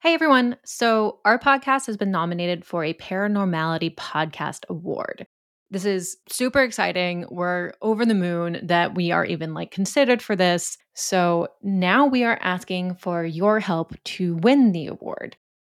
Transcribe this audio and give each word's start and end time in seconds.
Hey 0.00 0.14
everyone. 0.14 0.56
So, 0.64 1.18
our 1.24 1.40
podcast 1.40 1.86
has 1.86 1.96
been 1.96 2.12
nominated 2.12 2.64
for 2.64 2.84
a 2.84 2.94
Paranormality 2.94 3.96
Podcast 3.96 4.64
Award. 4.68 5.26
This 5.72 5.84
is 5.84 6.18
super 6.28 6.62
exciting. 6.62 7.26
We're 7.32 7.72
over 7.82 8.06
the 8.06 8.14
moon 8.14 8.60
that 8.62 8.94
we 8.94 9.10
are 9.10 9.24
even 9.24 9.54
like 9.54 9.72
considered 9.72 10.22
for 10.22 10.36
this. 10.36 10.78
So, 10.94 11.48
now 11.64 12.06
we 12.06 12.22
are 12.22 12.38
asking 12.40 12.94
for 12.94 13.24
your 13.24 13.58
help 13.58 13.92
to 14.04 14.36
win 14.36 14.70
the 14.70 14.86
award. 14.86 15.36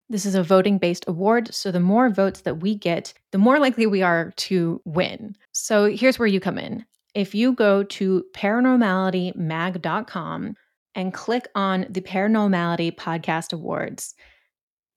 This 0.10 0.26
is 0.26 0.36
a 0.36 0.44
voting 0.44 0.80
based 0.80 1.06
award. 1.08 1.54
So, 1.54 1.72
the 1.72 1.80
more 1.80 2.10
votes 2.10 2.42
that 2.42 2.60
we 2.60 2.76
get, 2.76 3.14
the 3.32 3.38
more 3.38 3.58
likely 3.58 3.88
we 3.88 4.02
are 4.02 4.34
to 4.36 4.82
win. 4.84 5.38
So, 5.54 5.86
here's 5.86 6.20
where 6.20 6.28
you 6.28 6.42
come 6.42 6.58
in. 6.58 6.84
If 7.16 7.34
you 7.34 7.54
go 7.54 7.84
to 7.84 8.26
paranormalitymag.com, 8.36 10.56
and 10.96 11.14
click 11.14 11.48
on 11.56 11.86
the 11.90 12.02
Paranormality 12.02 12.96
Podcast 12.96 13.54
Awards. 13.54 14.16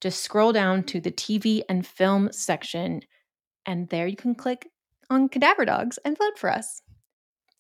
Just 0.01 0.23
scroll 0.23 0.53
down 0.53 0.83
to 0.85 1.01
the 1.01 1.13
TV 1.13 1.63
and 1.69 1.87
film 1.87 2.31
section, 2.33 3.03
and 3.67 3.89
there 3.89 4.07
you 4.07 4.17
can 4.17 4.35
click 4.35 4.69
on 5.11 5.29
Cadaver 5.29 5.65
Dogs 5.65 5.99
and 6.05 6.19
vote 6.19 6.39
for 6.39 6.51
us. 6.51 6.83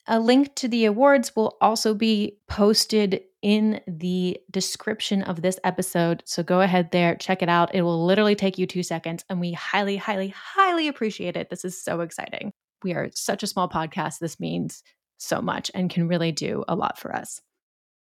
A 0.09 0.19
link 0.19 0.55
to 0.57 0.66
the 0.66 0.84
awards 0.87 1.37
will 1.37 1.57
also 1.60 1.95
be 1.95 2.38
posted 2.48 3.23
in 3.43 3.80
the 3.87 4.38
description 4.51 5.23
of 5.23 5.43
this 5.43 5.60
episode. 5.62 6.23
So 6.27 6.43
go 6.43 6.60
ahead 6.60 6.91
there, 6.91 7.15
check 7.15 7.43
it 7.43 7.49
out. 7.49 7.74
It 7.74 7.83
will 7.83 8.05
literally 8.05 8.35
take 8.35 8.59
you 8.59 8.66
two 8.66 8.83
seconds, 8.83 9.24
and 9.29 9.41
we 9.41 9.52
highly, 9.52 9.96
highly, 9.96 10.35
highly 10.37 10.88
appreciate 10.88 11.37
it. 11.37 11.51
This 11.51 11.65
is 11.65 11.80
so 11.80 12.01
exciting. 12.01 12.52
We 12.83 12.95
are 12.95 13.10
such 13.15 13.45
a 13.45 13.46
small 13.46 13.69
podcast. 13.69 14.19
This 14.19 14.41
means 14.41 14.83
so 15.19 15.41
much 15.41 15.71
and 15.73 15.88
can 15.88 16.09
really 16.09 16.33
do 16.33 16.65
a 16.66 16.74
lot 16.74 16.99
for 16.99 17.15
us. 17.15 17.41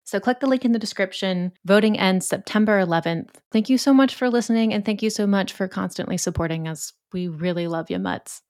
So 0.07 0.21
click 0.21 0.39
the 0.39 0.47
link 0.47 0.63
in 0.63 0.71
the 0.71 0.79
description. 0.79 1.51
Voting 1.65 1.99
ends 1.99 2.25
September 2.25 2.81
11th. 2.81 3.31
Thank 3.51 3.69
you 3.69 3.77
so 3.77 3.93
much 3.93 4.15
for 4.15 4.29
listening 4.29 4.73
and 4.73 4.85
thank 4.85 5.03
you 5.03 5.09
so 5.09 5.27
much 5.27 5.51
for 5.51 5.67
constantly 5.67 6.17
supporting 6.17 6.65
us. 6.65 6.93
We 7.11 7.27
really 7.27 7.67
love 7.67 7.91
you 7.91 7.99
mutts. 7.99 8.41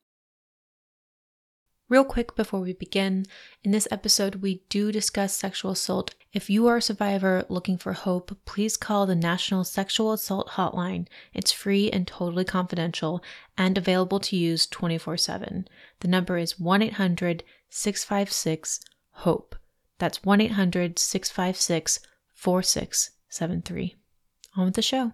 Real 1.89 2.05
quick 2.05 2.35
before 2.35 2.59
we 2.59 2.73
begin, 2.73 3.25
in 3.63 3.71
this 3.71 3.87
episode, 3.89 4.35
we 4.35 4.61
do 4.69 4.91
discuss 4.91 5.33
sexual 5.33 5.71
assault. 5.71 6.13
If 6.31 6.47
you 6.47 6.67
are 6.67 6.77
a 6.77 6.81
survivor 6.81 7.43
looking 7.49 7.79
for 7.79 7.93
hope, 7.93 8.37
please 8.45 8.77
call 8.77 9.07
the 9.07 9.15
National 9.15 9.63
Sexual 9.63 10.13
Assault 10.13 10.49
Hotline. 10.49 11.07
It's 11.33 11.51
free 11.51 11.89
and 11.89 12.05
totally 12.05 12.45
confidential 12.45 13.23
and 13.57 13.79
available 13.79 14.19
to 14.19 14.35
use 14.35 14.67
24 14.67 15.17
7. 15.17 15.67
The 16.01 16.07
number 16.07 16.37
is 16.37 16.59
1 16.59 16.83
800 16.83 17.43
656 17.71 18.79
HOPE. 19.23 19.55
That's 19.99 20.23
1 20.23 20.41
800 20.41 20.99
656 20.99 21.99
4673. 22.33 23.95
On 24.55 24.65
with 24.65 24.75
the 24.75 24.81
show. 24.81 25.13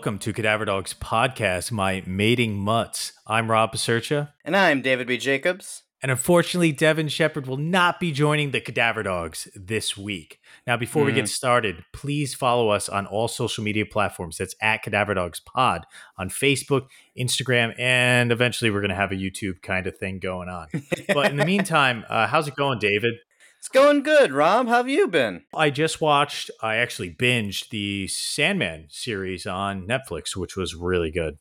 Welcome 0.00 0.18
to 0.18 0.32
Cadaver 0.32 0.64
Dogs 0.64 0.94
Podcast, 0.94 1.70
my 1.70 2.02
mating 2.06 2.56
mutts. 2.56 3.12
I'm 3.26 3.50
Rob 3.50 3.74
Pasercha. 3.74 4.30
And 4.46 4.56
I'm 4.56 4.80
David 4.80 5.06
B. 5.06 5.18
Jacobs. 5.18 5.82
And 6.02 6.10
unfortunately, 6.10 6.72
Devin 6.72 7.08
Shepard 7.08 7.46
will 7.46 7.58
not 7.58 8.00
be 8.00 8.10
joining 8.10 8.50
the 8.50 8.62
Cadaver 8.62 9.02
Dogs 9.02 9.46
this 9.54 9.98
week. 9.98 10.38
Now, 10.66 10.78
before 10.78 11.02
mm. 11.02 11.06
we 11.08 11.12
get 11.12 11.28
started, 11.28 11.84
please 11.92 12.34
follow 12.34 12.70
us 12.70 12.88
on 12.88 13.04
all 13.04 13.28
social 13.28 13.62
media 13.62 13.84
platforms. 13.84 14.38
That's 14.38 14.54
at 14.62 14.82
Cadaver 14.82 15.12
Dogs 15.12 15.40
Pod 15.40 15.84
on 16.16 16.30
Facebook, 16.30 16.86
Instagram, 17.18 17.78
and 17.78 18.32
eventually 18.32 18.70
we're 18.70 18.80
going 18.80 18.88
to 18.88 18.96
have 18.96 19.12
a 19.12 19.16
YouTube 19.16 19.60
kind 19.60 19.86
of 19.86 19.98
thing 19.98 20.18
going 20.18 20.48
on. 20.48 20.68
but 21.08 21.30
in 21.30 21.36
the 21.36 21.44
meantime, 21.54 22.06
uh, 22.08 22.26
how's 22.26 22.48
it 22.48 22.56
going, 22.56 22.78
David? 22.78 23.16
It's 23.60 23.68
going 23.68 24.02
good, 24.02 24.32
Rob. 24.32 24.68
How 24.68 24.76
have 24.76 24.88
you 24.88 25.06
been? 25.06 25.42
I 25.54 25.68
just 25.68 26.00
watched, 26.00 26.50
I 26.62 26.76
actually 26.76 27.10
binged 27.10 27.68
the 27.68 28.08
Sandman 28.08 28.86
series 28.88 29.46
on 29.46 29.86
Netflix, 29.86 30.34
which 30.34 30.56
was 30.56 30.74
really 30.74 31.10
good. 31.10 31.36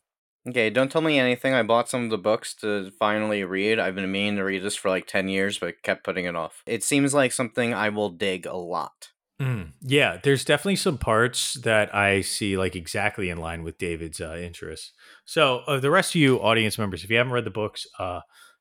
Okay, 0.45 0.69
don't 0.69 0.91
tell 0.91 1.01
me 1.01 1.17
anything. 1.17 1.53
I 1.53 1.63
bought 1.63 1.87
some 1.87 2.03
of 2.03 2.09
the 2.09 2.17
books 2.17 2.53
to 2.55 2.91
finally 2.99 3.45
read. 3.45 3.79
I've 3.79 3.95
been 3.95 4.11
meaning 4.11 4.35
to 4.35 4.43
read 4.43 4.63
this 4.63 4.75
for 4.75 4.89
like 4.89 5.07
10 5.07 5.29
years, 5.29 5.59
but 5.59 5.81
kept 5.81 6.03
putting 6.03 6.25
it 6.25 6.35
off. 6.35 6.61
It 6.65 6.83
seems 6.83 7.13
like 7.13 7.31
something 7.31 7.73
I 7.73 7.87
will 7.87 8.09
dig 8.09 8.45
a 8.45 8.57
lot. 8.57 9.11
Mm, 9.41 9.71
yeah, 9.79 10.17
there's 10.21 10.43
definitely 10.43 10.75
some 10.75 10.97
parts 10.97 11.53
that 11.53 11.95
I 11.95 12.19
see 12.19 12.57
like 12.57 12.75
exactly 12.75 13.29
in 13.29 13.37
line 13.37 13.63
with 13.63 13.77
David's 13.77 14.19
uh, 14.19 14.35
interests. 14.35 14.91
So, 15.23 15.59
uh, 15.67 15.79
the 15.79 15.89
rest 15.89 16.15
of 16.15 16.19
you 16.19 16.41
audience 16.41 16.77
members, 16.77 17.05
if 17.05 17.09
you 17.09 17.15
haven't 17.15 17.31
read 17.31 17.45
the 17.45 17.49
books, 17.49 17.87
uh, 17.97 18.19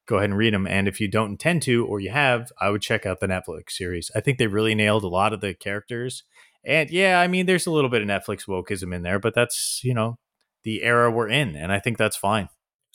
go 0.09 0.17
ahead 0.17 0.31
and 0.31 0.39
read 0.39 0.55
them. 0.55 0.67
And 0.67 0.89
if 0.89 1.01
you 1.01 1.09
don't 1.09 1.33
intend 1.33 1.63
to, 1.63 1.87
or 1.87 2.01
you 2.01 2.11
have, 2.11 2.51
I 2.61 2.71
would 2.71 2.83
check 2.83 3.05
out 3.05 3.21
the 3.21 3.29
Netflix 3.29 3.73
series. 3.73 4.11
I 4.17 4.21
think 4.21 4.39
they 4.39 4.47
really 4.47 4.75
nailed 4.75 5.05
a 5.05 5.09
lot 5.09 5.33
of 5.33 5.41
the 5.41 5.55
characters. 5.55 6.25
And 6.65 6.91
yeah, 6.91 7.21
I 7.21 7.29
mean, 7.29 7.47
there's 7.47 7.67
a 7.67 7.71
little 7.71 7.91
bit 7.91 8.03
of 8.03 8.09
Netflix 8.09 8.47
wokeism 8.49 8.95
in 8.95 9.03
there, 9.03 9.19
but 9.19 9.35
that's, 9.35 9.81
you 9.85 9.95
know, 9.95 10.19
the 10.65 10.83
era 10.83 11.11
we're 11.11 11.29
in. 11.29 11.55
And 11.55 11.71
I 11.71 11.79
think 11.79 11.99
that's 11.99 12.17
fine. 12.17 12.49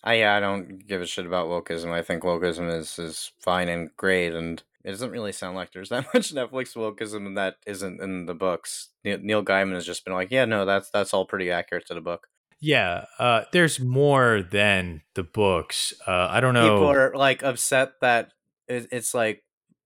I, 0.03 0.15
yeah, 0.15 0.35
I 0.35 0.39
don't 0.39 0.85
give 0.85 1.01
a 1.01 1.05
shit 1.05 1.25
about 1.25 1.47
wokeism. 1.47 1.91
I 1.91 2.01
think 2.01 2.23
wokeism 2.23 2.75
is, 2.77 2.99
is 2.99 3.31
fine 3.39 3.69
and 3.69 3.89
great. 3.95 4.33
And 4.33 4.61
it 4.83 4.91
doesn't 4.91 5.11
really 5.11 5.31
sound 5.31 5.55
like 5.55 5.71
there's 5.71 5.89
that 5.89 6.07
much 6.13 6.33
Netflix 6.33 6.75
wokeism 6.75 7.35
that 7.35 7.55
isn't 7.65 8.01
in 8.01 8.25
the 8.25 8.33
books. 8.33 8.89
Neil 9.03 9.43
Gaiman 9.43 9.75
has 9.75 9.85
just 9.85 10.03
been 10.03 10.13
like, 10.13 10.31
yeah, 10.31 10.45
no, 10.45 10.65
that's 10.65 10.89
that's 10.89 11.13
all 11.13 11.25
pretty 11.25 11.51
accurate 11.51 11.85
to 11.87 11.93
the 11.93 12.01
book. 12.01 12.27
Yeah, 12.63 13.07
uh, 13.19 13.43
there's 13.51 13.81
more 13.81 14.41
than 14.41 15.01
the 15.15 15.23
books. 15.23 15.93
Uh, 16.07 16.29
I 16.31 16.39
don't 16.39 16.53
know. 16.53 16.75
People 16.75 16.91
are 16.91 17.13
like 17.13 17.43
upset 17.43 17.99
that 17.99 18.31
it's 18.69 19.13
like, 19.13 19.43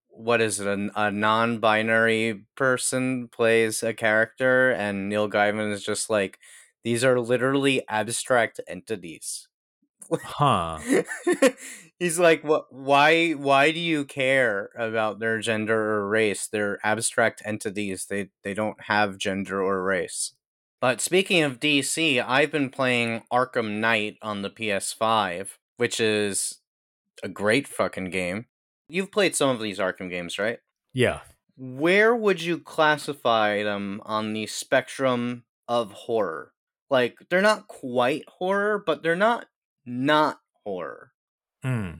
what 0.09 0.41
is 0.41 0.59
it? 0.59 0.67
A, 0.67 0.91
a 0.95 1.09
non-binary 1.09 2.45
person 2.55 3.29
plays 3.29 3.81
a 3.81 3.95
character, 3.95 4.69
and 4.69 5.09
Neil 5.09 5.27
Gaiman 5.27 5.73
is 5.73 5.83
just 5.83 6.11
like, 6.11 6.37
these 6.83 7.03
are 7.03 7.19
literally 7.19 7.81
abstract 7.89 8.59
entities. 8.67 9.47
Huh. 10.11 10.77
He's 11.99 12.19
like, 12.19 12.43
what? 12.43 12.71
Why? 12.71 13.31
Why 13.31 13.71
do 13.71 13.79
you 13.79 14.05
care 14.05 14.69
about 14.77 15.17
their 15.17 15.39
gender 15.39 15.95
or 15.95 16.07
race? 16.07 16.45
They're 16.45 16.77
abstract 16.83 17.41
entities. 17.43 18.05
They 18.05 18.29
they 18.43 18.53
don't 18.53 18.83
have 18.83 19.17
gender 19.17 19.63
or 19.63 19.83
race. 19.83 20.33
But 20.79 21.01
speaking 21.01 21.41
of 21.43 21.59
DC, 21.59 22.23
I've 22.25 22.51
been 22.51 22.69
playing 22.69 23.23
Arkham 23.31 23.79
Knight 23.79 24.17
on 24.21 24.43
the 24.43 24.49
PS5, 24.49 25.57
which 25.77 25.99
is 25.99 26.59
a 27.23 27.29
great 27.29 27.67
fucking 27.67 28.11
game. 28.11 28.45
You've 28.87 29.11
played 29.11 29.35
some 29.35 29.49
of 29.49 29.59
these 29.59 29.79
Arkham 29.79 30.09
games, 30.09 30.37
right? 30.37 30.59
Yeah. 30.93 31.21
Where 31.57 32.15
would 32.15 32.41
you 32.41 32.59
classify 32.59 33.63
them 33.63 34.01
on 34.05 34.33
the 34.33 34.45
spectrum 34.45 35.43
of 35.67 35.91
horror? 35.91 36.53
Like, 36.89 37.17
they're 37.29 37.41
not 37.41 37.67
quite 37.67 38.23
horror, 38.27 38.81
but 38.85 39.01
they're 39.01 39.15
not 39.15 39.47
not 39.85 40.39
horror. 40.63 41.11
Hmm. 41.63 41.91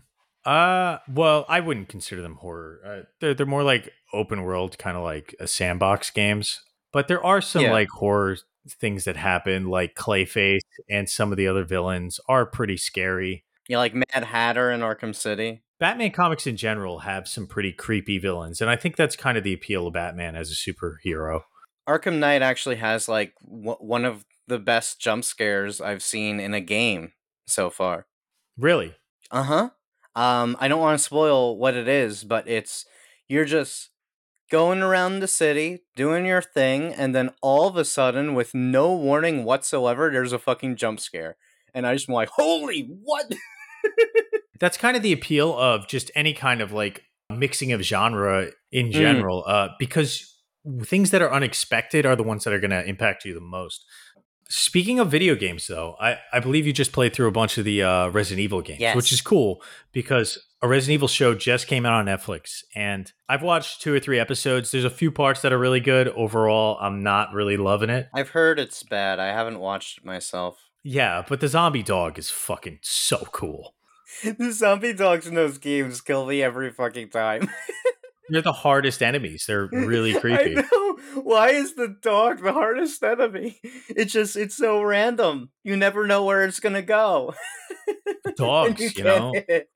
Uh, 0.46 1.00
well, 1.09 1.46
I 1.50 1.59
wouldn't 1.59 1.90
consider 1.90 2.22
them 2.22 2.36
horror. 2.36 2.80
Uh, 2.86 3.06
they're 3.20 3.34
they're 3.34 3.46
more 3.46 3.64
like 3.64 3.92
open 4.14 4.44
world, 4.44 4.78
kind 4.78 4.96
of 4.96 5.04
like 5.04 5.36
a 5.40 5.48
sandbox 5.48 6.12
games. 6.12 6.62
But 6.94 7.08
there 7.08 7.23
are 7.23 7.41
some 7.41 7.64
yeah. 7.64 7.72
like 7.72 7.90
horror 7.90 8.38
things 8.73 9.03
that 9.05 9.17
happen, 9.17 9.67
like 9.69 9.96
Clayface 9.96 10.61
and 10.90 11.09
some 11.09 11.31
of 11.31 11.37
the 11.37 11.47
other 11.47 11.64
villains, 11.64 12.19
are 12.28 12.46
pretty 12.46 12.78
scary. 12.78 13.46
Yeah, 13.67 13.79
like 13.79 13.93
Mad 13.93 14.23
Hatter 14.23 14.72
in 14.72 14.81
Arkham 14.81 15.14
City. 15.14 15.61
Batman 15.79 16.11
comics 16.11 16.47
in 16.47 16.58
general 16.58 16.99
have 16.99 17.28
some 17.28 17.46
pretty 17.46 17.72
creepy 17.72 18.17
villains, 18.17 18.61
and 18.61 18.69
I 18.69 18.75
think 18.75 18.96
that's 18.96 19.16
kind 19.16 19.37
of 19.37 19.43
the 19.43 19.53
appeal 19.53 19.87
of 19.87 19.93
Batman 19.93 20.35
as 20.35 20.52
a 20.52 20.55
superhero. 20.55 21.41
Arkham 21.87 22.17
Knight 22.17 22.41
actually 22.41 22.78
has 22.78 23.08
like 23.08 23.34
w- 23.43 23.78
one 23.79 24.03
of 24.03 24.25
the 24.47 24.59
best 24.59 24.99
jump 24.99 25.23
scares 25.23 25.79
I've 25.79 26.02
seen 26.02 26.40
in 26.40 26.53
a 26.53 26.61
game 26.61 27.13
so 27.46 27.70
far. 27.70 28.08
Really? 28.58 28.96
Uh 29.29 29.43
huh. 29.43 29.70
Um, 30.16 30.58
I 30.59 30.67
don't 30.67 30.81
want 30.81 30.97
to 30.97 31.03
spoil 31.03 31.58
what 31.58 31.75
it 31.75 31.87
is, 31.87 32.23
but 32.23 32.47
it's 32.47 32.85
you're 33.28 33.46
just 33.46 33.90
going 34.49 34.82
around 34.82 35.20
the 35.20 35.28
city, 35.28 35.79
doing 35.96 36.26
your 36.26 36.41
thing, 36.41 36.94
and 36.94 37.14
then 37.14 37.32
all 37.41 37.67
of 37.67 37.76
a 37.76 37.85
sudden, 37.85 38.34
with 38.34 38.53
no 38.53 38.94
warning 38.96 39.44
whatsoever, 39.44 40.09
there's 40.11 40.34
a 40.34 40.40
fucking 40.40 40.76
jump 40.76 40.99
scare. 40.99 41.38
And 41.73 41.85
I 41.85 41.94
just 41.94 42.09
am 42.09 42.16
like, 42.16 42.29
holy, 42.29 42.90
what? 43.03 43.32
That's 44.59 44.78
kind 44.78 44.97
of 44.97 45.03
the 45.03 45.14
appeal 45.14 45.55
of 45.58 45.88
just 45.88 46.09
any 46.16 46.34
kind 46.34 46.61
of 46.61 46.72
like 46.72 47.03
mixing 47.29 47.72
of 47.72 47.82
genre 47.82 48.47
in 48.72 48.88
mm. 48.88 48.91
general, 48.91 49.44
mm. 49.47 49.52
uh, 49.52 49.70
because 49.78 50.34
things 50.84 51.11
that 51.11 51.22
are 51.22 51.32
unexpected 51.32 52.05
are 52.05 52.16
the 52.16 52.23
ones 52.23 52.44
that 52.44 52.53
are 52.53 52.59
going 52.59 52.72
to 52.72 52.85
impact 52.85 53.26
you 53.26 53.34
the 53.34 53.41
most. 53.41 53.85
Speaking 54.49 54.97
of 54.99 55.11
video 55.11 55.35
games, 55.35 55.67
though, 55.67 55.96
I, 55.99 56.20
I 56.32 56.40
believe 56.40 56.66
you 56.66 56.72
just 56.72 56.94
played 56.94 57.14
through 57.14 57.28
a 57.28 57.32
bunch 57.32 57.58
of 57.58 57.66
the 57.66 57.84
uh, 57.84 58.08
Resident 58.08 58.44
Evil 58.44 58.61
games, 58.61 58.79
Yes. 58.79 58.96
which 58.96 59.11
is 59.11 59.20
cool 59.20 59.61
because 59.91 60.47
a 60.62 60.68
Resident 60.68 60.96
Evil 60.96 61.08
show 61.08 61.36
just 61.36 61.68
came 61.68 61.86
out 61.86 61.94
on 61.94 62.06
Netflix, 62.06 62.64
and 62.76 63.12
I've 63.30 63.44
watched 63.44 63.82
two 63.82 63.94
or 63.94 64.00
three 64.00 64.20
episodes. 64.20 64.72
There's 64.72 64.86
a 64.86 64.90
few 64.90 65.12
parts 65.12 65.42
that 65.42 65.54
are 65.54 65.59
really 65.59 65.80
good. 65.80 66.08
Overall, 66.09 66.78
I'm 66.82 67.04
not 67.04 67.34
really 67.34 67.58
loving 67.58 67.90
it. 67.90 68.08
I've 68.14 68.30
heard 68.30 68.59
it's 68.59 68.82
bad. 68.84 69.20
I 69.20 69.28
haven't 69.28 69.59
watched 69.59 70.00
it 70.00 70.06
myself. 70.06 70.58
Yeah, 70.84 71.24
but 71.28 71.42
the 71.42 71.48
zombie 71.48 71.84
dog 71.84 72.18
is 72.18 72.30
fucking 72.30 72.80
so 72.82 73.28
cool. 73.32 73.76
the 74.24 74.52
zombie 74.52 74.94
dogs 74.94 75.28
in 75.28 75.36
those 75.36 75.58
games 75.58 76.02
kill 76.02 76.26
me 76.26 76.42
every 76.42 76.72
fucking 76.72 77.09
time. 77.09 77.50
They're 78.30 78.42
the 78.42 78.52
hardest 78.52 79.02
enemies. 79.02 79.46
They're 79.48 79.70
really 79.72 80.14
creepy. 80.20 80.58
I 80.58 80.62
know. 80.62 80.98
Why 81.22 81.50
is 81.50 81.76
the 81.76 81.96
dog 82.02 82.42
the 82.42 82.52
hardest 82.52 83.02
enemy? 83.04 83.59
It's 83.90 84.12
just 84.12 84.36
it's 84.36 84.58
so 84.58 84.82
random. 84.82 85.52
You 85.64 85.78
never 85.78 86.08
know 86.08 86.26
where 86.26 86.44
it's 86.44 86.59
gonna 86.59 86.82
go. 86.82 87.34
Dogs, 88.36 88.82
you 88.82 88.92
can't 88.92 89.06
know. 89.06 89.32
it. 89.34 89.70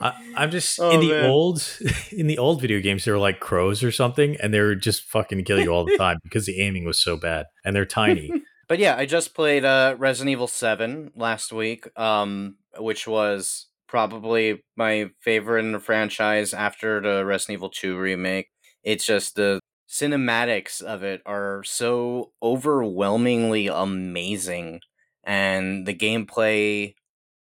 I, 0.00 0.12
I'm 0.36 0.50
just 0.50 0.78
Oh, 0.80 0.90
in 0.90 1.00
the 1.00 1.10
man. 1.10 1.30
old 1.30 1.66
in 2.12 2.26
the 2.26 2.38
old 2.38 2.60
video 2.60 2.80
games. 2.80 3.04
They 3.04 3.12
were 3.12 3.18
like 3.18 3.40
crows 3.40 3.82
or 3.82 3.92
something, 3.92 4.36
and 4.40 4.52
they 4.52 4.60
were 4.60 4.74
just 4.74 5.04
fucking 5.04 5.44
kill 5.44 5.60
you 5.60 5.70
all 5.70 5.84
the 5.84 5.96
time 5.98 6.18
because 6.22 6.46
the 6.46 6.60
aiming 6.60 6.84
was 6.84 6.98
so 6.98 7.16
bad, 7.16 7.46
and 7.64 7.74
they're 7.74 7.86
tiny. 7.86 8.30
But 8.68 8.78
yeah, 8.78 8.96
I 8.96 9.06
just 9.06 9.34
played 9.34 9.64
uh 9.64 9.96
Resident 9.98 10.30
Evil 10.30 10.46
7 10.46 11.12
last 11.14 11.52
week, 11.52 11.86
um 11.98 12.56
which 12.78 13.06
was 13.06 13.66
probably 13.86 14.62
my 14.76 15.10
favorite 15.20 15.64
in 15.64 15.72
the 15.72 15.78
franchise 15.80 16.54
after 16.54 17.00
the 17.00 17.24
Resident 17.24 17.58
Evil 17.58 17.68
2 17.68 17.98
remake. 17.98 18.48
It's 18.82 19.04
just 19.04 19.34
the 19.36 19.60
cinematics 19.88 20.80
of 20.80 21.02
it 21.02 21.20
are 21.26 21.62
so 21.64 22.32
overwhelmingly 22.42 23.66
amazing 23.66 24.80
and 25.22 25.86
the 25.86 25.94
gameplay 25.94 26.94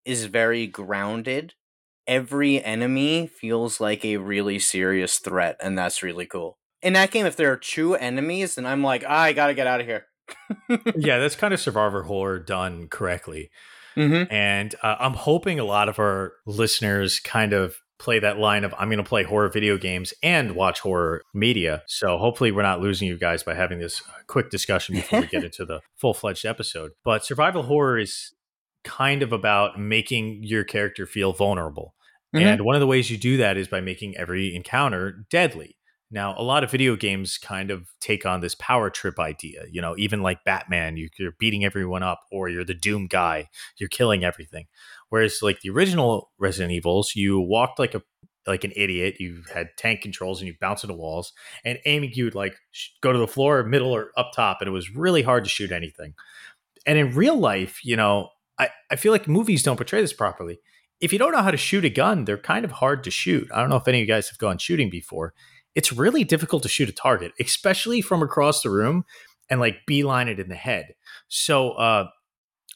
is 0.07 0.25
very 0.25 0.67
grounded. 0.67 1.53
Every 2.11 2.63
enemy 2.63 3.29
feels 3.29 3.81
like 3.81 4.05
a 4.05 4.17
really 4.17 4.59
serious 4.59 5.19
threat 5.19 5.57
and 5.63 5.79
that's 5.79 6.03
really 6.03 6.27
cool. 6.27 6.59
In 6.83 6.95
that 6.95 7.13
game 7.13 7.25
if 7.25 7.37
there 7.37 7.53
are 7.53 7.57
two 7.57 7.95
enemies 7.95 8.57
then 8.57 8.67
I'm 8.67 8.83
like, 8.83 9.05
"Ah, 9.07 9.21
I 9.21 9.33
got 9.33 9.47
to 9.47 9.55
get 9.55 9.69
out 9.69 9.81
of 9.81 9.87
here." 9.87 10.07
yeah, 10.97 11.19
that's 11.19 11.37
kind 11.37 11.55
of 11.55 11.61
survivor 11.61 12.03
horror 12.03 12.41
done 12.41 12.89
correctly. 12.89 13.51
Mhm. 13.97 14.27
And 14.31 14.75
uh, 14.83 14.97
I'm 14.99 15.15
hoping 15.15 15.61
a 15.61 15.65
lot 15.65 15.89
of 15.89 15.99
our 15.99 16.33
listeners 16.47 17.21
kind 17.21 17.53
of 17.53 17.77
play 18.01 18.19
that 18.19 18.39
line 18.39 18.65
of 18.65 18.75
I'm 18.79 18.89
going 18.89 18.99
to 18.99 19.09
play 19.09 19.23
horror 19.23 19.49
video 19.49 19.77
games 19.77 20.15
and 20.23 20.57
watch 20.57 20.81
horror 20.81 21.23
media. 21.35 21.83
So 21.87 22.17
hopefully 22.19 22.51
we're 22.51 22.63
not 22.63 22.81
losing 22.81 23.07
you 23.07 23.19
guys 23.19 23.43
by 23.43 23.55
having 23.55 23.79
this 23.79 24.03
quick 24.27 24.51
discussion 24.51 24.95
before 24.97 25.21
we 25.21 25.27
get 25.27 25.45
into 25.51 25.65
the 25.65 25.81
full-fledged 25.97 26.47
episode. 26.47 26.93
But 27.05 27.25
survival 27.25 27.65
horror 27.65 27.99
is 27.99 28.33
kind 28.85 29.23
of 29.23 29.33
about 29.33 29.79
making 29.79 30.41
your 30.43 30.65
character 30.65 31.07
feel 31.07 31.33
vulnerable. 31.35 31.95
Mhm. 32.35 32.41
And 32.53 32.61
one 32.63 32.77
of 32.77 32.81
the 32.81 32.87
ways 32.87 33.11
you 33.11 33.17
do 33.19 33.37
that 33.39 33.57
is 33.57 33.69
by 33.69 33.81
making 33.81 34.17
every 34.17 34.55
encounter 34.55 35.27
deadly. 35.31 35.77
Now, 36.13 36.35
a 36.37 36.43
lot 36.43 36.65
of 36.65 36.71
video 36.71 36.97
games 36.97 37.39
kind 37.39 37.71
of 37.71 37.89
take 38.01 38.27
on 38.27 38.41
this 38.41 38.55
power 38.57 38.91
trip 38.91 39.19
idea. 39.21 39.65
You 39.71 39.81
know, 39.81 39.95
even 39.97 40.23
like 40.23 40.45
Batman, 40.45 40.97
you, 40.97 41.09
you're 41.19 41.35
beating 41.39 41.65
everyone 41.65 42.03
up, 42.03 42.21
or 42.33 42.49
you're 42.49 42.65
the 42.65 42.75
Doom 42.75 43.07
guy, 43.07 43.49
you're 43.79 43.89
killing 43.89 44.25
everything. 44.25 44.67
Whereas, 45.09 45.39
like 45.43 45.61
the 45.61 45.71
original 45.71 46.31
Resident 46.39 46.73
Evils, 46.73 47.13
you 47.15 47.39
walked 47.41 47.79
like 47.79 47.95
a 47.95 48.03
like 48.47 48.65
an 48.65 48.73
idiot. 48.75 49.17
You 49.21 49.43
had 49.55 49.69
tank 49.77 50.01
controls 50.01 50.41
and 50.41 50.49
you 50.49 50.55
bounced 50.61 50.83
into 50.83 50.95
walls, 50.95 51.33
and 51.65 51.79
aiming 51.85 52.13
you'd 52.15 52.35
like 52.35 52.57
sh- 52.73 52.89
go 53.03 53.13
to 53.13 53.19
the 53.19 53.29
floor, 53.29 53.63
middle, 53.63 53.93
or 53.95 54.11
up 54.17 54.33
top, 54.35 54.59
and 54.61 54.69
it 54.69 54.73
was 54.73 54.95
really 54.95 55.23
hard 55.23 55.45
to 55.45 55.51
shoot 55.51 55.71
anything. 55.71 56.15
And 56.87 56.99
in 56.99 57.15
real 57.15 57.37
life, 57.39 57.85
you 57.85 57.97
know, 57.97 58.31
I, 58.59 58.71
I 58.91 58.97
feel 58.97 59.13
like 59.13 59.29
movies 59.29 59.63
don't 59.63 59.77
portray 59.77 60.01
this 60.01 60.13
properly. 60.13 60.61
If 61.01 61.13
you 61.13 61.19
don't 61.19 61.33
know 61.33 61.43
how 61.43 61.51
to 61.51 61.57
shoot 61.57 61.85
a 61.85 61.91
gun, 61.91 62.25
they're 62.25 62.39
kind 62.39 62.65
of 62.65 62.73
hard 62.73 63.05
to 63.05 63.11
shoot. 63.11 63.49
I 63.53 63.61
don't 63.61 63.71
know 63.71 63.77
if 63.77 63.89
any 63.89 63.99
of 63.99 64.01
you 64.03 64.13
guys 64.13 64.29
have 64.29 64.39
gone 64.39 64.59
shooting 64.59 64.91
before. 64.91 65.35
It's 65.75 65.93
really 65.93 66.25
difficult 66.25 66.63
to 66.65 66.69
shoot 66.69 66.89
a 66.89 66.93
target, 66.93 67.33
especially 67.41 68.01
from 68.01 68.23
across 68.23 68.63
the 68.63 68.71
room 68.71 69.05
and 69.49 69.61
like 69.61 69.87
beeline 69.87 70.29
it 70.29 70.41
in 70.41 70.49
the 70.49 70.57
head. 70.57 70.95
So 71.29 71.73
uh 71.73 72.09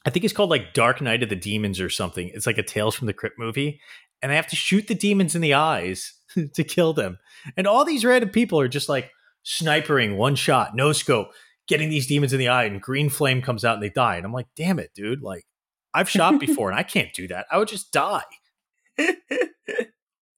I 0.07 0.11
think 0.11 0.25
it's 0.25 0.35
called 0.35 0.51
like 0.51 0.75
Dark 0.75 1.01
Knight 1.01 1.23
of 1.23 1.31
the 1.31 1.37
Demons 1.37 1.81
or 1.81 1.89
something. 1.89 2.31
It's 2.35 2.47
like 2.47 2.59
a 2.59 2.63
Tales 2.63 2.95
from 2.95 3.07
the 3.07 3.15
Crypt 3.15 3.39
movie. 3.39 3.81
And 4.23 4.31
they 4.31 4.37
have 4.37 4.47
to 4.49 4.57
shoot 4.57 4.87
the 4.87 4.95
demons 4.95 5.35
in 5.35 5.41
the 5.41 5.55
eyes 5.55 6.15
to 6.55 6.65
kill 6.65 6.93
them. 6.93 7.19
And 7.57 7.67
all 7.67 7.85
these 7.85 8.05
random 8.05 8.31
people 8.31 8.61
are 8.61 8.69
just 8.69 8.89
like 8.89 9.11
snipering 9.45 10.17
one 10.17 10.35
shot, 10.35 10.75
no 10.75 10.93
scope, 10.93 11.29
getting 11.69 11.89
these 11.89 12.07
demons 12.07 12.33
in 12.33 12.39
the 12.39 12.49
eye, 12.49 12.65
and 12.65 12.81
green 12.81 13.09
flame 13.11 13.43
comes 13.43 13.65
out 13.65 13.75
and 13.75 13.83
they 13.83 13.91
die. 13.91 14.17
And 14.17 14.25
I'm 14.25 14.33
like, 14.33 14.49
damn 14.57 14.79
it, 14.79 14.91
dude. 14.95 15.23
Like, 15.23 15.45
I've 15.95 16.11
shot 16.11 16.41
before 16.41 16.71
and 16.71 16.79
I 16.79 16.83
can't 16.83 17.13
do 17.15 17.29
that. 17.29 17.47
I 17.51 17.59
would 17.59 17.69
just 17.69 17.93
die. 17.93 18.25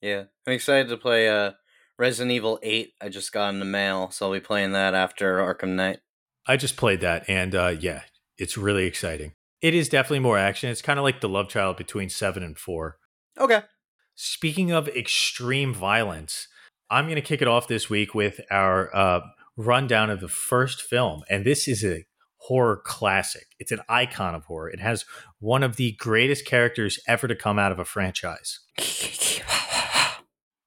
yeah, 0.00 0.25
I'm 0.47 0.53
excited 0.53 0.88
to 0.88 0.97
play 0.97 1.29
uh 1.29 1.53
Resident 1.99 2.32
Evil 2.32 2.58
8. 2.62 2.93
I 3.00 3.08
just 3.08 3.32
got 3.32 3.49
in 3.50 3.58
the 3.58 3.64
mail, 3.64 4.11
so 4.11 4.26
I'll 4.26 4.32
be 4.32 4.41
playing 4.41 4.73
that 4.73 4.94
after 4.94 5.38
Arkham 5.38 5.76
Knight. 5.76 6.00
I 6.47 6.56
just 6.56 6.76
played 6.76 7.00
that, 7.00 7.29
and 7.29 7.55
uh, 7.55 7.75
yeah, 7.79 8.03
it's 8.38 8.56
really 8.56 8.85
exciting. 8.85 9.32
It 9.62 9.75
is 9.75 9.88
definitely 9.88 10.20
more 10.20 10.38
action. 10.38 10.70
It's 10.70 10.82
kind 10.82 10.99
of 10.99 11.05
like 11.05 11.20
the 11.20 11.29
love 11.29 11.49
child 11.49 11.76
between 11.76 12.11
seven 12.11 12.43
and 12.43 12.59
four. 12.59 12.99
Okay. 13.38 13.62
Speaking 14.14 14.70
of 14.70 14.88
extreme 14.88 15.75
violence, 15.75 16.49
I'm 16.91 17.06
going 17.06 17.17
to 17.17 17.23
kick 17.23 17.43
it 17.43 17.49
off 17.49 17.67
this 17.67 17.91
week 17.91 18.14
with 18.14 18.41
our 18.50 18.94
uh, 18.94 19.20
rundown 19.56 20.11
of 20.11 20.20
the 20.20 20.29
first 20.29 20.82
film, 20.82 21.23
and 21.29 21.44
this 21.44 21.67
is 21.67 21.85
a 21.85 22.05
horror 22.46 22.81
classic. 22.84 23.46
It's 23.58 23.72
an 23.72 23.81
icon 23.88 24.34
of 24.34 24.44
horror. 24.44 24.70
It 24.70 24.81
has 24.81 25.04
one 25.40 25.62
of 25.62 25.76
the 25.76 25.93
greatest 25.98 26.46
characters 26.46 27.00
ever 27.08 27.26
to 27.26 27.34
come 27.34 27.58
out 27.58 27.72
of 27.72 27.78
a 27.78 27.84
franchise. 27.84 28.60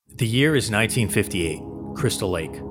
The 0.08 0.28
year 0.28 0.56
is 0.56 0.70
1958, 0.70 1.62
Crystal 1.96 2.30
Lake. 2.30 2.62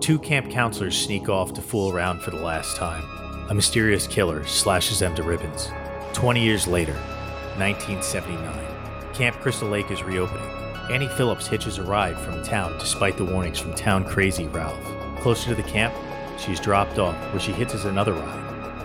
Two 0.00 0.18
camp 0.18 0.50
counselors 0.50 0.96
sneak 0.96 1.28
off 1.28 1.52
to 1.54 1.60
fool 1.60 1.90
around 1.92 2.20
for 2.20 2.30
the 2.30 2.42
last 2.42 2.76
time. 2.76 3.04
A 3.50 3.54
mysterious 3.54 4.06
killer 4.06 4.46
slashes 4.46 5.00
them 5.00 5.14
to 5.16 5.22
ribbons. 5.22 5.68
20 6.14 6.42
years 6.42 6.66
later, 6.66 6.94
1979, 7.58 9.12
Camp 9.12 9.36
Crystal 9.36 9.68
Lake 9.68 9.90
is 9.90 10.02
reopening. 10.02 10.48
Annie 10.90 11.08
Phillips 11.08 11.46
hitches 11.46 11.76
a 11.76 11.82
ride 11.82 12.18
from 12.18 12.42
town 12.42 12.78
despite 12.78 13.18
the 13.18 13.24
warnings 13.24 13.58
from 13.58 13.74
town 13.74 14.04
crazy 14.04 14.46
Ralph. 14.46 14.82
Closer 15.20 15.50
to 15.50 15.54
the 15.54 15.68
camp, 15.68 15.94
she's 16.38 16.60
dropped 16.60 16.98
off 16.98 17.16
where 17.32 17.40
she 17.40 17.52
hitches 17.52 17.84
another 17.84 18.14
ride. 18.14 18.43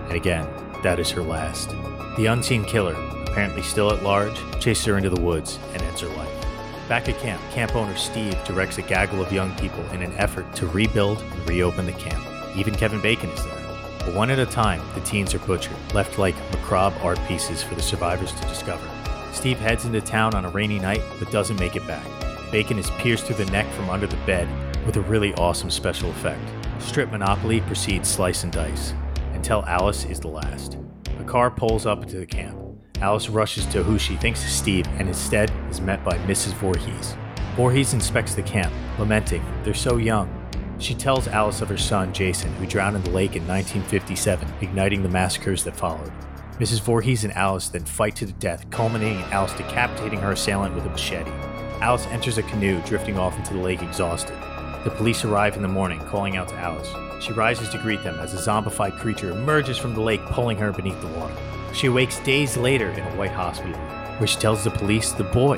And 0.10 0.18
again, 0.18 0.48
that 0.82 1.00
is 1.00 1.12
her 1.12 1.22
last. 1.22 1.70
The 2.18 2.26
unseen 2.26 2.66
killer, 2.66 2.96
apparently 3.28 3.62
still 3.62 3.94
at 3.94 4.02
large, 4.02 4.36
chases 4.60 4.86
her 4.86 4.98
into 4.98 5.12
the 5.12 5.22
woods 5.22 5.60
and 5.72 5.84
ends 5.84 6.02
her 6.02 6.08
life. 6.10 6.46
Back 6.88 7.08
at 7.08 7.20
camp, 7.20 7.40
camp 7.52 7.76
owner 7.76 7.96
Steve 7.96 8.36
directs 8.44 8.80
a 8.80 8.82
gaggle 8.82 9.22
of 9.22 9.32
young 9.32 9.56
people 9.58 9.86
in 9.92 10.02
an 10.02 10.12
effort 10.14 10.52
to 10.56 10.66
rebuild 10.66 11.22
and 11.22 11.48
reopen 11.48 11.86
the 11.86 11.92
camp. 11.92 12.26
Even 12.58 12.74
Kevin 12.74 13.00
Bacon 13.02 13.30
is 13.30 13.44
there. 13.46 13.54
But 14.00 14.16
one 14.16 14.32
at 14.32 14.40
a 14.40 14.48
time, 14.48 14.82
the 14.96 15.02
teens 15.02 15.36
are 15.36 15.40
butchered, 15.40 15.78
left 15.94 16.18
like 16.18 16.36
macabre 16.54 17.00
art 17.04 17.20
pieces 17.28 17.62
for 17.62 17.76
the 17.76 17.82
survivors 17.84 18.32
to 18.32 18.48
discover. 18.48 18.90
Steve 19.32 19.60
heads 19.60 19.86
into 19.86 20.02
town 20.02 20.34
on 20.34 20.44
a 20.44 20.50
rainy 20.50 20.80
night, 20.80 21.04
but 21.20 21.32
doesn't 21.32 21.60
make 21.60 21.76
it 21.76 21.86
back. 21.86 22.08
Bacon 22.52 22.80
is 22.80 22.90
pierced 22.98 23.26
through 23.26 23.46
the 23.46 23.52
neck 23.52 23.72
from 23.74 23.92
under 23.92 24.08
the 24.08 24.18
bed 24.26 24.48
with 24.88 24.98
a 24.98 25.02
really 25.02 25.36
awesome 25.36 25.70
special 25.70 26.10
effect. 26.10 26.42
Strip 26.80 27.12
Monopoly 27.12 27.62
proceeds 27.62 28.10
slice 28.10 28.44
and 28.44 28.52
dice 28.52 28.96
until 29.40 29.64
Alice 29.68 30.04
is 30.04 30.20
the 30.20 30.28
last. 30.28 30.78
A 31.18 31.24
car 31.24 31.50
pulls 31.50 31.86
up 31.86 32.06
to 32.08 32.18
the 32.18 32.26
camp. 32.26 32.60
Alice 33.00 33.30
rushes 33.30 33.66
to 33.68 33.84
who 33.84 33.98
she 33.98 34.18
thinks 34.18 34.44
is 34.44 34.52
Steve 34.52 34.86
and 34.98 35.08
instead 35.08 35.50
is 35.70 35.80
met 35.80 36.04
by 36.04 36.18
Mrs. 36.28 36.52
Voorhees. 36.56 37.16
Voorhees 37.56 37.94
inspects 37.94 38.36
the 38.36 38.42
camp, 38.42 38.74
lamenting, 39.00 39.42
they're 39.64 39.74
so 39.74 39.96
young. 39.96 40.30
She 40.78 40.94
tells 40.94 41.30
Alice 41.30 41.62
of 41.62 41.70
her 41.70 41.78
son, 41.78 42.14
Jason, 42.14 42.54
who 42.56 42.68
drowned 42.68 42.98
in 42.98 43.04
the 43.04 43.12
lake 43.12 43.38
in 43.38 43.48
1957, 43.48 44.46
igniting 44.60 45.04
the 45.04 45.10
massacres 45.10 45.64
that 45.64 45.76
followed. 45.76 46.12
Mrs. 46.60 46.82
Voorhees 46.82 47.24
and 47.24 47.34
Alice 47.34 47.70
then 47.70 47.86
fight 47.86 48.18
to 48.18 48.26
the 48.26 48.34
death, 48.34 48.70
culminating 48.72 49.24
in 49.24 49.32
Alice 49.32 49.54
decapitating 49.54 50.20
her 50.20 50.34
assailant 50.34 50.76
with 50.76 50.86
a 50.86 50.90
machete. 50.90 51.32
Alice 51.80 52.06
enters 52.08 52.38
a 52.38 52.44
canoe, 52.44 52.82
drifting 52.82 53.18
off 53.18 53.38
into 53.38 53.54
the 53.54 53.62
lake 53.62 53.82
exhausted. 53.82 54.36
The 54.84 54.92
police 54.98 55.24
arrive 55.24 55.56
in 55.56 55.62
the 55.62 55.70
morning, 55.70 56.00
calling 56.00 56.36
out 56.36 56.50
to 56.50 56.56
Alice. 56.56 57.09
She 57.20 57.34
rises 57.34 57.70
to 57.70 57.78
greet 57.78 58.04
them 58.04 58.20
as 58.20 58.34
a 58.34 58.38
zombified 58.38 58.98
creature 58.98 59.32
emerges 59.32 59.78
from 59.78 59.94
the 59.94 60.02
lake, 60.02 60.26
pulling 60.28 60.58
her 60.58 60.72
beneath 60.72 61.00
the 61.02 61.08
water. 61.08 61.36
She 61.74 61.88
awakes 61.88 62.20
days 62.20 62.58
later 62.58 62.90
in 62.90 63.02
a 63.02 63.16
white 63.16 63.32
hospital, 63.32 63.80
where 64.18 64.28
she 64.28 64.40
tells 64.40 64.64
the 64.64 64.72
police 64.72 65.12
the 65.12 65.24
boy 65.24 65.58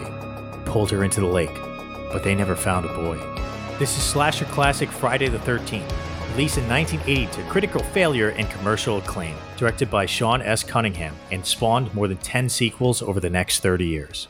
pulled 0.66 0.92
her 0.92 1.04
into 1.04 1.22
the 1.22 1.28
lake, 1.28 1.54
but 2.12 2.24
they 2.24 2.36
never 2.36 2.56
found 2.56 2.86
a 2.86 2.94
boy. 2.94 3.18
This 3.80 3.98
is 3.98 4.04
slasher 4.04 4.46
classic 4.46 4.90
Friday 4.90 5.28
the 5.30 5.38
13th, 5.40 5.92
released 6.32 6.58
in 6.58 6.68
1980 6.68 7.28
to 7.34 7.50
critical 7.50 7.82
failure 7.82 8.30
and 8.30 8.50
commercial 8.50 8.98
acclaim, 8.98 9.36
directed 9.58 9.90
by 9.90 10.06
Sean 10.06 10.42
S. 10.42 10.64
Cunningham, 10.64 11.16
and 11.32 11.46
spawned 11.46 11.94
more 11.94 12.08
than 12.08 12.18
10 12.18 12.50
sequels 12.50 13.02
over 13.02 13.20
the 13.20 13.30
next 13.30 13.62
30 13.62 13.86
years. 13.86 14.28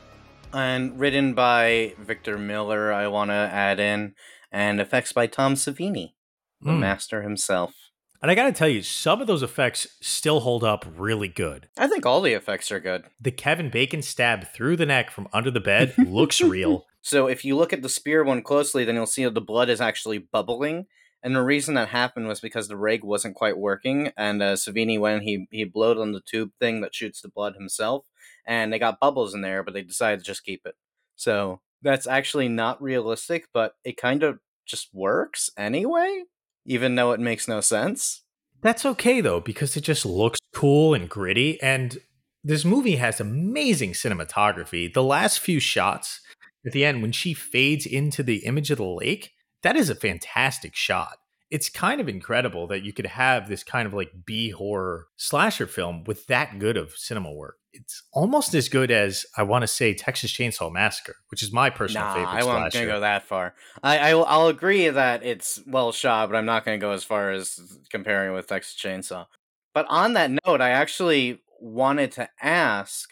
And 0.53 0.99
written 0.99 1.33
by 1.33 1.93
Victor 1.97 2.37
Miller, 2.37 2.91
I 2.91 3.07
want 3.07 3.29
to 3.29 3.33
add 3.33 3.79
in, 3.79 4.15
and 4.51 4.81
effects 4.81 5.13
by 5.13 5.27
Tom 5.27 5.55
Savini. 5.55 6.13
The 6.61 6.71
Mm. 6.71 6.79
master 6.79 7.21
himself. 7.21 7.73
And 8.21 8.29
I 8.29 8.35
got 8.35 8.45
to 8.45 8.51
tell 8.51 8.67
you, 8.69 8.83
some 8.83 9.19
of 9.19 9.25
those 9.25 9.41
effects 9.41 9.87
still 9.99 10.41
hold 10.41 10.63
up 10.63 10.85
really 10.95 11.27
good. 11.27 11.67
I 11.75 11.87
think 11.87 12.05
all 12.05 12.21
the 12.21 12.33
effects 12.33 12.71
are 12.71 12.79
good. 12.79 13.05
The 13.19 13.31
Kevin 13.31 13.69
Bacon 13.71 14.03
stab 14.03 14.47
through 14.53 14.77
the 14.77 14.85
neck 14.85 15.09
from 15.09 15.27
under 15.33 15.49
the 15.49 15.59
bed 15.59 15.95
looks 15.97 16.39
real. 16.41 16.85
So 17.03 17.25
if 17.25 17.43
you 17.43 17.57
look 17.57 17.73
at 17.73 17.81
the 17.81 17.89
spear 17.89 18.23
one 18.23 18.43
closely, 18.43 18.85
then 18.85 18.93
you'll 18.93 19.07
see 19.07 19.23
that 19.23 19.33
the 19.33 19.41
blood 19.41 19.69
is 19.69 19.81
actually 19.81 20.19
bubbling. 20.19 20.85
And 21.23 21.35
the 21.35 21.41
reason 21.41 21.73
that 21.73 21.87
happened 21.87 22.27
was 22.27 22.39
because 22.39 22.67
the 22.67 22.77
rig 22.77 23.03
wasn't 23.03 23.33
quite 23.33 23.57
working, 23.57 24.11
and 24.15 24.39
uh, 24.43 24.53
Savini 24.53 24.99
went 24.99 25.23
he 25.23 25.47
he 25.49 25.63
blowed 25.63 25.97
on 25.97 26.11
the 26.11 26.21
tube 26.21 26.51
thing 26.59 26.81
that 26.81 26.93
shoots 26.93 27.19
the 27.21 27.29
blood 27.29 27.55
himself, 27.55 28.05
and 28.45 28.71
they 28.71 28.77
got 28.77 28.99
bubbles 28.99 29.33
in 29.33 29.41
there, 29.41 29.63
but 29.63 29.73
they 29.73 29.81
decided 29.81 30.19
to 30.19 30.25
just 30.25 30.43
keep 30.45 30.61
it. 30.65 30.75
So 31.15 31.61
that's 31.81 32.05
actually 32.05 32.49
not 32.49 32.79
realistic, 32.79 33.47
but 33.51 33.73
it 33.83 33.97
kind 33.97 34.21
of 34.21 34.37
just 34.67 34.93
works 34.93 35.49
anyway, 35.57 36.25
even 36.65 36.95
though 36.95 37.11
it 37.11 37.19
makes 37.19 37.47
no 37.47 37.61
sense. 37.61 38.21
That's 38.61 38.85
okay 38.85 39.21
though, 39.21 39.39
because 39.39 39.75
it 39.75 39.81
just 39.81 40.05
looks 40.05 40.39
cool 40.53 40.93
and 40.93 41.09
gritty. 41.09 41.61
And 41.61 41.97
this 42.43 42.65
movie 42.65 42.97
has 42.97 43.19
amazing 43.19 43.93
cinematography. 43.93 44.91
The 44.93 45.03
last 45.03 45.39
few 45.39 45.59
shots 45.59 46.21
at 46.65 46.71
the 46.71 46.85
end, 46.85 47.01
when 47.01 47.11
she 47.11 47.33
fades 47.33 47.85
into 47.85 48.23
the 48.23 48.45
image 48.45 48.69
of 48.71 48.77
the 48.77 48.85
lake, 48.85 49.31
that 49.63 49.75
is 49.75 49.89
a 49.89 49.95
fantastic 49.95 50.75
shot. 50.75 51.17
It's 51.51 51.69
kind 51.69 51.99
of 51.99 52.07
incredible 52.07 52.65
that 52.67 52.83
you 52.83 52.93
could 52.93 53.05
have 53.05 53.49
this 53.49 53.63
kind 53.63 53.85
of 53.85 53.93
like 53.93 54.11
B 54.25 54.49
horror 54.49 55.07
slasher 55.17 55.67
film 55.67 56.03
with 56.05 56.27
that 56.27 56.59
good 56.59 56.77
of 56.77 56.93
cinema 56.93 57.31
work. 57.31 57.57
It's 57.73 58.03
almost 58.11 58.53
as 58.53 58.69
good 58.69 58.89
as 58.89 59.25
I 59.37 59.43
want 59.43 59.63
to 59.63 59.67
say 59.67 59.93
Texas 59.93 60.31
Chainsaw 60.31 60.71
Massacre, 60.71 61.15
which 61.29 61.43
is 61.43 61.53
my 61.53 61.69
personal 61.69 62.07
nah, 62.07 62.13
favorite 62.13 62.29
I 62.29 62.43
won't 62.43 62.73
gonna 62.73 62.85
go 62.85 62.99
that 63.01 63.23
far. 63.23 63.53
I, 63.83 63.97
I 63.97 64.09
I'll 64.11 64.47
agree 64.47 64.89
that 64.89 65.23
it's 65.23 65.61
well 65.67 65.91
shot, 65.91 66.29
but 66.29 66.37
I'm 66.37 66.45
not 66.45 66.65
gonna 66.65 66.77
go 66.77 66.91
as 66.91 67.03
far 67.03 67.31
as 67.31 67.59
comparing 67.89 68.31
it 68.31 68.35
with 68.35 68.47
Texas 68.47 68.75
Chainsaw. 68.81 69.27
But 69.73 69.85
on 69.89 70.13
that 70.13 70.31
note, 70.45 70.61
I 70.61 70.71
actually 70.71 71.41
wanted 71.59 72.11
to 72.13 72.29
ask. 72.41 73.09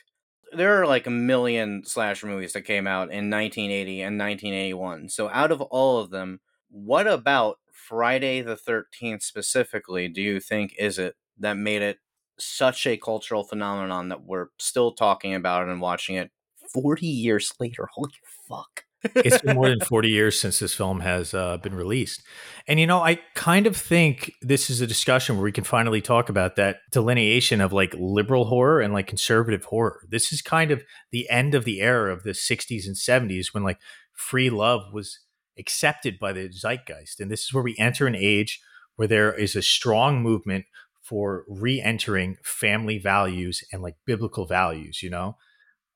There 0.52 0.82
are 0.82 0.88
like 0.88 1.06
a 1.06 1.12
million 1.12 1.84
slasher 1.86 2.26
movies 2.26 2.54
that 2.54 2.64
came 2.64 2.88
out 2.88 3.12
in 3.12 3.30
1980 3.30 4.02
and 4.02 4.18
1981. 4.18 5.10
So 5.10 5.30
out 5.30 5.52
of 5.52 5.62
all 5.62 6.00
of 6.00 6.10
them, 6.10 6.40
what 6.72 7.08
about 7.08 7.59
Friday 7.90 8.42
the 8.42 8.56
13th 8.56 9.24
specifically 9.24 10.08
do 10.08 10.22
you 10.22 10.40
think 10.40 10.76
is 10.78 11.00
it 11.00 11.16
that 11.40 11.58
made 11.58 11.82
it 11.82 11.98
such 12.38 12.86
a 12.88 12.98
cultural 12.98 13.44
phenomenon 13.44 14.10
that 14.10 14.24
we're 14.24 14.48
still 14.60 14.94
talking 14.94 15.34
about 15.34 15.68
it 15.68 15.72
and 15.72 15.82
watching 15.82 16.16
it 16.16 16.32
40 16.74 17.08
years 17.08 17.52
later? 17.60 17.88
Holy 17.94 18.12
fuck. 18.48 18.84
it's 19.16 19.42
been 19.42 19.56
more 19.56 19.70
than 19.70 19.80
40 19.88 20.10
years 20.10 20.40
since 20.40 20.60
this 20.60 20.74
film 20.74 21.00
has 21.00 21.34
uh, 21.34 21.58
been 21.58 21.74
released. 21.74 22.22
And, 22.68 22.80
you 22.80 22.88
know, 22.88 23.00
I 23.00 23.20
kind 23.34 23.66
of 23.66 23.76
think 23.76 24.34
this 24.42 24.70
is 24.70 24.82
a 24.82 24.88
discussion 24.88 25.38
where 25.38 25.44
we 25.44 25.52
can 25.52 25.64
finally 25.64 26.02
talk 26.02 26.30
about 26.30 26.58
that 26.58 26.78
delineation 26.92 27.62
of 27.62 27.74
like 27.74 27.96
liberal 27.98 28.46
horror 28.46 28.82
and 28.82 28.94
like 28.94 29.08
conservative 29.08 29.66
horror. 29.66 30.02
This 30.10 30.32
is 30.32 30.42
kind 30.42 30.72
of 30.72 30.84
the 31.12 31.30
end 31.30 31.56
of 31.56 31.64
the 31.64 31.82
era 31.82 32.14
of 32.14 32.24
the 32.24 32.32
60s 32.32 32.86
and 32.86 32.96
70s 32.96 33.54
when 33.54 33.64
like 33.64 33.80
free 34.14 34.50
love 34.50 34.94
was 34.94 35.20
accepted 35.60 36.18
by 36.20 36.34
the 36.34 36.50
zeitgeist. 36.50 37.20
And 37.20 37.30
this 37.30 37.44
is 37.44 37.54
where 37.54 37.64
we 37.64 37.76
enter 37.78 38.08
an 38.08 38.16
age 38.16 38.62
where 38.96 39.08
there 39.08 39.34
is 39.34 39.56
a 39.56 39.62
strong 39.62 40.22
movement 40.22 40.66
for 41.02 41.44
re 41.48 41.82
entering 41.82 42.38
family 42.44 42.98
values 42.98 43.64
and 43.72 43.82
like 43.82 43.96
biblical 44.06 44.46
values, 44.46 45.04
you 45.04 45.10
know? 45.10 45.36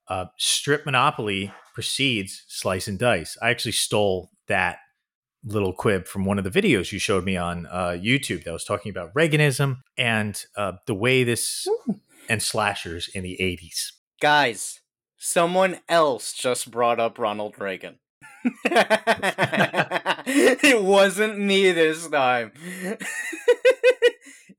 uh, 0.07 0.25
strip 0.37 0.85
monopoly 0.85 1.51
precedes 1.73 2.43
slice 2.47 2.87
and 2.87 2.99
dice. 2.99 3.37
I 3.41 3.49
actually 3.49 3.71
stole 3.73 4.31
that 4.47 4.77
little 5.45 5.73
quib 5.73 6.07
from 6.07 6.25
one 6.25 6.37
of 6.37 6.43
the 6.43 6.49
videos 6.49 6.91
you 6.91 6.99
showed 6.99 7.25
me 7.25 7.35
on 7.35 7.65
uh, 7.65 7.97
YouTube 8.01 8.43
that 8.43 8.53
was 8.53 8.63
talking 8.63 8.89
about 8.89 9.13
Reaganism 9.13 9.77
and 9.97 10.41
uh, 10.55 10.73
the 10.87 10.93
way 10.93 11.23
this 11.23 11.67
and 12.29 12.41
slashers 12.41 13.09
in 13.13 13.23
the 13.23 13.37
80s. 13.41 13.91
Guys, 14.21 14.79
someone 15.17 15.79
else 15.89 16.33
just 16.33 16.71
brought 16.71 16.99
up 16.99 17.19
Ronald 17.19 17.59
Reagan. 17.59 17.99
it 20.25 20.83
wasn't 20.83 21.39
me 21.39 21.71
this 21.71 22.07
time. 22.07 22.51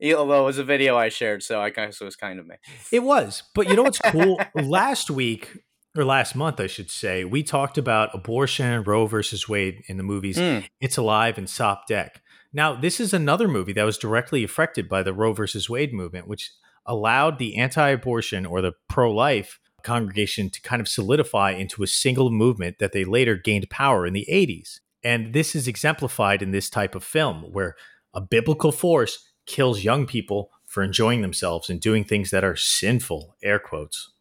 Although 0.03 0.43
it 0.43 0.45
was 0.45 0.57
a 0.57 0.63
video 0.63 0.97
I 0.97 1.09
shared, 1.09 1.43
so 1.43 1.61
I 1.61 1.69
guess 1.69 2.01
it 2.01 2.05
was 2.05 2.15
kind 2.15 2.39
of 2.39 2.47
me. 2.47 2.55
It 2.91 2.99
was. 2.99 3.43
But 3.53 3.69
you 3.69 3.75
know 3.75 3.83
what's 3.83 3.99
cool? 3.99 4.39
last 4.55 5.09
week, 5.09 5.57
or 5.97 6.03
last 6.03 6.35
month, 6.35 6.59
I 6.59 6.67
should 6.67 6.91
say, 6.91 7.23
we 7.23 7.43
talked 7.43 7.77
about 7.77 8.13
abortion, 8.13 8.83
Roe 8.83 9.07
versus 9.07 9.47
Wade 9.47 9.83
in 9.87 9.97
the 9.97 10.03
movies 10.03 10.37
Mm. 10.37 10.67
It's 10.81 10.97
Alive 10.97 11.37
and 11.37 11.49
Sop 11.49 11.87
Deck. 11.87 12.21
Now, 12.53 12.75
this 12.75 12.99
is 12.99 13.13
another 13.13 13.47
movie 13.47 13.73
that 13.73 13.83
was 13.83 13.97
directly 13.97 14.43
affected 14.43 14.87
by 14.87 15.03
the 15.03 15.13
Roe 15.13 15.33
versus 15.33 15.69
Wade 15.69 15.93
movement, 15.93 16.27
which 16.27 16.51
allowed 16.85 17.39
the 17.39 17.57
anti 17.57 17.89
abortion 17.89 18.45
or 18.45 18.61
the 18.61 18.73
pro 18.87 19.11
life 19.11 19.59
congregation 19.85 20.49
to 20.49 20.61
kind 20.61 20.81
of 20.81 20.87
solidify 20.87 21.51
into 21.51 21.83
a 21.83 21.87
single 21.87 22.29
movement 22.29 22.79
that 22.79 22.91
they 22.91 23.05
later 23.05 23.35
gained 23.35 23.69
power 23.69 24.05
in 24.05 24.13
the 24.13 24.27
80s. 24.29 24.79
And 25.03 25.33
this 25.33 25.55
is 25.55 25.67
exemplified 25.67 26.41
in 26.41 26.51
this 26.51 26.69
type 26.69 26.95
of 26.95 27.03
film 27.03 27.43
where 27.53 27.75
a 28.13 28.19
biblical 28.19 28.71
force 28.71 29.31
kills 29.45 29.83
young 29.83 30.05
people 30.05 30.49
for 30.65 30.83
enjoying 30.83 31.21
themselves 31.21 31.69
and 31.69 31.79
doing 31.79 32.03
things 32.03 32.31
that 32.31 32.43
are 32.43 32.55
sinful, 32.55 33.35
air 33.43 33.59
quotes. 33.59 34.11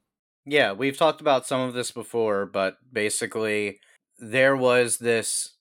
Yeah, 0.47 0.73
we've 0.73 0.97
talked 0.97 1.23
about 1.23 1.47
some 1.47 1.62
of 1.62 1.75
this 1.75 1.90
before, 1.90 2.44
but 2.44 2.76
basically, 2.92 3.80
there 4.18 4.54
was 4.54 4.99
this 4.99 5.54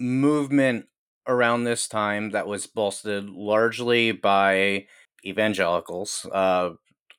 movement 0.00 0.86
around 1.28 1.64
this 1.64 1.86
time 1.86 2.30
that 2.30 2.46
was 2.46 2.66
bolstered 2.66 3.30
largely 3.30 4.12
by 4.12 4.86
evangelicals. 5.24 6.26
Uh, 6.32 6.70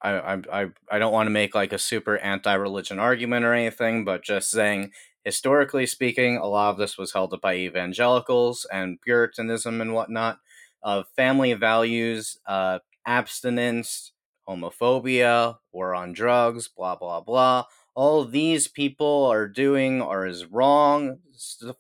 I, 0.02 0.42
I, 0.52 0.66
I, 0.92 1.00
don't 1.00 1.14
want 1.14 1.28
to 1.28 1.32
make 1.32 1.56
like 1.56 1.74
a 1.74 1.80
super 1.80 2.18
anti 2.18 2.54
religion 2.54 3.00
argument 3.00 3.46
or 3.46 3.54
anything, 3.54 4.06
but 4.06 4.24
just 4.24 4.52
saying, 4.52 4.92
historically 5.24 5.86
speaking, 5.86 6.38
a 6.38 6.46
lot 6.46 6.70
of 6.70 6.78
this 6.78 6.98
was 6.98 7.14
held 7.14 7.34
up 7.34 7.42
by 7.42 7.56
evangelicals 7.56 8.66
and 8.72 9.02
Puritanism 9.02 9.82
and 9.82 9.94
whatnot. 9.94 10.40
of 10.84 11.08
family 11.16 11.54
values, 11.54 12.38
uh, 12.46 12.80
abstinence, 13.06 14.12
homophobia, 14.48 15.58
war 15.72 15.96
on 15.96 16.14
drugs, 16.14 16.68
blah, 16.68 16.96
blah, 16.96 17.20
blah. 17.22 17.66
All 17.96 18.24
these 18.24 18.68
people 18.68 19.26
are 19.26 19.48
doing 19.48 20.02
are 20.02 20.26
is 20.26 20.46
wrong. 20.46 21.18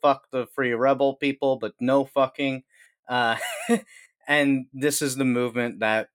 Fuck 0.01 0.31
the 0.31 0.47
free 0.47 0.73
rebel 0.73 1.15
people, 1.15 1.57
but 1.57 1.73
no 1.79 2.05
fucking. 2.05 2.63
Uh, 3.07 3.37
and 4.27 4.65
this 4.73 5.01
is 5.01 5.15
the 5.15 5.25
movement 5.25 5.79
that 5.79 6.09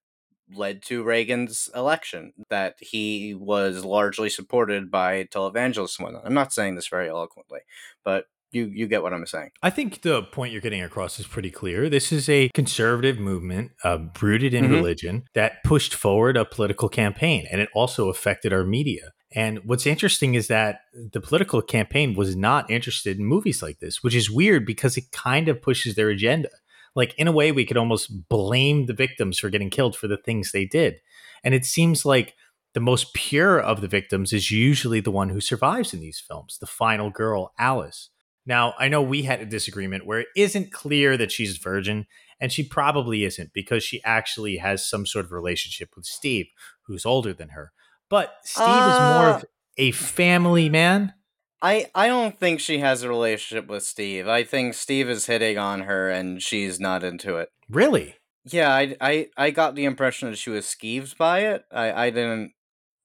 led 0.55 0.83
to 0.85 1.03
Reagan's 1.03 1.69
election, 1.75 2.33
that 2.51 2.77
he 2.81 3.35
was 3.35 3.85
largely 3.85 4.29
supported 4.31 4.91
by 4.91 5.25
televangelists 5.25 5.99
and 5.99 6.05
whatnot. 6.05 6.27
I'm 6.27 6.35
not 6.35 6.53
saying 6.53 6.75
this 6.75 6.89
very 6.89 7.09
eloquently, 7.09 7.61
but 8.05 8.27
you, 8.51 8.67
you 8.67 8.87
get 8.87 9.03
what 9.03 9.15
I'm 9.15 9.27
saying. 9.27 9.51
I 9.63 9.71
think 9.71 10.03
the 10.03 10.23
point 10.25 10.53
you're 10.53 10.61
getting 10.61 10.83
across 10.83 11.19
is 11.19 11.27
pretty 11.27 11.51
clear. 11.51 11.89
This 11.89 12.13
is 12.13 12.29
a 12.29 12.51
conservative 12.51 13.19
movement 13.19 13.73
uh, 13.83 13.99
rooted 14.21 14.53
in 14.53 14.67
Mhm. 14.67 14.71
religion 14.73 15.25
that 15.35 15.65
pushed 15.65 15.95
forward 15.95 16.37
a 16.37 16.45
political 16.45 16.89
campaign, 16.91 17.47
and 17.51 17.61
it 17.63 17.71
also 17.75 18.11
affected 18.11 18.53
our 18.53 18.65
media. 18.65 19.13
And 19.35 19.61
what's 19.65 19.87
interesting 19.87 20.35
is 20.35 20.49
that 20.49 20.81
the 20.93 21.21
political 21.23 21.63
campaign 21.63 22.13
was 22.13 22.37
not 22.37 22.71
interested 22.71 23.19
in 23.19 23.25
movies 23.25 23.63
like 23.63 23.79
this, 23.79 24.03
which 24.03 24.15
is 24.15 24.31
weird 24.31 24.67
because 24.67 24.99
it 24.99 25.11
kind 25.11 25.49
of 25.49 25.63
pushes 25.63 25.95
their 25.95 26.11
agenda. 26.11 26.51
Like, 26.95 27.15
in 27.17 27.29
a 27.29 27.33
way, 27.33 27.53
we 27.53 27.65
could 27.65 27.77
almost 27.77 28.29
blame 28.29 28.87
the 28.87 28.93
victims 28.93 29.39
for 29.39 29.51
getting 29.51 29.71
killed 29.71 29.97
for 29.97 30.09
the 30.09 30.19
things 30.19 30.53
they 30.53 30.65
did. 30.65 30.97
And 31.43 31.55
it 31.55 31.65
seems 31.65 32.05
like 32.05 32.35
the 32.75 32.81
most 32.81 33.15
pure 33.15 33.61
of 33.61 33.81
the 33.81 33.89
victims 33.89 34.33
is 34.33 34.51
usually 34.51 35.01
the 35.01 35.11
one 35.11 35.29
who 35.29 35.41
survives 35.41 35.93
in 35.93 36.01
these 36.01 36.23
films, 36.27 36.59
the 36.59 36.67
final 36.67 37.11
girl, 37.11 37.53
Alice. 37.59 38.11
Now, 38.45 38.75
I 38.79 38.89
know 38.89 39.03
we 39.03 39.23
had 39.23 39.41
a 39.41 39.47
disagreement 39.47 40.07
where 40.07 40.21
it 40.21 40.29
isn't 40.37 40.73
clear 40.73 41.17
that 41.17 41.31
she's 41.31 41.59
virgin, 41.59 42.07
and 42.41 42.51
she 42.51 42.65
probably 42.65 43.25
isn't 43.25 43.53
because 43.53 43.85
she 43.85 44.03
actually 44.05 44.57
has 44.57 44.89
some 44.89 45.07
sort 45.07 45.25
of 45.25 45.33
relationship 45.33 45.91
with 45.95 46.07
Steve, 46.07 46.47
who's 46.87 47.07
older 47.07 47.33
than 47.33 47.51
her. 47.51 47.73
But 48.11 48.35
Steve 48.45 48.67
is 48.67 48.99
more 48.99 49.31
Uh, 49.31 49.37
of 49.37 49.45
a 49.77 49.91
family 49.93 50.69
man. 50.69 51.15
I, 51.63 51.87
I 51.95 52.09
don't 52.09 52.39
think 52.39 52.59
she 52.61 52.79
has 52.79 53.03
a 53.03 53.09
relationship 53.09 53.69
with 53.69 53.85
Steve. 53.85 54.27
I 54.27 54.43
think 54.43 54.75
Steve 54.75 55.09
is 55.09 55.27
hitting 55.27 55.59
on 55.59 55.83
her 55.83 56.11
and 56.11 56.43
she's 56.43 56.81
not 56.81 57.05
into 57.05 57.37
it. 57.37 57.51
Really? 57.71 58.17
Yeah, 58.45 58.75
I, 58.75 58.97
I, 59.01 59.29
I 59.37 59.51
got 59.51 59.77
the 59.77 59.85
impression 59.85 60.29
that 60.31 60.37
she 60.39 60.51
was 60.51 60.67
skeeved 60.67 61.17
by 61.17 61.41
it. 61.41 61.65
I, 61.71 62.07
I 62.07 62.11
didn't 62.11 62.53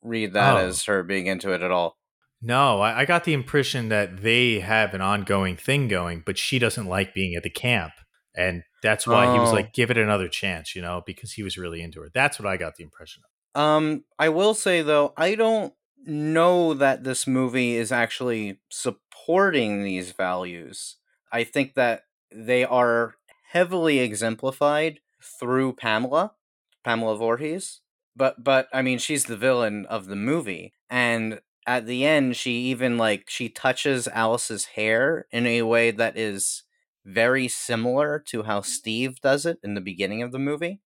read 0.02 0.34
that 0.34 0.56
Oh. 0.56 0.66
as 0.68 0.86
her 0.86 1.04
being 1.04 1.28
into 1.28 1.52
it 1.54 1.62
at 1.62 1.70
all. 1.72 1.98
No, 2.42 2.82
I, 2.82 3.02
I 3.02 3.06
got 3.06 3.24
the 3.24 3.34
impression 3.34 3.90
that 3.90 4.22
they 4.24 4.60
have 4.60 4.94
an 4.96 5.02
ongoing 5.02 5.56
thing 5.56 5.88
going, 5.88 6.24
but 6.26 6.38
she 6.38 6.58
doesn't 6.60 6.86
like 6.88 7.14
being 7.14 7.36
at 7.36 7.44
the 7.44 7.50
camp. 7.52 7.94
And 8.36 8.64
that's 8.84 9.08
why 9.08 9.32
he 9.34 9.40
was 9.40 9.50
Oh. 9.50 9.54
like, 9.54 9.74
give 9.74 9.90
it 9.92 9.98
another 9.98 10.28
chance, 10.28 10.76
you 10.76 10.82
know, 10.82 11.02
because 11.06 11.32
he 11.34 11.44
was 11.44 11.58
really 11.58 11.82
into 11.82 12.02
her. 12.02 12.10
That's 12.14 12.40
what 12.40 12.48
I 12.48 12.58
got 12.58 12.76
the 12.76 12.84
impression 12.84 13.24
of. 13.56 13.62
Um, 13.62 14.04
I 14.20 14.30
will 14.30 14.54
say 14.54 14.82
though, 14.84 15.14
I 15.18 15.34
don't 15.36 15.74
know 16.08 16.74
that 16.74 17.04
this 17.04 17.28
movie 17.28 17.76
is 17.76 17.92
actually 17.92 18.60
supporting 18.70 19.84
these 19.84 20.12
values. 20.12 20.98
I 21.32 21.44
think 21.44 21.74
that 21.76 22.04
they 22.32 22.64
are 22.64 23.16
heavily 23.52 24.00
exemplified 24.00 25.00
through 25.22 25.74
Pamela, 25.74 26.36
Pamela 26.84 27.18
Voorhees. 27.18 27.82
But 28.16 28.44
but 28.44 28.68
I 28.74 28.82
mean, 28.82 28.98
she's 28.98 29.26
the 29.26 29.38
villain 29.38 29.86
of 29.86 30.08
the 30.08 30.16
movie, 30.16 30.74
and 30.90 31.42
at 31.68 31.86
the 31.86 32.06
end, 32.06 32.36
she 32.36 32.52
even 32.72 32.98
like 32.98 33.30
she 33.30 33.50
touches 33.50 34.08
Alice's 34.08 34.66
hair 34.66 35.28
in 35.32 35.46
a 35.46 35.62
way 35.64 35.92
that 35.92 36.18
is 36.18 36.64
very 37.06 37.48
similar 37.48 38.20
to 38.28 38.44
how 38.44 38.62
Steve 38.62 39.22
does 39.22 39.46
it 39.46 39.60
in 39.64 39.76
the 39.76 39.82
beginning 39.82 40.24
of 40.24 40.32
the 40.32 40.40
movie. 40.40 40.82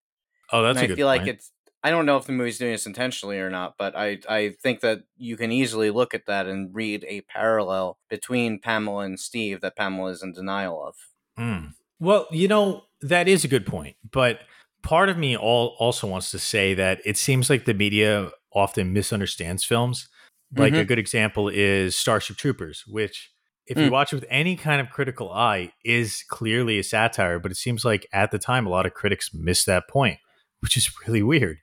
Oh, 0.52 0.62
that's 0.64 0.82
and 0.82 0.84
a 0.84 0.88
good 0.88 0.94
I 0.94 0.96
feel 0.96 1.08
point. 1.08 1.08
like 1.08 1.28
it's 1.28 1.52
I 1.84 1.90
don't 1.90 2.06
know 2.06 2.18
if 2.18 2.26
the 2.26 2.32
movie's 2.32 2.60
doing 2.60 2.74
this 2.74 2.86
intentionally 2.86 3.40
or 3.40 3.50
not, 3.50 3.76
but 3.78 3.96
I 3.96 4.20
I 4.30 4.50
think 4.62 4.82
that 4.82 5.04
you 5.18 5.36
can 5.38 5.52
easily 5.52 5.90
look 5.90 6.14
at 6.14 6.28
that 6.28 6.46
and 6.48 6.74
read 6.74 7.06
a 7.08 7.22
parallel 7.22 7.98
between 8.10 8.60
Pamela 8.60 9.04
and 9.04 9.20
Steve 9.20 9.62
that 9.62 9.76
Pamela 9.76 10.12
is 10.12 10.22
in 10.22 10.34
denial 10.34 10.84
of. 10.86 10.96
Mm. 11.40 11.74
Well, 12.00 12.28
you 12.32 12.48
know, 12.48 12.84
that 13.02 13.28
is 13.28 13.44
a 13.44 13.48
good 13.48 13.66
point. 13.66 13.96
But 14.12 14.42
part 14.84 15.10
of 15.10 15.18
me 15.18 15.36
all 15.36 15.76
also 15.80 16.08
wants 16.08 16.32
to 16.32 16.40
say 16.40 16.74
that 16.76 17.02
it 17.06 17.18
seems 17.18 17.50
like 17.50 17.66
the 17.66 17.74
media 17.74 18.32
often 18.54 18.94
misunderstands 18.94 19.64
films. 19.64 20.08
Like 20.56 20.74
a 20.74 20.84
Mhm. 20.84 20.88
good 20.88 21.00
example 21.00 21.48
is 21.50 21.96
Starship 21.96 22.38
Troopers, 22.38 22.84
which 22.88 23.32
if 23.68 23.78
you 23.78 23.88
Mm. 23.88 23.92
watch 23.92 24.12
it 24.12 24.18
with 24.18 24.26
any 24.30 24.56
kind 24.58 24.82
of 24.82 24.90
critical 24.90 25.32
eye 25.32 25.72
is 25.86 26.24
clearly 26.30 26.78
a 26.78 26.84
satire, 26.84 27.40
but 27.40 27.52
it 27.52 27.56
seems 27.56 27.86
like 27.86 28.06
at 28.12 28.32
the 28.32 28.40
time 28.40 28.66
a 28.68 28.70
lot 28.70 28.86
of 28.86 28.94
critics 28.94 29.34
missed 29.34 29.66
that 29.68 29.88
point, 29.88 30.20
which 30.62 30.78
is 30.78 30.90
really 31.06 31.24
weird. 31.24 31.60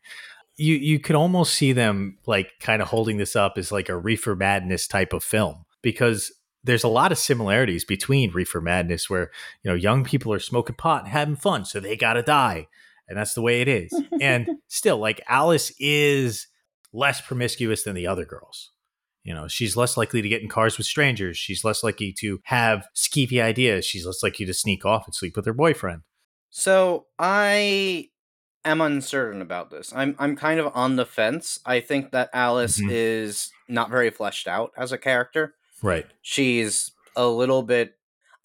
You 0.56 0.74
you 0.74 0.98
could 0.98 1.16
almost 1.16 1.54
see 1.54 1.72
them 1.72 2.18
like 2.26 2.52
kind 2.60 2.82
of 2.82 2.88
holding 2.88 3.16
this 3.16 3.36
up 3.36 3.56
as 3.56 3.72
like 3.72 3.88
a 3.88 3.96
reefer 3.96 4.36
madness 4.36 4.86
type 4.86 5.12
of 5.12 5.22
film 5.22 5.64
because 5.82 6.32
there's 6.64 6.84
a 6.84 6.88
lot 6.88 7.12
of 7.12 7.18
similarities 7.18 7.84
between 7.84 8.32
reefer 8.32 8.60
madness 8.60 9.08
where 9.08 9.30
you 9.62 9.70
know 9.70 9.76
young 9.76 10.04
people 10.04 10.32
are 10.32 10.40
smoking 10.40 10.76
pot 10.76 11.04
and 11.04 11.12
having 11.12 11.36
fun 11.36 11.64
so 11.64 11.80
they 11.80 11.96
gotta 11.96 12.22
die 12.22 12.66
and 13.08 13.16
that's 13.16 13.34
the 13.34 13.40
way 13.40 13.62
it 13.62 13.68
is. 13.68 13.90
And 14.20 14.48
still 14.68 14.98
like 14.98 15.20
alice 15.28 15.72
is 15.78 16.48
less 16.92 17.20
promiscuous 17.20 17.84
than 17.84 17.94
the 17.94 18.06
other 18.06 18.24
girls. 18.24 18.72
You 19.22 19.34
know 19.34 19.46
she's 19.46 19.76
less 19.76 19.96
likely 19.96 20.22
to 20.22 20.28
get 20.28 20.42
in 20.42 20.48
cars 20.48 20.78
with 20.78 20.86
strangers 20.86 21.36
she's 21.36 21.64
less 21.64 21.84
likely 21.84 22.12
to 22.20 22.40
have 22.44 22.86
skeevy 22.96 23.42
ideas 23.42 23.84
she's 23.84 24.06
less 24.06 24.22
likely 24.22 24.46
to 24.46 24.54
sneak 24.54 24.86
off 24.86 25.06
and 25.06 25.14
sleep 25.14 25.36
with 25.36 25.46
her 25.46 25.54
boyfriend. 25.54 26.02
So 26.50 27.06
I 27.18 28.08
am 28.64 28.80
uncertain 28.80 29.40
about 29.42 29.70
this. 29.70 29.92
I'm 29.94 30.14
I'm 30.18 30.36
kind 30.36 30.60
of 30.60 30.72
on 30.74 30.96
the 30.96 31.06
fence. 31.06 31.60
I 31.64 31.80
think 31.80 32.10
that 32.12 32.30
Alice 32.32 32.78
Mhm. 32.80 32.88
is 32.90 33.50
not 33.68 33.90
very 33.90 34.10
fleshed 34.10 34.46
out 34.48 34.72
as 34.76 34.92
a 34.92 34.98
character. 34.98 35.54
right 35.82 36.06
she's 36.22 36.90
a 37.14 37.28
little 37.28 37.62
bit 37.62 37.94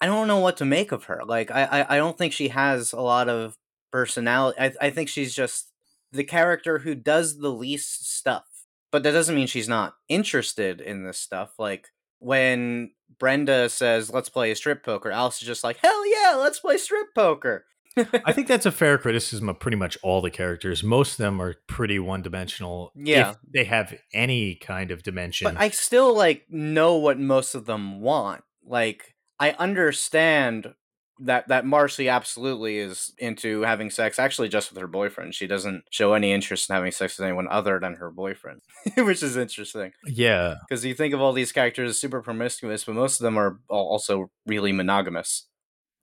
I 0.00 0.06
don't 0.06 0.28
know 0.28 0.38
what 0.38 0.56
to 0.58 0.64
make 0.64 0.92
of 0.92 1.04
her. 1.04 1.22
Like 1.26 1.50
I 1.50 1.64
I, 1.64 1.94
I 1.94 1.96
don't 1.96 2.16
think 2.18 2.32
she 2.32 2.48
has 2.48 2.92
a 2.92 3.00
lot 3.00 3.28
of 3.28 3.56
personality. 3.90 4.58
I 4.60 4.72
I 4.80 4.90
think 4.90 5.08
she's 5.08 5.34
just 5.34 5.70
the 6.12 6.24
character 6.24 6.78
who 6.80 6.94
does 6.94 7.38
the 7.38 7.50
least 7.50 8.08
stuff. 8.16 8.44
But 8.92 9.02
that 9.02 9.12
doesn't 9.12 9.34
mean 9.34 9.48
she's 9.48 9.68
not 9.68 9.96
interested 10.08 10.80
in 10.80 11.02
this 11.04 11.18
stuff. 11.18 11.54
Like 11.58 11.88
when 12.20 12.92
Brenda 13.18 13.68
says, 13.68 14.12
"Let's 14.12 14.28
play 14.28 14.50
a 14.52 14.56
strip 14.56 14.84
poker," 14.84 15.10
Alice 15.10 15.40
is 15.42 15.46
just 15.48 15.64
like, 15.64 15.78
"Hell 15.78 16.06
yeah, 16.08 16.34
let's 16.36 16.60
play 16.60 16.76
strip 16.78 17.14
poker." 17.14 17.66
I 17.96 18.32
think 18.32 18.48
that's 18.48 18.66
a 18.66 18.72
fair 18.72 18.98
criticism 18.98 19.48
of 19.48 19.58
pretty 19.60 19.76
much 19.76 19.96
all 20.02 20.20
the 20.20 20.30
characters 20.30 20.82
most 20.82 21.12
of 21.12 21.18
them 21.18 21.40
are 21.40 21.54
pretty 21.68 21.98
one-dimensional 21.98 22.92
Yeah. 22.96 23.30
if 23.30 23.36
they 23.52 23.64
have 23.64 23.94
any 24.12 24.56
kind 24.56 24.90
of 24.90 25.02
dimension 25.02 25.44
But 25.54 25.60
I 25.60 25.68
still 25.70 26.14
like 26.16 26.46
know 26.48 26.96
what 26.96 27.18
most 27.18 27.54
of 27.54 27.66
them 27.66 28.00
want. 28.00 28.42
Like 28.66 29.14
I 29.38 29.52
understand 29.52 30.74
that 31.20 31.46
that 31.48 31.64
Marcy 31.64 32.08
absolutely 32.08 32.78
is 32.78 33.12
into 33.18 33.62
having 33.62 33.88
sex 33.90 34.18
actually 34.18 34.48
just 34.48 34.72
with 34.72 34.80
her 34.80 34.88
boyfriend. 34.88 35.34
She 35.34 35.46
doesn't 35.46 35.84
show 35.90 36.12
any 36.14 36.32
interest 36.32 36.68
in 36.68 36.74
having 36.74 36.90
sex 36.90 37.16
with 37.18 37.24
anyone 37.26 37.46
other 37.48 37.78
than 37.78 37.94
her 37.94 38.10
boyfriend, 38.10 38.62
which 38.96 39.22
is 39.22 39.36
interesting 39.36 39.92
yeah 40.06 40.56
because 40.68 40.84
you 40.84 40.94
think 40.94 41.14
of 41.14 41.20
all 41.20 41.32
these 41.32 41.52
characters 41.52 41.90
as 41.90 41.98
super 42.00 42.20
promiscuous, 42.20 42.84
but 42.84 42.94
most 42.96 43.20
of 43.20 43.24
them 43.24 43.38
are 43.38 43.60
also 43.68 44.30
really 44.46 44.72
monogamous. 44.72 45.46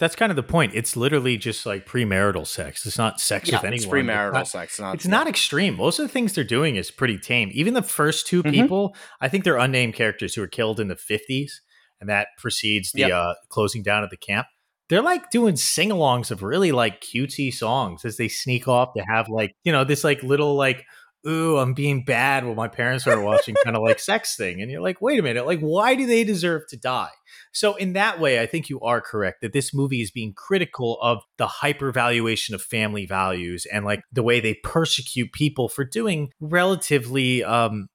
That's 0.02 0.16
kind 0.16 0.32
of 0.32 0.36
the 0.36 0.42
point. 0.44 0.72
It's 0.74 0.98
literally 0.98 1.38
just 1.38 1.64
like 1.66 1.86
premarital 1.86 2.48
sex. 2.48 2.88
It's 2.88 2.98
not 2.98 3.22
sex 3.22 3.52
with 3.52 3.64
anyone. 3.64 3.74
it's 3.76 3.86
premarital 3.86 4.34
not, 4.34 4.48
sex. 4.48 4.80
Not 4.80 4.96
it's 4.96 5.06
not 5.06 5.28
extreme. 5.28 5.78
Most 5.78 6.00
of 6.00 6.04
the 6.06 6.10
things 6.12 6.34
they're 6.34 6.44
doing 6.44 6.76
is 6.76 6.90
pretty 6.90 7.20
tame. 7.20 7.52
Even 7.54 7.76
the 7.76 7.84
first 7.84 8.26
2 8.26 8.42
Mhm. 8.42 8.52
people, 8.52 8.96
I 9.22 9.30
think 9.30 9.44
they're 9.44 9.58
unnamed 9.60 9.94
characters 9.94 10.34
who 10.34 10.42
were 10.42 10.48
killed 10.48 10.80
in 10.80 10.88
the 10.88 10.96
50s, 10.96 11.62
and 12.00 12.10
that 12.10 12.30
precedes 12.40 12.92
the 12.94 13.02
Yep. 13.02 13.12
uh, 13.12 13.34
closing 13.50 13.84
down 13.84 14.04
of 14.04 14.10
the 14.10 14.18
camp. 14.18 14.48
They're 14.90 15.04
like 15.04 15.30
doing 15.30 15.56
sing 15.56 15.90
alongs 15.90 16.32
of 16.32 16.42
really 16.42 16.72
like 16.72 17.00
cutesy 17.02 17.54
songs 17.54 18.04
as 18.04 18.18
they 18.18 18.28
sneak 18.28 18.68
off 18.68 18.90
to 18.98 19.04
have 19.08 19.30
like, 19.30 19.54
you 19.64 19.72
know, 19.72 19.84
this 19.84 20.04
like 20.04 20.22
little 20.24 20.56
like, 20.56 20.84
ooh, 21.28 21.58
I'm 21.58 21.74
being 21.74 22.04
bad 22.04 22.46
while 22.46 22.56
my 22.56 22.68
parents 22.68 23.06
are 23.08 23.22
watching 23.22 23.56
kind 23.64 23.76
of 23.76 23.84
like 23.84 24.00
sex 24.00 24.36
thing. 24.36 24.62
And 24.62 24.72
you're 24.72 24.82
like, 24.82 25.02
wait 25.02 25.20
a 25.20 25.24
minute, 25.24 25.46
like, 25.46 25.60
why 25.60 25.96
do 25.96 26.06
they 26.06 26.24
deserve 26.24 26.68
to 26.70 26.78
die? 26.78 27.12
So 27.54 27.76
in 27.76 27.94
that 27.94 28.20
way, 28.20 28.40
I 28.42 28.46
think 28.46 28.70
you 28.70 28.80
are 28.82 29.02
correct 29.02 29.42
that 29.42 29.54
this 29.54 29.74
movie 29.74 30.02
is 30.02 30.12
being 30.12 30.34
critical 30.34 31.00
of 31.02 31.24
the 31.38 31.48
hypervaluation 31.48 32.54
of 32.54 32.62
family 32.62 33.06
values 33.06 33.66
and 33.72 33.86
like 33.86 34.04
the 34.12 34.24
way 34.24 34.40
they 34.40 34.56
persecute 34.64 35.32
people 35.32 35.70
for 35.70 35.84
doing 35.84 36.32
relatively 36.40 37.44
um 37.44 37.88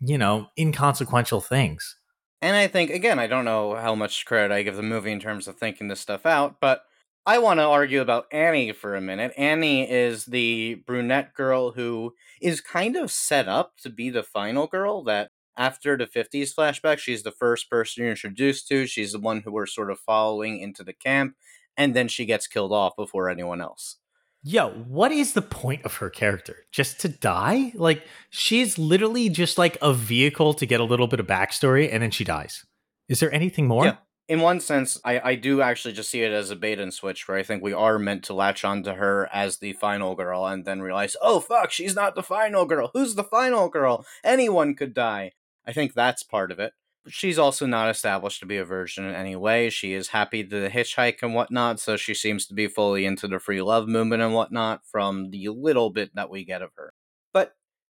you 0.00 0.16
know, 0.16 0.48
inconsequential 0.58 1.40
things. 1.40 1.96
And 2.42 2.56
I 2.56 2.66
think 2.66 2.90
again, 2.90 3.18
I 3.18 3.26
don't 3.26 3.44
know 3.44 3.74
how 3.74 3.94
much 3.94 4.24
credit 4.24 4.52
I 4.52 4.62
give 4.62 4.76
the 4.76 4.82
movie 4.82 5.12
in 5.12 5.20
terms 5.20 5.46
of 5.46 5.56
thinking 5.56 5.88
this 5.88 6.00
stuff 6.00 6.24
out, 6.24 6.56
but 6.60 6.84
I 7.26 7.38
want 7.38 7.58
to 7.58 7.64
argue 7.64 8.00
about 8.00 8.26
Annie 8.32 8.72
for 8.72 8.96
a 8.96 9.00
minute. 9.00 9.32
Annie 9.36 9.90
is 9.90 10.24
the 10.24 10.76
brunette 10.86 11.34
girl 11.34 11.72
who 11.72 12.14
is 12.40 12.60
kind 12.60 12.96
of 12.96 13.10
set 13.10 13.46
up 13.46 13.76
to 13.82 13.90
be 13.90 14.10
the 14.10 14.22
final 14.22 14.66
girl 14.66 15.04
that 15.04 15.30
after 15.56 15.96
the 15.96 16.06
50s 16.06 16.54
flashback, 16.54 16.98
she's 16.98 17.22
the 17.22 17.30
first 17.30 17.68
person 17.68 18.02
you're 18.02 18.10
introduced 18.10 18.66
to. 18.68 18.86
She's 18.86 19.12
the 19.12 19.18
one 19.18 19.40
who 19.40 19.52
we're 19.52 19.66
sort 19.66 19.90
of 19.90 20.00
following 20.00 20.58
into 20.58 20.82
the 20.82 20.94
camp, 20.94 21.34
and 21.76 21.94
then 21.94 22.08
she 22.08 22.24
gets 22.24 22.46
killed 22.46 22.72
off 22.72 22.96
before 22.96 23.28
anyone 23.28 23.60
else. 23.60 23.96
Yo, 24.42 24.70
what 24.70 25.12
is 25.12 25.34
the 25.34 25.42
point 25.42 25.84
of 25.84 25.96
her 25.96 26.08
character? 26.08 26.64
Just 26.72 27.00
to 27.00 27.08
die? 27.08 27.72
Like 27.74 28.02
she's 28.30 28.78
literally 28.78 29.28
just 29.28 29.58
like 29.58 29.76
a 29.82 29.92
vehicle 29.92 30.54
to 30.54 30.64
get 30.64 30.80
a 30.80 30.84
little 30.84 31.06
bit 31.06 31.20
of 31.20 31.26
backstory 31.26 31.92
and 31.92 32.02
then 32.02 32.10
she 32.10 32.24
dies. 32.24 32.64
Is 33.06 33.20
there 33.20 33.32
anything 33.34 33.68
more? 33.68 33.84
Yeah. 33.84 33.96
In 34.30 34.42
one 34.42 34.60
sense, 34.60 34.96
I, 35.04 35.20
I 35.30 35.34
do 35.34 35.60
actually 35.60 35.92
just 35.92 36.08
see 36.08 36.22
it 36.22 36.30
as 36.30 36.50
a 36.50 36.56
bait 36.56 36.78
and 36.78 36.94
switch 36.94 37.26
where 37.26 37.36
I 37.36 37.42
think 37.42 37.64
we 37.64 37.72
are 37.72 37.98
meant 37.98 38.22
to 38.26 38.32
latch 38.32 38.64
onto 38.64 38.92
her 38.92 39.28
as 39.32 39.58
the 39.58 39.72
final 39.72 40.14
girl 40.14 40.46
and 40.46 40.64
then 40.64 40.82
realize, 40.82 41.16
oh 41.20 41.40
fuck, 41.40 41.72
she's 41.72 41.96
not 41.96 42.14
the 42.14 42.22
final 42.22 42.64
girl. 42.64 42.92
Who's 42.94 43.16
the 43.16 43.24
final 43.24 43.68
girl? 43.68 44.06
Anyone 44.22 44.76
could 44.76 44.94
die. 44.94 45.32
I 45.66 45.72
think 45.72 45.94
that's 45.94 46.22
part 46.22 46.52
of 46.52 46.60
it. 46.60 46.74
But 47.02 47.12
she's 47.12 47.40
also 47.40 47.66
not 47.66 47.90
established 47.90 48.38
to 48.38 48.46
be 48.46 48.58
a 48.58 48.64
virgin 48.64 49.04
in 49.04 49.16
any 49.16 49.34
way. 49.34 49.68
She 49.68 49.94
is 49.94 50.08
happy 50.08 50.44
to 50.44 50.70
hitchhike 50.70 51.22
and 51.22 51.34
whatnot, 51.34 51.80
so 51.80 51.96
she 51.96 52.14
seems 52.14 52.46
to 52.46 52.54
be 52.54 52.68
fully 52.68 53.06
into 53.06 53.26
the 53.26 53.40
free 53.40 53.62
love 53.62 53.88
movement 53.88 54.22
and 54.22 54.32
whatnot 54.32 54.82
from 54.86 55.30
the 55.30 55.48
little 55.48 55.90
bit 55.90 56.14
that 56.14 56.30
we 56.30 56.44
get 56.44 56.62
of 56.62 56.70
her. 56.76 56.79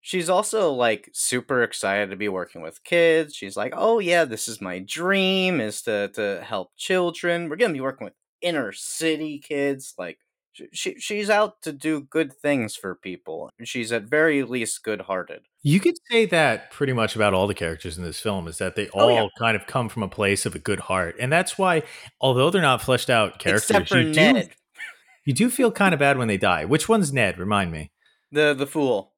She's 0.02 0.30
also 0.30 0.72
like 0.72 1.10
super 1.14 1.62
excited 1.64 2.10
to 2.10 2.16
be 2.16 2.30
working 2.30 2.62
with 2.62 2.84
kids. 2.84 3.36
She's 3.36 3.58
like, 3.58 3.74
"Oh 3.76 4.00
yeah, 4.00 4.26
this 4.26 4.48
is 4.48 4.62
my 4.62 4.80
dream 4.80 5.60
is 5.60 5.82
to 5.84 6.10
to 6.16 6.42
help 6.44 6.72
children. 6.78 7.50
We're 7.50 7.58
going 7.58 7.72
to 7.72 7.78
be 7.78 7.82
working 7.82 8.06
with 8.06 8.14
inner 8.42 8.72
city 8.72 9.40
kids 9.40 9.94
like 9.98 10.18
she, 10.54 10.68
she 10.74 10.96
she's 11.00 11.30
out 11.30 11.62
to 11.64 11.74
do 11.74 12.02
good 12.02 12.32
things 12.34 12.76
for 12.76 12.96
people. 12.96 13.50
She's 13.64 13.92
at 13.92 14.04
very 14.04 14.44
least 14.44 14.84
good-hearted. 14.84 15.42
You 15.64 15.80
could 15.82 15.96
say 16.10 16.26
that 16.28 16.72
pretty 16.72 16.94
much 16.94 17.16
about 17.18 17.34
all 17.34 17.46
the 17.48 17.54
characters 17.54 17.98
in 17.98 18.04
this 18.06 18.20
film 18.22 18.48
is 18.48 18.58
that 18.60 18.76
they 18.76 18.88
Oh, 18.94 19.10
all 19.10 19.12
yeah. 19.12 19.28
kind 19.38 19.56
of 19.58 19.68
come 19.68 19.90
from 19.90 20.04
a 20.04 20.08
place 20.08 20.46
of 20.46 20.56
a 20.56 20.60
good 20.60 20.80
heart. 20.82 21.16
And 21.20 21.32
that's 21.32 21.58
why 21.58 21.84
although 22.22 22.50
they're 22.50 22.62
not 22.62 22.82
fleshed 22.82 23.10
out 23.10 23.40
characters, 23.40 23.70
Except 23.70 23.90
for 23.90 24.00
you 24.00 24.14
Ned, 24.14 24.48
do 24.48 24.52
you 25.26 25.34
do 25.34 25.50
feel 25.50 25.72
kind 25.82 25.94
of 25.94 26.00
bad 26.00 26.18
when 26.18 26.28
they 26.30 26.38
die. 26.38 26.66
Which 26.66 26.88
one's 26.90 27.12
Ned? 27.14 27.38
Remind 27.38 27.72
me. 27.72 27.92
the 28.32 28.54
the 28.54 28.68
fool. 28.68 29.14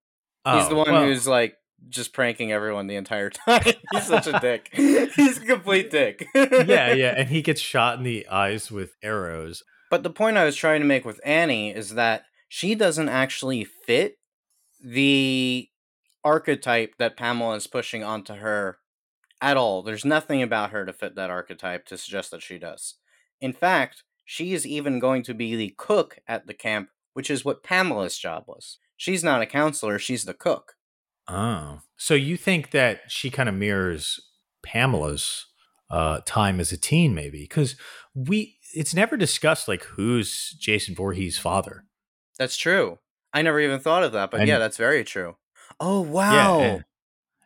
He's 0.46 0.70
the 0.70 0.76
oh, 0.76 0.78
one 0.80 0.92
well, 0.92 1.06
who's 1.06 1.28
like 1.28 1.56
just 1.90 2.14
pranking 2.14 2.52
everyone 2.52 2.88
the 2.88 2.96
entire 2.96 3.30
time. 3.48 3.62
He's 3.92 4.08
such 4.08 4.28
a 4.28 4.40
dick. 4.40 4.70
He's 4.74 5.38
a 5.38 5.46
complete 5.46 5.92
dick. 5.92 6.26
Yeah, 6.34 6.94
yeah, 6.94 7.14
and 7.18 7.30
he 7.30 7.42
gets 7.42 7.62
shot 7.62 7.98
in 7.98 8.04
the 8.04 8.28
eyes 8.28 8.72
with 8.72 8.96
arrows. 9.04 9.64
But 9.90 10.04
the 10.04 10.10
point 10.10 10.38
I 10.38 10.46
was 10.46 10.56
trying 10.56 10.82
to 10.82 10.88
make 10.88 11.06
with 11.06 11.20
Annie 11.24 11.72
is 11.72 11.96
that 11.96 12.24
she 12.48 12.76
doesn't 12.76 13.10
actually 13.10 13.66
fit 13.66 14.18
the 14.84 15.70
archetype 16.24 16.96
that 16.98 17.18
Pamela 17.18 17.56
is 17.56 17.68
pushing 17.68 18.04
onto 18.04 18.36
her 18.36 18.78
at 19.42 19.58
all. 19.58 19.82
There's 19.82 20.06
nothing 20.06 20.42
about 20.42 20.72
her 20.72 20.86
to 20.86 20.94
fit 20.94 21.16
that 21.16 21.30
archetype 21.30 21.86
to 21.88 21.98
suggest 21.98 22.32
that 22.32 22.42
she 22.42 22.58
does. 22.58 22.96
In 23.42 23.54
fact, 23.54 24.04
she 24.24 24.54
is 24.54 24.66
even 24.66 25.00
going 25.00 25.24
to 25.24 25.34
be 25.34 25.56
the 25.56 25.74
cook 25.78 26.20
at 26.28 26.48
the 26.48 26.54
camp, 26.54 26.90
which 27.14 27.30
is 27.30 27.44
what 27.44 27.64
Pamela's 27.64 28.18
job 28.18 28.46
was. 28.48 28.78
She's 29.02 29.24
not 29.24 29.42
a 29.42 29.48
counselor, 29.48 29.98
she's 29.98 30.26
the 30.26 30.34
cook. 30.36 30.74
Oh. 31.28 31.80
So 31.98 32.14
you 32.14 32.38
think 32.38 32.70
that 32.70 33.00
she 33.08 33.32
kind 33.32 33.50
of 33.50 33.56
mirrors 33.56 34.20
Pamela's 34.62 35.48
uh, 35.90 36.20
time 36.28 36.60
as 36.60 36.72
a 36.72 36.78
teen, 36.78 37.16
maybe 37.16 37.40
because 37.42 37.76
we 38.14 38.58
it's 38.76 38.94
never 38.94 39.18
discussed 39.18 39.68
like 39.68 39.82
who's 39.86 40.56
Jason 40.60 40.94
Voorhees' 40.94 41.40
father. 41.40 41.86
That's 42.38 42.56
true. 42.56 43.00
I 43.34 43.42
never 43.42 43.60
even 43.60 43.80
thought 43.80 44.04
of 44.04 44.12
that, 44.12 44.30
but 44.30 44.42
And- 44.42 44.48
yeah, 44.50 44.60
that's 44.60 44.78
very 44.78 45.04
true. 45.04 45.36
Oh 45.80 46.02
wow. 46.02 46.60
and- 46.60 46.86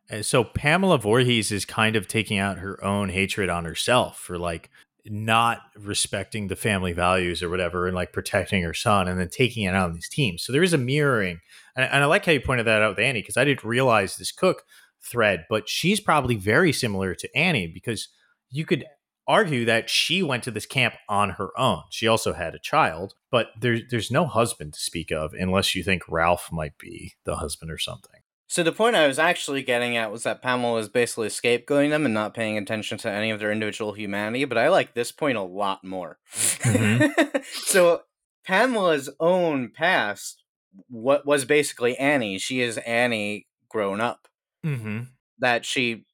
And 0.09 0.25
so 0.25 0.43
Pamela 0.43 0.97
Voorhees 0.97 1.53
is 1.53 1.63
kind 1.63 1.95
of 1.95 2.05
taking 2.09 2.37
out 2.37 2.57
her 2.59 2.83
own 2.83 3.07
hatred 3.09 3.49
on 3.49 3.63
herself 3.63 4.19
for 4.19 4.37
like 4.37 4.69
not 5.05 5.61
respecting 5.77 6.47
the 6.47 6.55
family 6.55 6.93
values 6.93 7.43
or 7.43 7.49
whatever 7.49 7.87
and 7.87 7.95
like 7.95 8.13
protecting 8.13 8.63
her 8.63 8.73
son 8.73 9.07
and 9.07 9.19
then 9.19 9.29
taking 9.29 9.63
it 9.63 9.75
out 9.75 9.89
on 9.89 9.93
these 9.93 10.09
teams. 10.09 10.43
So 10.43 10.51
there 10.51 10.63
is 10.63 10.73
a 10.73 10.77
mirroring. 10.77 11.39
And, 11.75 11.85
and 11.85 12.03
I 12.03 12.05
like 12.05 12.25
how 12.25 12.31
you 12.31 12.41
pointed 12.41 12.65
that 12.65 12.81
out 12.81 12.89
with 12.89 13.05
Annie 13.05 13.21
because 13.21 13.37
I 13.37 13.45
didn't 13.45 13.63
realize 13.63 14.17
this 14.17 14.31
cook 14.31 14.63
thread, 15.01 15.45
but 15.49 15.69
she's 15.69 15.99
probably 15.99 16.35
very 16.35 16.71
similar 16.71 17.13
to 17.15 17.37
Annie 17.37 17.67
because 17.67 18.09
you 18.49 18.65
could 18.65 18.85
argue 19.27 19.65
that 19.65 19.89
she 19.89 20.21
went 20.21 20.43
to 20.43 20.51
this 20.51 20.65
camp 20.65 20.95
on 21.09 21.31
her 21.31 21.49
own. 21.57 21.81
She 21.89 22.07
also 22.07 22.33
had 22.33 22.55
a 22.55 22.59
child, 22.59 23.13
but 23.31 23.47
there's 23.59 23.81
there's 23.89 24.11
no 24.11 24.25
husband 24.25 24.73
to 24.73 24.79
speak 24.79 25.11
of 25.11 25.33
unless 25.33 25.75
you 25.75 25.83
think 25.83 26.03
Ralph 26.07 26.49
might 26.51 26.77
be 26.77 27.13
the 27.23 27.37
husband 27.37 27.71
or 27.71 27.77
something. 27.77 28.21
So 28.55 28.63
the 28.63 28.71
point 28.71 28.95
I 28.95 29.05
was 29.05 29.19
actually 29.19 29.63
getting 29.63 29.97
at 29.97 30.13
was 30.13 30.23
that 30.23 30.41
Pamela 30.41 30.79
is 30.79 30.87
basically 30.87 31.27
scapegoating 31.27 31.89
them 31.89 32.05
and 32.05 32.13
not 32.13 32.33
paying 32.33 32.57
attention 32.57 32.97
to 32.99 33.11
any 33.11 33.29
of 33.29 33.37
their 33.37 33.51
individual 33.51 33.91
humanity, 33.91 34.45
but 34.45 34.57
I 34.57 34.69
like 34.69 34.93
this 34.93 35.11
point 35.11 35.37
a 35.37 35.41
lot 35.41 35.83
more. 35.83 36.19
so 37.65 38.03
Pamela's 38.45 39.09
own 39.19 39.71
past 39.75 40.41
what 40.87 41.25
was 41.25 41.43
basically 41.43 41.97
Annie. 41.97 42.37
She 42.37 42.61
is 42.61 42.77
Annie 42.77 43.45
grown 43.67 43.99
up. 43.99 44.29
Mm-hmm. 44.65 45.01
That 45.39 45.65
she 45.65 46.05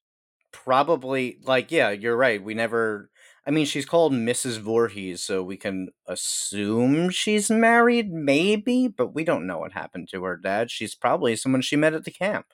probably 0.51 1.37
like 1.43 1.71
yeah, 1.71 1.91
you're 1.91 2.17
right. 2.17 2.43
We 2.43 2.55
never 2.55 3.11
I 3.45 3.51
mean 3.51 3.65
she's 3.65 3.85
called 3.85 4.13
Mrs. 4.13 4.59
Voorhees, 4.59 5.23
so 5.23 5.41
we 5.41 5.57
can 5.57 5.89
assume 6.07 7.09
she's 7.09 7.49
married, 7.49 8.11
maybe, 8.11 8.87
but 8.87 9.13
we 9.15 9.23
don't 9.23 9.47
know 9.47 9.57
what 9.59 9.71
happened 9.73 10.09
to 10.11 10.23
her 10.23 10.37
dad. 10.37 10.69
She's 10.69 10.95
probably 10.95 11.35
someone 11.35 11.61
she 11.61 11.75
met 11.75 11.93
at 11.93 12.03
the 12.05 12.11
camp. 12.11 12.47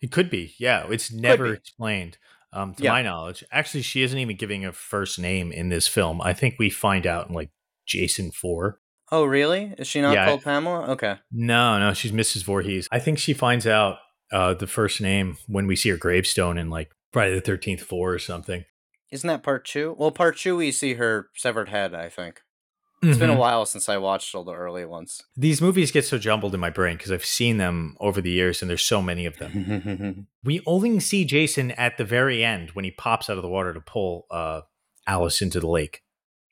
It 0.00 0.10
could 0.10 0.30
be, 0.30 0.54
yeah. 0.58 0.86
It's 0.90 1.12
never 1.12 1.46
explained, 1.54 2.18
um, 2.52 2.74
to 2.74 2.82
Yeah. 2.82 2.92
my 2.92 3.02
knowledge. 3.02 3.44
Actually, 3.52 3.82
she 3.82 4.02
isn't 4.02 4.18
even 4.18 4.36
giving 4.36 4.64
a 4.64 4.72
first 4.72 5.18
name 5.18 5.52
in 5.52 5.68
this 5.68 5.86
film. 5.86 6.20
I 6.20 6.32
think 6.34 6.56
we 6.58 6.68
find 6.68 7.06
out 7.06 7.28
in 7.28 7.34
like 7.34 7.50
Jason 7.86 8.30
Four. 8.32 8.80
Oh, 9.12 9.24
really? 9.24 9.72
Is 9.78 9.86
she 9.86 10.00
not 10.00 10.14
Yeah. 10.14 10.24
called 10.26 10.42
Pamela? 10.42 10.90
Okay. 10.92 11.16
No, 11.30 11.78
no, 11.78 11.94
she's 11.94 12.10
Mrs. 12.12 12.42
Voorhees. 12.44 12.88
I 12.90 12.98
think 12.98 13.18
she 13.18 13.32
finds 13.34 13.66
out 13.66 13.98
uh, 14.32 14.54
the 14.54 14.66
first 14.66 15.00
name 15.00 15.36
when 15.46 15.66
we 15.68 15.76
see 15.76 15.90
her 15.90 15.96
gravestone 15.96 16.58
in 16.58 16.70
like 16.70 16.90
Friday 17.12 17.34
the 17.34 17.40
Thirteenth 17.40 17.82
Four 17.82 18.12
or 18.12 18.18
something. 18.18 18.64
Isn't 19.10 19.28
that 19.28 19.42
part 19.42 19.64
two? 19.64 19.94
Well, 19.98 20.10
part 20.10 20.36
two, 20.38 20.56
we 20.56 20.72
see 20.72 20.94
her 20.94 21.28
severed 21.36 21.68
head, 21.68 21.94
I 21.94 22.08
think. 22.08 22.40
It's 23.02 23.18
been 23.18 23.28
a 23.28 23.34
Mhm. 23.34 23.38
while 23.38 23.66
since 23.66 23.88
I 23.90 23.98
watched 23.98 24.34
all 24.34 24.44
the 24.44 24.54
early 24.54 24.86
ones. 24.86 25.20
These 25.36 25.60
movies 25.60 25.90
get 25.92 26.06
so 26.06 26.16
jumbled 26.16 26.54
in 26.54 26.60
my 26.60 26.70
brain 26.70 26.96
because 26.96 27.12
I've 27.12 27.24
seen 27.24 27.58
them 27.58 27.96
over 28.00 28.22
the 28.22 28.30
years, 28.30 28.62
and 28.62 28.70
there's 28.70 28.82
so 28.84 29.02
many 29.02 29.26
of 29.26 29.36
them. 29.36 30.26
we 30.42 30.62
only 30.66 31.00
see 31.00 31.26
Jason 31.26 31.72
at 31.72 31.98
the 31.98 32.04
very 32.04 32.42
end 32.42 32.70
when 32.70 32.84
he 32.86 32.90
pops 32.90 33.28
out 33.28 33.36
of 33.36 33.42
the 33.42 33.48
water 33.48 33.74
to 33.74 33.80
pull 33.80 34.26
uh, 34.30 34.62
Alice 35.06 35.42
into 35.42 35.60
the 35.60 35.66
lake. 35.68 36.00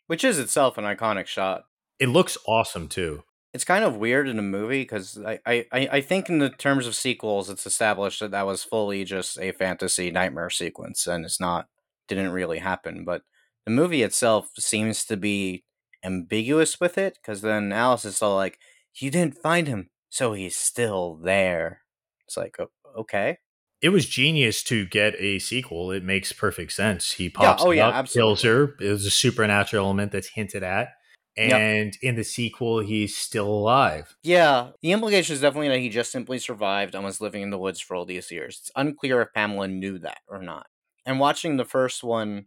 Which 0.09 0.25
is 0.25 0.39
itself 0.39 0.77
an 0.77 0.85
iconic 0.85 1.27
shot. 1.27 1.65
It 1.99 2.09
looks 2.09 2.37
awesome 2.47 2.87
too. 2.89 3.23
It's 3.55 3.65
kind 3.65 3.85
of 3.85 3.97
weird 3.97 4.29
in 4.29 4.39
a 4.39 4.43
movie 4.43 4.83
because 4.83 5.19
I, 5.25 5.39
I, 5.47 5.67
I 5.73 5.89
I 5.93 6.01
think 6.03 6.29
in 6.29 6.39
the 6.39 6.51
terms 6.51 6.87
of 6.87 6.95
sequels, 6.95 7.49
it's 7.49 7.65
established 7.67 8.21
that 8.21 8.31
that 8.33 8.47
was 8.47 8.63
fully 8.65 9.05
just 9.05 9.39
a 9.39 9.53
fantasy 9.53 10.11
nightmare 10.11 10.51
sequence, 10.51 11.07
and 11.07 11.25
it's 11.25 11.41
not 11.41 11.69
didn't 12.09 12.31
really 12.33 12.59
happen. 12.59 13.05
But 13.05 13.23
the 13.65 13.71
movie 13.73 14.03
itself 14.03 14.51
seems 14.59 15.05
to 15.07 15.17
be 15.17 15.65
ambiguous 16.05 16.81
with 16.81 16.99
it 16.99 17.19
because 17.21 17.43
then 17.43 17.73
Alice 17.73 18.05
is 18.05 18.21
all 18.23 18.37
like, 18.37 18.59
"You 18.95 19.11
didn't 19.11 19.39
find 19.39 19.69
him, 19.69 19.91
so 20.09 20.33
he's 20.33 20.57
still 20.57 21.17
there." 21.23 21.83
It's 22.27 22.37
like, 22.37 22.57
"O- 22.61 22.71
okay, 23.01 23.39
It 23.81 23.89
was 23.91 24.07
genius 24.07 24.63
to 24.65 24.87
get 24.87 25.15
a 25.19 25.41
sequel. 25.41 25.91
It 25.91 26.05
makes 26.05 26.33
perfect 26.33 26.71
sense. 26.73 27.13
He 27.13 27.29
pops 27.29 27.65
oh 27.65 27.73
yeah, 27.73 27.89
up, 27.89 28.07
kills 28.09 28.43
her. 28.43 28.63
absolutely. 28.65 28.87
It 28.89 28.93
was 28.93 29.07
a 29.07 29.11
supernatural 29.11 29.85
element 29.87 30.13
that's 30.13 30.29
hinted 30.29 30.63
at. 30.63 30.91
Yep. 31.37 31.53
And 31.53 31.97
in 32.03 32.15
the 32.15 32.23
sequel, 32.25 32.79
he's 32.81 33.17
still 33.17 33.49
alive. 33.49 34.15
Yeah, 34.23 34.71
the 34.83 34.93
implication 34.93 35.35
is 35.35 35.41
definitely 35.41 35.69
that 35.71 35.79
he 35.81 35.89
just 35.89 36.13
simply 36.13 36.39
survived 36.39 36.95
and 36.95 37.03
was 37.05 37.21
living 37.23 37.43
in 37.43 37.51
the 37.51 37.59
woods 37.59 37.81
for 37.81 37.97
all 37.97 38.05
these 38.05 38.31
years. 38.31 38.59
It's 38.61 38.71
unclear 38.77 39.23
if 39.23 39.33
Pamela 39.35 39.67
knew 39.67 39.99
that 40.01 40.19
or 40.29 40.43
not. 40.43 40.67
And 41.07 41.19
watching 41.21 41.57
the 41.57 41.65
first 41.65 42.03
one, 42.05 42.47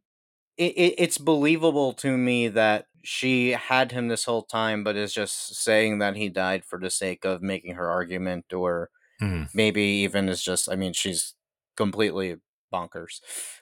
it, 0.58 0.72
it, 0.78 0.96
it's 0.98 1.18
believable 1.18 1.94
to 1.94 2.18
me 2.18 2.48
that 2.48 2.86
she 3.04 3.52
had 3.52 3.92
him 3.92 4.08
this 4.08 4.24
whole 4.26 4.44
time, 4.44 4.84
but 4.84 4.96
is 4.96 5.14
just 5.14 5.56
saying 5.56 6.00
that 6.00 6.16
he 6.16 6.30
died 6.30 6.64
for 6.66 6.80
the 6.80 6.90
sake 6.90 7.26
of 7.26 7.42
making 7.42 7.76
her 7.76 7.90
argument, 7.90 8.54
or 8.54 8.90
Mhm. 9.22 9.50
maybe 9.54 9.82
even 9.82 10.28
is 10.28 10.42
just, 10.44 10.70
I 10.70 10.76
mean, 10.76 10.94
she's 10.94 11.36
completely 11.78 12.38
bonkers. 12.74 13.20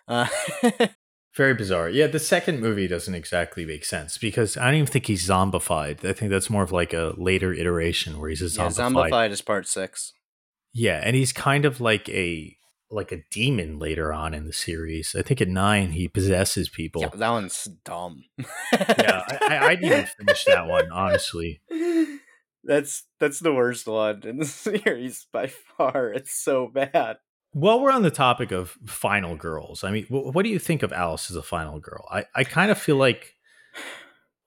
Uh, 0.07 0.27
Very 1.35 1.55
bizarre. 1.55 1.89
Yeah, 1.89 2.05
the 2.07 2.19
second 2.19 2.59
movie 2.59 2.87
doesn't 2.87 3.15
exactly 3.15 3.65
make 3.65 3.85
sense 3.85 4.19
because 4.19 4.55
I 4.55 4.65
don't 4.65 4.75
even 4.75 4.87
think 4.87 5.07
he's 5.07 5.27
zombified. 5.27 6.05
I 6.05 6.13
think 6.13 6.29
that's 6.29 6.49
more 6.49 6.61
of 6.63 6.71
like 6.71 6.93
a 6.93 7.13
later 7.17 7.51
iteration 7.51 8.19
where 8.19 8.29
he's 8.29 8.41
a 8.43 8.45
zombified. 8.45 8.57
yeah, 8.57 8.69
zombified. 8.69 9.09
Zombified 9.09 9.31
is 9.31 9.41
part 9.41 9.67
six. 9.67 10.13
Yeah, 10.73 11.01
and 11.03 11.15
he's 11.15 11.33
kind 11.33 11.65
of 11.65 11.81
like 11.81 12.07
a 12.09 12.55
like 12.93 13.11
a 13.11 13.23
demon 13.31 13.79
later 13.79 14.13
on 14.13 14.33
in 14.33 14.45
the 14.45 14.53
series. 14.53 15.15
I 15.17 15.21
think 15.21 15.41
at 15.41 15.47
nine 15.47 15.91
he 15.91 16.07
possesses 16.07 16.69
people. 16.69 17.01
Yeah, 17.01 17.09
that 17.13 17.29
one's 17.29 17.67
dumb. 17.83 18.23
yeah 18.71 19.23
I, 19.27 19.37
I, 19.49 19.67
I 19.67 19.75
didn't 19.75 19.91
even 19.91 20.05
finish 20.05 20.45
that 20.45 20.67
one 20.67 20.91
honestly. 20.91 21.61
That's 22.65 23.03
that's 23.19 23.39
the 23.39 23.53
worst 23.53 23.87
one 23.87 24.21
in 24.23 24.37
the 24.37 24.45
series 24.85 25.27
by 25.33 25.47
far. 25.47 26.13
It's 26.13 26.33
so 26.33 26.69
bad. 26.73 27.17
While 27.51 27.81
we're 27.81 27.91
on 27.91 28.03
the 28.03 28.09
topic 28.09 28.51
of 28.51 28.77
final 28.85 29.35
girls, 29.35 29.83
I 29.83 29.91
mean, 29.91 30.05
wh- 30.05 30.33
what 30.33 30.43
do 30.43 30.49
you 30.49 30.59
think 30.59 30.81
of 30.81 30.93
Alice 30.93 31.29
as 31.29 31.35
a 31.35 31.43
final 31.43 31.79
girl? 31.79 32.07
I, 32.09 32.25
I 32.33 32.43
kind 32.45 32.71
of 32.71 32.77
feel 32.79 32.95
like, 32.95 33.35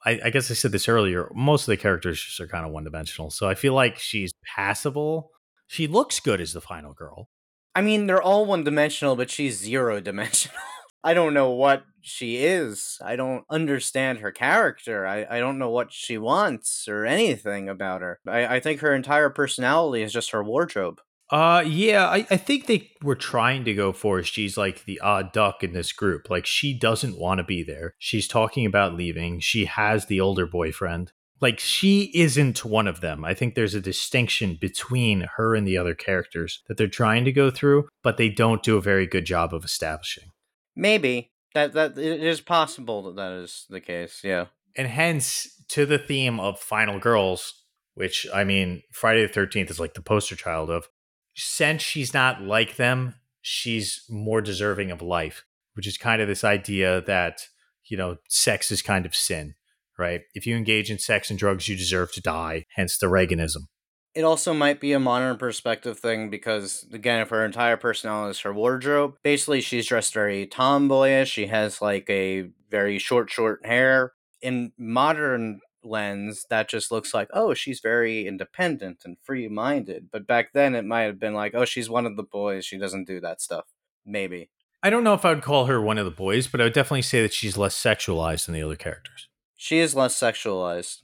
I, 0.04 0.18
I 0.24 0.30
guess 0.30 0.50
I 0.50 0.54
said 0.54 0.72
this 0.72 0.88
earlier, 0.88 1.30
most 1.34 1.62
of 1.62 1.66
the 1.66 1.76
characters 1.76 2.20
just 2.20 2.40
are 2.40 2.48
kind 2.48 2.64
of 2.66 2.72
one 2.72 2.84
dimensional. 2.84 3.30
So 3.30 3.48
I 3.48 3.54
feel 3.54 3.74
like 3.74 3.98
she's 3.98 4.32
passable. 4.56 5.30
She 5.68 5.86
looks 5.86 6.18
good 6.18 6.40
as 6.40 6.52
the 6.52 6.60
final 6.60 6.94
girl. 6.94 7.28
I 7.76 7.82
mean, 7.82 8.06
they're 8.06 8.22
all 8.22 8.46
one 8.46 8.64
dimensional, 8.64 9.16
but 9.16 9.30
she's 9.30 9.58
zero 9.58 10.00
dimensional. 10.00 10.56
I 11.04 11.12
don't 11.12 11.34
know 11.34 11.50
what 11.50 11.84
she 12.00 12.38
is. 12.38 12.96
I 13.04 13.16
don't 13.16 13.44
understand 13.50 14.20
her 14.20 14.32
character. 14.32 15.06
I, 15.06 15.26
I 15.28 15.40
don't 15.40 15.58
know 15.58 15.68
what 15.68 15.92
she 15.92 16.16
wants 16.16 16.88
or 16.88 17.04
anything 17.04 17.68
about 17.68 18.00
her. 18.00 18.18
I, 18.26 18.56
I 18.56 18.60
think 18.60 18.80
her 18.80 18.94
entire 18.94 19.28
personality 19.28 20.02
is 20.02 20.14
just 20.14 20.30
her 20.30 20.42
wardrobe. 20.42 21.02
Uh, 21.30 21.62
yeah, 21.66 22.06
I, 22.06 22.26
I 22.30 22.38
think 22.38 22.64
they 22.64 22.92
were 23.02 23.14
trying 23.14 23.64
to 23.66 23.74
go 23.74 23.92
for 23.92 24.22
she's 24.22 24.56
like 24.56 24.86
the 24.86 25.00
odd 25.00 25.32
duck 25.32 25.62
in 25.62 25.74
this 25.74 25.92
group. 25.92 26.30
Like 26.30 26.46
she 26.46 26.78
doesn't 26.78 27.18
want 27.18 27.38
to 27.38 27.44
be 27.44 27.62
there. 27.62 27.94
She's 27.98 28.26
talking 28.26 28.64
about 28.64 28.94
leaving. 28.94 29.40
She 29.40 29.66
has 29.66 30.06
the 30.06 30.20
older 30.20 30.46
boyfriend. 30.46 31.12
Like 31.40 31.58
she 31.58 32.10
isn't 32.14 32.64
one 32.64 32.86
of 32.86 33.00
them. 33.00 33.24
I 33.24 33.34
think 33.34 33.54
there's 33.54 33.74
a 33.74 33.80
distinction 33.80 34.56
between 34.60 35.28
her 35.36 35.54
and 35.54 35.66
the 35.66 35.76
other 35.76 35.94
characters 35.94 36.62
that 36.66 36.76
they're 36.76 36.88
trying 36.88 37.24
to 37.26 37.32
go 37.32 37.50
through, 37.50 37.88
but 38.02 38.16
they 38.16 38.28
don't 38.28 38.62
do 38.62 38.76
a 38.76 38.82
very 38.82 39.06
good 39.06 39.26
job 39.26 39.52
of 39.52 39.64
establishing. 39.64 40.32
Maybe 40.74 41.32
that 41.54 41.72
that 41.74 41.98
it 41.98 42.22
is 42.22 42.40
possible 42.40 43.02
that 43.04 43.16
that 43.16 43.32
is 43.32 43.66
the 43.68 43.80
case. 43.80 44.20
Yeah. 44.24 44.46
And 44.76 44.88
hence 44.88 45.62
to 45.68 45.86
the 45.86 45.98
theme 45.98 46.38
of 46.38 46.60
Final 46.60 46.98
Girls, 46.98 47.64
which 47.94 48.26
I 48.34 48.44
mean, 48.44 48.82
Friday 48.92 49.26
the 49.26 49.32
13th 49.32 49.70
is 49.70 49.80
like 49.80 49.94
the 49.94 50.02
poster 50.02 50.36
child 50.36 50.70
of. 50.70 50.88
Since 51.34 51.82
she's 51.82 52.14
not 52.14 52.42
like 52.42 52.76
them, 52.76 53.16
she's 53.42 54.04
more 54.08 54.40
deserving 54.40 54.90
of 54.90 55.02
life, 55.02 55.44
which 55.74 55.86
is 55.86 55.98
kind 55.98 56.22
of 56.22 56.28
this 56.28 56.44
idea 56.44 57.02
that, 57.02 57.46
you 57.84 57.96
know, 57.96 58.16
sex 58.28 58.70
is 58.70 58.80
kind 58.80 59.04
of 59.04 59.14
sin, 59.14 59.54
right? 59.98 60.22
If 60.34 60.46
you 60.46 60.56
engage 60.56 60.90
in 60.90 60.98
sex 60.98 61.30
and 61.30 61.38
drugs, 61.38 61.68
you 61.68 61.76
deserve 61.76 62.12
to 62.12 62.20
die, 62.20 62.66
hence 62.74 62.98
the 62.98 63.06
Reaganism. 63.06 63.66
It 64.14 64.24
also 64.24 64.54
might 64.54 64.80
be 64.80 64.92
a 64.92 64.98
modern 64.98 65.36
perspective 65.36 65.98
thing 65.98 66.30
because, 66.30 66.86
again, 66.90 67.20
if 67.20 67.28
her 67.28 67.44
entire 67.44 67.76
personality 67.76 68.30
is 68.30 68.40
her 68.40 68.52
wardrobe, 68.54 69.16
basically 69.22 69.60
she's 69.60 69.86
dressed 69.86 70.14
very 70.14 70.46
tomboyish. 70.46 71.28
She 71.30 71.48
has 71.48 71.82
like 71.82 72.08
a 72.08 72.48
very 72.70 72.98
short, 72.98 73.30
short 73.30 73.64
hair. 73.66 74.12
In 74.40 74.72
modern 74.78 75.60
lens, 75.84 76.46
that 76.48 76.68
just 76.68 76.90
looks 76.90 77.12
like, 77.12 77.28
oh, 77.34 77.52
she's 77.52 77.80
very 77.80 78.26
independent 78.26 79.02
and 79.04 79.18
free 79.22 79.48
minded. 79.48 80.08
But 80.10 80.26
back 80.26 80.52
then, 80.54 80.74
it 80.74 80.86
might 80.86 81.02
have 81.02 81.20
been 81.20 81.34
like, 81.34 81.54
oh, 81.54 81.66
she's 81.66 81.90
one 81.90 82.06
of 82.06 82.16
the 82.16 82.22
boys. 82.22 82.64
She 82.64 82.78
doesn't 82.78 83.06
do 83.06 83.20
that 83.20 83.42
stuff. 83.42 83.66
Maybe. 84.06 84.50
I 84.82 84.88
don't 84.88 85.04
know 85.04 85.14
if 85.14 85.24
I 85.24 85.34
would 85.34 85.42
call 85.42 85.66
her 85.66 85.80
one 85.80 85.98
of 85.98 86.04
the 86.04 86.10
boys, 86.10 86.46
but 86.46 86.60
I 86.60 86.64
would 86.64 86.72
definitely 86.72 87.02
say 87.02 87.22
that 87.22 87.32
she's 87.32 87.58
less 87.58 87.76
sexualized 87.76 88.46
than 88.46 88.54
the 88.54 88.62
other 88.62 88.76
characters. 88.76 89.28
She 89.56 89.78
is 89.78 89.94
less 89.94 90.14
sexualized, 90.14 90.98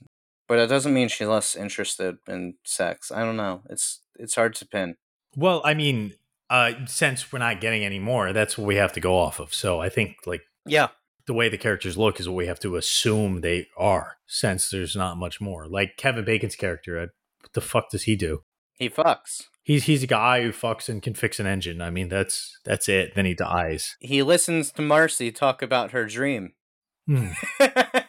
but 0.47 0.59
it 0.59 0.67
doesn't 0.67 0.93
mean 0.93 1.07
she's 1.07 1.27
less 1.27 1.55
interested 1.55 2.17
in 2.27 2.55
sex. 2.63 3.11
I 3.11 3.23
don't 3.23 3.37
know. 3.37 3.61
It's 3.69 4.01
it's 4.15 4.35
hard 4.35 4.55
to 4.55 4.65
pin. 4.67 4.95
Well, 5.35 5.61
I 5.65 5.73
mean, 5.73 6.13
uh, 6.49 6.73
since 6.85 7.31
we're 7.33 7.39
not 7.39 7.61
getting 7.61 7.83
any 7.83 7.99
more, 7.99 8.31
that's 8.33 8.57
what 8.57 8.67
we 8.67 8.75
have 8.75 8.93
to 8.93 8.99
go 8.99 9.17
off 9.17 9.39
of. 9.39 9.53
So 9.53 9.79
I 9.81 9.89
think 9.89 10.17
like 10.27 10.41
Yeah. 10.65 10.89
the 11.25 11.33
way 11.33 11.49
the 11.49 11.57
characters 11.57 11.97
look 11.97 12.19
is 12.19 12.27
what 12.29 12.35
we 12.35 12.45
have 12.47 12.59
to 12.59 12.75
assume 12.75 13.41
they 13.41 13.67
are, 13.77 14.17
since 14.27 14.69
there's 14.69 14.95
not 14.95 15.17
much 15.17 15.41
more. 15.41 15.67
Like 15.67 15.97
Kevin 15.97 16.23
Bacon's 16.25 16.55
character, 16.55 16.99
uh, 16.99 17.07
what 17.41 17.53
the 17.53 17.61
fuck 17.61 17.89
does 17.89 18.03
he 18.03 18.15
do? 18.15 18.43
He 18.77 18.89
fucks. 18.89 19.43
He's 19.63 19.85
he's 19.85 20.03
a 20.03 20.07
guy 20.07 20.41
who 20.43 20.51
fucks 20.51 20.89
and 20.89 21.01
can 21.01 21.13
fix 21.15 21.39
an 21.39 21.47
engine. 21.47 21.81
I 21.81 21.89
mean, 21.89 22.09
that's 22.09 22.59
that's 22.65 22.87
it. 22.89 23.15
Then 23.15 23.25
he 23.25 23.33
dies. 23.33 23.95
He 23.99 24.21
listens 24.21 24.71
to 24.73 24.81
Marcy 24.81 25.31
talk 25.31 25.61
about 25.61 25.91
her 25.91 26.05
dream. 26.05 26.53
Hmm. 27.07 27.29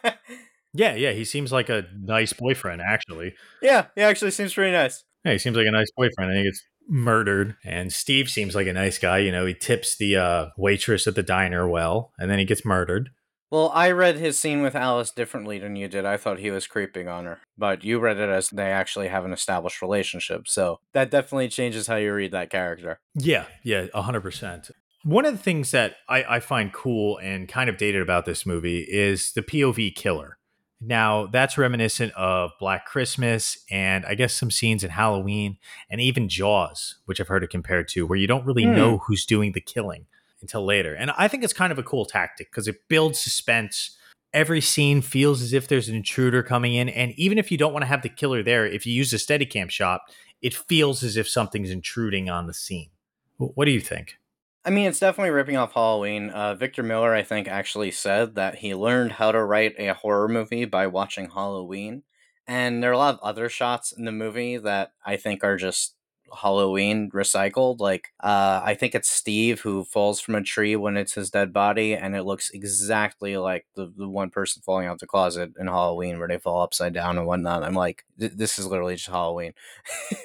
Yeah, 0.75 0.95
yeah, 0.95 1.11
he 1.11 1.23
seems 1.23 1.51
like 1.51 1.69
a 1.69 1.85
nice 1.97 2.33
boyfriend, 2.33 2.81
actually. 2.81 3.33
yeah, 3.61 3.87
he 3.95 4.01
actually 4.01 4.31
seems 4.31 4.53
pretty 4.53 4.71
nice. 4.71 5.03
Yeah, 5.23 5.31
he 5.31 5.37
seems 5.37 5.55
like 5.55 5.67
a 5.67 5.71
nice 5.71 5.89
boyfriend. 5.95 6.31
And 6.31 6.39
he 6.39 6.45
gets 6.45 6.61
murdered. 6.87 7.55
And 7.63 7.91
Steve 7.91 8.29
seems 8.29 8.55
like 8.55 8.67
a 8.67 8.73
nice 8.73 8.97
guy. 8.97 9.19
You 9.19 9.31
know, 9.31 9.45
he 9.45 9.53
tips 9.53 9.95
the 9.95 10.17
uh, 10.17 10.45
waitress 10.57 11.07
at 11.07 11.15
the 11.15 11.23
diner 11.23 11.67
well, 11.67 12.11
and 12.19 12.29
then 12.29 12.39
he 12.39 12.45
gets 12.45 12.65
murdered. 12.65 13.09
Well, 13.51 13.71
I 13.73 13.91
read 13.91 14.17
his 14.17 14.37
scene 14.37 14.61
with 14.61 14.75
Alice 14.75 15.11
differently 15.11 15.59
than 15.59 15.75
you 15.75 15.87
did. 15.87 16.03
I 16.03 16.17
thought 16.17 16.39
he 16.39 16.51
was 16.51 16.67
creeping 16.67 17.07
on 17.07 17.25
her, 17.25 17.39
but 17.57 17.83
you 17.83 17.99
read 17.99 18.17
it 18.17 18.27
as 18.27 18.49
they 18.49 18.71
actually 18.71 19.07
have 19.07 19.23
an 19.23 19.31
established 19.31 19.81
relationship. 19.81 20.47
So 20.47 20.79
that 20.93 21.11
definitely 21.11 21.47
changes 21.47 21.87
how 21.87 21.95
you 21.95 22.13
read 22.13 22.31
that 22.31 22.49
character. 22.49 22.99
Yeah, 23.13 23.45
yeah, 23.63 23.85
100%. 23.93 24.71
One 25.03 25.25
of 25.25 25.33
the 25.33 25.41
things 25.41 25.71
that 25.71 25.97
I, 26.09 26.23
I 26.23 26.39
find 26.39 26.73
cool 26.73 27.17
and 27.19 27.47
kind 27.47 27.69
of 27.69 27.77
dated 27.77 28.01
about 28.01 28.25
this 28.25 28.45
movie 28.45 28.79
is 28.89 29.31
the 29.33 29.43
POV 29.43 29.95
killer. 29.95 30.37
Now, 30.81 31.25
that's 31.27 31.57
reminiscent 31.57 32.13
of 32.13 32.51
Black 32.59 32.85
Christmas 32.85 33.57
and 33.71 34.05
I 34.05 34.13
guess 34.13 34.33
some 34.33 34.51
scenes 34.51 34.83
in 34.83 34.89
Halloween 34.89 35.57
and 35.89 36.01
even 36.01 36.27
Jaws, 36.29 36.95
which 37.05 37.19
I've 37.21 37.27
heard 37.29 37.43
it 37.43 37.49
compared 37.49 37.87
to, 37.89 38.05
where 38.05 38.17
you 38.17 38.27
don't 38.27 38.45
really 38.45 38.65
Hmm. 38.65 38.75
know 38.75 38.97
who's 38.99 39.25
doing 39.25 39.53
the 39.53 39.61
killing 39.61 40.05
until 40.41 40.65
later. 40.65 40.93
And 40.93 41.11
I 41.11 41.27
think 41.27 41.43
it's 41.43 41.53
kind 41.53 41.71
of 41.71 41.79
a 41.79 41.83
cool 41.83 42.05
tactic 42.05 42.51
because 42.51 42.67
it 42.67 42.87
builds 42.89 43.19
suspense. 43.19 43.97
Every 44.33 44.59
scene 44.61 45.01
feels 45.01 45.41
as 45.41 45.53
if 45.53 45.67
there's 45.67 45.87
an 45.87 45.95
intruder 45.95 46.43
coming 46.43 46.73
in. 46.73 46.89
And 46.89 47.13
even 47.13 47.37
if 47.37 47.51
you 47.51 47.57
don't 47.57 47.71
want 47.73 47.83
to 47.83 47.87
have 47.87 48.01
the 48.01 48.09
killer 48.09 48.43
there, 48.43 48.65
if 48.65 48.85
you 48.85 48.93
use 48.93 49.13
a 49.13 49.17
Steadicam 49.17 49.69
shot, 49.71 50.01
it 50.41 50.53
feels 50.53 51.03
as 51.03 51.15
if 51.15 51.27
something's 51.27 51.71
intruding 51.71 52.29
on 52.29 52.45
the 52.47 52.53
scene. 52.53 52.89
What 53.37 53.65
do 53.65 53.71
you 53.71 53.79
think? 53.79 54.17
I 54.65 54.71
mean, 54.71 54.87
it's 54.87 54.99
definitely 54.99 55.29
ripping 55.29 55.57
off 55.57 55.73
Halloween. 55.73 56.31
Uh, 56.31 56.55
Victor 56.55 56.81
Miller, 56.81 57.13
I 57.13 57.21
think, 57.21 57.47
actually 57.47 57.91
said 57.91 58.33
that 58.33 58.55
he 58.55 58.73
learned 58.73 59.13
how 59.13 59.31
to 59.31 59.43
write 59.43 59.75
a 59.77 59.93
horror 59.93 60.27
movie 60.27 60.65
by 60.65 60.87
watching 60.87 61.29
Halloween. 61.29 62.01
And 62.47 62.81
there 62.81 62.89
are 62.89 62.93
a 62.93 62.97
lot 62.97 63.13
of 63.13 63.19
other 63.21 63.47
shots 63.47 63.91
in 63.91 64.05
the 64.05 64.11
movie 64.11 64.57
that 64.57 64.93
I 65.05 65.17
think 65.17 65.43
are 65.43 65.57
just 65.57 65.95
Halloween 66.41 67.11
recycled. 67.11 67.79
Like, 67.79 68.07
uh, 68.23 68.61
I 68.63 68.73
think 68.73 68.95
it's 68.95 69.09
Steve 69.09 69.61
who 69.61 69.83
falls 69.83 70.19
from 70.19 70.33
a 70.33 70.41
tree 70.41 70.75
when 70.75 70.97
it's 70.97 71.13
his 71.13 71.29
dead 71.29 71.53
body, 71.53 71.93
and 71.93 72.15
it 72.15 72.23
looks 72.23 72.49
exactly 72.49 73.37
like 73.37 73.67
the, 73.75 73.93
the 73.95 74.09
one 74.09 74.31
person 74.31 74.63
falling 74.65 74.87
out 74.87 74.99
the 74.99 75.05
closet 75.05 75.51
in 75.59 75.67
Halloween 75.67 76.17
where 76.17 76.27
they 76.27 76.39
fall 76.39 76.63
upside 76.63 76.93
down 76.93 77.19
and 77.19 77.27
whatnot. 77.27 77.63
I'm 77.63 77.75
like, 77.75 78.03
this 78.17 78.57
is 78.57 78.65
literally 78.65 78.95
just 78.95 79.09
Halloween. 79.09 79.53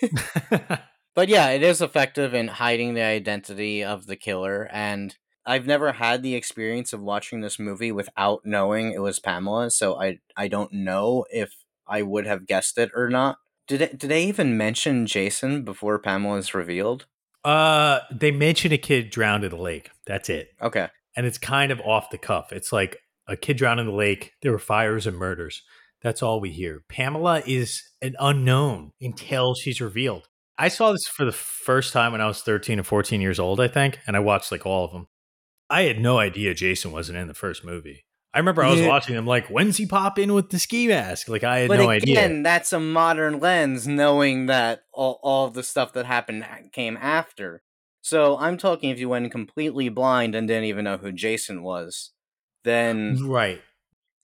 But 1.15 1.29
yeah, 1.29 1.49
it 1.51 1.63
is 1.63 1.81
effective 1.83 2.35
in 2.35 2.49
hiding 2.49 2.95
the 2.95 3.03
identity 3.03 3.83
of 3.83 4.07
the 4.07 4.17
killer. 4.17 4.69
And 4.73 5.17
I've 5.45 5.67
never 5.67 5.93
had 5.93 6.23
the 6.23 6.35
experience 6.35 6.93
of 6.93 7.01
watching 7.01 7.41
this 7.41 7.59
movie 7.59 7.93
without 7.93 8.43
knowing 8.45 8.93
it 8.93 9.01
was 9.03 9.19
Pamela, 9.19 9.71
so 9.71 10.01
I 10.01 10.19
I 10.37 10.49
don't 10.49 10.73
know 10.73 11.25
if 11.31 11.53
I 11.87 12.03
would 12.03 12.27
have 12.27 12.47
guessed 12.47 12.79
it 12.79 12.91
or 12.95 13.09
not. 13.09 13.39
Did 13.67 13.81
it, 13.83 13.99
did 13.99 14.11
they 14.11 14.25
even 14.25 14.57
mention 14.57 15.07
Jason 15.07 15.63
before 15.65 15.99
Pamela 15.99 16.37
is 16.39 16.55
revealed? 16.55 17.07
uh, 17.45 18.01
they 18.13 18.31
mention 18.31 18.71
a 18.71 18.77
kid 18.79 19.09
drowned 19.11 19.45
in 19.45 19.51
the 19.51 19.57
lake. 19.57 19.91
That's 20.07 20.29
it. 20.29 20.49
Okay. 20.61 20.89
and 21.17 21.27
it's 21.27 21.39
kind 21.39 21.73
of 21.73 21.81
off 21.81 22.11
the 22.11 22.19
cuff. 22.19 22.53
It's 22.53 22.71
like 22.73 22.99
a 23.27 23.37
kid 23.37 23.57
drowned 23.57 23.81
in 23.81 23.87
the 23.87 23.93
lake. 23.93 24.33
There 24.43 24.53
were 24.53 24.59
fires 24.59 25.07
and 25.07 25.17
murders. 25.17 25.63
That's 26.03 26.23
all 26.23 26.41
we 26.41 26.51
hear. 26.51 26.83
Pamela 26.89 27.43
is 27.47 27.83
an 28.03 28.15
unknown 28.21 28.93
until 29.01 29.55
she's 29.55 29.81
revealed. 29.81 30.29
I 30.63 30.69
saw 30.69 30.93
this 30.93 31.07
for 31.09 31.25
the 31.25 31.33
first 31.33 31.93
time 31.93 32.13
when 32.13 32.21
I 32.21 32.27
was 32.27 32.43
13 32.43 32.79
or 32.79 32.83
14 32.83 33.21
years 33.21 33.39
old, 33.39 33.61
I 33.61 33.69
think, 33.69 33.99
and 34.07 34.15
I 34.17 34.21
watched 34.21 34.53
like 34.53 34.67
all 34.67 34.85
of 34.85 34.93
them. 34.93 35.07
I 35.71 35.83
had 35.83 35.99
no 35.99 36.19
idea 36.19 36.53
Jason 36.55 36.93
wasn't 36.93 37.19
in 37.19 37.29
the 37.29 37.35
first 37.35 37.65
movie. 37.65 38.05
I 38.35 38.39
remember 38.39 38.63
I 38.63 38.71
was 38.71 38.81
Yeah. 38.81 38.89
watching 38.89 39.15
them 39.17 39.27
like, 39.27 39.49
when's 39.49 39.77
he 39.79 39.87
pop 39.87 40.19
in 40.19 40.35
with 40.35 40.51
the 40.51 40.59
ski 40.59 40.87
mask? 40.87 41.29
Like 41.29 41.43
I 41.45 41.61
had 41.61 41.69
But 41.69 41.79
no 41.79 41.91
again, 41.91 42.31
idea. 42.31 42.43
that's 42.43 42.73
a 42.73 42.79
modern 42.79 43.41
lens, 43.41 43.89
knowing 43.89 44.47
that 44.47 44.83
all, 44.93 45.19
all 45.23 45.47
of 45.47 45.55
the 45.55 45.63
stuff 45.63 45.93
that 45.95 46.07
happened 46.07 46.45
uh, 46.45 46.69
came 46.73 46.97
after. 47.01 47.63
So 48.03 48.37
I'm 48.39 48.57
talking 48.59 48.91
if 48.91 48.99
you 49.01 49.09
went 49.09 49.31
completely 49.33 49.89
blind 49.89 50.35
and 50.35 50.47
didn't 50.47 50.65
even 50.65 50.85
know 50.85 50.97
who 50.99 51.11
Jason 51.13 51.63
was, 51.63 52.13
then 52.65 53.19
Right. 53.27 53.61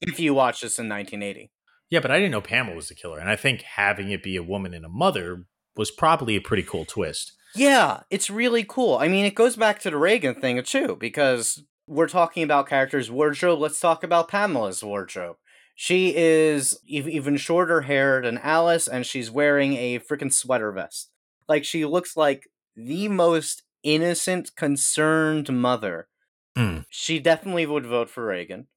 if 0.01 0.21
you 0.21 0.35
watched 0.35 0.63
this 0.63 0.79
in 0.79 0.89
1980. 0.89 1.51
Yeah, 1.91 2.01
but 2.01 2.11
I 2.11 2.17
didn't 2.19 2.33
know 2.33 2.41
Pamela 2.41 2.77
was 2.77 2.89
the 2.89 2.95
killer. 2.95 3.19
And 3.19 3.29
I 3.31 3.37
think 3.37 3.63
having 3.63 4.11
it 4.11 4.23
be 4.23 4.37
a 4.37 4.43
woman 4.43 4.75
and 4.75 4.85
a 4.85 4.89
mother 4.89 5.47
was 5.77 5.91
probably 5.91 6.37
a 6.37 6.41
pretty 6.41 6.63
cool 6.63 6.85
twist. 6.85 7.33
Yeah, 7.55 8.01
it's 8.11 8.31
really 8.31 8.65
cool. 8.65 8.97
I 8.99 9.09
mean, 9.09 9.25
it 9.25 9.35
goes 9.35 9.57
back 9.57 9.81
to 9.81 9.91
the 9.91 9.97
Reagan 9.97 10.35
thing 10.35 10.63
too, 10.63 10.97
because 11.01 11.63
we're 11.87 12.09
talking 12.09 12.43
about 12.43 12.69
characters' 12.69 13.11
wardrobe. 13.11 13.61
Let's 13.61 13.81
talk 13.81 14.03
about 14.03 14.29
Pamela's 14.29 14.83
wardrobe. 14.83 15.37
She 15.75 16.15
is 16.17 16.79
even 16.87 17.37
shorter 17.37 17.83
hair 17.83 18.23
than 18.23 18.39
Alice, 18.39 18.89
and 18.89 19.05
she's 19.05 19.31
wearing 19.31 19.75
a 19.77 19.99
freaking 19.99 20.33
sweater 20.33 20.73
vest. 20.73 21.11
Like, 21.49 21.65
she 21.65 21.85
looks 21.85 22.17
like 22.17 22.49
the 22.75 23.09
most 23.09 23.63
innocent, 23.83 24.57
concerned 24.57 25.53
mother. 25.53 26.09
Mm. 26.57 26.87
She 26.89 27.19
definitely 27.19 27.67
would 27.67 27.87
vote 27.87 28.09
for 28.09 28.25
Reagan. 28.25 28.69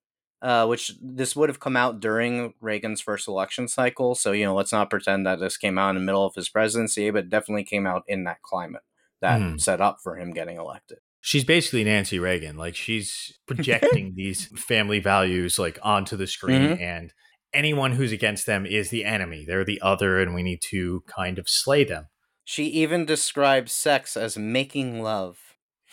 Uh, 0.42 0.66
which 0.66 0.92
this 1.02 1.36
would 1.36 1.50
have 1.50 1.60
come 1.60 1.76
out 1.76 2.00
during 2.00 2.54
Reagan's 2.62 3.02
first 3.02 3.28
election 3.28 3.68
cycle. 3.68 4.14
So, 4.14 4.32
you 4.32 4.46
know, 4.46 4.54
let's 4.54 4.72
not 4.72 4.88
pretend 4.88 5.26
that 5.26 5.38
this 5.38 5.58
came 5.58 5.76
out 5.78 5.90
in 5.90 5.96
the 5.96 6.00
middle 6.02 6.24
of 6.24 6.34
his 6.34 6.48
presidency, 6.48 7.10
but 7.10 7.28
definitely 7.28 7.64
came 7.64 7.86
out 7.86 8.04
in 8.08 8.24
that 8.24 8.40
climate 8.40 8.80
that 9.20 9.38
Hmm. 9.38 9.58
set 9.58 9.82
up 9.82 9.98
for 10.02 10.16
him 10.18 10.32
getting 10.32 10.56
elected. 10.56 10.98
she's 11.22 11.44
basically 11.44 11.84
Nancy 11.84 12.18
Reagan. 12.18 12.56
Like 12.56 12.74
she's 12.74 13.38
projecting 13.46 14.14
these 14.16 14.46
family 14.58 14.98
values 15.00 15.58
like 15.58 15.78
onto 15.82 16.16
the 16.16 16.26
screen 16.26 16.62
Mhm. 16.62 16.80
and 16.80 17.12
anyone 17.52 17.92
who's 17.92 18.10
against 18.12 18.46
them 18.46 18.64
is 18.64 18.88
the 18.88 19.04
enemy. 19.04 19.44
They're 19.46 19.62
the 19.66 19.82
other 19.82 20.18
and 20.20 20.34
we 20.34 20.42
need 20.42 20.60
to 20.70 21.02
kind 21.06 21.38
of 21.38 21.46
slay 21.50 21.84
them. 21.84 22.06
She 22.46 22.64
even 22.68 23.04
describes 23.04 23.72
sex 23.74 24.16
as 24.16 24.38
making 24.38 25.02
love. 25.02 25.36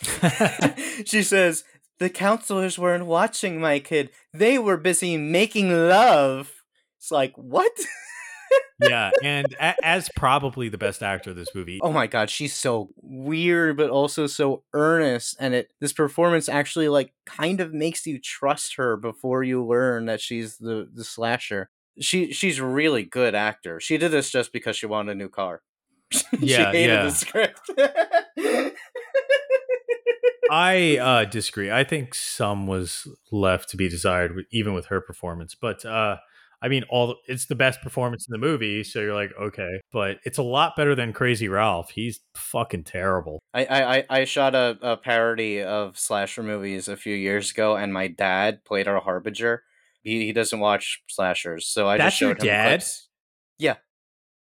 she 1.04 1.22
says, 1.22 1.64
The 1.98 2.10
counselors 2.10 2.78
weren't 2.78 3.06
watching 3.06 3.60
my 3.60 3.78
kid. 3.80 4.10
They 4.32 4.58
were 4.58 4.76
busy 4.76 5.16
making 5.16 5.70
love. 5.70 6.62
It's 6.98 7.10
like, 7.10 7.32
what? 7.36 7.72
yeah, 8.80 9.10
and 9.22 9.52
a- 9.60 9.84
as 9.84 10.08
probably 10.14 10.68
the 10.68 10.78
best 10.78 11.02
actor 11.02 11.30
of 11.30 11.36
this 11.36 11.54
movie. 11.54 11.80
oh 11.82 11.92
my 11.92 12.06
god, 12.06 12.30
she's 12.30 12.54
so 12.54 12.90
weird, 13.02 13.76
but 13.76 13.90
also 13.90 14.26
so 14.26 14.62
earnest. 14.72 15.36
And 15.40 15.54
it 15.54 15.72
this 15.80 15.92
performance 15.92 16.48
actually 16.48 16.88
like 16.88 17.12
kind 17.26 17.60
of 17.60 17.74
makes 17.74 18.06
you 18.06 18.18
trust 18.20 18.76
her 18.76 18.96
before 18.96 19.42
you 19.42 19.64
learn 19.64 20.06
that 20.06 20.20
she's 20.20 20.58
the, 20.58 20.88
the 20.92 21.04
slasher. 21.04 21.70
She 22.00 22.32
she's 22.32 22.58
a 22.58 22.64
really 22.64 23.02
good 23.02 23.34
actor. 23.34 23.80
She 23.80 23.98
did 23.98 24.12
this 24.12 24.30
just 24.30 24.52
because 24.52 24.76
she 24.76 24.86
wanted 24.86 25.12
a 25.12 25.14
new 25.16 25.28
car. 25.28 25.62
Yeah, 26.40 26.70
she 26.70 26.78
hated 26.78 26.94
yeah. 26.94 27.02
the 27.04 27.10
script. 27.10 27.60
I 30.50 30.98
uh, 30.98 31.24
disagree. 31.24 31.70
I 31.70 31.84
think 31.84 32.14
some 32.14 32.66
was 32.66 33.06
left 33.32 33.68
to 33.70 33.76
be 33.76 33.88
desired, 33.88 34.32
even 34.50 34.74
with 34.74 34.86
her 34.86 35.00
performance. 35.00 35.54
But 35.54 35.84
uh, 35.84 36.16
I 36.60 36.68
mean, 36.68 36.84
all 36.90 37.16
it's 37.26 37.46
the 37.46 37.54
best 37.54 37.80
performance 37.82 38.26
in 38.28 38.32
the 38.32 38.38
movie, 38.38 38.82
so 38.84 39.00
you're 39.00 39.14
like, 39.14 39.30
okay. 39.40 39.80
But 39.92 40.18
it's 40.24 40.38
a 40.38 40.42
lot 40.42 40.74
better 40.76 40.94
than 40.94 41.12
Crazy 41.12 41.48
Ralph. 41.48 41.90
He's 41.90 42.20
fucking 42.34 42.84
terrible. 42.84 43.40
I, 43.54 43.64
I, 43.64 44.04
I- 44.20 44.24
shot 44.24 44.54
a, 44.54 44.76
a 44.82 44.96
parody 44.96 45.62
of 45.62 45.98
slasher 45.98 46.42
movies 46.42 46.88
a 46.88 46.96
few 46.96 47.14
years 47.14 47.50
ago, 47.52 47.76
and 47.76 47.92
my 47.92 48.08
dad 48.08 48.64
played 48.64 48.88
our 48.88 49.00
harbinger. 49.00 49.62
He, 50.02 50.26
he 50.26 50.32
doesn't 50.32 50.58
watch 50.60 51.02
slashers, 51.08 51.66
so 51.66 51.88
I 51.88 51.98
That's 51.98 52.14
just 52.14 52.20
your 52.20 52.30
showed 52.30 52.42
him 52.42 52.46
dad? 52.46 52.68
clips. 52.70 53.08
Yeah, 53.58 53.74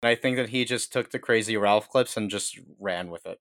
I 0.03 0.15
think 0.15 0.37
that 0.37 0.49
he 0.49 0.65
just 0.65 0.93
took 0.93 1.11
the 1.11 1.19
Crazy 1.19 1.57
Ralph 1.57 1.89
clips 1.89 2.17
and 2.17 2.29
just 2.29 2.59
ran 2.79 3.09
with 3.09 3.25
it. 3.25 3.39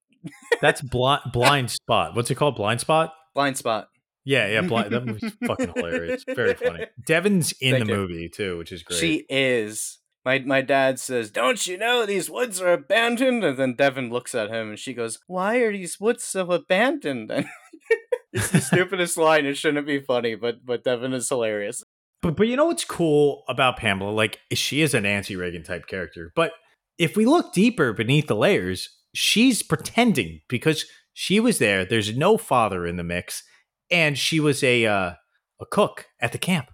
That's 0.60 0.80
blind 0.80 1.22
blind 1.32 1.70
spot. 1.70 2.14
What's 2.16 2.30
it 2.30 2.36
called? 2.36 2.56
Blind 2.56 2.80
spot. 2.80 3.12
Blind 3.34 3.56
spot. 3.58 3.88
Yeah, 4.24 4.48
yeah. 4.48 4.62
Blind, 4.62 4.92
that 4.92 5.04
movie's 5.06 5.32
fucking 5.46 5.72
hilarious. 5.76 6.24
Very 6.26 6.54
funny. 6.54 6.86
Devin's 7.06 7.52
in 7.60 7.74
Thank 7.74 7.86
the 7.86 7.92
you. 7.92 7.96
movie 7.96 8.28
too, 8.28 8.58
which 8.58 8.72
is 8.72 8.82
great. 8.82 8.98
She 8.98 9.24
is. 9.28 9.98
My 10.24 10.40
my 10.40 10.62
dad 10.62 10.98
says, 10.98 11.30
"Don't 11.30 11.64
you 11.66 11.78
know 11.78 12.04
these 12.04 12.28
woods 12.28 12.60
are 12.60 12.72
abandoned?" 12.72 13.44
And 13.44 13.56
then 13.56 13.74
Devin 13.74 14.10
looks 14.10 14.34
at 14.34 14.50
him 14.50 14.70
and 14.70 14.78
she 14.78 14.92
goes, 14.94 15.20
"Why 15.28 15.58
are 15.58 15.72
these 15.72 16.00
woods 16.00 16.24
so 16.24 16.50
abandoned?" 16.50 17.30
And 17.30 17.46
it's 18.32 18.50
the 18.50 18.60
stupidest 18.60 19.16
line. 19.16 19.46
It 19.46 19.56
shouldn't 19.56 19.86
be 19.86 20.00
funny, 20.00 20.34
but 20.34 20.66
but 20.66 20.82
Devin 20.82 21.12
is 21.12 21.28
hilarious. 21.28 21.84
But 22.26 22.34
but 22.34 22.48
you 22.48 22.56
know 22.56 22.66
what's 22.66 22.84
cool 22.84 23.44
about 23.48 23.76
Pamela? 23.76 24.10
Like 24.10 24.40
she 24.52 24.82
is 24.82 24.94
a 24.94 25.00
Nancy 25.00 25.36
Reagan 25.36 25.62
type 25.62 25.86
character. 25.86 26.32
But 26.34 26.50
if 26.98 27.16
we 27.16 27.24
look 27.24 27.52
deeper 27.52 27.92
beneath 27.92 28.26
the 28.26 28.34
layers, 28.34 28.88
she's 29.14 29.62
pretending 29.62 30.40
because 30.48 30.86
she 31.12 31.38
was 31.38 31.58
there. 31.58 31.84
There's 31.84 32.16
no 32.16 32.36
father 32.36 32.84
in 32.84 32.96
the 32.96 33.04
mix, 33.04 33.44
and 33.92 34.18
she 34.18 34.40
was 34.40 34.64
a 34.64 34.86
uh, 34.86 35.12
a 35.60 35.66
cook 35.70 36.06
at 36.20 36.32
the 36.32 36.38
camp. 36.38 36.72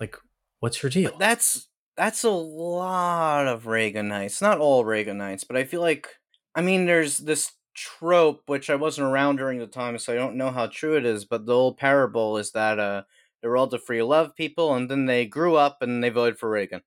Like, 0.00 0.16
what's 0.58 0.78
her 0.78 0.88
deal? 0.88 1.12
But 1.12 1.20
that's 1.20 1.68
that's 1.96 2.24
a 2.24 2.30
lot 2.30 3.46
of 3.46 3.66
Reaganites. 3.66 4.42
Not 4.42 4.58
all 4.58 4.84
Reaganites, 4.84 5.46
but 5.46 5.56
I 5.56 5.62
feel 5.62 5.80
like 5.80 6.08
I 6.56 6.60
mean 6.60 6.86
there's 6.86 7.18
this 7.18 7.52
trope 7.76 8.42
which 8.46 8.68
I 8.68 8.74
wasn't 8.74 9.06
around 9.06 9.36
during 9.36 9.60
the 9.60 9.68
time, 9.68 9.96
so 9.98 10.12
I 10.12 10.16
don't 10.16 10.34
know 10.34 10.50
how 10.50 10.66
true 10.66 10.96
it 10.96 11.06
is, 11.06 11.24
but 11.24 11.46
the 11.46 11.54
old 11.54 11.76
parable 11.76 12.36
is 12.36 12.50
that 12.50 12.80
uh 12.80 13.02
they're 13.42 13.56
all 13.56 13.66
the 13.66 13.78
free 13.78 14.02
love 14.02 14.34
people 14.34 14.74
and 14.74 14.90
then 14.90 15.06
they 15.06 15.26
grew 15.26 15.56
up 15.56 15.78
and 15.80 16.02
they 16.02 16.10
voted 16.10 16.38
for 16.38 16.50
Reagan. 16.50 16.82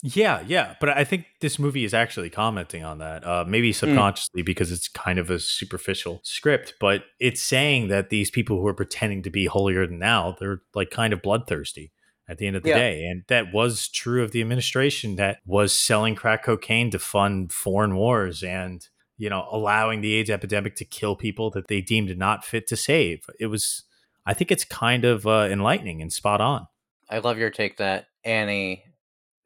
Yeah, 0.00 0.44
yeah, 0.46 0.76
but 0.78 0.90
I 0.90 1.02
think 1.02 1.26
this 1.40 1.58
movie 1.58 1.84
is 1.84 1.92
actually 1.92 2.30
commenting 2.30 2.84
on 2.84 2.98
that, 2.98 3.26
uh, 3.26 3.44
maybe 3.48 3.72
subconsciously 3.72 4.42
because 4.42 4.70
it's 4.70 4.86
kind 4.86 5.18
of 5.18 5.28
a 5.28 5.40
superficial 5.40 6.20
script, 6.22 6.74
but 6.78 7.02
it's 7.18 7.42
saying 7.42 7.88
that 7.88 8.08
these 8.08 8.30
people 8.30 8.60
who 8.60 8.66
are 8.68 8.74
pretending 8.74 9.22
to 9.24 9.30
be 9.30 9.46
holier 9.46 9.88
than 9.88 9.98
thou, 9.98 10.36
they're 10.38 10.60
like 10.72 10.90
kind 10.90 11.12
of 11.12 11.20
bloodthirsty 11.20 11.90
at 12.28 12.38
the 12.38 12.46
end 12.46 12.54
of 12.54 12.62
the 12.62 12.68
Yeah. 12.68 12.76
day, 12.78 13.06
and 13.06 13.24
that 13.26 13.52
was 13.52 13.88
true 13.88 14.22
of 14.22 14.30
the 14.30 14.40
administration 14.40 15.16
that 15.16 15.40
was 15.44 15.72
selling 15.72 16.14
crack 16.14 16.44
cocaine 16.44 16.90
to 16.92 17.00
fund 17.00 17.52
foreign 17.52 17.96
wars 17.96 18.44
and 18.44 18.86
you 19.16 19.28
know 19.28 19.48
allowing 19.50 20.00
the 20.00 20.14
AIDS 20.14 20.30
epidemic 20.30 20.76
to 20.76 20.84
kill 20.84 21.16
people 21.16 21.50
that 21.50 21.66
they 21.66 21.80
deemed 21.80 22.16
not 22.16 22.44
fit 22.44 22.68
to 22.68 22.76
save. 22.76 23.24
It 23.40 23.46
was, 23.46 23.82
I 24.28 24.34
think, 24.34 24.52
it's 24.52 24.64
kind 24.64 25.04
of 25.04 25.26
uh, 25.26 25.48
enlightening 25.50 26.02
and 26.02 26.12
spot 26.12 26.40
on. 26.40 26.66
I 27.08 27.18
love 27.18 27.38
your 27.38 27.50
take 27.50 27.78
that 27.78 28.08
Annie 28.24 28.84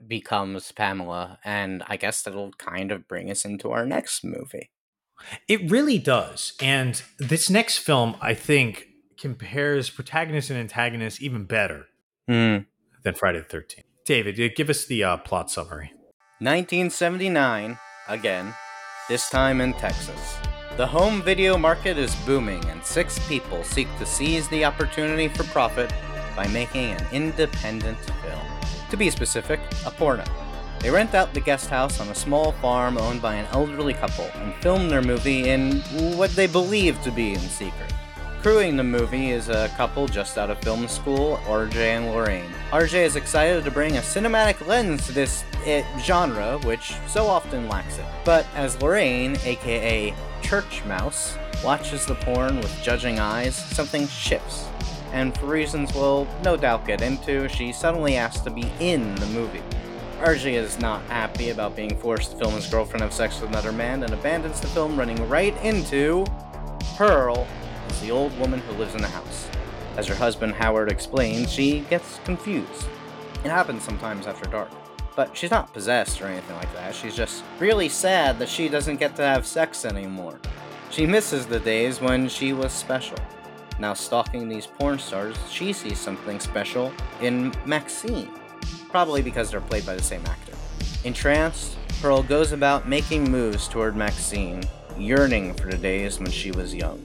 becomes 0.07 0.73
Pamela, 0.73 1.39
and 1.45 1.85
I 1.87 1.97
guess 1.97 2.23
that'll 2.23 2.53
kind 2.59 2.91
of 2.91 3.07
bring 3.07 3.31
us 3.31 3.45
into 3.45 3.71
our 3.71 3.87
next 3.87 4.25
movie. 4.25 4.71
It 5.47 5.71
really 5.71 5.99
does. 5.99 6.55
And 6.61 7.01
this 7.19 7.49
next 7.49 7.79
film, 7.79 8.17
I 8.21 8.35
think, 8.35 8.89
compares 9.17 9.89
protagonist 9.89 10.51
and 10.51 10.59
antagonist 10.59 11.23
even 11.23 11.45
better 11.45 11.87
Hmm. 12.27 12.59
than 13.05 13.15
Friday 13.15 13.39
the 13.39 13.45
13th. 13.45 13.85
David, 14.05 14.41
uh, 14.41 14.53
give 14.57 14.69
us 14.69 14.85
the 14.85 15.05
uh, 15.05 15.17
plot 15.19 15.49
summary. 15.49 15.93
1979, 16.41 17.79
again, 18.09 18.53
this 19.09 19.31
time 19.31 19.61
in 19.61 19.73
Texas. 19.75 20.37
The 20.79 20.87
home 20.87 21.21
video 21.21 21.59
market 21.59 21.99
is 21.99 22.17
booming, 22.25 22.65
and 22.71 22.83
six 22.83 23.19
people 23.29 23.63
seek 23.63 23.89
to 23.99 24.07
seize 24.07 24.49
the 24.49 24.65
opportunity 24.65 25.29
for 25.29 25.45
profit 25.45 25.93
by 26.35 26.47
making 26.49 26.93
an 26.93 27.07
independent 27.13 27.99
film. 27.99 28.41
To 28.89 28.97
be 28.97 29.11
specific, 29.11 29.61
a 29.85 29.91
porno. 29.91 30.25
They 30.81 30.89
rent 30.89 31.15
out 31.15 31.35
the 31.35 31.41
guest 31.41 31.69
house 31.69 32.01
on 32.01 32.09
a 32.09 32.15
small 32.15 32.53
farm 32.53 32.97
owned 32.97 33.21
by 33.21 33.35
an 33.35 33.47
elderly 33.53 33.93
couple 33.93 34.25
and 34.37 34.55
film 34.63 34.89
their 34.89 35.03
movie 35.03 35.51
in 35.51 35.83
what 36.17 36.31
they 36.31 36.47
believe 36.47 37.01
to 37.03 37.11
be 37.11 37.35
in 37.35 37.41
secret. 37.41 37.93
Crewing 38.41 38.79
the 38.79 38.83
movie 38.83 39.31
is 39.31 39.51
a 39.51 39.69
couple 39.77 40.09
just 40.09 40.39
out 40.39 40.49
of 40.49 40.59
film 40.61 40.89
school, 40.89 41.39
RJ 41.45 41.77
and 41.77 42.07
Lorraine. 42.07 42.51
RJ 42.71 42.95
is 42.95 43.17
excited 43.17 43.63
to 43.65 43.71
bring 43.71 43.99
a 43.99 44.01
cinematic 44.01 44.67
lens 44.67 45.07
to 45.07 45.13
this 45.13 45.45
eh, 45.67 45.85
genre, 46.01 46.59
which 46.61 46.95
so 47.07 47.27
often 47.27 47.69
lacks 47.69 47.99
it. 47.99 48.07
But 48.25 48.47
as 48.55 48.81
Lorraine, 48.81 49.37
aka 49.45 50.15
Church 50.43 50.85
Mouse, 50.85 51.37
watches 51.65 52.05
the 52.05 52.15
porn 52.17 52.57
with 52.59 52.83
judging 52.83 53.19
eyes, 53.19 53.55
something 53.55 54.07
shifts. 54.09 54.67
And 55.13 55.37
for 55.37 55.47
reasons 55.47 55.95
we'll 55.95 56.27
no 56.43 56.57
doubt 56.57 56.87
get 56.87 57.03
into, 57.03 57.49
she 57.49 57.73
suddenly 57.73 58.17
asks 58.17 58.43
to 58.43 58.51
be 58.51 58.71
in 58.81 59.15
the 59.17 59.27
movie. 59.27 59.63
RJ 60.21 60.53
is 60.53 60.79
not 60.79 61.03
happy 61.05 61.51
about 61.51 61.75
being 61.75 61.99
forced 61.99 62.33
to 62.33 62.37
film 62.37 62.55
his 62.55 62.69
girlfriend 62.69 63.03
have 63.03 63.13
sex 63.13 63.41
with 63.41 63.51
another 63.51 63.73
man 63.73 64.03
and 64.03 64.13
abandons 64.13 64.61
the 64.61 64.69
film, 64.69 64.99
running 64.99 65.29
right 65.29 65.57
into 65.63 66.25
Pearl, 66.97 67.47
is 67.89 68.01
the 68.01 68.11
old 68.11 68.39
woman 68.39 68.61
who 68.61 68.73
lives 68.75 68.95
in 68.95 69.03
the 69.03 69.09
house. 69.09 69.49
As 69.97 70.07
her 70.07 70.15
husband 70.15 70.55
Howard 70.55 70.91
explains, 70.91 71.53
she 71.53 71.81
gets 71.91 72.19
confused. 72.25 72.87
It 73.45 73.51
happens 73.51 73.83
sometimes 73.83 74.27
after 74.27 74.49
dark. 74.49 74.71
But 75.15 75.37
she's 75.37 75.51
not 75.51 75.73
possessed 75.73 76.21
or 76.23 76.27
anything 76.27 76.57
like 76.57 76.73
that. 76.75 76.95
She's 76.95 77.15
just 77.15 77.45
really 77.59 77.89
sad 77.89 78.39
that 78.39 78.49
she 78.49 78.69
doesn't 78.69 78.97
get 78.97 79.15
to 79.17 79.23
have 79.23 79.47
sex 79.47 79.85
anymore. 79.85 80.39
She 80.91 81.07
misses 81.07 81.47
the 81.47 81.61
days 81.61 82.01
when 82.01 82.29
she 82.29 82.53
was 82.53 82.73
special. 82.73 83.19
Now, 83.79 83.95
stalking 83.95 84.49
these 84.49 84.67
porn 84.67 84.99
stars, 84.99 85.37
she 85.51 85.73
sees 85.73 85.99
something 85.99 86.39
special 86.39 86.93
in 87.21 87.53
Maxine. 87.65 88.31
Probably 88.91 89.23
because 89.23 89.51
they're 89.51 89.61
played 89.61 89.87
by 89.87 89.97
the 89.97 90.03
same 90.03 90.25
actor. 90.27 90.53
Entranced, 91.05 91.77
Pearl 92.01 92.23
goes 92.23 92.53
about 92.53 92.89
making 92.89 93.31
moves 93.31 93.69
toward 93.69 93.97
Maxine, 93.97 94.63
yearning 94.99 95.55
for 95.55 95.69
the 95.69 95.79
days 95.79 96.19
when 96.19 96.31
she 96.31 96.51
was 96.51 96.75
young. 96.75 97.03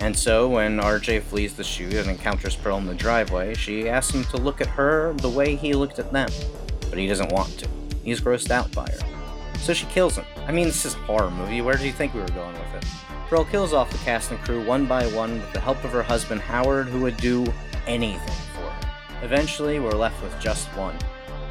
And 0.00 0.16
so, 0.16 0.48
when 0.48 0.78
RJ 0.78 1.22
flees 1.22 1.54
the 1.54 1.64
shoot 1.64 1.94
and 1.94 2.08
encounters 2.08 2.56
Pearl 2.56 2.78
in 2.78 2.86
the 2.86 2.94
driveway, 2.94 3.54
she 3.54 3.88
asks 3.88 4.14
him 4.14 4.24
to 4.24 4.38
look 4.38 4.60
at 4.60 4.66
her 4.66 5.12
the 5.14 5.28
way 5.28 5.56
he 5.56 5.74
looked 5.74 5.98
at 5.98 6.10
them. 6.10 6.30
But 6.90 6.98
he 6.98 7.06
doesn't 7.06 7.32
want 7.32 7.58
to. 7.60 7.68
He's 8.04 8.20
grossed 8.20 8.50
out 8.50 8.70
by 8.72 8.88
her. 8.90 9.58
So 9.60 9.72
she 9.72 9.86
kills 9.86 10.16
him. 10.16 10.24
I 10.46 10.52
mean, 10.52 10.66
this 10.66 10.84
is 10.84 10.94
a 10.94 10.98
horror 10.98 11.30
movie. 11.30 11.62
Where 11.62 11.76
do 11.76 11.86
you 11.86 11.92
think 11.92 12.12
we 12.12 12.20
were 12.20 12.28
going 12.28 12.52
with 12.52 12.74
it? 12.74 12.84
Pearl 13.28 13.44
kills 13.44 13.72
off 13.72 13.90
the 13.92 13.98
cast 13.98 14.32
and 14.32 14.40
crew 14.40 14.64
one 14.64 14.86
by 14.86 15.06
one 15.08 15.34
with 15.34 15.52
the 15.52 15.60
help 15.60 15.84
of 15.84 15.92
her 15.92 16.02
husband 16.02 16.40
Howard, 16.40 16.88
who 16.88 17.00
would 17.02 17.16
do 17.18 17.46
anything 17.86 18.36
for 18.54 18.68
her. 18.68 18.92
Eventually, 19.22 19.78
we're 19.78 19.92
left 19.92 20.20
with 20.22 20.38
just 20.40 20.66
one. 20.76 20.96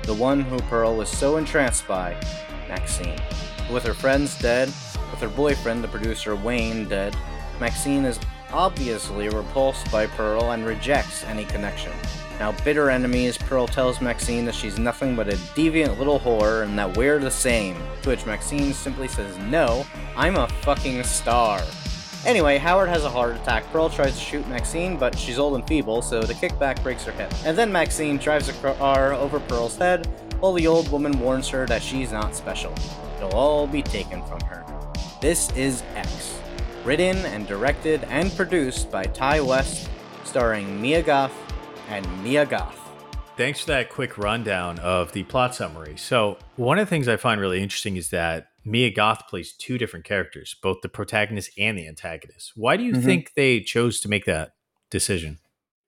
The 0.04 0.14
one 0.14 0.42
who 0.42 0.60
Pearl 0.64 0.96
was 0.96 1.08
so 1.08 1.38
entranced 1.38 1.88
by, 1.88 2.20
Maxine. 2.68 3.20
With 3.72 3.84
her 3.84 3.94
friends 3.94 4.38
dead, 4.40 4.68
with 5.12 5.22
her 5.22 5.30
boyfriend, 5.30 5.84
the 5.84 5.88
producer 5.88 6.36
Wayne, 6.36 6.90
dead, 6.90 7.16
Maxine 7.60 8.06
is 8.06 8.20
obviously 8.52 9.30
repulsed 9.30 9.92
by 9.92 10.08
Pearl 10.08 10.52
and 10.52 10.66
rejects 10.66 11.24
any 11.26 11.46
connection. 11.46 11.94
Now, 12.40 12.54
bitter 12.64 12.90
enemies, 12.90 13.38
Pearl 13.38 13.68
tells 13.68 14.00
Maxine 14.00 14.46
that 14.46 14.56
she's 14.56 14.80
nothing 14.80 15.14
but 15.14 15.28
a 15.28 15.36
deviant 15.56 15.98
little 15.98 16.22
whore 16.22 16.64
and 16.64 16.80
that 16.80 16.96
we're 16.96 17.20
the 17.20 17.30
same. 17.30 17.76
To 18.04 18.10
which 18.10 18.26
Maxine 18.26 18.72
simply 18.72 19.10
says, 19.10 19.38
No, 19.40 19.86
I'm 20.16 20.38
a 20.38 20.48
fucking 20.62 21.04
star. 21.04 21.62
Anyway, 22.26 22.58
Howard 22.58 22.88
has 22.88 23.04
a 23.04 23.10
heart 23.10 23.36
attack. 23.36 23.70
Pearl 23.74 23.90
tries 23.90 24.14
to 24.14 24.24
shoot 24.24 24.48
Maxine, 24.48 24.96
but 24.96 25.18
she's 25.18 25.38
old 25.38 25.56
and 25.56 25.68
feeble, 25.68 26.02
so 26.02 26.22
the 26.24 26.34
kickback 26.34 26.82
breaks 26.82 27.04
her 27.04 27.12
hip. 27.12 27.34
And 27.46 27.58
then 27.58 27.72
Maxine 27.72 28.18
drives 28.18 28.48
a 28.48 28.54
car 28.54 29.14
over 29.14 29.42
Pearl's 29.42 29.76
head, 29.76 30.08
while 30.40 30.54
the 30.54 30.68
old 30.68 30.90
woman 30.92 31.20
warns 31.20 31.50
her 31.50 31.66
that 31.66 31.82
she's 31.82 32.14
not 32.14 32.36
special. 32.36 32.74
It'll 33.18 33.34
all 33.34 33.68
be 33.68 33.82
taken 33.82 34.24
from 34.26 34.40
her. 34.42 34.66
This 35.22 35.52
is 35.58 35.84
X. 35.96 36.40
Written 36.86 37.18
and 37.26 37.46
directed 37.48 38.06
and 38.06 38.34
produced 38.38 38.90
by 38.90 39.04
Ti 39.04 39.42
West, 39.42 39.90
starring 40.24 40.82
Mia 40.82 41.02
Goth 41.02 41.34
and 41.90 42.24
Mia 42.24 42.46
Goth. 42.46 42.80
Thanks 43.36 43.62
for 43.62 43.68
that 43.68 43.90
quick 43.90 44.18
rundown 44.18 44.80
of 44.80 45.12
the 45.14 45.24
plot 45.24 45.56
summary. 45.56 45.96
So, 45.98 46.38
one 46.56 46.78
of 46.78 46.86
the 46.86 46.90
things 46.90 47.08
I 47.08 47.18
find 47.18 47.40
really 47.40 47.62
interesting 47.62 47.96
is 47.98 48.10
that 48.10 48.48
Mia 48.66 48.92
Goth 48.92 49.28
plays 49.28 49.54
two 49.54 49.78
different 49.78 50.06
characters, 50.06 50.56
both 50.62 50.82
the 50.82 50.90
protagonist 50.90 51.52
and 51.58 51.78
the 51.78 51.88
antagonist. 51.88 52.52
Why 52.56 52.78
do 52.78 52.84
you 52.84 52.94
Mhm. 52.94 53.04
think 53.04 53.34
they 53.36 53.62
chose 53.62 54.00
to 54.02 54.10
make 54.10 54.26
that 54.26 54.52
decision? 54.90 55.40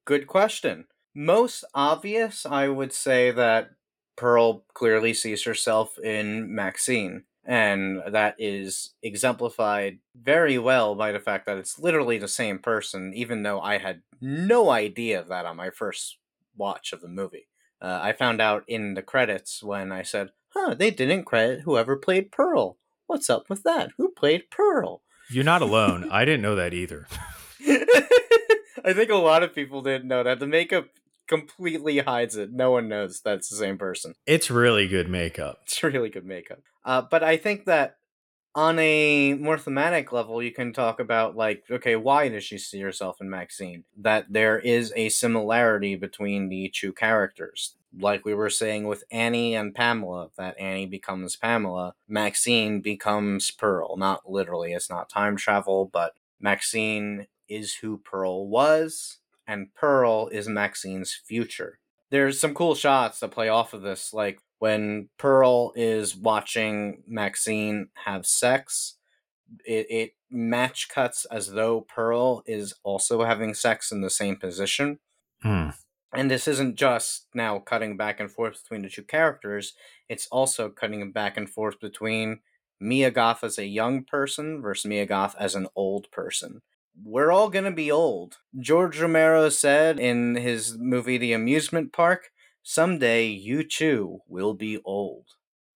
Good 0.06 0.28
question. 0.28 0.88
Most 1.14 1.66
obvious, 1.76 2.46
I 2.46 2.70
would 2.70 2.94
say 2.94 3.32
that 3.32 3.72
Pearl 4.16 4.66
clearly 4.74 5.14
sees 5.14 5.44
herself 5.44 6.00
in 6.00 6.54
Maxine. 6.54 7.26
And 7.52 8.02
that 8.08 8.36
is 8.38 8.94
exemplified 9.04 10.00
very 10.16 10.58
well 10.58 10.96
by 10.96 11.12
the 11.12 11.20
fact 11.20 11.46
that 11.48 11.58
it's 11.58 11.78
literally 11.78 12.18
the 12.18 12.30
same 12.30 12.60
person, 12.60 13.12
even 13.14 13.44
though 13.44 13.60
I 13.60 13.78
had 13.78 14.04
no 14.22 14.70
idea 14.70 15.20
of 15.20 15.28
that 15.28 15.46
on 15.46 15.58
my 15.58 15.70
first 15.70 16.18
watch 16.56 16.94
of 16.94 17.02
the 17.02 17.10
movie. 17.10 17.50
Uh, 17.82 18.00
I 18.02 18.14
found 18.14 18.40
out 18.40 18.64
in 18.70 18.94
the 18.94 19.02
credits 19.02 19.62
when 19.62 19.92
I 19.92 20.02
said, 20.02 20.30
huh, 20.54 20.76
they 20.76 20.92
didn't 20.92 21.26
credit 21.26 21.64
whoever 21.64 21.98
played 21.98 22.32
Pearl. 22.32 22.78
What's 23.06 23.30
up 23.30 23.50
with 23.50 23.64
that? 23.64 23.90
Who 23.98 24.12
played 24.12 24.50
Pearl? 24.50 25.02
You're 25.30 25.44
not 25.44 25.62
alone. 25.62 26.10
I 26.12 26.24
didn't 26.24 26.44
know 26.44 26.56
that 26.56 26.74
either. 26.74 27.06
I 28.86 28.94
think 28.94 29.10
a 29.10 29.16
lot 29.16 29.44
of 29.44 29.54
people 29.54 29.82
didn't 29.82 30.08
know 30.08 30.24
that. 30.24 30.40
The 30.40 30.48
makeup 30.48 30.88
completely 31.32 32.00
hides 32.00 32.36
it. 32.36 32.52
No 32.52 32.72
one 32.72 32.90
knows 32.90 33.22
that's 33.22 33.50
the 33.50 33.56
same 33.56 33.78
person. 33.78 34.16
It's 34.26 34.52
really 34.52 34.88
good 34.88 35.08
makeup. 35.10 35.60
It's 35.64 35.82
really 35.82 36.10
good 36.10 36.26
makeup. 36.26 36.60
Uh, 36.84 37.02
but 37.02 37.24
I 37.24 37.38
think 37.38 37.66
that 37.66 37.96
on 38.54 38.78
a 38.80 39.36
more 39.36 39.58
thematic 39.58 40.12
level, 40.12 40.44
you 40.44 40.52
can 40.52 40.74
talk 40.74 41.00
about, 41.00 41.38
like, 41.38 41.64
okay, 41.72 41.96
why 41.96 42.28
does 42.28 42.44
she 42.44 42.58
see 42.58 42.82
herself 42.82 43.22
in 43.22 43.30
Maxine? 43.30 43.86
That 43.98 44.26
there 44.30 44.60
is 44.60 44.92
a 44.98 45.08
similarity 45.08 45.96
between 45.96 46.50
the 46.50 46.70
two 46.76 46.92
characters. 46.92 47.76
Like 47.98 48.26
we 48.26 48.34
were 48.34 48.50
saying 48.50 48.88
with 48.88 49.06
Annie 49.10 49.56
and 49.56 49.74
Pamela, 49.74 50.32
that 50.38 50.60
Annie 50.60 50.86
becomes 50.86 51.38
Pamela, 51.38 51.94
Maxine 52.10 52.82
becomes 52.82 53.52
Pearl. 53.52 53.96
Not 53.96 54.30
literally, 54.30 54.74
it's 54.74 54.90
not 54.90 55.10
time 55.10 55.38
travel, 55.38 55.90
but 55.92 56.14
Maxine 56.42 57.28
is 57.48 57.76
who 57.76 58.00
Pearl 58.00 58.48
was, 58.48 59.20
and 59.48 59.74
Pearl 59.74 60.28
is 60.32 60.48
Maxine's 60.48 61.14
future. 61.14 61.80
There's 62.10 62.39
some 62.39 62.54
cool 62.54 62.76
shots 62.76 63.20
that 63.20 63.32
play 63.32 63.50
off 63.50 63.74
of 63.74 63.82
this, 63.82 64.14
like 64.14 64.39
when 64.60 65.10
Pearl 65.18 65.74
is 65.76 66.16
watching 66.16 67.04
Maxine 67.08 67.88
have 68.06 68.26
sex, 68.26 68.98
it, 69.66 69.88
it 69.89 70.12
match 70.30 70.88
cuts 70.89 71.26
as 71.26 71.54
though 71.54 71.82
Pearl 71.82 72.44
is 72.46 72.76
also 72.84 73.24
having 73.24 73.54
sex 73.54 73.92
in 73.92 74.02
the 74.02 74.10
same 74.10 74.36
position. 74.36 75.00
Hmm. 75.42 75.70
And 76.14 76.30
this 76.30 76.48
isn't 76.48 76.76
just 76.76 77.28
now 77.34 77.60
cutting 77.60 77.98
back 77.98 78.20
and 78.20 78.30
forth 78.30 78.62
between 78.62 78.84
the 78.84 78.89
two 78.89 79.04
characters, 79.04 79.74
it's 80.10 80.28
also 80.28 80.70
cutting 80.70 81.12
back 81.12 81.38
and 81.38 81.50
forth 81.50 81.80
between 81.80 82.42
Mia 82.80 83.12
Goth 83.12 83.44
as 83.44 83.58
a 83.58 83.66
young 83.66 84.04
person 84.04 84.62
versus 84.62 84.86
Mia 84.86 85.06
Goth 85.06 85.36
as 85.39 85.56
an 85.56 85.68
old 85.76 86.12
person. 86.12 86.62
We're 87.04 87.32
all 87.32 87.50
gonna 87.50 87.72
be 87.72 87.92
old. 87.92 88.38
George 88.60 89.00
Romero 89.00 89.50
said 89.50 90.00
in 90.00 90.36
his 90.36 90.78
movie 90.78 91.18
The 91.18 91.34
Amusement 91.34 91.94
Park, 91.94 92.30
someday 92.64 93.28
you 93.28 93.64
too 93.64 94.20
will 94.28 94.54
be 94.54 94.80
old. 94.86 95.26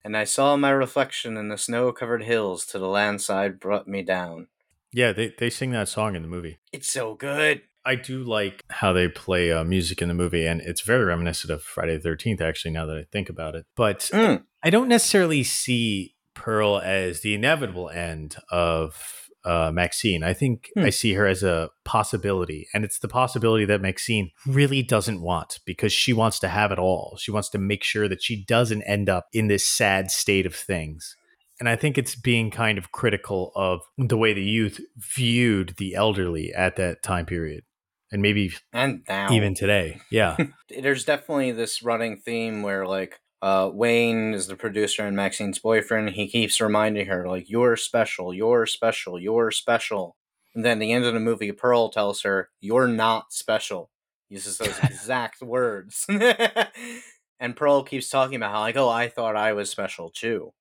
And 0.03 0.15
I 0.15 0.23
saw 0.23 0.55
my 0.55 0.69
reflection 0.69 1.35
in 1.35 1.49
the 1.49 1.57
snow 1.57 1.91
covered 1.91 2.23
hills 2.23 2.65
till 2.65 2.81
the 2.81 2.87
landside 2.87 3.59
brought 3.59 3.87
me 3.87 4.03
down. 4.03 4.47
Yeah, 4.93 5.11
they, 5.11 5.33
they 5.37 5.49
sing 5.49 5.71
that 5.71 5.89
song 5.89 6.15
in 6.15 6.21
the 6.21 6.27
movie. 6.27 6.59
It's 6.71 6.89
so 6.91 7.15
good. 7.15 7.63
I 7.83 7.95
do 7.95 8.23
like 8.23 8.63
how 8.69 8.93
they 8.93 9.07
play 9.07 9.51
uh, 9.51 9.63
music 9.63 10.01
in 10.01 10.07
the 10.07 10.13
movie, 10.13 10.45
and 10.45 10.61
it's 10.61 10.81
very 10.81 11.05
reminiscent 11.05 11.51
of 11.51 11.61
Friday 11.63 11.97
the 11.97 12.09
13th, 12.09 12.41
actually, 12.41 12.71
now 12.71 12.85
that 12.85 12.97
I 12.97 13.05
think 13.11 13.29
about 13.29 13.55
it. 13.55 13.65
But 13.75 14.09
Mm. 14.13 14.43
I 14.63 14.69
don't 14.69 14.87
necessarily 14.87 15.43
see 15.43 16.15
Pearl 16.33 16.79
as 16.79 17.21
the 17.21 17.33
inevitable 17.35 17.89
end 17.89 18.37
of 18.49 19.24
uh, 19.45 19.71
Maxine. 19.71 20.23
I 20.23 20.33
think 20.33 20.69
Hmm. 20.75 20.85
I 20.85 20.89
see 20.89 21.13
her 21.13 21.25
as 21.27 21.43
a 21.43 21.69
possibility, 21.83 22.67
and 22.73 22.83
it's 22.83 22.99
the 22.99 23.07
possibility 23.07 23.65
that 23.65 23.81
Maxine 23.81 24.31
really 24.45 24.81
doesn't 24.83 25.21
want 25.21 25.59
because 25.65 25.93
she 25.93 26.13
wants 26.13 26.39
to 26.39 26.47
have 26.47 26.71
it 26.71 26.79
all. 26.79 27.17
She 27.19 27.31
wants 27.31 27.49
to 27.49 27.57
make 27.57 27.83
sure 27.83 28.07
that 28.07 28.21
she 28.23 28.43
doesn't 28.45 28.81
end 28.83 29.07
up 29.09 29.27
in 29.33 29.47
this 29.47 29.65
sad 29.67 30.11
state 30.11 30.45
of 30.45 30.55
things. 30.55 31.15
And 31.59 31.69
I 31.69 31.75
think 31.77 31.97
it's 31.97 32.15
being 32.15 32.51
kind 32.51 32.77
of 32.77 32.91
critical 32.91 33.51
of 33.55 33.79
the 33.97 34.17
way 34.17 34.33
the 34.33 34.43
youth 34.43 34.81
viewed 34.97 35.75
the 35.77 35.95
elderly 35.95 36.53
at 36.53 36.75
that 36.75 37.01
time 37.01 37.25
period. 37.25 37.63
And 38.11 38.21
maybe 38.21 38.51
And 38.73 39.03
now. 39.07 39.31
even 39.31 39.55
today. 39.55 40.01
Yeah. 40.11 40.35
there's 40.81 41.05
definitely 41.05 41.51
this 41.53 41.81
running 41.81 42.17
theme 42.17 42.61
where 42.61 42.85
like 42.85 43.19
uh, 43.45 43.69
Wayne 43.71 44.33
is 44.33 44.47
the 44.47 44.55
producer 44.55 45.05
and 45.05 45.15
Maxine's 45.15 45.59
boyfriend. 45.59 46.09
He 46.09 46.27
keeps 46.27 46.59
reminding 46.59 47.05
her 47.05 47.27
like 47.27 47.47
you're 47.47 47.75
special, 47.75 48.33
you're 48.33 48.65
special, 48.65 49.19
you're 49.19 49.51
special. 49.51 50.15
And 50.55 50.65
then 50.65 50.77
at 50.77 50.79
the 50.79 50.91
end 50.91 51.05
of 51.05 51.13
the 51.13 51.19
movie, 51.19 51.51
Pearl 51.51 51.89
tells 51.89 52.23
her 52.23 52.49
you're 52.59 52.87
not 52.87 53.31
special. 53.31 53.91
Uses 54.29 54.57
those 54.57 54.79
exact 54.83 55.43
words. 55.43 56.07
and 57.39 57.55
Pearl 57.55 57.83
keeps 57.83 58.09
talking 58.09 58.37
about 58.37 58.51
how 58.51 58.61
like 58.61 58.77
oh 58.77 58.89
I 58.89 59.09
thought 59.09 59.35
I 59.35 59.53
was 59.53 59.69
special 59.69 60.09
too. 60.09 60.51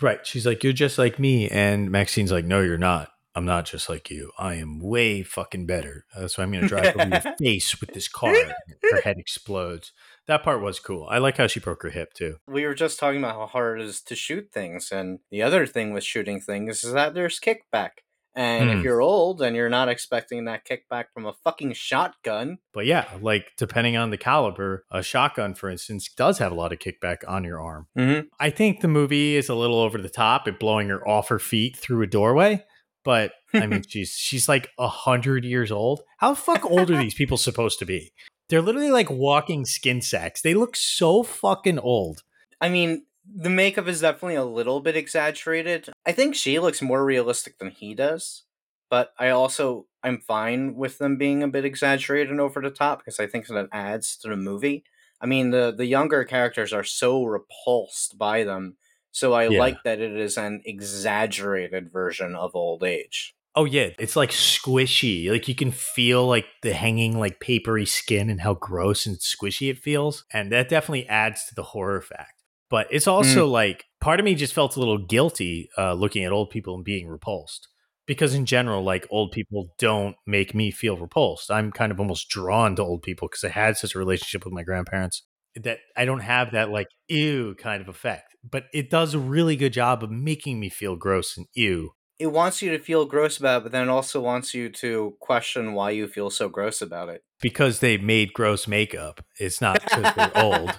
right. 0.00 0.26
She's 0.26 0.46
like, 0.46 0.64
You're 0.64 0.72
just 0.72 0.96
like 0.96 1.18
me. 1.18 1.50
And 1.50 1.90
Maxine's 1.90 2.32
like, 2.32 2.46
No, 2.46 2.62
you're 2.62 2.78
not. 2.78 3.10
I'm 3.34 3.44
not 3.44 3.66
just 3.66 3.90
like 3.90 4.10
you. 4.10 4.30
I 4.38 4.54
am 4.54 4.78
way 4.78 5.22
fucking 5.22 5.66
better. 5.66 6.06
That's 6.16 6.38
why 6.38 6.44
I'm 6.44 6.50
going 6.50 6.62
to 6.62 6.68
drive 6.68 6.96
over 6.96 7.08
your 7.08 7.34
face 7.38 7.78
with 7.78 7.92
this 7.92 8.08
car. 8.08 8.34
Her 8.34 9.00
head 9.02 9.18
explodes. 9.18 9.92
That 10.28 10.42
part 10.44 10.62
was 10.62 10.78
cool. 10.78 11.06
I 11.10 11.18
like 11.18 11.36
how 11.38 11.46
she 11.48 11.60
broke 11.60 11.82
her 11.82 11.90
hip 11.90 12.12
too. 12.14 12.36
We 12.46 12.64
were 12.64 12.74
just 12.74 12.98
talking 12.98 13.18
about 13.18 13.34
how 13.36 13.46
hard 13.46 13.80
it 13.80 13.86
is 13.86 14.00
to 14.02 14.14
shoot 14.14 14.50
things, 14.52 14.90
and 14.92 15.18
the 15.30 15.42
other 15.42 15.66
thing 15.66 15.92
with 15.92 16.04
shooting 16.04 16.40
things 16.40 16.84
is 16.84 16.92
that 16.92 17.14
there's 17.14 17.40
kickback. 17.40 17.90
And 18.34 18.70
Hmm. 18.70 18.78
if 18.78 18.84
you're 18.84 19.02
old 19.02 19.42
and 19.42 19.54
you're 19.54 19.68
not 19.68 19.90
expecting 19.90 20.46
that 20.46 20.64
kickback 20.66 21.06
from 21.12 21.26
a 21.26 21.34
fucking 21.44 21.74
shotgun, 21.74 22.58
But 22.72 22.86
yeah, 22.86 23.04
like 23.20 23.50
depending 23.58 23.96
on 23.98 24.08
the 24.08 24.16
caliber, 24.16 24.86
a 24.90 25.02
shotgun, 25.02 25.54
for 25.54 25.68
instance, 25.68 26.08
does 26.16 26.38
have 26.38 26.50
a 26.50 26.54
lot 26.54 26.72
of 26.72 26.78
kickback 26.78 27.18
on 27.28 27.44
your 27.44 27.60
arm. 27.60 27.88
Mhm. 27.98 28.28
I 28.40 28.48
think 28.48 28.80
the 28.80 28.88
movie 28.88 29.36
is 29.36 29.50
a 29.50 29.54
little 29.54 29.78
over 29.80 29.98
the 29.98 30.08
top 30.08 30.48
at 30.48 30.58
blowing 30.58 30.88
her 30.88 31.06
off 31.06 31.28
her 31.28 31.38
feet 31.38 31.76
through 31.76 32.00
a 32.02 32.06
doorway. 32.06 32.64
But 33.04 33.32
I 33.52 33.66
mean, 33.66 33.82
she's 33.88 34.12
she's 34.12 34.48
like 34.48 34.68
a 34.78 34.88
hundred 34.88 35.44
years 35.44 35.70
old. 35.70 36.00
How 36.18 36.30
the 36.30 36.40
fuck 36.40 36.64
old 36.64 36.90
are 36.90 36.96
these 36.96 37.14
people 37.14 37.36
supposed 37.36 37.78
to 37.80 37.84
be? 37.84 38.12
They're 38.52 38.60
literally 38.60 38.90
like 38.90 39.08
walking 39.10 39.64
skin 39.64 40.02
sacks. 40.02 40.42
They 40.42 40.52
look 40.52 40.76
so 40.76 41.22
fucking 41.22 41.78
old. 41.78 42.22
I 42.60 42.68
mean, 42.68 43.06
the 43.24 43.48
makeup 43.48 43.88
is 43.88 44.02
definitely 44.02 44.34
a 44.34 44.44
little 44.44 44.80
bit 44.80 44.94
exaggerated. 44.94 45.88
I 46.04 46.12
think 46.12 46.34
she 46.34 46.58
looks 46.58 46.82
more 46.82 47.02
realistic 47.02 47.56
than 47.58 47.70
he 47.70 47.94
does, 47.94 48.42
but 48.90 49.14
I 49.18 49.30
also 49.30 49.86
I'm 50.02 50.18
fine 50.18 50.74
with 50.74 50.98
them 50.98 51.16
being 51.16 51.42
a 51.42 51.48
bit 51.48 51.64
exaggerated 51.64 52.30
and 52.30 52.42
over 52.42 52.60
the 52.60 52.68
top 52.68 52.98
because 52.98 53.18
I 53.18 53.26
think 53.26 53.46
that 53.46 53.68
adds 53.72 54.18
to 54.18 54.28
the 54.28 54.36
movie. 54.36 54.84
I 55.18 55.24
mean, 55.24 55.48
the 55.50 55.72
the 55.74 55.86
younger 55.86 56.22
characters 56.24 56.74
are 56.74 56.84
so 56.84 57.24
repulsed 57.24 58.18
by 58.18 58.44
them, 58.44 58.76
so 59.12 59.32
I 59.32 59.48
Yeah. 59.48 59.60
like 59.60 59.82
that 59.84 59.98
it 59.98 60.14
is 60.14 60.36
an 60.36 60.60
exaggerated 60.66 61.90
version 61.90 62.34
of 62.34 62.54
old 62.54 62.84
age. 62.84 63.34
Oh 63.54 63.66
yeah, 63.66 63.88
it's 63.98 64.16
like 64.16 64.30
squishy. 64.30 65.30
Like 65.30 65.46
you 65.46 65.54
can 65.54 65.72
feel 65.72 66.26
like 66.26 66.46
the 66.62 66.72
hanging 66.72 67.18
like 67.18 67.38
papery 67.40 67.84
skin 67.84 68.30
and 68.30 68.40
how 68.40 68.54
gross 68.54 69.04
and 69.06 69.18
squishy 69.18 69.70
it 69.70 69.78
feels, 69.78 70.24
and 70.32 70.50
that 70.52 70.68
definitely 70.70 71.06
adds 71.08 71.44
to 71.48 71.54
the 71.54 71.62
horror 71.62 72.00
fact. 72.00 72.42
But 72.70 72.86
it's 72.90 73.06
also 73.06 73.46
like 73.46 73.84
part 74.00 74.18
of 74.20 74.24
me 74.24 74.34
just 74.34 74.54
felt 74.54 74.76
a 74.76 74.78
little 74.78 74.98
guilty 74.98 75.68
uh, 75.76 75.92
looking 75.92 76.24
at 76.24 76.32
old 76.32 76.48
people 76.48 76.74
and 76.74 76.84
being 76.84 77.08
repulsed 77.08 77.68
because 78.06 78.34
in 78.34 78.46
general, 78.46 78.82
like 78.82 79.06
old 79.10 79.32
people 79.32 79.68
don't 79.78 80.16
make 80.26 80.54
me 80.54 80.70
feel 80.70 80.96
repulsed. 80.96 81.50
I'm 81.50 81.70
kind 81.70 81.92
of 81.92 82.00
almost 82.00 82.30
drawn 82.30 82.74
to 82.76 82.82
old 82.82 83.02
people 83.02 83.28
because 83.28 83.44
I 83.44 83.50
had 83.50 83.76
such 83.76 83.94
a 83.94 83.98
relationship 83.98 84.44
with 84.46 84.54
my 84.54 84.62
grandparents 84.62 85.22
that 85.62 85.80
I 85.94 86.06
don't 86.06 86.20
have 86.20 86.52
that 86.52 86.70
like 86.70 86.88
ew 87.08 87.54
kind 87.58 87.82
of 87.82 87.88
effect. 87.88 88.34
But 88.48 88.64
it 88.72 88.88
does 88.88 89.12
a 89.12 89.18
really 89.18 89.56
good 89.56 89.74
job 89.74 90.02
of 90.02 90.10
making 90.10 90.58
me 90.58 90.70
feel 90.70 90.96
gross 90.96 91.36
and 91.36 91.46
ew 91.54 91.90
It 92.22 92.30
wants 92.30 92.62
you 92.62 92.70
to 92.70 92.78
feel 92.78 93.04
gross 93.04 93.36
about 93.38 93.58
it, 93.58 93.62
but 93.64 93.72
then 93.72 93.88
it 93.88 93.90
also 93.90 94.20
wants 94.20 94.54
you 94.54 94.68
to 94.68 95.16
question 95.18 95.74
why 95.74 95.90
you 95.90 96.06
feel 96.06 96.30
so 96.30 96.48
gross 96.48 96.80
about 96.80 97.08
it. 97.08 97.24
because 97.40 97.80
they 97.80 97.98
made 97.98 98.32
gross 98.32 98.68
makeup. 98.68 99.24
It's 99.40 99.60
not 99.60 99.82
because 99.82 100.14
they're 100.14 100.38
old. 100.38 100.70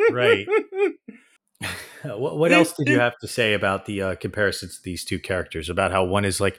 right. 0.12 0.48
what, 2.02 2.36
what 2.36 2.50
else 2.50 2.72
did 2.72 2.88
you 2.88 2.98
have 2.98 3.16
to 3.20 3.28
say 3.28 3.54
about 3.54 3.86
the 3.86 4.02
uh, 4.02 4.14
comparisons 4.16 4.78
to 4.78 4.82
these 4.82 5.04
two 5.04 5.20
characters? 5.20 5.70
About 5.70 5.92
how 5.92 6.04
one 6.04 6.24
is 6.24 6.40
like 6.40 6.58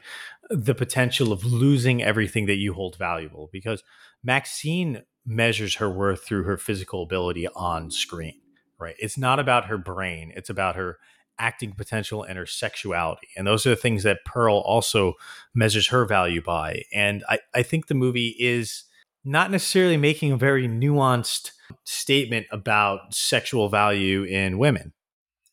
the 0.50 0.74
potential 0.74 1.34
of 1.34 1.44
losing 1.44 2.02
everything 2.02 2.46
that 2.46 2.56
you 2.56 2.74
hold 2.74 2.96
valuable? 2.98 3.50
Because 3.52 3.84
Maxine 4.24 5.04
measures 5.26 5.76
her 5.76 5.90
worth 5.90 6.24
through 6.24 6.44
her 6.44 6.58
physical 6.58 7.04
ability 7.04 7.50
on 7.54 7.92
screen, 7.92 8.40
right? 8.80 8.96
It's 8.98 9.18
not 9.18 9.40
about 9.40 9.66
her 9.66 9.78
brain, 9.78 10.32
it's 10.38 10.50
about 10.50 10.78
her 10.78 11.00
acting 11.40 11.74
potential 11.74 12.24
and 12.24 12.38
her 12.38 12.46
sexuality. 12.46 13.28
And 13.38 13.46
those 13.48 13.66
are 13.66 13.72
the 13.72 13.76
things 13.76 14.04
that 14.04 14.26
Pearl 14.26 14.58
also 14.66 15.14
measures 15.54 15.88
her 15.90 16.06
value 16.06 16.42
by. 16.42 16.84
And 16.94 17.24
I, 17.30 17.40
I 17.54 17.64
think 17.64 17.88
the 17.88 17.94
movie 17.96 18.36
is 18.40 18.84
not 19.26 19.52
necessarily 19.52 19.98
making 19.98 20.32
a 20.32 20.38
very 20.38 20.68
nuanced 20.68 21.52
statement 21.84 22.48
about 22.52 23.14
sexual 23.14 23.70
value 23.70 24.24
in 24.24 24.58
women. 24.58 24.94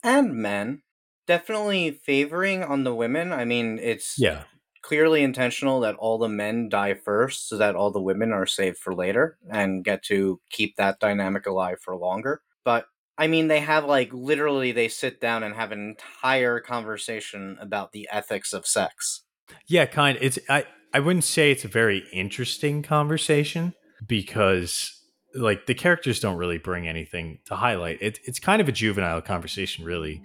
and 0.03 0.35
men. 0.35 0.83
Definitely 1.27 1.91
favoring 2.05 2.63
on 2.63 2.85
the 2.85 2.95
women. 2.95 3.33
I 3.33 3.45
mean, 3.47 3.79
it's 3.83 4.17
Yeah. 4.19 4.45
clearly 4.83 5.23
intentional 5.23 5.81
that 5.81 5.95
all 5.97 6.19
the 6.19 6.29
men 6.29 6.69
die 6.69 6.93
first 6.93 7.49
so 7.49 7.57
that 7.57 7.75
all 7.75 7.91
the 7.91 8.03
women 8.03 8.31
are 8.33 8.45
saved 8.47 8.77
for 8.77 8.95
later 8.95 9.39
and 9.51 9.83
get 9.83 10.03
to 10.05 10.41
keep 10.51 10.77
that 10.77 11.01
dynamic 11.01 11.47
alive 11.47 11.79
for 11.81 11.97
longer. 11.97 12.43
But 12.65 12.85
I 13.17 13.27
mean, 13.29 13.49
they 13.49 13.61
have 13.61 13.85
like 13.85 14.13
literally 14.13 14.73
they 14.73 14.89
sit 14.89 15.21
down 15.21 15.43
and 15.43 15.55
have 15.55 15.73
an 15.73 15.81
entire 15.81 16.61
conversation 16.61 17.57
about 17.61 17.93
the 17.93 18.09
ethics 18.11 18.53
of 18.53 18.67
sex. 18.67 19.23
Yeah, 19.67 19.87
kind. 19.87 20.19
It's 20.21 20.39
I 20.49 20.65
I 20.93 21.01
wouldn't 21.01 21.25
say 21.25 21.51
it's 21.51 21.65
a 21.65 21.69
very 21.69 22.05
interesting 22.13 22.83
conversation 22.83 23.75
because 24.07 25.01
like 25.35 25.67
the 25.67 25.75
characters 25.75 26.21
don't 26.21 26.37
really 26.37 26.59
bring 26.59 26.87
anything 26.87 27.39
to 27.47 27.57
highlight. 27.57 27.99
It, 28.01 28.21
it's 28.25 28.39
kind 28.39 28.61
of 28.61 28.69
a 28.69 28.73
juvenile 28.73 29.21
conversation, 29.21 29.85
really. 29.85 30.23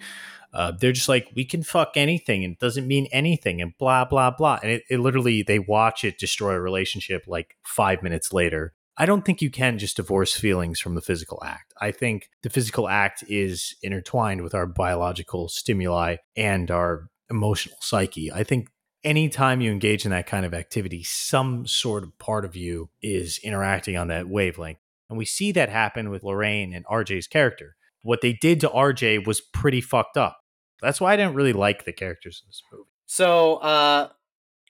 Uh, 0.52 0.72
they're 0.72 0.92
just 0.92 1.10
like 1.10 1.30
we 1.36 1.46
can 1.46 1.62
fuck 1.62 1.92
anything 1.96 2.44
and 2.44 2.54
it 2.54 2.60
doesn't 2.60 2.88
mean 2.88 3.08
anything 3.12 3.62
and 3.62 3.78
blah 3.78 4.06
blah 4.06 4.32
blah. 4.32 4.60
And 4.64 4.72
it, 4.72 4.84
it 4.90 5.00
literally 5.00 5.44
they 5.44 5.60
watch 5.60 6.04
it 6.04 6.18
destroy 6.18 6.54
a 6.54 6.60
relationship 6.60 7.26
like 7.28 7.56
five 7.64 8.02
minutes 8.02 8.34
later. 8.34 8.74
I 9.00 9.06
don't 9.06 9.24
think 9.24 9.42
you 9.42 9.50
can 9.50 9.78
just 9.78 9.96
divorce 9.96 10.34
feelings 10.36 10.82
from 10.82 10.94
the 10.94 11.02
physical 11.02 11.42
act. 11.44 11.74
I 11.80 11.92
think 11.92 12.30
the 12.44 12.50
physical 12.50 12.90
act 12.90 13.24
is 13.30 13.76
intertwined 13.82 14.42
with 14.42 14.54
our 14.54 14.66
biological 14.68 15.48
stimuli 15.48 16.18
and 16.36 16.70
our 16.70 17.08
emotional 17.30 17.78
psyche. 17.80 18.30
I 18.30 18.44
think 18.44 18.68
anytime 19.04 19.62
you 19.62 19.72
engage 19.72 20.04
in 20.04 20.12
that 20.12 20.28
kind 20.28 20.46
of 20.46 20.54
activity, 20.54 21.02
some 21.04 21.66
sort 21.66 22.04
of 22.04 22.18
part 22.20 22.44
of 22.44 22.58
you 22.58 22.90
is 23.02 23.40
interacting 23.42 23.96
on 23.96 24.10
that 24.10 24.28
wavelength. 24.28 24.80
And 25.10 25.18
we 25.18 25.26
see 25.26 25.54
that 25.54 25.70
happen 25.70 26.10
with 26.10 26.24
Lorraine 26.24 26.74
and 26.74 26.86
RJ's 26.86 27.28
character. 27.28 27.78
What 28.04 28.20
they 28.22 28.34
did 28.34 28.60
to 28.62 28.70
RJ 28.70 29.26
was 29.26 29.40
pretty 29.40 29.80
fucked 29.80 30.18
up. 30.18 30.40
That's 30.82 31.00
why 31.00 31.14
I 31.14 31.16
didn't 31.16 31.36
really 31.36 31.54
like 31.54 31.86
the 31.86 31.94
characters 31.94 32.42
in 32.44 32.50
this 32.50 32.62
movie. 32.72 32.90
So, 33.06 33.56
uh, 33.56 34.10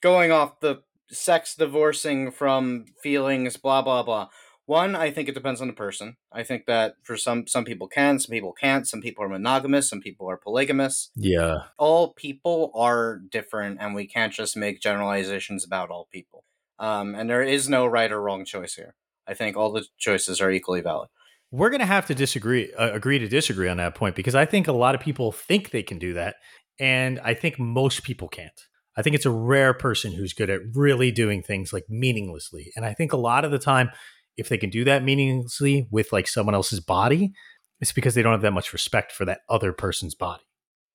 going 0.01 0.31
off 0.31 0.59
the 0.59 0.83
sex 1.11 1.55
divorcing 1.55 2.31
from 2.31 2.85
feelings, 3.01 3.57
blah 3.57 3.81
blah 3.81 4.03
blah. 4.03 4.27
One, 4.65 4.95
I 4.95 5.09
think 5.09 5.27
it 5.27 5.33
depends 5.33 5.61
on 5.61 5.67
the 5.67 5.73
person. 5.73 6.17
I 6.31 6.43
think 6.43 6.67
that 6.67 6.93
for 7.01 7.17
some 7.17 7.47
some 7.47 7.65
people 7.65 7.87
can, 7.87 8.19
some 8.19 8.31
people 8.31 8.53
can't. 8.53 8.87
Some 8.87 9.01
people 9.01 9.23
are 9.23 9.29
monogamous, 9.29 9.89
some 9.89 9.99
people 9.99 10.29
are 10.29 10.37
polygamous. 10.37 11.09
Yeah. 11.15 11.63
All 11.79 12.13
people 12.13 12.71
are 12.75 13.17
different, 13.17 13.79
and 13.81 13.95
we 13.95 14.05
can't 14.05 14.31
just 14.31 14.55
make 14.55 14.79
generalizations 14.79 15.65
about 15.65 15.89
all 15.89 16.07
people. 16.11 16.43
Um, 16.77 17.15
and 17.15 17.29
there 17.29 17.41
is 17.41 17.67
no 17.67 17.87
right 17.87 18.11
or 18.11 18.21
wrong 18.21 18.45
choice 18.45 18.75
here. 18.75 18.93
I 19.27 19.33
think 19.33 19.57
all 19.57 19.71
the 19.71 19.85
choices 19.97 20.39
are 20.39 20.51
equally 20.51 20.81
valid. 20.81 21.09
We're 21.51 21.71
going 21.71 21.79
to 21.79 21.85
have 21.87 22.05
to 22.05 22.15
disagree, 22.15 22.71
uh, 22.73 22.93
agree 22.93 23.17
to 23.17 23.27
disagree 23.27 23.69
on 23.69 23.77
that 23.77 23.95
point 23.95 24.15
because 24.15 24.35
I 24.35 24.45
think 24.45 24.67
a 24.67 24.71
lot 24.71 24.93
of 24.93 25.01
people 25.01 25.31
think 25.31 25.71
they 25.71 25.81
can 25.81 25.97
do 25.97 26.13
that. 26.13 26.35
And 26.79 27.19
I 27.23 27.33
think 27.33 27.57
most 27.57 28.03
people 28.03 28.27
can't. 28.27 28.67
I 28.99 29.01
think 29.01 29.15
it's 29.15 29.25
a 29.25 29.31
rare 29.31 29.73
person 29.73 30.11
who's 30.11 30.33
good 30.33 30.49
at 30.49 30.59
really 30.75 31.09
doing 31.09 31.41
things 31.41 31.71
like 31.71 31.85
meaninglessly. 31.87 32.73
And 32.75 32.85
I 32.85 32.93
think 32.93 33.13
a 33.13 33.17
lot 33.17 33.45
of 33.45 33.51
the 33.51 33.57
time, 33.57 33.91
if 34.35 34.49
they 34.49 34.57
can 34.57 34.69
do 34.69 34.83
that 34.83 35.05
meaninglessly 35.05 35.87
with 35.89 36.11
like 36.11 36.27
someone 36.27 36.53
else's 36.53 36.81
body, 36.81 37.31
it's 37.79 37.93
because 37.93 38.13
they 38.13 38.21
don't 38.21 38.33
have 38.33 38.41
that 38.41 38.51
much 38.51 38.73
respect 38.73 39.13
for 39.13 39.23
that 39.23 39.39
other 39.47 39.71
person's 39.71 40.15
body. 40.15 40.43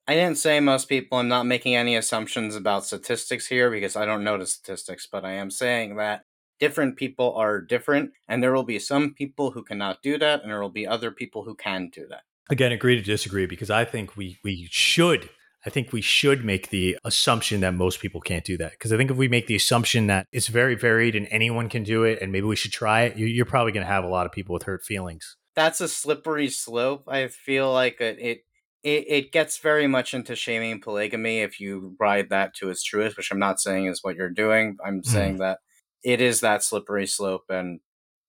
I 0.06 0.16
didn't 0.16 0.36
say 0.36 0.60
most 0.60 0.86
people. 0.86 1.16
I'm 1.16 1.28
not 1.28 1.46
making 1.46 1.76
any 1.76 1.96
assumptions 1.96 2.54
about 2.54 2.84
statistics 2.84 3.46
here 3.46 3.70
because 3.70 3.96
I 3.96 4.04
don't 4.04 4.22
know 4.22 4.36
the 4.36 4.44
statistics, 4.44 5.08
but 5.10 5.24
I 5.24 5.32
am 5.32 5.50
saying 5.50 5.96
that 5.96 6.24
different 6.60 6.96
people 6.96 7.34
are 7.36 7.58
different, 7.58 8.10
and 8.28 8.42
there 8.42 8.52
will 8.52 8.64
be 8.64 8.78
some 8.78 9.14
people 9.14 9.52
who 9.52 9.64
cannot 9.64 10.02
do 10.02 10.18
that, 10.18 10.42
and 10.42 10.50
there 10.50 10.60
will 10.60 10.68
be 10.68 10.86
other 10.86 11.10
people 11.10 11.44
who 11.44 11.54
can 11.54 11.88
do 11.88 12.06
that. 12.10 12.24
Again, 12.50 12.70
agree 12.70 12.96
to 12.96 13.02
disagree 13.02 13.46
because 13.46 13.70
I 13.70 13.86
think 13.86 14.14
we 14.14 14.36
we 14.44 14.68
should. 14.70 15.30
I 15.66 15.70
think 15.70 15.92
we 15.92 16.00
should 16.00 16.44
make 16.44 16.70
the 16.70 16.98
assumption 17.04 17.60
that 17.60 17.74
most 17.74 18.00
people 18.00 18.20
can't 18.20 18.44
do 18.44 18.56
that. 18.58 18.72
Because 18.72 18.92
I 18.92 18.96
think 18.96 19.10
if 19.10 19.16
we 19.16 19.28
make 19.28 19.46
the 19.46 19.56
assumption 19.56 20.08
that 20.08 20.26
it's 20.32 20.48
very 20.48 20.74
varied 20.74 21.16
and 21.16 21.26
anyone 21.30 21.68
can 21.68 21.82
do 21.82 22.04
it 22.04 22.20
and 22.20 22.32
maybe 22.32 22.46
we 22.46 22.56
should 22.56 22.72
try 22.72 23.02
it, 23.02 23.16
you're 23.16 23.46
probably 23.46 23.72
going 23.72 23.86
to 23.86 23.92
have 23.92 24.04
a 24.04 24.08
lot 24.08 24.26
of 24.26 24.32
people 24.32 24.52
with 24.52 24.64
hurt 24.64 24.84
feelings. 24.84 25.36
That's 25.56 25.80
a 25.80 25.88
slippery 25.88 26.50
slope. 26.50 27.04
I 27.08 27.28
feel 27.28 27.72
like 27.72 28.00
it, 28.00 28.18
it 28.18 28.38
it, 28.84 29.32
gets 29.32 29.58
very 29.58 29.86
much 29.86 30.12
into 30.12 30.36
shaming 30.36 30.80
polygamy 30.80 31.40
if 31.40 31.58
you 31.58 31.96
ride 31.98 32.28
that 32.30 32.54
to 32.56 32.68
its 32.68 32.82
truest, 32.82 33.16
which 33.16 33.30
I'm 33.32 33.38
not 33.38 33.58
saying 33.58 33.86
is 33.86 34.00
what 34.02 34.14
you're 34.14 34.28
doing. 34.28 34.76
I'm 34.84 35.00
mm. 35.00 35.06
saying 35.06 35.38
that 35.38 35.60
it 36.02 36.20
is 36.20 36.40
that 36.40 36.62
slippery 36.62 37.06
slope, 37.06 37.44
and 37.48 37.80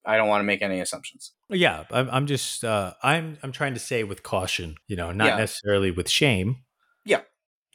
I 0.05 0.15
don't 0.17 0.29
want 0.29 0.39
to 0.39 0.45
make 0.45 0.61
any 0.61 0.79
assumptions. 0.79 1.33
Yeah, 1.49 1.83
I'm, 1.91 2.09
I'm 2.09 2.27
just 2.27 2.63
uh, 2.63 2.93
I'm 3.03 3.37
I'm 3.43 3.51
trying 3.51 3.73
to 3.73 3.79
say 3.79 4.03
with 4.03 4.23
caution, 4.23 4.75
you 4.87 4.95
know, 4.95 5.11
not 5.11 5.27
yeah. 5.27 5.37
necessarily 5.37 5.91
with 5.91 6.09
shame. 6.09 6.57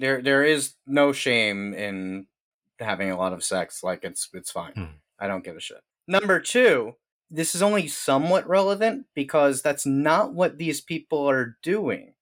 There 0.00 0.20
there 0.20 0.42
is 0.42 0.74
no 0.86 1.12
shame 1.12 1.74
in 1.74 2.26
having 2.80 3.10
a 3.10 3.16
lot 3.16 3.32
of 3.32 3.44
sex. 3.44 3.84
Like 3.84 4.02
it's 4.02 4.28
it's 4.32 4.50
fine. 4.50 4.72
Mm. 4.74 4.88
I 5.18 5.28
don't 5.28 5.44
give 5.44 5.56
a 5.56 5.60
shit. 5.60 5.82
Number 6.08 6.40
two, 6.40 6.96
this 7.30 7.54
is 7.54 7.62
only 7.62 7.86
somewhat 7.86 8.48
relevant 8.48 9.06
because 9.14 9.62
that's 9.62 9.86
not 9.86 10.34
what 10.34 10.58
these 10.58 10.80
people 10.80 11.30
are 11.30 11.56
doing 11.62 12.14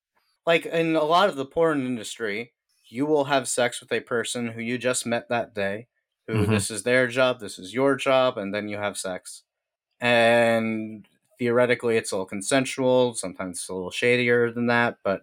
like 0.49 0.65
in 0.65 0.97
a 0.97 1.05
lot 1.05 1.29
of 1.29 1.37
the 1.37 1.45
porn 1.45 1.85
industry, 1.85 2.55
you 2.87 3.05
will 3.05 3.25
have 3.25 3.47
sex 3.47 3.83
with 3.83 3.93
a 3.93 4.01
person 4.01 4.49
who 4.49 4.63
you 4.63 4.79
just 4.79 5.05
met 5.05 5.29
that 5.29 5.55
day, 5.55 5.89
who 6.27 6.37
mm-hmm. 6.37 6.51
this 6.51 6.71
is 6.71 6.85
their 6.85 7.07
job, 7.07 7.39
this 7.39 7.59
is 7.59 7.75
your 7.75 7.97
job, 7.97 8.39
and 8.39 8.55
then 8.55 8.67
you 8.67 8.79
have 8.79 8.97
sex. 8.97 9.43
And 10.01 11.07
theoretically, 11.39 11.99
it's 11.99 12.15
all 12.15 12.25
consensual. 12.25 13.13
Sometimes 13.13 13.59
it's 13.59 13.69
a 13.69 13.75
little 13.75 13.91
shadier 13.91 14.51
than 14.51 14.69
that, 14.69 14.97
but 15.05 15.21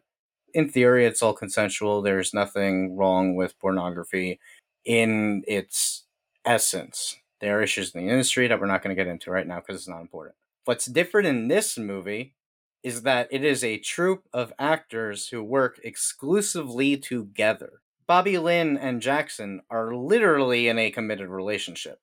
in 0.55 0.69
theory, 0.69 1.05
it's 1.05 1.21
all 1.21 1.33
consensual. 1.33 2.01
There's 2.01 2.33
nothing 2.33 2.95
wrong 2.95 3.35
with 3.35 3.59
pornography 3.59 4.39
in 4.85 5.43
its 5.47 6.05
essence. 6.45 7.17
There 7.41 7.59
are 7.59 7.61
issues 7.61 7.93
in 7.93 8.05
the 8.05 8.11
industry 8.11 8.47
that 8.47 8.59
we're 8.59 8.65
not 8.65 8.81
going 8.81 8.95
to 8.95 8.99
get 8.99 9.11
into 9.11 9.31
right 9.31 9.45
now 9.45 9.59
because 9.59 9.75
it's 9.75 9.89
not 9.89 9.99
important. 9.99 10.35
What's 10.63 10.85
different 10.85 11.27
in 11.27 11.49
this 11.49 11.77
movie 11.77 12.35
is 12.83 13.01
that 13.01 13.27
it 13.31 13.43
is 13.43 13.65
a 13.65 13.79
troupe 13.79 14.23
of 14.31 14.53
actors 14.57 15.27
who 15.27 15.43
work 15.43 15.79
exclusively 15.83 16.95
together. 16.95 17.81
Bobby 18.07 18.37
Lynn 18.37 18.77
and 18.77 19.01
Jackson 19.01 19.61
are 19.69 19.93
literally 19.93 20.69
in 20.69 20.79
a 20.79 20.91
committed 20.91 21.27
relationship, 21.27 21.99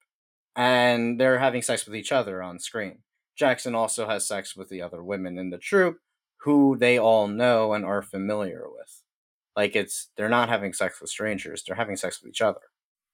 and 0.55 1.19
they're 1.19 1.39
having 1.39 1.63
sex 1.63 1.87
with 1.87 1.97
each 1.97 2.13
other 2.13 2.43
on 2.43 2.59
screen. 2.59 2.99
Jackson 3.35 3.75
also 3.75 4.07
has 4.07 4.29
sex 4.29 4.55
with 4.55 4.69
the 4.69 4.83
other 4.83 5.03
women 5.03 5.39
in 5.39 5.49
the 5.49 5.59
troupe, 5.59 5.99
who 6.45 6.77
they 6.79 6.99
all 6.99 7.29
know 7.29 7.73
and 7.73 7.85
are 7.85 8.03
familiar 8.03 8.65
with. 8.67 9.03
Like 9.57 9.77
it's 9.77 10.09
they're 10.17 10.29
not 10.29 10.49
having 10.49 10.73
sex 10.73 11.01
with 11.01 11.11
strangers, 11.11 11.63
they're 11.67 11.77
having 11.77 11.97
sex 11.97 12.23
with 12.23 12.31
each 12.31 12.43
other. 12.43 12.61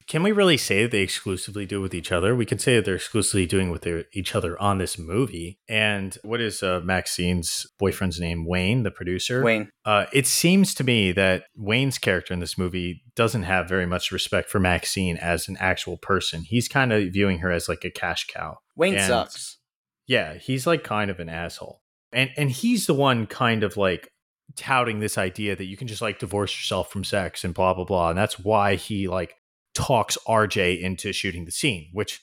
Can 0.07 0.23
we 0.23 0.31
really 0.31 0.57
say 0.57 0.87
they 0.87 1.01
exclusively 1.01 1.67
do 1.67 1.81
with 1.81 1.93
each 1.93 2.11
other? 2.11 2.35
We 2.35 2.45
can 2.47 2.57
say 2.57 2.75
that 2.75 2.85
they're 2.85 2.95
exclusively 2.95 3.45
doing 3.45 3.69
with 3.69 3.83
their, 3.83 4.05
each 4.11 4.33
other 4.33 4.59
on 4.59 4.79
this 4.79 4.97
movie. 4.97 5.59
And 5.69 6.17
what 6.23 6.41
is 6.41 6.63
uh, 6.63 6.81
Maxine's 6.83 7.67
boyfriend's 7.77 8.19
name? 8.19 8.47
Wayne, 8.47 8.81
the 8.81 8.89
producer. 8.89 9.43
Wayne. 9.43 9.69
Uh, 9.85 10.07
it 10.11 10.25
seems 10.25 10.73
to 10.75 10.83
me 10.83 11.11
that 11.11 11.43
Wayne's 11.55 11.99
character 11.99 12.33
in 12.33 12.39
this 12.39 12.57
movie 12.57 13.03
doesn't 13.15 13.43
have 13.43 13.69
very 13.69 13.85
much 13.85 14.11
respect 14.11 14.49
for 14.49 14.59
Maxine 14.59 15.15
as 15.15 15.47
an 15.47 15.57
actual 15.59 15.97
person. 15.97 16.41
He's 16.41 16.67
kind 16.67 16.91
of 16.91 17.13
viewing 17.13 17.39
her 17.39 17.51
as 17.51 17.69
like 17.69 17.85
a 17.85 17.91
cash 17.91 18.25
cow. 18.33 18.57
Wayne 18.75 18.95
and, 18.95 19.03
sucks. 19.03 19.59
Yeah, 20.07 20.39
he's 20.39 20.65
like 20.65 20.83
kind 20.83 21.11
of 21.11 21.19
an 21.19 21.29
asshole. 21.29 21.83
And 22.11 22.31
and 22.37 22.51
he's 22.51 22.85
the 22.85 22.93
one 22.93 23.27
kind 23.27 23.63
of 23.63 23.77
like 23.77 24.09
touting 24.55 24.99
this 24.99 25.17
idea 25.17 25.55
that 25.55 25.65
you 25.65 25.77
can 25.77 25.87
just 25.87 26.01
like 26.01 26.19
divorce 26.19 26.51
yourself 26.57 26.91
from 26.91 27.03
sex 27.03 27.43
and 27.43 27.53
blah 27.53 27.73
blah 27.73 27.85
blah. 27.85 28.09
And 28.09 28.17
that's 28.17 28.39
why 28.39 28.75
he 28.75 29.07
like 29.07 29.35
talks 29.73 30.17
RJ 30.27 30.81
into 30.81 31.13
shooting 31.13 31.45
the 31.45 31.51
scene, 31.51 31.89
which, 31.93 32.21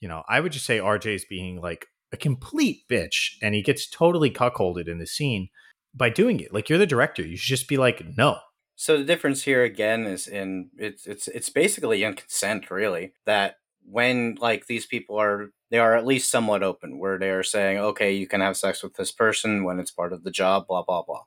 you 0.00 0.08
know, 0.08 0.22
I 0.28 0.40
would 0.40 0.52
just 0.52 0.66
say 0.66 0.78
RJ 0.78 1.14
is 1.14 1.24
being 1.24 1.60
like 1.60 1.86
a 2.12 2.16
complete 2.16 2.82
bitch 2.90 3.32
and 3.42 3.54
he 3.54 3.62
gets 3.62 3.88
totally 3.88 4.30
cuckolded 4.30 4.88
in 4.88 4.98
the 4.98 5.06
scene 5.06 5.48
by 5.94 6.10
doing 6.10 6.40
it. 6.40 6.52
Like 6.52 6.68
you're 6.68 6.78
the 6.78 6.86
director. 6.86 7.22
You 7.22 7.36
should 7.36 7.56
just 7.56 7.68
be 7.68 7.76
like, 7.76 8.02
no. 8.16 8.38
So 8.76 8.96
the 8.96 9.04
difference 9.04 9.42
here 9.42 9.64
again 9.64 10.06
is 10.06 10.28
in 10.28 10.70
it's 10.78 11.06
it's 11.06 11.26
it's 11.28 11.50
basically 11.50 12.04
in 12.04 12.14
consent, 12.14 12.70
really, 12.70 13.12
that 13.26 13.56
when 13.84 14.36
like 14.40 14.66
these 14.66 14.86
people 14.86 15.20
are 15.20 15.50
they 15.70 15.78
are 15.78 15.94
at 15.94 16.06
least 16.06 16.30
somewhat 16.30 16.62
open 16.62 16.98
where 16.98 17.18
they 17.18 17.30
are 17.30 17.42
saying, 17.42 17.78
okay, 17.78 18.12
you 18.12 18.26
can 18.26 18.40
have 18.40 18.56
sex 18.56 18.82
with 18.82 18.94
this 18.94 19.12
person 19.12 19.64
when 19.64 19.78
it's 19.80 19.90
part 19.90 20.12
of 20.12 20.24
the 20.24 20.30
job, 20.30 20.66
blah 20.66 20.82
blah 20.82 21.02
blah. 21.02 21.22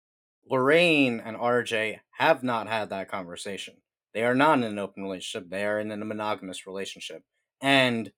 Lorraine 0.50 1.22
and 1.24 1.38
RJ 1.38 2.00
have 2.18 2.44
not 2.44 2.68
had 2.68 2.90
that 2.90 3.10
conversation. 3.10 3.76
They 4.14 4.24
are 4.24 4.36
not 4.36 4.58
in 4.58 4.64
an 4.64 4.80
open 4.80 5.04
relationship. 5.04 5.50
They 5.50 5.66
are 5.66 5.80
in 5.80 5.92
a 5.92 5.98
monogamous 5.98 6.68
relationship. 6.68 7.24
And 7.62 8.12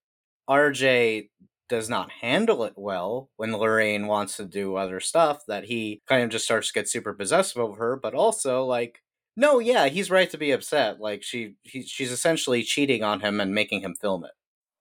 RJ 0.49 1.30
does 1.69 1.89
not 1.89 2.11
handle 2.21 2.63
it 2.63 2.74
well 2.76 3.30
when 3.38 3.55
Lorraine 3.55 4.07
wants 4.07 4.38
to 4.38 4.45
do 4.45 4.76
other 4.76 4.99
stuff 4.99 5.43
that 5.47 5.65
he 5.65 6.01
kind 6.07 6.24
of 6.24 6.30
just 6.30 6.45
starts 6.45 6.67
to 6.67 6.74
get 6.74 6.89
super 6.89 7.13
possessive 7.13 7.61
over 7.61 7.76
her, 7.76 7.95
but 7.95 8.13
also 8.13 8.65
like 8.65 9.01
no, 9.36 9.57
yeah, 9.57 9.88
he's 9.88 10.11
right 10.11 10.30
to 10.30 10.38
be 10.38 10.51
upset. 10.51 10.99
Like 10.99 11.24
she 11.24 11.55
he, 11.63 11.82
she's 11.84 12.11
essentially 12.11 12.63
cheating 12.63 13.03
on 13.03 13.21
him 13.21 13.39
and 13.41 13.53
making 13.55 13.82
him 13.82 13.95
film 13.99 14.24
it. 14.26 14.32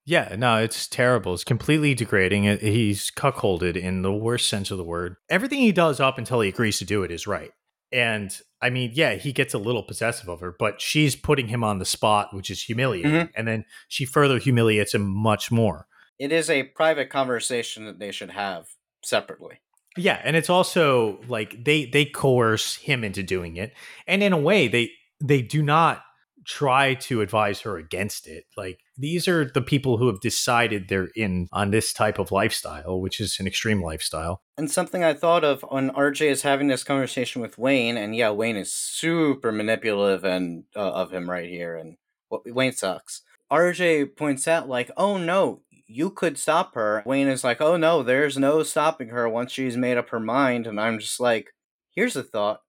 Yeah, 0.05 0.35
no, 0.37 0.59
it's 0.59 0.89
terrible. 0.89 1.35
It's 1.35 1.45
completely 1.45 1.95
degrading. 1.95 2.45
He's 2.59 3.11
cuckolded 3.11 3.77
in 3.77 4.03
the 4.03 4.13
worst 4.13 4.49
sense 4.49 4.71
of 4.71 4.79
the 4.79 4.85
word. 4.85 5.17
Everything 5.31 5.61
he 5.61 5.73
does 5.73 6.01
up 6.01 6.19
until 6.19 6.41
he 6.41 6.49
agrees 6.49 6.79
to 6.79 6.85
do 6.85 7.05
it 7.05 7.11
is 7.11 7.27
right. 7.27 7.53
And 7.93 8.37
I 8.61 8.71
mean, 8.71 8.93
yeah, 8.95 9.15
he 9.15 9.33
gets 9.33 9.55
a 9.55 9.59
little 9.59 9.83
possessive 9.83 10.29
of 10.29 10.41
her, 10.41 10.55
but 10.59 10.81
she's 10.81 11.15
putting 11.15 11.49
him 11.49 11.63
on 11.63 11.79
the 11.79 11.85
spot, 11.85 12.35
which 12.35 12.51
is 12.51 12.63
humiliating. 12.63 13.13
Mm-hmm. 13.13 13.33
And 13.37 13.47
then 13.47 13.65
she 13.89 14.05
further 14.05 14.39
humiliates 14.39 14.95
him 14.95 15.07
much 15.07 15.53
more. 15.53 15.87
It 16.19 16.33
is 16.33 16.49
a 16.49 16.65
private 16.65 17.11
conversation 17.11 17.85
that 17.85 17.99
they 17.99 18.11
should 18.11 18.31
have 18.31 18.69
separately. 19.05 19.61
Yeah, 19.97 20.21
and 20.25 20.37
it's 20.37 20.49
also 20.49 21.21
like 21.29 21.65
they 21.65 21.85
they 21.85 22.07
coerce 22.07 22.77
him 22.77 23.05
into 23.05 23.23
doing 23.23 23.57
it. 23.57 23.75
And 24.07 24.23
in 24.23 24.33
a 24.33 24.39
way, 24.39 24.69
they 24.69 24.91
they 25.23 25.43
do 25.43 25.63
not 25.63 26.03
try 26.47 26.95
to 26.95 27.21
advise 27.21 27.61
her 27.61 27.77
against 27.77 28.27
it. 28.27 28.45
Like 28.57 28.81
these 28.97 29.26
are 29.26 29.45
the 29.45 29.62
people 29.62 29.97
who 29.97 30.07
have 30.07 30.20
decided 30.20 30.88
they're 30.88 31.11
in 31.16 31.49
on 31.53 31.70
this 31.70 31.93
type 31.93 32.18
of 32.18 32.32
lifestyle, 32.32 33.01
which 33.01 33.20
is 33.20 33.38
an 33.40 33.47
extreme 33.47 33.82
lifestyle. 33.82 34.43
And 34.57 34.70
something 34.70 35.03
I 35.03 35.14
thought 35.14 35.45
of 35.45 35.62
when 35.68 35.90
RJ 35.90 36.30
is 36.30 36.43
having 36.43 36.68
this 36.68 36.84
conversation 36.84 37.43
with 37.43 37.59
Wayne, 37.59 37.97
and 37.97 38.14
yeah, 38.14 38.30
Wayne 38.30 38.57
is 38.57 38.72
super 38.72 39.53
manipulative 39.53 40.24
and 40.24 40.64
uh, 40.76 40.93
of 40.93 41.11
him 41.11 41.28
right 41.28 41.49
here, 41.49 41.76
and 41.76 41.97
well, 42.30 42.43
Wayne 42.47 42.72
sucks. 42.72 43.22
RJ 43.51 44.16
points 44.16 44.47
out 44.49 44.68
like, 44.68 44.90
"Oh 44.97 45.18
no, 45.18 45.62
you 45.86 46.11
could 46.11 46.38
stop 46.38 46.74
her." 46.74 47.03
Wayne 47.07 47.28
is 47.28 47.45
like, 47.45 47.61
"Oh 47.61 47.76
no, 47.76 48.03
there's 48.03 48.38
no 48.38 48.62
stopping 48.62 49.09
her 49.09 49.28
once 49.28 49.53
she's 49.53 49.76
made 49.76 49.99
up 49.99 50.11
her 50.11 50.20
mind." 50.20 50.66
And 50.66 50.80
I'm 50.80 50.99
just 50.99 51.20
like, 51.20 51.55
"Here's 51.95 52.16
a 52.16 52.22
thought 52.22 52.61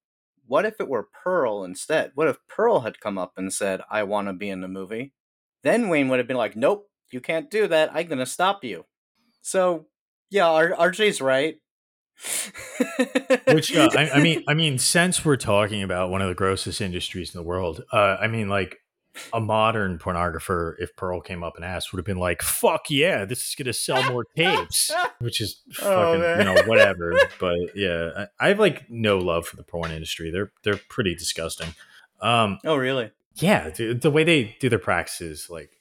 what 0.46 0.66
if 0.66 0.80
it 0.80 0.90
were 0.90 1.08
Pearl 1.24 1.64
instead? 1.64 2.12
What 2.16 2.28
if 2.28 2.38
Pearl 2.48 2.82
had 2.82 3.00
come 3.00 3.18
up 3.18 3.34
and 3.38 3.52
said, 3.54 3.82
I 3.90 4.04
want 4.04 4.28
to 4.28 4.34
be 4.34 4.50
in 4.50 4.62
the 4.62 4.68
movie? 4.68 5.14
Then 5.64 5.90
Wayne 5.90 6.10
would 6.10 6.20
have 6.20 6.28
been 6.28 6.38
like, 6.38 6.56
Nope, 6.56 6.90
you 7.12 7.22
can't 7.22 7.50
do 7.50 7.68
that. 7.68 7.92
I'm 7.94 8.08
going 8.08 8.20
to 8.20 8.26
stop 8.26 8.64
you. 8.64 8.86
So, 9.42 9.88
yeah, 10.30 10.50
R- 10.50 10.72
RJ's 10.72 11.22
right. 11.22 11.58
Which 13.48 13.76
uh, 13.76 13.90
I, 13.96 14.12
I, 14.16 14.22
mean, 14.22 14.44
I 14.48 14.54
mean, 14.54 14.78
since 14.78 15.26
we're 15.26 15.38
talking 15.38 15.84
about 15.84 16.10
one 16.10 16.22
of 16.22 16.28
the 16.28 16.36
grossest 16.36 16.82
industries 16.82 17.34
in 17.34 17.40
the 17.40 17.44
world, 17.44 17.84
uh, 17.92 18.18
I 18.20 18.28
mean, 18.28 18.50
like 18.50 18.78
a 19.32 19.40
modern 19.40 20.00
pornographer, 20.00 20.76
if 20.80 20.96
Pearl 20.96 21.22
came 21.22 21.44
up 21.44 21.56
and 21.56 21.66
asked, 21.66 21.92
would 21.92 22.00
have 22.00 22.06
been 22.06 22.18
like, 22.18 22.42
"Fuck 22.42 22.90
yeah, 22.90 23.26
this 23.26 23.48
is 23.48 23.56
gonna 23.56 23.74
sell 23.74 24.12
more 24.12 24.26
tapes," 24.36 24.92
which 25.20 25.40
is 25.40 25.62
oh, 25.82 26.20
fucking, 26.20 26.48
you 26.48 26.54
know, 26.54 26.64
whatever. 26.64 27.14
but 27.40 27.58
yeah, 27.76 28.26
I, 28.40 28.46
I, 28.46 28.48
have 28.50 28.60
like 28.60 28.90
no 28.90 29.20
love 29.20 29.46
for 29.46 29.56
the 29.56 29.64
porn 29.64 29.92
industry. 29.92 30.32
They're 30.32 30.52
they're 30.64 30.80
pretty 30.90 31.16
disgusting. 31.16 31.76
Um, 32.22 32.60
oh 32.66 32.76
really? 32.76 33.12
Yeah, 33.36 33.70
the, 33.70 33.94
the 33.94 34.12
way 34.12 34.24
they 34.24 34.56
do 34.60 34.70
their 34.70 34.80
practices, 34.80 35.48
like, 35.50 35.72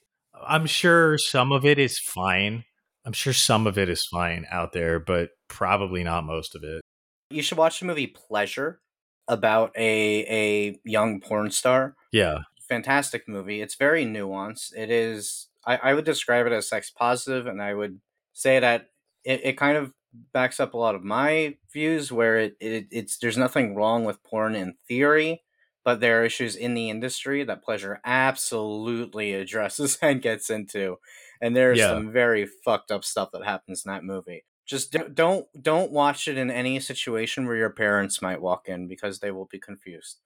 I'm 0.45 0.65
sure 0.65 1.17
some 1.17 1.51
of 1.51 1.65
it 1.65 1.79
is 1.79 1.99
fine. 1.99 2.65
I'm 3.05 3.13
sure 3.13 3.33
some 3.33 3.67
of 3.67 3.77
it 3.77 3.89
is 3.89 4.05
fine 4.11 4.45
out 4.49 4.73
there, 4.73 4.99
but 4.99 5.31
probably 5.47 6.03
not 6.03 6.25
most 6.25 6.55
of 6.55 6.63
it. 6.63 6.81
You 7.29 7.41
should 7.41 7.57
watch 7.57 7.79
the 7.79 7.85
movie 7.85 8.07
Pleasure 8.07 8.79
about 9.27 9.71
a 9.77 10.25
a 10.25 10.79
young 10.83 11.19
porn 11.19 11.51
star. 11.51 11.95
Yeah. 12.11 12.39
Fantastic 12.67 13.27
movie. 13.27 13.61
It's 13.61 13.75
very 13.75 14.05
nuanced. 14.05 14.75
It 14.75 14.89
is 14.89 15.47
I, 15.65 15.77
I 15.77 15.93
would 15.93 16.05
describe 16.05 16.45
it 16.45 16.51
as 16.51 16.67
sex 16.67 16.91
positive 16.91 17.47
and 17.47 17.61
I 17.61 17.73
would 17.73 17.99
say 18.33 18.59
that 18.59 18.89
it, 19.23 19.41
it 19.43 19.57
kind 19.57 19.77
of 19.77 19.93
backs 20.33 20.59
up 20.59 20.73
a 20.73 20.77
lot 20.77 20.95
of 20.95 21.03
my 21.03 21.55
views 21.71 22.11
where 22.11 22.37
it, 22.37 22.55
it 22.59 22.87
it's 22.91 23.17
there's 23.17 23.37
nothing 23.37 23.75
wrong 23.75 24.03
with 24.05 24.23
porn 24.23 24.55
in 24.55 24.75
theory 24.87 25.41
but 25.83 25.99
there 25.99 26.21
are 26.21 26.25
issues 26.25 26.55
in 26.55 26.73
the 26.73 26.89
industry 26.89 27.43
that 27.43 27.63
pleasure 27.63 27.99
absolutely 28.05 29.33
addresses 29.33 29.97
and 30.01 30.21
gets 30.21 30.49
into 30.49 30.97
and 31.41 31.55
there's 31.55 31.79
Yeah. 31.79 31.89
some 31.89 32.11
very 32.11 32.45
fucked 32.45 32.91
up 32.91 33.03
stuff 33.03 33.29
that 33.33 33.43
happens 33.45 33.83
in 33.85 33.91
that 33.91 34.03
movie 34.03 34.45
just 34.65 34.91
don't 34.93 35.13
don't 35.13 35.45
don't 35.61 35.91
watch 35.91 36.27
it 36.27 36.37
in 36.37 36.49
any 36.49 36.79
situation 36.79 37.45
where 37.45 37.57
your 37.57 37.69
parents 37.69 38.21
might 38.21 38.41
walk 38.41 38.67
in 38.69 38.87
because 38.87 39.19
they 39.19 39.31
will 39.31 39.47
be 39.51 39.59
confused 39.59 40.19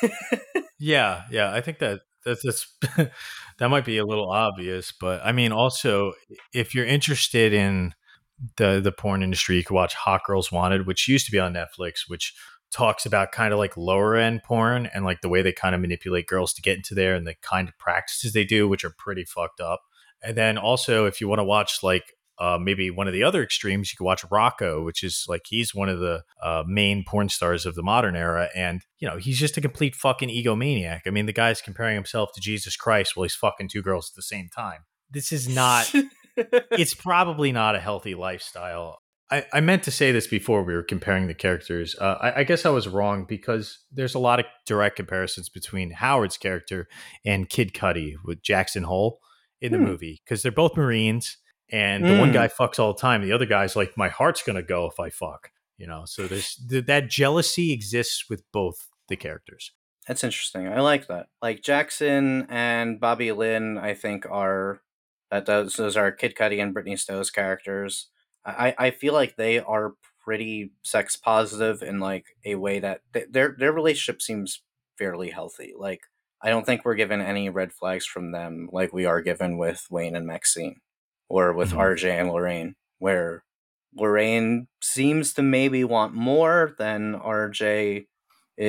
Yeah, 0.78 1.22
yeah. 1.30 1.52
I 1.52 1.60
think 1.60 1.78
that 1.78 2.00
that's, 2.24 2.42
that's 2.42 2.66
that 3.58 3.68
might 3.68 3.84
be 3.84 3.98
a 3.98 4.04
little 4.04 4.30
obvious, 4.30 4.92
but 5.00 5.20
I 5.24 5.30
mean, 5.32 5.52
also 5.52 6.12
if 6.52 6.74
you're 6.74 6.84
interested 6.86 7.52
in 7.52 7.94
the 8.56 8.80
the 8.82 8.90
porn 8.90 9.22
industry, 9.22 9.56
you 9.56 9.64
could 9.64 9.74
watch 9.74 9.94
Hot 9.94 10.22
Girls 10.26 10.50
Wanted, 10.50 10.86
which 10.86 11.06
used 11.06 11.26
to 11.26 11.32
be 11.32 11.38
on 11.38 11.54
Netflix, 11.54 12.00
which 12.08 12.34
talks 12.72 13.06
about 13.06 13.32
kind 13.32 13.52
of 13.52 13.58
like 13.58 13.76
lower 13.76 14.16
end 14.16 14.42
porn 14.42 14.86
and 14.86 15.04
like 15.04 15.20
the 15.20 15.28
way 15.28 15.42
they 15.42 15.52
kind 15.52 15.74
of 15.74 15.80
manipulate 15.80 16.26
girls 16.26 16.52
to 16.54 16.62
get 16.62 16.76
into 16.76 16.94
there 16.94 17.14
and 17.14 17.26
the 17.26 17.34
kind 17.42 17.68
of 17.68 17.78
practices 17.78 18.32
they 18.32 18.44
do, 18.44 18.66
which 18.66 18.84
are 18.84 18.94
pretty 18.98 19.24
fucked 19.24 19.60
up. 19.60 19.82
And 20.22 20.36
then 20.36 20.56
also, 20.56 21.06
if 21.06 21.20
you 21.20 21.28
want 21.28 21.40
to 21.40 21.44
watch 21.44 21.82
like 21.82 22.14
uh, 22.38 22.58
maybe 22.60 22.90
one 22.90 23.06
of 23.06 23.12
the 23.12 23.22
other 23.22 23.42
extremes, 23.42 23.92
you 23.92 23.96
can 23.96 24.06
watch 24.06 24.24
Rocco, 24.30 24.82
which 24.82 25.02
is 25.02 25.26
like 25.28 25.42
he's 25.46 25.74
one 25.74 25.88
of 25.88 26.00
the 26.00 26.22
uh, 26.42 26.64
main 26.66 27.04
porn 27.06 27.28
stars 27.28 27.66
of 27.66 27.74
the 27.74 27.82
modern 27.82 28.16
era, 28.16 28.48
and 28.54 28.82
you 28.98 29.08
know 29.08 29.16
he's 29.16 29.38
just 29.38 29.56
a 29.56 29.60
complete 29.60 29.94
fucking 29.94 30.28
egomaniac. 30.28 31.00
I 31.06 31.10
mean, 31.10 31.26
the 31.26 31.32
guy's 31.32 31.60
comparing 31.60 31.94
himself 31.94 32.30
to 32.34 32.40
Jesus 32.40 32.76
Christ 32.76 33.16
while 33.16 33.24
he's 33.24 33.34
fucking 33.34 33.68
two 33.68 33.82
girls 33.82 34.10
at 34.12 34.16
the 34.16 34.22
same 34.22 34.48
time. 34.48 34.84
This 35.10 35.30
is 35.30 35.48
not. 35.48 35.92
it's 36.36 36.94
probably 36.94 37.52
not 37.52 37.76
a 37.76 37.80
healthy 37.80 38.14
lifestyle. 38.14 39.01
I, 39.32 39.46
I 39.54 39.60
meant 39.60 39.82
to 39.84 39.90
say 39.90 40.12
this 40.12 40.26
before 40.26 40.62
we 40.62 40.74
were 40.74 40.82
comparing 40.82 41.26
the 41.26 41.34
characters. 41.34 41.96
Uh, 41.98 42.16
I, 42.20 42.40
I 42.40 42.44
guess 42.44 42.66
I 42.66 42.70
was 42.70 42.86
wrong 42.86 43.24
because 43.28 43.78
there's 43.90 44.14
a 44.14 44.18
lot 44.18 44.38
of 44.40 44.46
direct 44.66 44.96
comparisons 44.96 45.48
between 45.48 45.90
Howard's 45.92 46.36
character 46.36 46.86
and 47.24 47.48
Kid 47.48 47.72
Cudi 47.72 48.14
with 48.24 48.42
Jackson 48.42 48.82
Hole 48.84 49.20
in 49.60 49.72
the 49.72 49.78
Hmm. 49.78 49.84
movie 49.84 50.20
because 50.24 50.42
they're 50.42 50.52
both 50.52 50.76
Marines, 50.76 51.38
and 51.70 52.04
the 52.04 52.18
one 52.18 52.30
Mm. 52.30 52.34
guy 52.34 52.48
fucks 52.48 52.78
all 52.78 52.92
the 52.92 53.00
time. 53.00 53.22
The 53.22 53.32
other 53.32 53.46
guy's 53.46 53.74
like, 53.76 53.96
my 53.96 54.08
heart's 54.08 54.42
gonna 54.42 54.62
go 54.62 54.86
if 54.86 55.00
I 55.00 55.08
fuck. 55.10 55.50
You 55.78 55.86
know, 55.86 56.02
so 56.04 56.26
there's 56.28 56.56
th- 56.68 56.84
that 56.86 57.08
jealousy 57.08 57.72
exists 57.72 58.28
with 58.28 58.42
both 58.52 58.88
the 59.08 59.16
characters. 59.16 59.72
That's 60.06 60.22
interesting. 60.22 60.68
I 60.68 60.80
like 60.80 61.06
that. 61.06 61.28
Like 61.40 61.62
Jackson 61.62 62.46
and 62.50 63.00
Bobby 63.00 63.32
Lynn, 63.32 63.78
I 63.78 63.94
think 63.94 64.26
are 64.30 64.82
that 65.30 65.46
those 65.46 65.74
those 65.76 65.96
are 65.96 66.12
Kid 66.12 66.34
Cudi 66.36 66.60
and 66.62 66.74
Brittany 66.74 66.96
Snow's 66.96 67.30
characters. 67.30 68.10
I 68.44 68.74
I 68.78 68.90
feel 68.90 69.12
like 69.14 69.36
they 69.36 69.58
are 69.58 69.94
pretty 70.24 70.72
sex 70.82 71.16
positive 71.16 71.82
in 71.82 72.00
like 72.00 72.26
a 72.44 72.54
way 72.56 72.78
that 72.80 73.02
th- 73.12 73.28
their 73.30 73.54
their 73.58 73.72
relationship 73.72 74.22
seems 74.22 74.62
fairly 74.98 75.30
healthy. 75.30 75.74
Like 75.76 76.00
I 76.42 76.50
don't 76.50 76.64
think 76.66 76.84
we're 76.84 76.94
given 76.96 77.20
any 77.20 77.48
red 77.50 77.72
flags 77.72 78.06
from 78.06 78.32
them 78.32 78.68
like 78.72 78.92
we 78.92 79.04
are 79.06 79.20
given 79.22 79.58
with 79.58 79.86
Wayne 79.90 80.16
and 80.16 80.26
Maxine 80.26 80.80
or 81.28 81.52
with 81.52 81.72
Mhm. 81.72 81.78
RJ 81.78 82.10
and 82.18 82.30
Lorraine, 82.30 82.76
where 82.98 83.44
Lorraine 83.94 84.68
seems 84.82 85.34
to 85.34 85.42
maybe 85.42 85.84
want 85.84 86.14
more 86.14 86.74
than 86.78 87.14
RJ 87.14 88.06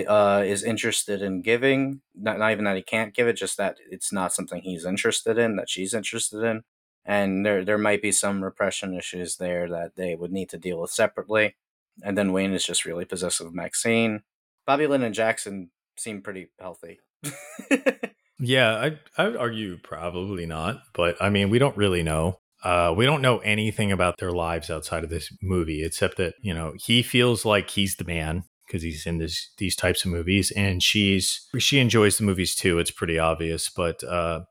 uh, 0.08 0.44
is 0.46 0.64
interested 0.64 1.22
in 1.22 1.42
giving. 1.42 2.02
Not, 2.16 2.40
not 2.40 2.52
even 2.52 2.66
that 2.66 2.76
he 2.78 2.82
can't 2.84 3.14
give 3.16 3.28
it, 3.28 3.34
just 3.34 3.58
that 3.58 3.78
it's 3.90 4.12
not 4.12 4.34
something 4.34 4.62
he's 4.62 4.86
interested 4.86 5.38
in, 5.38 5.56
that 5.58 5.70
she's 5.70 5.94
interested 5.94 6.44
in. 6.44 6.64
And 7.06 7.46
there, 7.46 7.66
there 7.66 7.78
might 7.78 8.02
be 8.02 8.12
some 8.12 8.44
repression 8.44 8.94
issues 8.94 9.36
there 9.38 9.70
that 9.70 9.96
they 9.96 10.16
would 10.16 10.32
need 10.32 10.50
to 10.50 10.58
deal 10.58 10.80
with 10.80 10.92
separately. 10.92 11.56
And 12.02 12.18
then 12.18 12.32
Wayne 12.32 12.54
is 12.54 12.66
just 12.66 12.86
really 12.86 13.06
possessive 13.06 13.48
of 13.48 13.54
Maxine. 13.54 14.24
Bobby 14.66 14.88
Lynn 14.88 15.04
and 15.04 15.14
Jackson 15.14 15.72
seem 15.98 16.22
pretty 16.22 16.48
healthy. 16.60 17.00
Yeah, 18.44 18.76
I 18.76 19.00
I 19.18 19.28
would 19.28 19.38
argue 19.38 19.78
probably 19.78 20.46
not, 20.46 20.82
but 20.94 21.16
I 21.22 21.30
mean, 21.30 21.50
we 21.50 21.60
don't 21.60 21.78
really 21.78 22.04
know. 22.04 22.40
Uh, 22.64 22.94
we 22.96 23.06
don't 23.06 23.22
know 23.22 23.40
anything 23.40 23.92
about 23.92 24.18
their 24.18 24.32
lives 24.32 24.70
outside 24.70 25.04
of 25.04 25.10
this 25.10 25.32
movie, 25.42 25.84
except 25.84 26.18
that 26.18 26.36
you 26.42 26.54
know 26.54 26.74
he 26.78 27.02
feels 27.04 27.46
like 27.46 27.70
he's 27.70 27.96
the 27.96 28.04
man 28.04 28.44
because 28.68 28.82
he's 28.82 29.06
in 29.06 29.18
this 29.18 29.52
these 29.60 29.76
types 29.76 30.04
of 30.04 30.12
movies, 30.12 30.52
and 30.52 30.84
she's 30.84 31.48
she 31.58 31.80
enjoys 31.80 32.18
the 32.18 32.26
movies 32.26 32.56
too. 32.56 32.80
It's 32.80 32.92
pretty 32.92 33.18
obvious, 33.18 33.70
but 33.70 34.04
uh, 34.04 34.42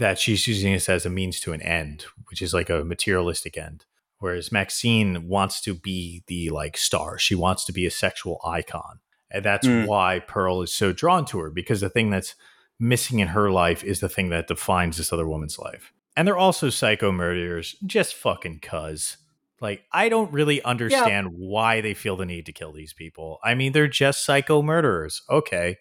that 0.00 0.18
she's 0.18 0.46
using 0.46 0.72
this 0.72 0.88
as 0.88 1.06
a 1.06 1.10
means 1.10 1.38
to 1.40 1.52
an 1.52 1.62
end, 1.62 2.04
which 2.28 2.42
is 2.42 2.52
like 2.52 2.68
a 2.68 2.84
materialistic 2.84 3.56
end. 3.56 3.84
Whereas 4.18 4.52
Maxine 4.52 5.28
wants 5.28 5.60
to 5.62 5.72
be 5.74 6.24
the 6.26 6.50
like 6.50 6.76
star. 6.76 7.18
She 7.18 7.34
wants 7.34 7.64
to 7.66 7.72
be 7.72 7.86
a 7.86 7.90
sexual 7.90 8.40
icon. 8.44 9.00
And 9.30 9.44
that's 9.44 9.66
Hmm. 9.66 9.84
why 9.86 10.18
Pearl 10.18 10.60
is 10.62 10.74
so 10.74 10.92
drawn 10.92 11.24
to 11.26 11.38
her 11.38 11.50
because 11.50 11.80
the 11.80 11.88
thing 11.88 12.10
that's 12.10 12.34
missing 12.78 13.20
in 13.20 13.28
her 13.28 13.50
life 13.50 13.84
is 13.84 14.00
the 14.00 14.08
thing 14.08 14.28
that 14.30 14.48
defines 14.48 14.96
this 14.96 15.12
other 15.12 15.28
woman's 15.28 15.58
life. 15.58 15.92
And 16.16 16.26
they're 16.26 16.36
also 16.36 16.68
psycho 16.70 17.12
murderers, 17.12 17.76
just 17.86 18.14
fucking 18.14 18.60
cuz. 18.60 19.16
Like, 19.60 19.84
I 19.92 20.08
don't 20.08 20.32
really 20.32 20.60
understand 20.62 21.28
why 21.32 21.80
they 21.80 21.94
feel 21.94 22.16
the 22.16 22.24
need 22.26 22.46
to 22.46 22.52
kill 22.52 22.72
these 22.72 22.92
people. 22.94 23.38
I 23.44 23.54
mean, 23.54 23.72
they're 23.72 23.88
just 23.88 24.24
psycho 24.24 24.62
murderers. 24.62 25.22
Okay. 25.30 25.76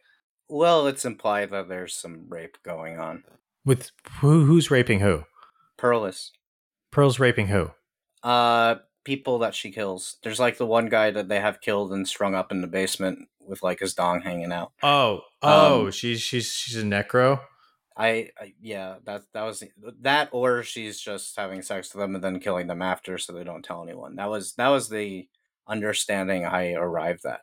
well, 0.47 0.87
it's 0.87 1.05
implied 1.05 1.49
that 1.51 1.67
there's 1.69 1.95
some 1.95 2.25
rape 2.27 2.57
going 2.63 2.99
on. 2.99 3.23
With 3.69 3.91
who, 4.21 4.45
who's 4.45 4.71
raping 4.71 4.99
who? 5.01 5.25
Pearlist. 5.77 6.31
Pearl's 6.91 7.19
raping 7.19 7.49
who? 7.49 7.69
Uh, 8.23 8.77
people 9.03 9.37
that 9.37 9.53
she 9.53 9.69
kills. 9.69 10.17
There's 10.23 10.39
like 10.39 10.57
the 10.57 10.65
one 10.65 10.89
guy 10.89 11.11
that 11.11 11.27
they 11.27 11.39
have 11.39 11.61
killed 11.61 11.93
and 11.93 12.07
strung 12.07 12.33
up 12.33 12.51
in 12.51 12.61
the 12.61 12.67
basement 12.67 13.27
with 13.39 13.61
like 13.61 13.81
his 13.81 13.93
dong 13.93 14.21
hanging 14.21 14.51
out. 14.51 14.71
Oh, 14.81 15.21
oh, 15.43 15.85
Um, 15.85 15.91
she's 15.91 16.19
she's 16.19 16.51
she's 16.51 16.77
a 16.77 16.83
necro. 16.83 17.41
I, 17.95 18.31
I 18.41 18.53
yeah, 18.59 18.95
that 19.05 19.25
that 19.33 19.43
was 19.43 19.63
that, 20.01 20.29
or 20.31 20.63
she's 20.63 20.99
just 20.99 21.37
having 21.37 21.61
sex 21.61 21.93
with 21.93 22.01
them 22.01 22.15
and 22.15 22.23
then 22.23 22.39
killing 22.39 22.65
them 22.65 22.81
after, 22.81 23.19
so 23.19 23.33
they 23.33 23.43
don't 23.43 23.63
tell 23.63 23.83
anyone. 23.83 24.15
That 24.15 24.31
was 24.31 24.53
that 24.53 24.69
was 24.69 24.89
the 24.89 25.27
understanding 25.67 26.43
I 26.43 26.73
arrived 26.73 27.23
at. 27.27 27.41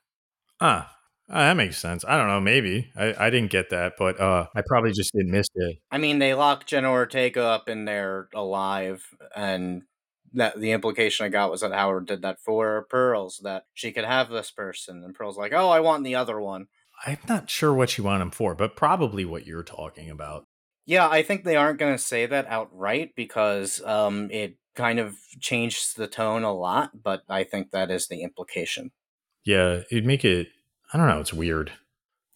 Ah, 0.60 0.92
ah, 1.28 1.38
that 1.38 1.56
makes 1.56 1.78
sense. 1.78 2.04
I 2.06 2.16
don't 2.16 2.28
know, 2.28 2.40
maybe. 2.40 2.90
I, 2.96 3.26
I 3.26 3.30
didn't 3.30 3.50
get 3.50 3.70
that, 3.70 3.94
but 3.98 4.20
uh 4.20 4.46
I 4.54 4.62
probably 4.66 4.92
just 4.92 5.12
didn't 5.12 5.32
miss 5.32 5.46
it. 5.54 5.78
I 5.90 5.98
mean, 5.98 6.18
they 6.18 6.34
lock 6.34 6.66
Jenna 6.66 6.90
Ortega 6.90 7.44
up 7.44 7.68
in 7.68 7.84
there 7.84 8.28
alive, 8.34 9.04
and 9.34 9.82
that 10.34 10.58
the 10.58 10.72
implication 10.72 11.26
I 11.26 11.28
got 11.30 11.50
was 11.50 11.62
that 11.62 11.72
Howard 11.72 12.06
did 12.06 12.22
that 12.22 12.40
for 12.40 12.86
Pearls, 12.90 13.40
that 13.42 13.64
she 13.74 13.92
could 13.92 14.04
have 14.04 14.28
this 14.28 14.50
person, 14.50 15.02
and 15.04 15.14
Pearl's 15.14 15.38
like, 15.38 15.52
"Oh, 15.52 15.68
I 15.68 15.80
want 15.80 16.04
the 16.04 16.14
other 16.14 16.40
one." 16.40 16.66
I'm 17.04 17.18
not 17.28 17.50
sure 17.50 17.74
what 17.74 17.98
you 17.98 18.04
want 18.04 18.22
him 18.22 18.30
for, 18.30 18.54
but 18.54 18.76
probably 18.76 19.24
what 19.24 19.46
you're 19.46 19.62
talking 19.62 20.08
about. 20.08 20.44
Yeah, 20.86 21.08
I 21.08 21.22
think 21.22 21.44
they 21.44 21.56
aren't 21.56 21.78
going 21.78 21.94
to 21.94 22.02
say 22.02 22.26
that 22.26 22.46
outright 22.46 23.12
because 23.16 23.82
um, 23.84 24.30
it 24.30 24.56
kind 24.76 24.98
of 24.98 25.16
changed 25.40 25.96
the 25.96 26.06
tone 26.06 26.44
a 26.44 26.54
lot, 26.54 27.02
but 27.02 27.22
I 27.28 27.44
think 27.44 27.72
that 27.72 27.90
is 27.90 28.06
the 28.06 28.22
implication. 28.22 28.92
Yeah, 29.44 29.82
it'd 29.90 30.06
make 30.06 30.24
it 30.24 30.48
I 30.92 30.98
don't 30.98 31.08
know, 31.08 31.20
it's 31.20 31.32
weird. 31.32 31.72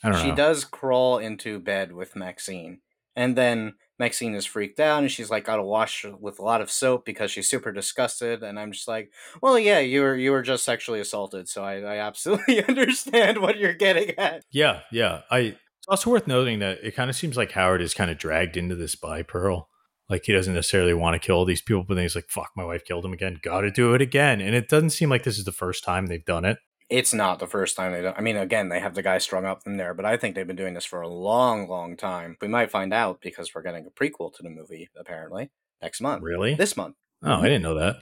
I 0.03 0.11
don't 0.11 0.21
She 0.21 0.29
know. 0.29 0.37
does 0.37 0.65
crawl 0.65 1.19
into 1.19 1.59
bed 1.59 1.93
with 1.93 2.17
Maxine, 2.17 2.81
and 3.15 3.37
then 3.37 3.75
Maxine 3.99 4.35
is 4.35 4.47
freaked 4.47 4.81
out 4.81 5.03
and 5.03 5.11
she's 5.13 5.29
like, 5.29 5.45
"Gotta 5.45 5.63
wash 5.63 6.07
with 6.19 6.39
a 6.39 6.43
lot 6.43 6.63
of 6.63 6.71
soap 6.71 7.05
because 7.05 7.31
she's 7.31 7.51
super 7.51 7.71
disgusted." 7.71 8.43
And 8.43 8.59
I'm 8.59 8.73
just 8.73 8.89
like, 8.89 9.13
"Well, 9.43 9.59
yeah, 9.59 9.79
you 9.81 10.01
were 10.01 10.17
you 10.17 10.31
were 10.33 10.41
just 10.41 10.65
sexually 10.65 11.01
assaulted, 11.01 11.49
so 11.49 11.63
I, 11.63 11.81
I 11.81 11.97
absolutely 11.99 12.65
understand 12.69 13.43
what 13.43 13.59
you're 13.59 13.75
getting 13.75 14.19
at." 14.19 14.43
Yeah, 14.51 14.81
yeah. 14.91 15.21
I 15.31 15.39
it's 15.39 15.87
also 15.89 16.11
worth 16.11 16.27
noting 16.27 16.61
that 16.61 16.79
it 16.83 16.95
kind 16.97 17.11
of 17.11 17.17
seems 17.17 17.37
like 17.37 17.53
Howard 17.53 17.83
is 17.83 17.93
kind 17.93 18.11
of 18.11 18.17
dragged 18.17 18.57
into 18.57 18.75
this 18.75 18.97
by 18.97 19.23
Pearl. 19.23 19.69
Like 20.09 20.25
he 20.25 20.33
doesn't 20.33 20.55
necessarily 20.55 20.95
want 20.95 21.21
to 21.21 21.25
kill 21.25 21.37
all 21.37 21.45
these 21.45 21.63
people, 21.63 21.85
but 21.87 21.95
then 21.95 22.05
he's 22.05 22.17
like, 22.17 22.31
"Fuck, 22.31 22.53
my 22.57 22.65
wife 22.65 22.85
killed 22.87 23.05
him 23.05 23.13
again. 23.13 23.39
Got 23.43 23.61
to 23.63 23.71
do 23.71 23.93
it 23.93 24.01
again." 24.01 24.41
And 24.41 24.55
it 24.55 24.71
doesn't 24.71 24.91
seem 24.91 25.11
like 25.11 25.25
this 25.25 25.39
is 25.39 25.45
the 25.45 25.53
first 25.53 25.85
time 25.85 26.07
they've 26.07 26.25
done 26.25 26.47
it. 26.47 26.57
It's 26.91 27.15
not 27.15 27.39
the 27.39 27.47
first 27.47 27.77
time 27.77 27.93
they 27.93 28.03
don't. 28.03 28.19
I 28.19 28.21
mean, 28.21 28.37
again, 28.37 28.69
they 28.69 28.81
have 28.81 28.95
the 28.95 29.03
guy 29.03 29.19
strung 29.19 29.45
up 29.45 29.63
in 29.65 29.77
there, 29.77 29.95
but 29.95 30.05
I 30.05 30.17
think 30.17 30.35
they've 30.35 30.47
been 30.47 30.57
doing 30.57 30.75
this 30.75 30.85
for 30.85 31.01
a 31.01 31.09
long, 31.09 31.69
long 31.69 31.97
time. 31.97 32.37
We 32.41 32.49
might 32.49 32.71
find 32.71 32.93
out 32.93 33.21
because 33.21 33.55
we're 33.55 33.63
getting 33.63 33.87
a 33.87 33.91
prequel 33.91 34.35
to 34.35 34.43
the 34.43 34.51
movie 34.51 34.91
apparently 34.99 35.51
next 35.81 36.01
month. 36.01 36.23
Really? 36.23 36.55
This 36.55 36.77
month. 36.77 36.97
oh, 37.23 37.35
I 37.35 37.45
didn't 37.45 37.63
know 37.63 37.77
that. 37.77 37.97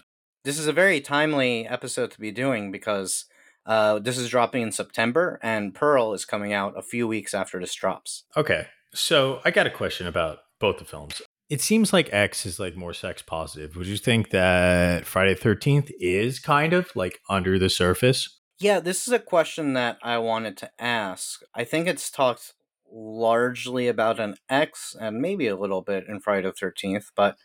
This 0.44 0.58
is 0.58 0.66
a 0.66 0.72
very 0.72 1.00
timely 1.00 1.66
episode 1.66 2.10
to 2.12 2.20
be 2.20 2.30
doing 2.30 2.72
because 2.72 3.26
uh, 3.66 3.98
this 3.98 4.16
is 4.16 4.30
dropping 4.30 4.62
in 4.62 4.72
September, 4.72 5.38
and 5.42 5.74
Pearl 5.74 6.14
is 6.14 6.24
coming 6.24 6.54
out 6.54 6.78
a 6.78 6.82
few 6.82 7.06
weeks 7.06 7.34
after 7.34 7.60
this 7.60 7.74
drops. 7.74 8.24
Okay. 8.36 8.66
So 8.94 9.40
I 9.44 9.50
got 9.50 9.66
a 9.66 9.70
question 9.70 10.06
about 10.06 10.38
both 10.58 10.78
the 10.78 10.86
films. 10.86 11.20
It 11.50 11.60
seems 11.60 11.92
like 11.92 12.12
X 12.12 12.46
is 12.46 12.58
like 12.58 12.76
more 12.76 12.94
sex 12.94 13.22
positive. 13.22 13.76
Would 13.76 13.86
you 13.86 13.98
think 13.98 14.30
that 14.30 15.06
Friday 15.06 15.34
the 15.34 15.40
13th 15.40 15.90
is 16.00 16.38
kind 16.38 16.72
of 16.72 16.90
like 16.94 17.20
under 17.28 17.58
the 17.58 17.70
surface? 17.70 18.37
Yeah, 18.60 18.80
this 18.80 19.06
is 19.06 19.12
a 19.12 19.18
question 19.18 19.74
that 19.74 19.98
I 20.02 20.18
wanted 20.18 20.56
to 20.58 20.70
ask. 20.78 21.42
I 21.54 21.64
think 21.64 21.86
it's 21.86 22.10
talked 22.10 22.54
largely 22.90 23.86
about 23.88 24.18
an 24.18 24.36
X 24.48 24.96
and 24.98 25.20
maybe 25.20 25.46
a 25.46 25.56
little 25.56 25.82
bit 25.82 26.04
in 26.08 26.20
Friday 26.20 26.48
the 26.48 26.52
13th, 26.52 27.06
but 27.14 27.36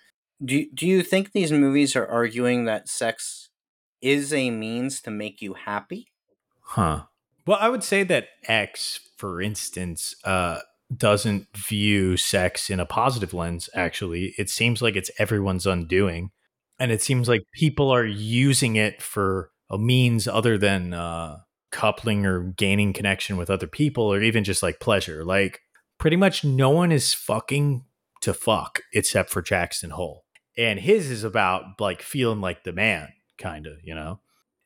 do, 0.44 0.66
do 0.74 0.88
you 0.88 1.04
think 1.04 1.32
these 1.32 1.52
movies 1.52 1.96
are 1.96 2.08
arguing 2.08 2.66
that 2.66 2.90
sex 2.90 3.50
is 4.02 4.34
a 4.34 4.50
means 4.50 5.02
to 5.02 5.12
make 5.12 5.42
you 5.42 5.54
happy? 5.54 6.08
Huh. 6.62 7.04
Well, 7.46 7.58
I 7.60 7.70
would 7.70 7.84
say 7.84 8.04
that 8.04 8.28
X, 8.48 9.00
for 9.18 9.42
instance, 9.42 10.16
uh, 10.24 10.60
doesn't 10.96 11.48
view 11.56 12.18
sex 12.18 12.70
in 12.70 12.80
a 12.80 12.86
positive 12.86 13.34
lens, 13.34 13.70
actually. 13.76 14.34
It 14.38 14.50
seems 14.50 14.82
like 14.82 14.96
it's 14.96 15.12
everyone's 15.20 15.66
undoing. 15.66 16.32
And 16.80 16.92
it 16.92 17.02
seems 17.02 17.30
like 17.30 17.42
people 17.54 17.92
are 17.92 18.06
using 18.06 18.76
it 18.76 19.02
for 19.02 19.52
a 19.74 19.78
means 19.80 20.28
other 20.28 20.58
than 20.58 20.94
uh, 20.94 21.40
coupling 21.72 22.26
or 22.26 22.44
gaining 22.44 22.94
connection 22.94 23.36
with 23.36 23.50
other 23.50 23.68
people 23.68 24.04
or 24.06 24.22
even 24.22 24.44
just 24.44 24.62
like 24.62 24.80
pleasure. 24.80 25.26
Like, 25.26 25.62
pretty 25.98 26.16
much 26.16 26.46
no 26.46 26.70
one 26.70 26.92
is 26.92 27.14
fucking 27.14 27.84
to 28.22 28.34
fuck 28.34 28.82
except 28.94 29.32
for 29.32 29.42
Jackson 29.42 29.90
Hole. 29.90 30.26
And 30.58 30.80
his 30.80 31.10
is 31.10 31.24
about 31.24 31.80
like 31.80 32.02
feeling 32.02 32.40
like 32.40 32.64
the 32.64 32.72
man, 32.72 33.10
kind 33.38 33.66
of, 33.66 33.78
you 33.84 33.96
know? 33.96 34.20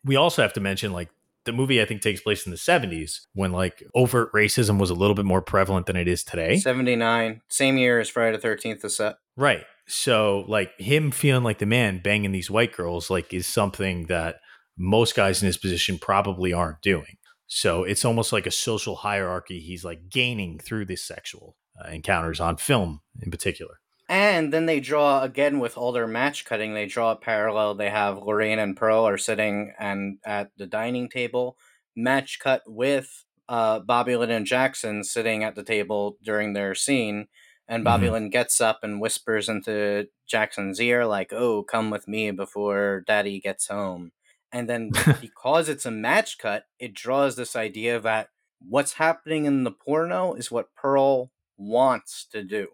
We 0.04 0.18
also 0.18 0.42
have 0.42 0.54
to 0.54 0.60
mention 0.60 0.92
like 0.92 1.10
the 1.46 1.54
movie 1.54 1.82
I 1.82 1.86
think 1.86 2.02
takes 2.02 2.20
place 2.20 2.46
in 2.46 2.52
the 2.52 2.58
70s 2.58 3.22
when 3.34 3.54
like 3.54 3.82
overt 3.96 4.34
racism 4.34 4.78
was 4.78 4.90
a 4.90 4.94
little 4.94 5.16
bit 5.16 5.26
more 5.26 5.42
prevalent 5.42 5.86
than 5.86 5.96
it 5.96 6.08
is 6.08 6.24
today. 6.24 6.58
79, 6.58 7.42
same 7.48 7.78
year 7.78 8.02
as 8.02 8.10
Friday 8.10 8.38
the 8.38 8.46
13th 8.46 8.84
is 8.84 8.98
set. 8.98 9.16
Right. 9.38 9.64
So 9.88 10.44
like 10.50 10.78
him 10.80 11.12
feeling 11.12 11.44
like 11.44 11.60
the 11.60 11.66
man 11.66 12.02
banging 12.04 12.34
these 12.34 12.52
white 12.52 12.74
girls 12.74 13.10
like 13.10 13.34
is 13.34 13.48
something 13.48 14.08
that 14.08 14.42
most 14.78 15.16
guys 15.16 15.42
in 15.42 15.48
his 15.48 15.58
position 15.58 15.98
probably 15.98 16.54
aren't 16.54 16.82
doing. 16.82 17.18
So 17.48 17.84
it's 17.84 18.06
almost 18.06 18.34
like 18.34 18.46
a 18.46 18.52
social 18.52 18.98
hierarchy 18.98 19.60
he's 19.60 19.84
like 19.84 20.10
gaining 20.10 20.60
through 20.60 20.86
these 20.86 21.04
sexual 21.04 21.56
uh, 21.80 21.90
encounters 21.90 22.40
on 22.40 22.58
film 22.58 23.02
in 23.22 23.32
particular. 23.32 23.80
And 24.10 24.54
then 24.54 24.68
they 24.68 24.80
draw 24.80 25.22
again 25.22 25.60
with 25.60 25.78
all 25.78 25.92
their 25.92 26.08
match 26.08 26.46
cutting. 26.46 26.74
They 26.74 26.86
draw 26.86 27.12
a 27.12 27.18
parallel. 27.18 27.76
They 27.76 27.90
have 27.90 28.22
Lorraine 28.22 28.60
and 28.60 28.76
Pearl 28.76 29.06
are 29.06 29.18
sitting 29.18 29.74
and 29.78 30.20
at 30.26 30.52
the 30.58 30.66
dining 30.66 31.10
table. 31.10 31.58
Match 31.96 32.40
cut 32.40 32.64
with 32.66 33.26
uh, 33.50 33.80
Bobby 33.80 34.16
Lynn 34.16 34.32
and 34.32 34.46
Jackson 34.46 35.04
sitting 35.04 35.44
at 35.44 35.56
the 35.56 35.64
table 35.64 36.18
during 36.24 36.54
their 36.54 36.74
scene. 36.76 37.28
And 37.68 37.84
Bobby 37.84 38.06
mm-hmm. 38.06 38.14
Lynn 38.14 38.30
gets 38.30 38.62
up 38.62 38.80
and 38.82 39.02
whispers 39.02 39.50
into 39.50 40.08
Jackson's 40.26 40.80
ear, 40.80 41.06
like, 41.06 41.34
"Oh, 41.34 41.64
come 41.64 41.90
with 41.90 42.08
me 42.08 42.32
before 42.32 43.04
Daddy 43.06 43.42
gets 43.42 43.68
home." 43.68 44.14
And 44.52 44.70
then 44.70 44.92
because 45.22 45.70
it's 45.70 45.86
a 45.86 45.92
match 45.92 46.38
cut, 46.38 46.66
it 46.80 46.94
draws 46.94 47.36
this 47.36 47.56
idea 47.56 48.00
that 48.00 48.30
what's 48.60 48.94
happening 48.94 49.46
in 49.46 49.64
the 49.64 49.72
porno 49.72 50.34
is 50.34 50.52
what 50.52 50.74
Pearl 50.76 51.32
wants 51.58 52.26
to 52.32 52.44
do 52.44 52.68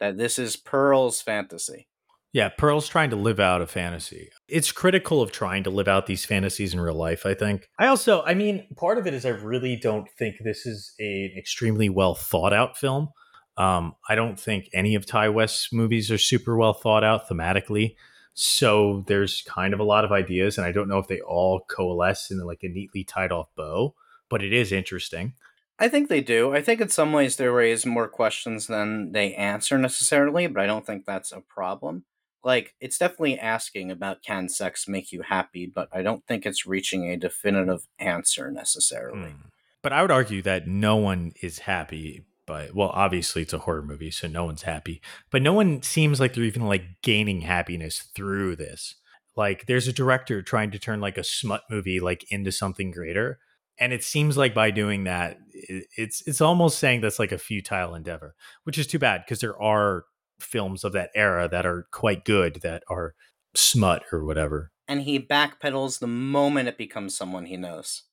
that 0.00 0.16
this 0.16 0.38
is 0.38 0.56
Pearl's 0.56 1.20
fantasy. 1.20 1.88
Yeah, 2.32 2.50
Pearl's 2.50 2.88
trying 2.88 3.10
to 3.10 3.16
live 3.16 3.40
out 3.40 3.62
a 3.62 3.66
fantasy. 3.66 4.28
It's 4.48 4.70
critical 4.70 5.22
of 5.22 5.32
trying 5.32 5.64
to 5.64 5.70
live 5.70 5.88
out 5.88 6.06
these 6.06 6.26
fantasies 6.26 6.74
in 6.74 6.80
real 6.80 6.94
life, 6.94 7.24
I 7.24 7.34
think. 7.34 7.68
I 7.78 7.86
also, 7.86 8.22
I 8.22 8.34
mean, 8.34 8.66
part 8.76 8.98
of 8.98 9.06
it 9.06 9.14
is 9.14 9.24
I 9.24 9.30
really 9.30 9.76
don't 9.76 10.08
think 10.18 10.36
this 10.44 10.66
is 10.66 10.94
an 10.98 11.32
extremely 11.36 11.88
well 11.88 12.14
thought 12.14 12.52
out 12.52 12.76
film. 12.76 13.08
Um, 13.56 13.94
I 14.08 14.14
don't 14.14 14.38
think 14.38 14.68
any 14.72 14.94
of 14.94 15.06
Ti 15.06 15.30
West's 15.30 15.72
movies 15.72 16.10
are 16.12 16.18
super 16.18 16.56
well 16.56 16.74
thought 16.74 17.02
out 17.02 17.28
thematically. 17.28 17.96
So 18.40 19.02
there's 19.08 19.42
kind 19.42 19.74
of 19.74 19.80
a 19.80 19.84
lot 19.84 20.04
of 20.04 20.12
ideas, 20.12 20.56
and 20.58 20.64
I 20.64 20.70
don't 20.70 20.86
know 20.86 21.00
if 21.00 21.08
they 21.08 21.20
all 21.20 21.62
coalesce 21.68 22.30
in 22.30 22.38
like 22.46 22.62
a 22.62 22.68
neatly 22.68 23.02
tied 23.02 23.32
off 23.32 23.48
bow, 23.56 23.96
but 24.28 24.44
it 24.44 24.52
is 24.52 24.70
interesting. 24.70 25.32
I 25.76 25.88
think 25.88 26.08
they 26.08 26.20
do. 26.20 26.54
I 26.54 26.62
think 26.62 26.80
in 26.80 26.88
some 26.88 27.12
ways 27.12 27.34
they 27.34 27.48
raise 27.48 27.84
more 27.84 28.06
questions 28.06 28.68
than 28.68 29.10
they 29.10 29.34
answer 29.34 29.76
necessarily, 29.76 30.46
but 30.46 30.62
I 30.62 30.66
don't 30.66 30.86
think 30.86 31.04
that's 31.04 31.32
a 31.32 31.40
problem. 31.40 32.04
Like, 32.44 32.76
it's 32.80 32.96
definitely 32.96 33.40
asking 33.40 33.90
about 33.90 34.22
can 34.22 34.48
sex 34.48 34.86
make 34.86 35.10
you 35.10 35.22
happy, 35.22 35.66
but 35.66 35.88
I 35.92 36.02
don't 36.02 36.24
think 36.24 36.46
it's 36.46 36.64
reaching 36.64 37.10
a 37.10 37.16
definitive 37.16 37.88
answer 37.98 38.52
necessarily. 38.52 39.30
Mm. 39.30 39.50
But 39.82 39.92
I 39.92 40.02
would 40.02 40.12
argue 40.12 40.42
that 40.42 40.68
no 40.68 40.94
one 40.94 41.32
is 41.42 41.58
happy 41.58 42.22
but 42.48 42.74
well 42.74 42.90
obviously 42.94 43.42
it's 43.42 43.52
a 43.52 43.58
horror 43.58 43.82
movie 43.82 44.10
so 44.10 44.26
no 44.26 44.44
one's 44.44 44.62
happy 44.62 45.00
but 45.30 45.42
no 45.42 45.52
one 45.52 45.82
seems 45.82 46.18
like 46.18 46.34
they're 46.34 46.44
even 46.44 46.66
like 46.66 46.82
gaining 47.02 47.42
happiness 47.42 48.08
through 48.14 48.56
this. 48.56 48.96
Like 49.36 49.66
there's 49.66 49.86
a 49.86 49.92
director 49.92 50.42
trying 50.42 50.72
to 50.72 50.80
turn 50.80 51.00
like 51.00 51.16
a 51.16 51.22
smut 51.22 51.62
movie 51.70 52.00
like 52.00 52.24
into 52.32 52.50
something 52.50 52.90
greater 52.90 53.38
and 53.78 53.92
it 53.92 54.02
seems 54.02 54.36
like 54.36 54.54
by 54.54 54.72
doing 54.72 55.04
that 55.04 55.38
it's 55.52 56.26
it's 56.26 56.40
almost 56.40 56.78
saying 56.78 57.00
that's 57.00 57.20
like 57.20 57.30
a 57.30 57.38
futile 57.38 57.94
endeavor 57.94 58.34
which 58.64 58.78
is 58.78 58.88
too 58.88 58.98
bad 58.98 59.22
because 59.24 59.40
there 59.40 59.60
are 59.62 60.06
films 60.40 60.84
of 60.84 60.92
that 60.92 61.10
era 61.14 61.48
that 61.48 61.66
are 61.66 61.86
quite 61.92 62.24
good 62.24 62.60
that 62.62 62.82
are 62.88 63.14
smut 63.54 64.04
or 64.12 64.24
whatever. 64.24 64.70
And 64.86 65.02
he 65.02 65.18
backpedals 65.18 65.98
the 65.98 66.06
moment 66.06 66.68
it 66.68 66.78
becomes 66.78 67.14
someone 67.14 67.46
he 67.46 67.56
knows. 67.56 68.04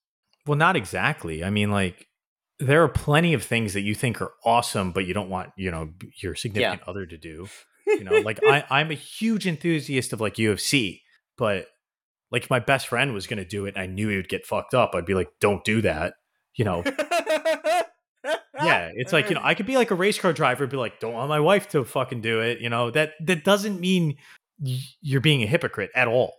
Well 0.45 0.57
not 0.57 0.75
exactly. 0.75 1.43
I 1.43 1.49
mean 1.49 1.71
like 1.71 2.07
there 2.59 2.83
are 2.83 2.89
plenty 2.89 3.33
of 3.33 3.43
things 3.43 3.73
that 3.73 3.81
you 3.81 3.93
think 3.93 4.21
are 4.21 4.31
awesome 4.45 4.91
but 4.91 5.05
you 5.05 5.13
don't 5.13 5.29
want 5.29 5.51
you 5.57 5.69
know 5.69 5.89
your 6.21 6.35
significant 6.35 6.81
yeah. 6.85 6.89
other 6.89 7.05
to 7.05 7.17
do 7.17 7.47
you 7.85 8.03
know 8.03 8.19
like 8.19 8.39
I, 8.47 8.63
i'm 8.69 8.91
a 8.91 8.95
huge 8.95 9.45
enthusiast 9.45 10.13
of 10.13 10.21
like 10.21 10.35
ufc 10.35 11.01
but 11.37 11.67
like 12.31 12.49
my 12.49 12.59
best 12.59 12.87
friend 12.87 13.13
was 13.13 13.27
going 13.27 13.37
to 13.37 13.45
do 13.45 13.65
it 13.65 13.75
and 13.75 13.83
I 13.83 13.85
knew 13.85 14.09
he 14.09 14.17
would 14.17 14.29
get 14.29 14.45
fucked 14.45 14.73
up, 14.73 14.93
I'd 14.93 15.05
be 15.05 15.13
like, 15.13 15.29
don't 15.39 15.63
do 15.63 15.81
that. 15.81 16.15
You 16.55 16.65
know? 16.65 16.83
yeah. 18.55 18.91
It's 18.93 19.13
like, 19.13 19.29
you 19.29 19.35
know, 19.35 19.41
I 19.43 19.53
could 19.53 19.65
be 19.65 19.77
like 19.77 19.91
a 19.91 19.95
race 19.95 20.19
car 20.19 20.33
driver 20.33 20.63
and 20.63 20.71
be 20.71 20.77
like, 20.77 20.99
don't 20.99 21.13
want 21.13 21.29
my 21.29 21.39
wife 21.39 21.69
to 21.69 21.83
fucking 21.85 22.21
do 22.21 22.41
it. 22.41 22.59
You 22.59 22.69
know, 22.69 22.91
that, 22.91 23.11
that 23.21 23.43
doesn't 23.43 23.79
mean 23.79 24.17
you're 25.01 25.21
being 25.21 25.43
a 25.43 25.47
hypocrite 25.47 25.91
at 25.95 26.07
all. 26.07 26.33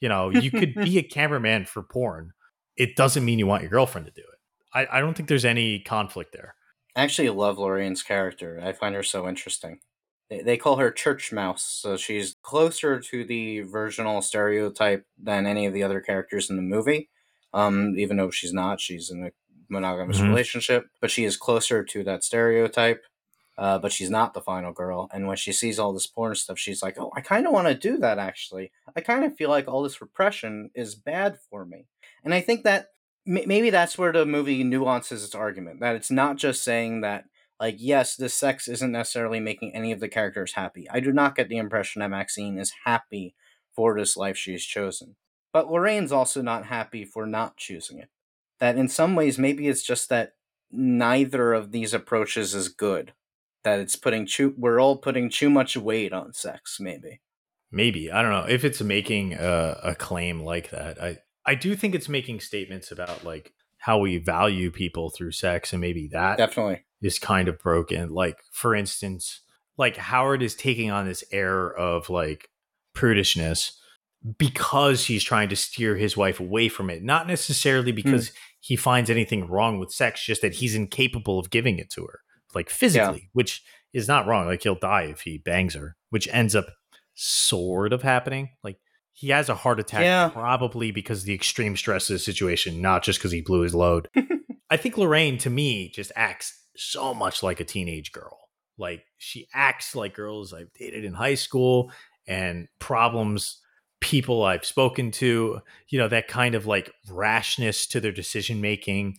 You 0.00 0.08
know, 0.08 0.30
you 0.30 0.50
could 0.50 0.74
be 0.74 0.98
a 0.98 1.02
cameraman 1.02 1.64
for 1.64 1.82
porn. 1.82 2.32
It 2.76 2.96
doesn't 2.96 3.24
mean 3.24 3.38
you 3.38 3.46
want 3.46 3.62
your 3.62 3.70
girlfriend 3.70 4.06
to 4.06 4.12
do 4.12 4.22
it. 4.22 4.37
I, 4.74 4.86
I 4.90 5.00
don't 5.00 5.14
think 5.14 5.28
there's 5.28 5.44
any 5.44 5.80
conflict 5.80 6.32
there. 6.32 6.54
I 6.96 7.02
actually 7.02 7.30
love 7.30 7.58
Lorraine's 7.58 8.02
character. 8.02 8.60
I 8.62 8.72
find 8.72 8.94
her 8.94 9.02
so 9.02 9.28
interesting. 9.28 9.80
They 10.28 10.42
they 10.42 10.56
call 10.56 10.76
her 10.76 10.90
Church 10.90 11.32
Mouse, 11.32 11.62
so 11.62 11.96
she's 11.96 12.34
closer 12.42 13.00
to 13.00 13.24
the 13.24 13.60
virginal 13.60 14.20
stereotype 14.20 15.06
than 15.16 15.46
any 15.46 15.66
of 15.66 15.72
the 15.72 15.82
other 15.82 16.00
characters 16.00 16.50
in 16.50 16.56
the 16.56 16.62
movie. 16.62 17.08
Um, 17.54 17.94
even 17.96 18.16
though 18.16 18.30
she's 18.30 18.52
not, 18.52 18.80
she's 18.80 19.10
in 19.10 19.24
a 19.24 19.30
monogamous 19.70 20.18
mm-hmm. 20.18 20.28
relationship, 20.28 20.86
but 21.00 21.10
she 21.10 21.24
is 21.24 21.36
closer 21.36 21.82
to 21.84 22.04
that 22.04 22.24
stereotype. 22.24 23.02
Uh, 23.56 23.76
but 23.76 23.90
she's 23.90 24.10
not 24.10 24.34
the 24.34 24.40
final 24.40 24.72
girl. 24.72 25.08
And 25.12 25.26
when 25.26 25.36
she 25.36 25.52
sees 25.52 25.80
all 25.80 25.92
this 25.92 26.06
porn 26.06 26.32
stuff, 26.36 26.58
she's 26.58 26.80
like, 26.80 26.96
"Oh, 26.98 27.10
I 27.16 27.20
kind 27.20 27.44
of 27.44 27.52
want 27.52 27.66
to 27.66 27.74
do 27.74 27.98
that. 27.98 28.18
Actually, 28.18 28.70
I 28.94 29.00
kind 29.00 29.24
of 29.24 29.36
feel 29.36 29.50
like 29.50 29.66
all 29.66 29.82
this 29.82 30.00
repression 30.00 30.70
is 30.74 30.94
bad 30.94 31.38
for 31.50 31.64
me." 31.64 31.86
And 32.24 32.32
I 32.32 32.40
think 32.40 32.62
that 32.62 32.88
maybe 33.28 33.68
that's 33.68 33.98
where 33.98 34.10
the 34.10 34.24
movie 34.24 34.64
nuances 34.64 35.22
its 35.22 35.34
argument 35.34 35.80
that 35.80 35.94
it's 35.94 36.10
not 36.10 36.36
just 36.36 36.64
saying 36.64 37.02
that 37.02 37.24
like 37.60 37.76
yes 37.78 38.16
the 38.16 38.28
sex 38.28 38.66
isn't 38.68 38.90
necessarily 38.90 39.38
making 39.38 39.74
any 39.74 39.92
of 39.92 40.00
the 40.00 40.08
characters 40.08 40.54
happy. 40.54 40.88
I 40.90 41.00
do 41.00 41.12
not 41.12 41.36
get 41.36 41.48
the 41.48 41.58
impression 41.58 42.00
that 42.00 42.08
maxine 42.08 42.58
is 42.58 42.72
happy 42.84 43.34
for 43.76 43.96
this 43.98 44.16
life 44.16 44.38
she's 44.38 44.64
chosen. 44.64 45.16
But 45.52 45.70
lorraine's 45.70 46.10
also 46.10 46.40
not 46.40 46.66
happy 46.66 47.04
for 47.04 47.26
not 47.26 47.58
choosing 47.58 47.98
it. 47.98 48.08
That 48.60 48.76
in 48.78 48.88
some 48.88 49.14
ways 49.14 49.38
maybe 49.38 49.68
it's 49.68 49.82
just 49.82 50.08
that 50.08 50.32
neither 50.70 51.52
of 51.52 51.70
these 51.70 51.92
approaches 51.92 52.54
is 52.54 52.68
good. 52.68 53.12
That 53.62 53.78
it's 53.78 53.96
putting 53.96 54.26
too 54.26 54.54
we're 54.56 54.80
all 54.80 54.96
putting 54.96 55.28
too 55.28 55.50
much 55.50 55.76
weight 55.76 56.14
on 56.14 56.32
sex 56.32 56.78
maybe. 56.80 57.20
Maybe. 57.70 58.10
I 58.10 58.22
don't 58.22 58.30
know. 58.30 58.46
If 58.48 58.64
it's 58.64 58.80
making 58.80 59.34
a, 59.34 59.78
a 59.82 59.94
claim 59.94 60.42
like 60.42 60.70
that 60.70 61.02
i 61.02 61.18
i 61.48 61.54
do 61.54 61.74
think 61.74 61.94
it's 61.94 62.08
making 62.08 62.40
statements 62.40 62.92
about 62.92 63.24
like 63.24 63.52
how 63.78 63.98
we 63.98 64.18
value 64.18 64.70
people 64.70 65.10
through 65.10 65.32
sex 65.32 65.72
and 65.72 65.80
maybe 65.80 66.08
that 66.08 66.36
definitely 66.38 66.82
is 67.00 67.18
kind 67.18 67.48
of 67.48 67.58
broken. 67.58 68.10
Like, 68.10 68.38
for 68.50 68.74
instance, 68.74 69.40
like 69.76 69.96
Howard 69.96 70.42
is 70.42 70.54
taking 70.54 70.90
on 70.90 71.06
this 71.06 71.24
air 71.32 71.72
of 71.72 72.10
like 72.10 72.48
prudishness 72.94 73.72
because 74.36 75.06
he's 75.06 75.22
trying 75.22 75.48
to 75.48 75.56
steer 75.56 75.96
his 75.96 76.16
wife 76.16 76.40
away 76.40 76.68
from 76.68 76.90
it, 76.90 77.02
not 77.02 77.28
necessarily 77.28 77.92
hmm. 77.92 77.96
because 77.96 78.30
mm. 78.30 78.34
he 78.60 78.76
finds 78.76 79.10
anything 79.10 79.46
wrong 79.48 79.78
with 79.78 79.92
sex, 79.92 80.24
just 80.24 80.42
that 80.42 80.54
he's 80.54 80.74
incapable 80.74 81.38
of 81.38 81.50
giving 81.50 81.78
it 81.78 81.90
to 81.90 82.04
her, 82.04 82.20
like 82.54 82.68
physically, 82.68 83.20
yeah. 83.22 83.30
which 83.32 83.62
is 83.92 84.08
not 84.08 84.26
wrong. 84.26 84.46
Like, 84.46 84.62
he'll 84.62 84.74
die 84.74 85.04
if 85.04 85.20
he 85.20 85.38
bangs 85.38 85.74
her, 85.74 85.96
which 86.10 86.28
ends 86.32 86.56
up 86.56 86.66
sort 87.14 87.92
of 87.92 88.02
happening. 88.02 88.50
Like, 88.64 88.80
he 89.18 89.30
has 89.30 89.48
a 89.48 89.54
heart 89.56 89.80
attack 89.80 90.02
yeah. 90.02 90.28
probably 90.28 90.92
because 90.92 91.20
of 91.20 91.26
the 91.26 91.34
extreme 91.34 91.76
stress 91.76 92.08
of 92.08 92.14
the 92.14 92.20
situation, 92.20 92.80
not 92.80 93.02
just 93.02 93.18
because 93.18 93.32
he 93.32 93.40
blew 93.40 93.62
his 93.62 93.74
load. 93.74 94.08
I 94.70 94.76
think 94.76 94.96
Lorraine, 94.96 95.38
to 95.38 95.50
me, 95.50 95.88
just 95.88 96.12
acts 96.14 96.56
so 96.76 97.12
much 97.14 97.42
like 97.42 97.58
a 97.58 97.64
teenage 97.64 98.12
girl. 98.12 98.38
Like 98.78 99.02
she 99.16 99.48
acts 99.52 99.96
like 99.96 100.14
girls 100.14 100.54
I've 100.54 100.72
dated 100.72 101.04
in 101.04 101.14
high 101.14 101.34
school 101.34 101.90
and 102.28 102.68
problems 102.78 103.58
people 104.00 104.44
I've 104.44 104.64
spoken 104.64 105.10
to, 105.10 105.62
you 105.88 105.98
know, 105.98 106.06
that 106.06 106.28
kind 106.28 106.54
of 106.54 106.66
like 106.66 106.92
rashness 107.10 107.88
to 107.88 107.98
their 107.98 108.12
decision 108.12 108.60
making, 108.60 109.16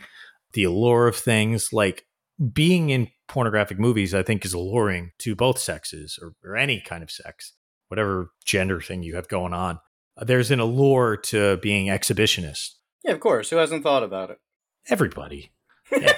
the 0.54 0.64
allure 0.64 1.10
of 1.10 1.18
things. 1.18 1.74
Like 1.74 2.06
being 2.54 2.90
in 2.90 3.10
pornographic 3.28 3.80
movies, 3.80 4.16
I 4.16 4.24
think, 4.24 4.46
is 4.46 4.54
alluring 4.54 5.12
to 5.18 5.36
both 5.36 5.60
sexes 5.60 6.18
or, 6.22 6.36
or 6.42 6.56
any 6.56 6.80
kind 6.80 7.04
of 7.04 7.12
sex, 7.12 7.52
whatever 7.90 8.32
gender 8.46 8.80
thing 8.80 9.04
you 9.04 9.16
have 9.16 9.28
going 9.28 9.54
on. 9.54 9.80
There's 10.22 10.52
an 10.52 10.60
allure 10.60 11.18
to 11.18 11.58
being 11.58 11.88
exhibitionist. 11.88 12.76
Yeah, 13.04 13.14
of 13.14 13.20
course. 13.20 13.50
Who 13.50 13.58
hasn't 13.58 13.84
thought 13.84 14.04
about 14.04 14.32
it? 14.32 14.40
Everybody. 14.90 15.52
Yeah. 15.92 16.18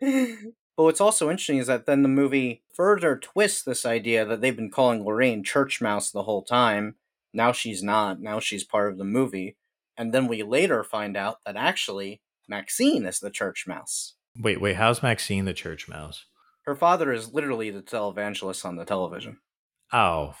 but 0.00 0.84
what's 0.84 1.00
also 1.00 1.30
interesting 1.30 1.58
is 1.58 1.66
that 1.66 1.86
then 1.86 2.02
the 2.02 2.08
movie 2.08 2.62
further 2.74 3.16
twists 3.16 3.62
this 3.62 3.84
idea 3.84 4.24
that 4.24 4.40
they've 4.40 4.56
been 4.56 4.70
calling 4.70 5.04
Lorraine 5.04 5.42
Church 5.42 5.80
Mouse 5.80 6.10
the 6.10 6.22
whole 6.22 6.42
time. 6.42 6.96
Now 7.32 7.52
she's 7.52 7.82
not. 7.82 8.20
Now 8.20 8.40
she's 8.40 8.64
part 8.64 8.92
of 8.92 8.98
the 8.98 9.04
movie. 9.04 9.56
And 9.96 10.14
then 10.14 10.26
we 10.26 10.42
later 10.42 10.82
find 10.82 11.16
out 11.16 11.38
that 11.44 11.56
actually 11.56 12.22
Maxine 12.48 13.04
is 13.04 13.20
the 13.20 13.30
church 13.30 13.66
mouse. 13.66 14.14
Wait, 14.38 14.60
wait, 14.60 14.76
how's 14.76 15.02
Maxine 15.02 15.44
the 15.44 15.52
church 15.52 15.88
mouse? 15.88 16.24
Her 16.64 16.74
father 16.74 17.12
is 17.12 17.32
literally 17.32 17.70
the 17.70 17.82
televangelist 17.82 18.64
on 18.64 18.76
the 18.76 18.84
television. 18.84 19.38
Oh. 19.92 20.34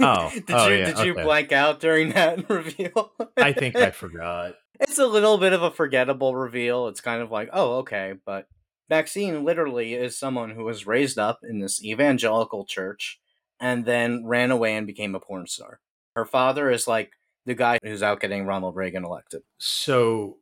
Oh. 0.00 0.30
did 0.34 0.44
oh, 0.50 0.68
you 0.68 0.76
yeah, 0.76 0.92
did 0.92 1.06
you 1.06 1.14
blank 1.14 1.52
out 1.52 1.80
during 1.80 2.10
that 2.10 2.48
reveal? 2.50 3.12
I 3.36 3.52
think 3.52 3.76
I 3.76 3.90
forgot. 3.90 4.54
it's 4.80 4.98
a 4.98 5.06
little 5.06 5.38
bit 5.38 5.52
of 5.52 5.62
a 5.62 5.70
forgettable 5.70 6.34
reveal. 6.36 6.88
It's 6.88 7.00
kind 7.00 7.22
of 7.22 7.30
like, 7.30 7.48
oh, 7.52 7.78
okay, 7.78 8.14
but 8.24 8.46
Maxine 8.88 9.44
literally 9.44 9.94
is 9.94 10.18
someone 10.18 10.50
who 10.50 10.64
was 10.64 10.86
raised 10.86 11.18
up 11.18 11.40
in 11.42 11.60
this 11.60 11.82
evangelical 11.82 12.64
church 12.64 13.20
and 13.58 13.84
then 13.84 14.26
ran 14.26 14.50
away 14.50 14.76
and 14.76 14.86
became 14.86 15.14
a 15.14 15.20
porn 15.20 15.46
star. 15.46 15.80
Her 16.14 16.24
father 16.24 16.70
is 16.70 16.86
like 16.86 17.12
the 17.46 17.54
guy 17.54 17.78
who's 17.82 18.02
out 18.02 18.20
getting 18.20 18.46
Ronald 18.46 18.76
Reagan 18.76 19.04
elected. 19.04 19.42
So, 19.58 20.38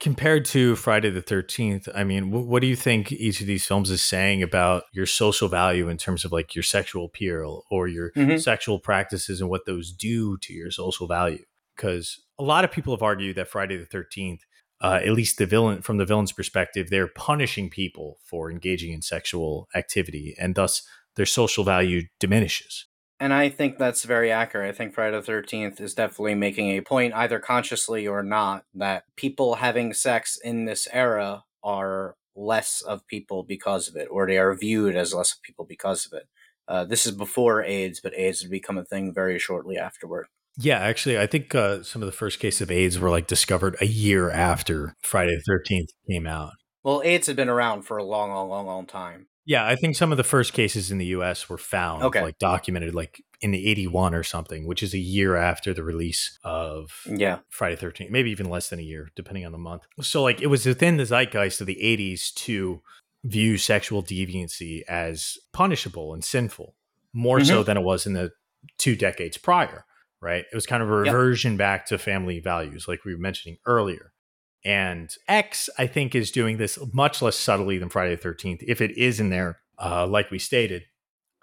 compared 0.00 0.44
to 0.46 0.76
Friday 0.76 1.10
the 1.10 1.22
13th, 1.22 1.88
I 1.94 2.04
mean, 2.04 2.30
wh- 2.30 2.46
what 2.46 2.60
do 2.60 2.66
you 2.66 2.76
think 2.76 3.12
each 3.12 3.40
of 3.40 3.46
these 3.46 3.66
films 3.66 3.90
is 3.90 4.02
saying 4.02 4.42
about 4.42 4.84
your 4.92 5.06
social 5.06 5.48
value 5.48 5.88
in 5.88 5.96
terms 5.96 6.24
of 6.24 6.32
like 6.32 6.54
your 6.54 6.62
sexual 6.62 7.06
appeal 7.06 7.64
or 7.70 7.88
your 7.88 8.12
Mhm. 8.16 8.40
sexual 8.40 8.78
practices 8.78 9.40
and 9.40 9.48
what 9.50 9.66
those 9.66 9.92
do 9.92 10.36
to 10.38 10.52
your 10.52 10.70
social 10.70 11.06
value? 11.06 11.44
Because 11.76 12.20
a 12.38 12.42
lot 12.42 12.64
of 12.64 12.72
people 12.72 12.94
have 12.94 13.02
argued 13.02 13.36
that 13.36 13.48
Friday 13.48 13.76
the 13.76 13.86
13th, 13.86 14.40
uh, 14.82 15.00
at 15.04 15.12
least 15.12 15.38
the 15.38 15.46
villain 15.46 15.82
from 15.82 15.96
the 15.98 16.04
villain's 16.06 16.32
perspective, 16.32 16.88
they're 16.90 17.08
punishing 17.08 17.70
people 17.70 18.18
for 18.24 18.50
engaging 18.50 18.92
in 18.92 19.02
sexual 19.02 19.68
activity 19.74 20.34
and 20.38 20.54
thus 20.54 20.82
their 21.16 21.26
social 21.26 21.64
value 21.64 22.02
diminishes. 22.20 22.85
And 23.18 23.32
I 23.32 23.48
think 23.48 23.78
that's 23.78 24.04
very 24.04 24.30
accurate. 24.30 24.68
I 24.68 24.76
think 24.76 24.92
Friday 24.94 25.16
the 25.16 25.22
Thirteenth 25.22 25.80
is 25.80 25.94
definitely 25.94 26.34
making 26.34 26.70
a 26.70 26.82
point, 26.82 27.14
either 27.14 27.38
consciously 27.38 28.06
or 28.06 28.22
not, 28.22 28.64
that 28.74 29.04
people 29.16 29.56
having 29.56 29.94
sex 29.94 30.38
in 30.42 30.66
this 30.66 30.86
era 30.92 31.44
are 31.64 32.16
less 32.34 32.82
of 32.82 33.06
people 33.06 33.42
because 33.42 33.88
of 33.88 33.96
it, 33.96 34.08
or 34.10 34.26
they 34.26 34.36
are 34.36 34.54
viewed 34.54 34.94
as 34.94 35.14
less 35.14 35.32
of 35.32 35.42
people 35.42 35.64
because 35.64 36.06
of 36.06 36.12
it. 36.12 36.28
Uh, 36.68 36.84
this 36.84 37.06
is 37.06 37.12
before 37.12 37.62
AIDS, 37.62 38.00
but 38.02 38.12
AIDS 38.16 38.42
would 38.42 38.50
become 38.50 38.76
a 38.76 38.84
thing 38.84 39.14
very 39.14 39.38
shortly 39.38 39.78
afterward. 39.78 40.26
Yeah, 40.58 40.78
actually, 40.78 41.18
I 41.18 41.26
think 41.26 41.54
uh, 41.54 41.82
some 41.82 42.02
of 42.02 42.06
the 42.06 42.12
first 42.12 42.38
cases 42.38 42.62
of 42.62 42.70
AIDS 42.70 42.98
were 42.98 43.10
like 43.10 43.26
discovered 43.26 43.76
a 43.80 43.86
year 43.86 44.30
after 44.30 44.94
Friday 45.02 45.34
the 45.36 45.42
Thirteenth 45.46 45.90
came 46.10 46.26
out. 46.26 46.52
Well, 46.82 47.02
AIDS 47.04 47.26
had 47.26 47.36
been 47.36 47.48
around 47.48 47.82
for 47.82 47.96
a 47.96 48.04
long, 48.04 48.30
long, 48.30 48.48
long, 48.48 48.66
long 48.66 48.86
time. 48.86 49.26
Yeah, 49.46 49.64
I 49.64 49.76
think 49.76 49.94
some 49.94 50.10
of 50.10 50.16
the 50.18 50.24
first 50.24 50.52
cases 50.52 50.90
in 50.90 50.98
the 50.98 51.06
U.S. 51.06 51.48
were 51.48 51.56
found, 51.56 52.02
Okay. 52.02 52.20
like 52.20 52.38
documented, 52.38 52.94
like 52.94 53.22
in 53.40 53.52
the 53.52 53.66
'81 53.68 54.12
or 54.14 54.24
something, 54.24 54.66
which 54.66 54.82
is 54.82 54.92
a 54.92 54.98
year 54.98 55.36
after 55.36 55.72
the 55.72 55.84
release 55.84 56.36
of 56.42 56.90
Yeah. 57.06 57.38
Friday 57.48 57.76
the 57.76 57.80
Thirteenth, 57.80 58.10
maybe 58.10 58.30
even 58.32 58.50
less 58.50 58.68
than 58.70 58.80
a 58.80 58.82
year, 58.82 59.10
depending 59.14 59.46
on 59.46 59.52
the 59.52 59.58
month. 59.58 59.84
So, 60.00 60.22
like, 60.22 60.42
it 60.42 60.48
was 60.48 60.66
within 60.66 60.96
the 60.96 61.04
zeitgeist 61.06 61.60
of 61.60 61.66
the 61.68 61.78
'80s 61.80 62.34
to 62.34 62.82
view 63.24 63.56
sexual 63.56 64.02
deviancy 64.02 64.82
as 64.88 65.38
punishable 65.52 66.12
and 66.12 66.24
sinful, 66.24 66.74
more 67.12 67.40
so 67.40 67.54
mm-hmm. 67.58 67.66
than 67.66 67.76
it 67.76 67.82
was 67.82 68.04
in 68.06 68.14
the 68.14 68.32
two 68.78 68.96
decades 68.96 69.38
prior. 69.38 69.84
Right? 70.20 70.44
It 70.50 70.54
was 70.54 70.66
kind 70.66 70.82
of 70.82 70.90
a 70.90 71.04
Yep. 71.04 71.14
reversion 71.14 71.56
back 71.56 71.86
to 71.86 71.98
family 71.98 72.40
values, 72.40 72.88
like 72.88 73.04
we 73.04 73.14
were 73.14 73.20
mentioning 73.20 73.58
earlier. 73.64 74.12
And 74.64 75.10
X, 75.28 75.68
I 75.78 75.86
think, 75.86 76.14
is 76.14 76.30
doing 76.30 76.56
this 76.56 76.78
much 76.92 77.22
less 77.22 77.36
subtly 77.36 77.78
than 77.78 77.88
Friday 77.88 78.16
the 78.16 78.28
13th, 78.28 78.64
if 78.66 78.80
it 78.80 78.96
is 78.98 79.20
in 79.20 79.30
there, 79.30 79.58
uh, 79.78 80.06
like 80.06 80.30
we 80.30 80.38
stated, 80.38 80.84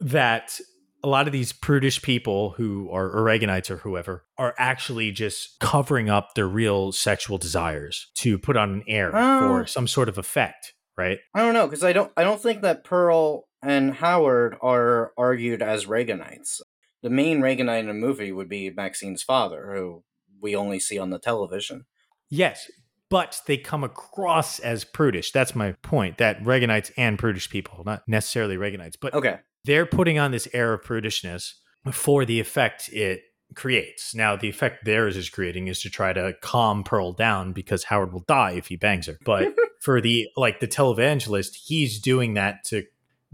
that 0.01 0.59
a 1.03 1.07
lot 1.07 1.27
of 1.27 1.33
these 1.33 1.51
prudish 1.53 2.01
people 2.01 2.51
who 2.51 2.89
are 2.91 3.09
Reaganites 3.09 3.69
or 3.69 3.77
whoever 3.77 4.25
are 4.37 4.53
actually 4.57 5.11
just 5.11 5.59
covering 5.59 6.09
up 6.09 6.33
their 6.33 6.47
real 6.47 6.91
sexual 6.91 7.37
desires 7.37 8.07
to 8.15 8.37
put 8.37 8.57
on 8.57 8.71
an 8.71 8.83
air 8.87 9.11
Oh. 9.13 9.39
for 9.39 9.67
some 9.67 9.87
sort 9.87 10.09
of 10.09 10.17
effect, 10.17 10.73
right? 10.97 11.19
I 11.33 11.39
don't 11.41 11.53
know 11.53 11.67
because 11.67 11.83
I 11.83 11.93
don't. 11.93 12.11
I 12.17 12.23
don't 12.23 12.41
think 12.41 12.61
that 12.61 12.83
Pearl 12.85 13.47
and 13.61 13.95
Howard 13.95 14.55
are 14.61 15.11
argued 15.17 15.61
as 15.61 15.85
Reaganites. 15.85 16.61
The 17.01 17.09
main 17.09 17.41
Reaganite 17.41 17.81
in 17.81 17.87
the 17.87 17.93
movie 17.93 18.31
would 18.31 18.47
be 18.49 18.69
Maxine's 18.69 19.23
father, 19.23 19.73
who 19.75 20.03
we 20.41 20.55
only 20.55 20.79
see 20.79 20.97
on 20.97 21.09
the 21.09 21.19
television. 21.19 21.85
Yes, 22.29 22.69
but 23.13 23.39
they 23.45 23.57
come 23.57 23.83
across 23.83 24.57
as 24.57 24.83
prudish. 24.83 25.31
That's 25.31 25.53
my 25.53 25.73
point. 25.83 26.17
That 26.17 26.41
Reaganites 26.41 26.91
and 26.97 27.19
prudish 27.19 27.47
people, 27.47 27.83
not 27.85 28.01
necessarily 28.07 28.57
Reaganites, 28.57 28.95
but 28.99 29.13
Okay. 29.13 29.37
they're 29.65 29.85
putting 29.85 30.17
on 30.17 30.31
this 30.31 30.47
air 30.51 30.73
of 30.73 30.81
prudishness 30.81 31.53
for 31.91 32.25
the 32.25 32.39
effect 32.39 32.89
it 32.91 33.21
creates. 33.55 34.15
Now, 34.15 34.35
the 34.35 34.49
effect 34.49 34.85
theirs 34.85 35.15
is 35.15 35.29
creating 35.29 35.67
is 35.67 35.79
to 35.81 35.91
try 35.91 36.11
to 36.11 36.33
calm 36.41 36.83
Pearl 36.83 37.11
down 37.13 37.53
because 37.53 37.83
Howard 37.83 38.13
will 38.13 38.25
die 38.27 38.53
if 38.53 38.65
he 38.65 38.77
bangs 38.77 39.05
her. 39.05 39.19
But 39.23 39.53
for 39.79 40.01
the 40.01 40.27
like 40.35 40.59
the 40.59 40.67
televangelist, 40.67 41.55
he's 41.65 41.99
doing 42.01 42.33
that 42.33 42.63
to 42.69 42.83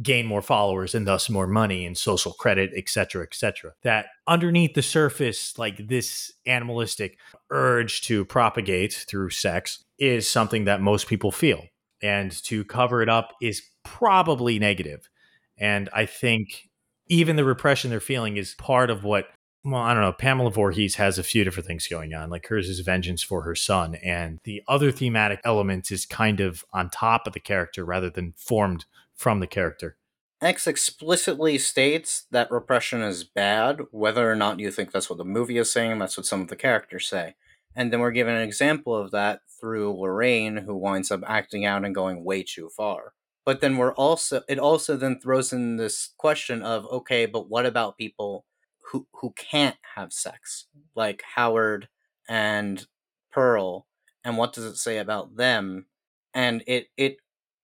gain 0.02 0.26
more 0.26 0.41
followers 0.41 0.95
and 0.95 1.06
thus 1.06 1.30
more 1.30 1.47
money 1.47 1.86
and 1.86 1.97
social 1.97 2.34
credit, 2.34 2.72
et 2.76 2.88
cetera, 2.88 3.24
et 3.24 3.34
cetera. 3.34 3.74
That 3.84 4.08
underneath 4.28 4.74
the 4.74 4.82
surface, 4.82 5.58
like 5.58 5.88
this 5.88 6.32
animalistic 6.45 7.18
urge 7.50 8.02
to 8.04 8.24
propagate 8.26 9.06
through 9.08 9.32
sex 9.32 9.84
is 9.97 10.28
something 10.28 10.66
that 10.66 10.82
most 10.82 11.08
people 11.08 11.32
feel. 11.32 11.66
And 12.02 12.32
to 12.43 12.64
cover 12.64 13.02
it 13.02 13.10
up 13.10 13.34
is 13.41 13.62
probably 13.84 14.58
negative. 14.58 15.10
And 15.58 15.89
I 15.93 16.06
think 16.06 16.70
even 17.08 17.36
the 17.36 17.43
repression 17.43 17.89
they're 17.89 18.00
feeling 18.00 18.38
is 18.38 18.56
part 18.58 18.89
of 18.89 19.04
what, 19.04 19.26
well, 19.66 19.82
I 19.82 19.93
don't 19.93 20.04
know. 20.04 20.14
Pamela 20.14 20.52
Voorhees 20.52 20.95
has 20.95 21.18
a 21.18 21.24
few 21.24 21.43
different 21.43 21.68
things 21.68 21.88
going 21.89 22.14
on. 22.14 22.30
Like 22.30 22.47
hers 22.47 22.70
is 22.70 22.80
vengeance 22.80 23.22
for 23.22 23.41
her 23.41 23.56
son. 23.56 23.95
And 23.95 24.39
the 24.45 24.62
other 24.70 24.91
thematic 24.91 25.41
element 25.43 25.91
is 25.91 26.06
kind 26.06 26.39
of 26.39 26.64
on 26.72 26.89
top 26.89 27.28
of 27.28 27.34
the 27.34 27.41
character 27.41 27.84
rather 27.84 28.10
than 28.10 28.34
formed 28.38 28.86
from 29.20 29.41
the 29.41 29.47
character. 29.47 29.97
X 30.41 30.65
explicitly 30.65 31.57
states 31.57 32.26
that 32.32 32.49
repression 32.49 33.01
is 33.01 33.26
bad, 33.26 33.82
whether 33.91 34.32
or 34.32 34.36
not 34.36 34.59
you 34.59 34.72
think 34.72 34.93
that's 34.93 35.09
what 35.09 35.17
the 35.17 35.26
movie 35.26 35.57
is 35.57 35.70
saying, 35.70 35.99
that's 35.99 36.15
what 36.15 36.26
some 36.26 36.39
of 36.39 36.47
the 36.47 36.55
characters 36.55 37.05
say. 37.05 37.36
And 37.76 37.91
then 37.91 37.99
we're 37.99 38.11
given 38.11 38.34
an 38.36 38.41
example 38.41 38.95
of 38.95 39.11
that 39.11 39.41
through 39.59 39.99
Lorraine, 39.99 40.55
who 40.57 40.74
winds 40.74 41.11
up 41.11 41.20
acting 41.28 41.65
out 41.65 41.84
and 41.84 41.93
going 41.93 42.24
way 42.24 42.43
too 42.43 42.70
far. 42.70 43.11
But 43.45 43.59
then 43.59 43.76
we're 43.76 43.93
also 43.93 44.41
it 44.47 44.57
also 44.57 44.95
then 44.95 45.20
throws 45.20 45.51
in 45.51 45.76
this 45.76 46.13
question 46.17 46.63
of 46.63 46.86
okay, 46.88 47.26
but 47.26 47.49
what 47.49 47.65
about 47.65 47.97
people 47.97 48.45
who 48.91 49.05
who 49.15 49.34
can't 49.36 49.78
have 49.95 50.13
sex, 50.13 50.67
like 50.95 51.24
Howard 51.36 51.89
and 52.30 52.88
Pearl, 53.34 53.86
and 54.24 54.38
what 54.38 54.53
does 54.53 54.63
it 54.63 54.78
say 54.78 54.97
about 54.97 55.36
them? 55.36 55.88
And 56.34 56.63
it 56.65 56.88
it 56.95 57.17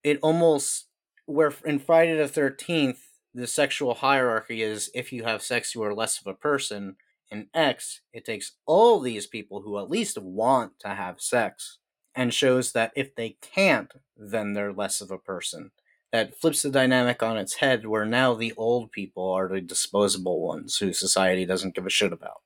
it 0.04 0.18
almost 0.22 0.85
where 1.26 1.52
in 1.64 1.78
Friday 1.78 2.16
the 2.16 2.28
Thirteenth 2.28 3.00
the 3.34 3.46
sexual 3.46 3.94
hierarchy 3.94 4.62
is 4.62 4.90
if 4.94 5.12
you 5.12 5.24
have 5.24 5.42
sex 5.42 5.74
you 5.74 5.82
are 5.82 5.94
less 5.94 6.20
of 6.20 6.26
a 6.26 6.34
person. 6.34 6.96
In 7.28 7.48
X, 7.52 8.02
it 8.12 8.24
takes 8.24 8.52
all 8.66 9.00
these 9.00 9.26
people 9.26 9.62
who 9.62 9.80
at 9.80 9.90
least 9.90 10.16
want 10.16 10.78
to 10.78 10.90
have 10.90 11.20
sex 11.20 11.78
and 12.14 12.32
shows 12.32 12.70
that 12.72 12.92
if 12.94 13.16
they 13.16 13.36
can't, 13.40 13.92
then 14.16 14.52
they're 14.52 14.72
less 14.72 15.00
of 15.00 15.10
a 15.10 15.18
person. 15.18 15.72
That 16.12 16.40
flips 16.40 16.62
the 16.62 16.70
dynamic 16.70 17.24
on 17.24 17.36
its 17.36 17.54
head 17.54 17.84
where 17.84 18.06
now 18.06 18.34
the 18.34 18.54
old 18.56 18.92
people 18.92 19.28
are 19.32 19.48
the 19.48 19.60
disposable 19.60 20.40
ones 20.40 20.78
who 20.78 20.92
society 20.92 21.44
doesn't 21.44 21.74
give 21.74 21.84
a 21.84 21.90
shit 21.90 22.12
about. 22.12 22.42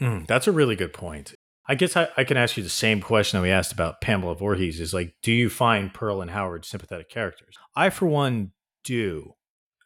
Mm, 0.00 0.26
that's 0.26 0.48
a 0.48 0.52
really 0.52 0.76
good 0.76 0.92
point. 0.92 1.34
I 1.66 1.74
guess 1.74 1.96
I, 1.96 2.08
I 2.16 2.24
can 2.24 2.36
ask 2.36 2.56
you 2.56 2.62
the 2.62 2.68
same 2.68 3.00
question 3.00 3.38
that 3.38 3.42
we 3.42 3.50
asked 3.50 3.72
about 3.72 4.00
Pamela 4.00 4.34
Voorhees 4.34 4.80
is 4.80 4.92
like, 4.92 5.14
do 5.22 5.32
you 5.32 5.48
find 5.48 5.94
Pearl 5.94 6.20
and 6.20 6.30
Howard 6.30 6.64
sympathetic 6.64 7.08
characters? 7.08 7.56
I, 7.74 7.90
for 7.90 8.06
one, 8.06 8.52
do. 8.82 9.34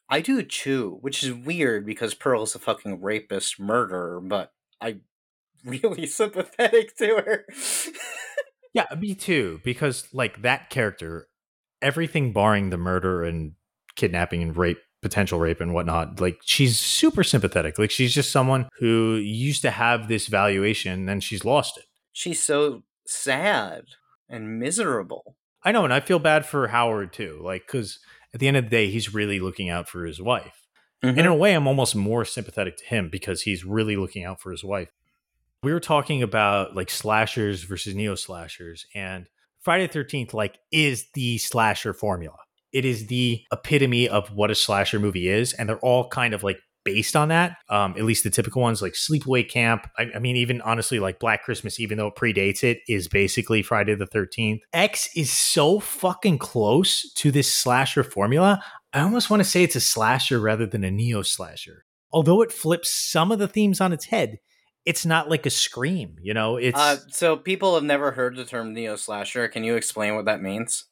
I 0.09 0.21
do 0.21 0.43
too, 0.43 0.99
which 1.03 1.23
is 1.23 1.33
weird 1.33 1.87
because 1.87 2.15
Pearl's 2.15 2.55
a 2.55 2.59
fucking 2.59 3.03
rapist 3.03 3.61
murderer, 3.61 4.21
but 4.21 4.53
I'm 4.81 5.03
really 5.65 6.07
sympathetic 6.07 6.97
to 6.97 7.07
her. 7.17 7.47
Yeah, 8.75 8.87
me 8.97 9.15
too. 9.15 9.61
Because 9.65 10.07
like 10.13 10.43
that 10.43 10.71
character, 10.71 11.29
everything 11.81 12.33
barring 12.33 12.71
the 12.71 12.77
murder 12.77 13.25
and 13.25 13.53
kidnapping 13.97 14.43
and 14.43 14.57
rape 14.57 14.79
potential 15.03 15.39
rape 15.39 15.61
and 15.61 15.75
whatnot. 15.75 16.21
Like 16.21 16.41
she's 16.45 16.79
super 16.79 17.23
sympathetic. 17.23 17.79
Like 17.79 17.91
she's 17.91 18.15
just 18.15 18.33
someone 18.33 18.69
who 18.79 19.15
used 19.17 19.63
to 19.63 19.71
have 19.71 20.09
this 20.09 20.27
valuation 20.27 21.09
and 21.09 21.23
she's 21.23 21.45
lost 21.45 21.79
it. 21.79 21.85
She's 22.13 22.43
so 22.43 22.83
sad 23.07 23.85
and 24.29 24.59
miserable. 24.59 25.37
I 25.65 25.73
know, 25.73 25.85
and 25.85 25.93
I 25.93 26.01
feel 26.01 26.19
bad 26.19 26.47
for 26.47 26.69
Howard 26.69 27.13
too. 27.13 27.41
Like 27.43 27.67
because 27.67 27.99
at 28.35 28.41
the 28.41 28.49
end 28.49 28.57
of 28.57 28.65
the 28.65 28.71
day, 28.71 28.91
he's 28.91 29.15
really 29.15 29.41
looking 29.41 29.71
out 29.71 29.89
for 29.89 30.05
his 30.05 30.21
wife. 30.21 30.65
Mhm. 31.03 31.11
And 31.11 31.21
in 31.21 31.27
a 31.27 31.35
way, 31.35 31.55
I'm 31.55 31.67
almost 31.69 31.95
more 31.95 32.25
sympathetic 32.25 32.77
to 32.79 32.85
him 32.85 33.09
because 33.11 33.43
he's 33.43 33.65
really 33.65 33.97
looking 33.97 34.25
out 34.25 34.41
for 34.41 34.51
his 34.51 34.65
wife. 34.65 34.91
We 35.63 35.73
were 35.73 35.81
talking 35.81 36.23
about 36.23 36.75
like 36.77 36.91
slashers 36.91 37.65
versus 37.65 37.95
neo 37.95 38.15
slashers, 38.15 38.87
and 38.95 39.27
Friday 39.61 39.87
the 39.87 39.93
13th, 39.93 40.33
like, 40.33 40.59
is 40.71 41.07
the 41.15 41.37
slasher 41.39 41.93
formula. 41.93 42.37
It 42.73 42.85
is 42.85 43.07
the 43.07 43.43
epitome 43.53 44.09
of 44.09 44.35
what 44.35 44.51
a 44.51 44.55
slasher 44.55 44.99
movie 44.99 45.29
is, 45.29 45.53
and 45.53 45.69
they're 45.69 45.79
all 45.79 46.09
kind 46.09 46.35
of 46.35 46.43
like 46.43 46.59
based 46.85 47.17
on 47.17 47.29
that. 47.29 47.57
Um, 47.69 47.95
at 47.99 48.05
least 48.05 48.25
the 48.25 48.31
typical 48.31 48.63
ones 48.63 48.81
like 48.81 48.95
Sleepaway 48.95 49.49
Camp. 49.49 49.87
I, 49.99 50.07
I 50.15 50.19
mean, 50.19 50.37
even 50.37 50.61
honestly, 50.63 50.99
like 50.99 51.19
Black 51.19 51.43
Christmas, 51.43 51.79
even 51.79 51.99
though 51.99 52.07
it 52.07 52.17
predates 52.17 52.65
it, 52.65 52.79
is 52.89 53.09
basically 53.09 53.63
Friday 53.63 53.95
the 53.95 54.07
13th. 54.07 54.61
X 54.73 55.09
is 55.15 55.31
so 55.31 55.81
fucking 55.81 56.39
close 56.39 57.13
to 57.15 57.31
this 57.31 57.55
slasher 57.55 58.03
formula. 58.03 58.63
I 58.93 59.01
almost 59.01 59.29
want 59.29 59.41
to 59.41 59.49
say 59.49 59.63
it's 59.63 59.77
a 59.77 59.81
slasher 59.81 60.41
rather 60.41 60.67
than 60.67 60.85
a 60.85 60.91
neo 60.91 61.23
slasher. 61.23 61.85
Although 62.11 62.41
it 62.41 62.53
flips 62.53 62.91
some 62.91 63.31
of 63.31 63.39
the 63.39 63.49
themes 63.49 63.83
on 63.83 63.93
its 63.93 64.07
head, 64.07 64.39
it's 64.87 65.05
not 65.05 65.29
like 65.29 65.45
a 65.45 65.51
scream, 65.51 66.17
you 66.23 66.33
know? 66.33 66.57
It's 66.57 66.79
Uh, 66.79 66.97
so 67.11 67.37
people 67.37 67.75
have 67.75 67.85
never 67.85 68.13
heard 68.13 68.37
the 68.37 68.47
term 68.47 68.73
neo 68.73 68.97
slasher. 68.97 69.47
Can 69.49 69.63
you 69.63 69.77
explain 69.77 70.15
what 70.15 70.25
that 70.25 70.41
means? 70.41 70.87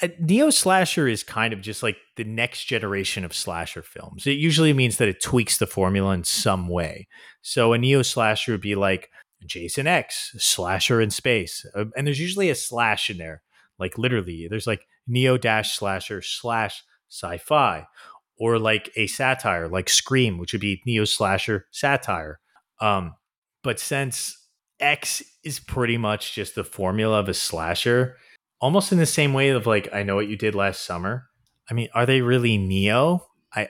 A 0.00 0.10
neo 0.20 0.50
slasher 0.50 1.08
is 1.08 1.22
kind 1.22 1.52
of 1.52 1.60
just 1.60 1.82
like 1.82 1.96
the 2.16 2.24
next 2.24 2.64
generation 2.64 3.24
of 3.24 3.34
slasher 3.34 3.82
films. 3.82 4.26
It 4.26 4.32
usually 4.32 4.72
means 4.72 4.98
that 4.98 5.08
it 5.08 5.22
tweaks 5.22 5.58
the 5.58 5.66
formula 5.66 6.12
in 6.14 6.24
some 6.24 6.68
way. 6.68 7.08
So 7.42 7.72
a 7.72 7.78
neo 7.78 8.02
slasher 8.02 8.52
would 8.52 8.60
be 8.60 8.74
like 8.74 9.10
Jason 9.44 9.86
X, 9.86 10.34
slasher 10.38 11.00
in 11.00 11.10
space. 11.10 11.64
Uh, 11.74 11.86
and 11.96 12.06
there's 12.06 12.20
usually 12.20 12.50
a 12.50 12.54
slash 12.54 13.10
in 13.10 13.18
there. 13.18 13.42
Like 13.78 13.98
literally, 13.98 14.46
there's 14.48 14.66
like 14.66 14.86
neo 15.06 15.36
dash 15.36 15.76
slasher 15.76 16.22
slash 16.22 16.82
sci 17.10 17.38
fi, 17.38 17.86
or 18.38 18.58
like 18.58 18.90
a 18.96 19.06
satire 19.06 19.68
like 19.68 19.88
Scream, 19.88 20.38
which 20.38 20.52
would 20.52 20.60
be 20.60 20.82
neo 20.86 21.04
slasher 21.04 21.66
satire. 21.70 22.40
Um, 22.80 23.14
but 23.62 23.80
since 23.80 24.36
X 24.80 25.22
is 25.44 25.58
pretty 25.58 25.96
much 25.96 26.34
just 26.34 26.54
the 26.54 26.64
formula 26.64 27.18
of 27.18 27.28
a 27.28 27.34
slasher, 27.34 28.16
almost 28.60 28.92
in 28.92 28.98
the 28.98 29.06
same 29.06 29.32
way 29.32 29.50
of 29.50 29.66
like 29.66 29.88
I 29.92 30.02
know 30.02 30.16
what 30.16 30.28
you 30.28 30.36
did 30.36 30.54
last 30.54 30.84
summer. 30.84 31.26
I 31.70 31.74
mean, 31.74 31.88
are 31.94 32.06
they 32.06 32.20
really 32.20 32.58
Neo? 32.58 33.26
I 33.54 33.68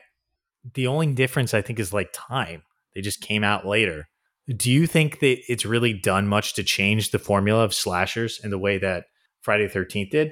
the 0.75 0.87
only 0.87 1.13
difference 1.13 1.55
I 1.55 1.63
think 1.63 1.79
is 1.79 1.93
like 1.93 2.11
time. 2.13 2.63
They 2.95 3.01
just 3.01 3.21
came 3.21 3.45
out 3.45 3.67
later. 3.67 4.09
Do 4.49 4.71
you 4.71 4.87
think 4.87 5.21
that 5.21 5.39
it's 5.47 5.67
really 5.67 5.93
done 5.93 6.27
much 6.27 6.55
to 6.55 6.63
change 6.63 7.11
the 7.11 7.19
formula 7.19 7.65
of 7.65 7.75
slashers 7.75 8.41
in 8.43 8.51
the 8.51 8.59
way 8.59 8.79
that 8.79 9.05
Friday 9.43 9.67
the 9.67 9.79
13th 9.79 10.11
did? 10.11 10.29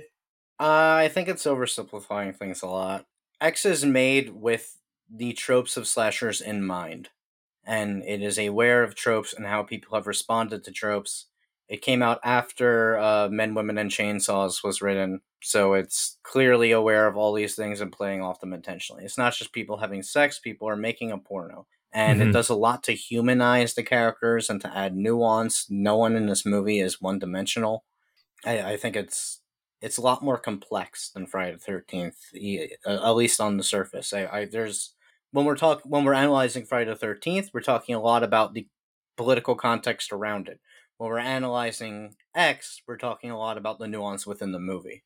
Uh, 0.59 0.97
I 0.99 1.11
think 1.13 1.29
it's 1.29 1.45
oversimplifying 1.45 2.35
things 2.35 2.63
a 2.63 2.67
lot. 2.67 3.05
X 3.43 3.67
is 3.67 3.85
made 3.85 4.31
with 4.31 4.79
the 5.15 5.35
tropes 5.35 5.77
of 5.77 5.87
slashers 5.87 6.41
in 6.41 6.65
mind, 6.65 7.11
and 7.65 8.03
it 8.05 8.23
is 8.23 8.39
aware 8.39 8.83
of 8.83 8.95
tropes 8.95 9.35
and 9.35 9.47
how 9.47 9.63
people 9.63 9.95
have 9.97 10.07
responded 10.07 10.65
to 10.65 10.73
tropes. 10.73 11.27
It 11.69 11.83
came 11.83 12.03
out 12.03 12.21
after 12.25 12.99
uh, 12.99 13.29
Men, 13.29 13.55
Women, 13.55 13.79
and 13.79 13.91
Chainsaws 13.91 14.63
was 14.63 14.81
written, 14.81 15.21
so 15.43 15.75
it's 15.75 16.19
clearly 16.23 16.71
aware 16.73 17.07
of 17.07 17.17
all 17.17 17.33
these 17.33 17.57
things 17.57 17.81
and 17.81 17.91
playing 17.93 18.23
off 18.23 18.41
them 18.41 18.53
intentionally. 18.53 19.05
It's 19.05 19.19
not 19.19 19.35
just 19.35 19.53
people 19.53 19.79
having 19.79 20.03
sex, 20.03 20.39
people 20.39 20.69
are 20.69 20.77
making 20.77 21.11
a 21.13 21.19
porno. 21.19 21.67
And 21.93 22.21
Mhm. 22.21 22.29
it 22.29 22.33
does 22.33 22.49
a 22.51 22.55
lot 22.55 22.83
to 22.85 22.93
humanize 22.93 23.75
the 23.75 23.83
characters 23.83 24.51
and 24.51 24.61
to 24.61 24.77
add 24.77 24.95
nuance. 24.97 25.67
No 25.71 25.97
one 25.97 26.15
in 26.15 26.27
this 26.27 26.45
movie 26.47 26.79
is 26.81 27.01
one 27.01 27.19
dimensional. 27.19 27.85
I, 28.45 28.73
I 28.73 28.77
think 28.77 28.97
it's 28.97 29.43
it's 29.83 29.99
a 29.99 30.03
lot 30.03 30.23
more 30.23 30.39
complex 30.39 31.11
than 31.11 31.27
Friday 31.27 31.53
the 31.53 31.59
Thirteenth, 31.59 32.17
at 32.87 33.11
least 33.13 33.41
on 33.41 33.57
the 33.57 33.63
surface. 33.65 34.13
I, 34.13 34.27
I 34.27 34.45
there's 34.47 34.95
when 35.33 35.45
we're 35.45 35.57
talk 35.57 35.83
when 35.85 36.05
we're 36.05 36.15
analyzing 36.15 36.65
Friday 36.65 36.91
the 36.91 36.97
Thirteenth, 36.97 37.51
we're 37.53 37.61
talking 37.61 37.95
a 37.95 38.01
lot 38.01 38.23
about 38.23 38.55
the 38.55 38.69
political 39.17 39.55
context 39.55 40.13
around 40.13 40.49
it. 40.49 40.61
When 40.99 41.11
we're 41.11 41.19
analyzing 41.19 42.15
X, 42.35 42.81
we're 42.87 42.97
talking 42.97 43.31
a 43.31 43.39
lot 43.39 43.59
about 43.59 43.79
the 43.79 43.89
nuance 43.89 44.27
within 44.27 44.53
the 44.53 44.59
movie. 44.59 45.05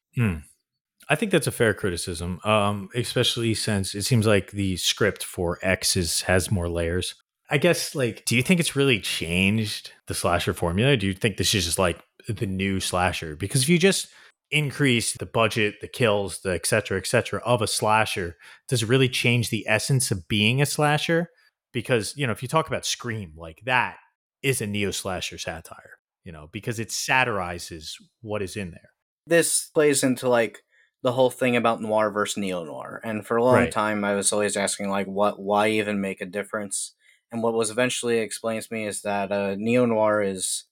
I 1.08 1.16
think 1.16 1.32
that's 1.32 1.46
a 1.46 1.52
fair 1.52 1.74
criticism, 1.74 2.40
um, 2.44 2.88
especially 2.94 3.54
since 3.54 3.94
it 3.94 4.02
seems 4.02 4.26
like 4.26 4.52
the 4.52 4.76
script 4.76 5.24
for 5.24 5.58
X 5.62 5.96
is, 5.96 6.22
has 6.22 6.50
more 6.50 6.68
layers. 6.68 7.16
I 7.50 7.58
guess, 7.58 7.96
like, 7.96 8.24
do 8.26 8.36
you 8.36 8.42
think 8.42 8.60
it's 8.60 8.76
really 8.76 9.00
changed 9.00 9.92
the 10.06 10.14
slasher 10.14 10.54
formula? 10.54 10.96
Do 10.96 11.08
you 11.08 11.14
think 11.14 11.36
this 11.36 11.52
is 11.54 11.64
just 11.64 11.78
like 11.78 12.00
the 12.28 12.46
new 12.46 12.78
slasher? 12.78 13.34
Because 13.34 13.62
if 13.62 13.68
you 13.68 13.78
just 13.78 14.08
increase 14.52 15.14
the 15.14 15.26
budget, 15.26 15.80
the 15.80 15.88
kills, 15.88 16.42
the 16.42 16.54
et 16.54 16.66
cetera, 16.66 16.98
et 16.98 17.06
cetera 17.08 17.40
of 17.40 17.62
a 17.62 17.66
slasher, 17.66 18.36
does 18.68 18.84
it 18.84 18.88
really 18.88 19.08
change 19.08 19.50
the 19.50 19.66
essence 19.66 20.12
of 20.12 20.28
being 20.28 20.62
a 20.62 20.66
slasher? 20.66 21.30
Because, 21.72 22.16
you 22.16 22.26
know, 22.26 22.32
if 22.32 22.42
you 22.42 22.48
talk 22.48 22.68
about 22.68 22.86
Scream, 22.86 23.32
like 23.36 23.62
that 23.64 23.96
is 24.42 24.60
a 24.60 24.66
neo 24.66 24.90
slasher 24.90 25.38
satire, 25.38 25.98
you 26.24 26.32
know, 26.32 26.48
because 26.52 26.78
it 26.78 26.90
satirizes 26.90 27.96
what 28.20 28.42
is 28.42 28.56
in 28.56 28.70
there. 28.70 28.90
This 29.26 29.68
plays 29.72 30.02
into 30.02 30.28
like 30.28 30.62
the 31.02 31.12
whole 31.12 31.30
thing 31.30 31.56
about 31.56 31.80
noir 31.80 32.10
versus 32.10 32.36
neo 32.36 32.64
noir. 32.64 33.00
And 33.04 33.26
for 33.26 33.36
a 33.36 33.44
long 33.44 33.54
Right. 33.54 33.70
time, 33.70 34.04
I 34.04 34.14
was 34.14 34.32
always 34.32 34.56
asking 34.56 34.88
like, 34.90 35.06
what? 35.06 35.40
Why 35.40 35.68
even 35.68 36.00
make 36.00 36.20
a 36.20 36.26
difference? 36.26 36.94
And 37.32 37.42
what 37.42 37.54
was 37.54 37.70
eventually 37.70 38.18
explained 38.18 38.62
to 38.64 38.74
me 38.74 38.86
is 38.86 39.02
that 39.02 39.30
uh, 39.30 39.54
neo 39.56 39.86
noir 39.86 40.22
is 40.22 40.64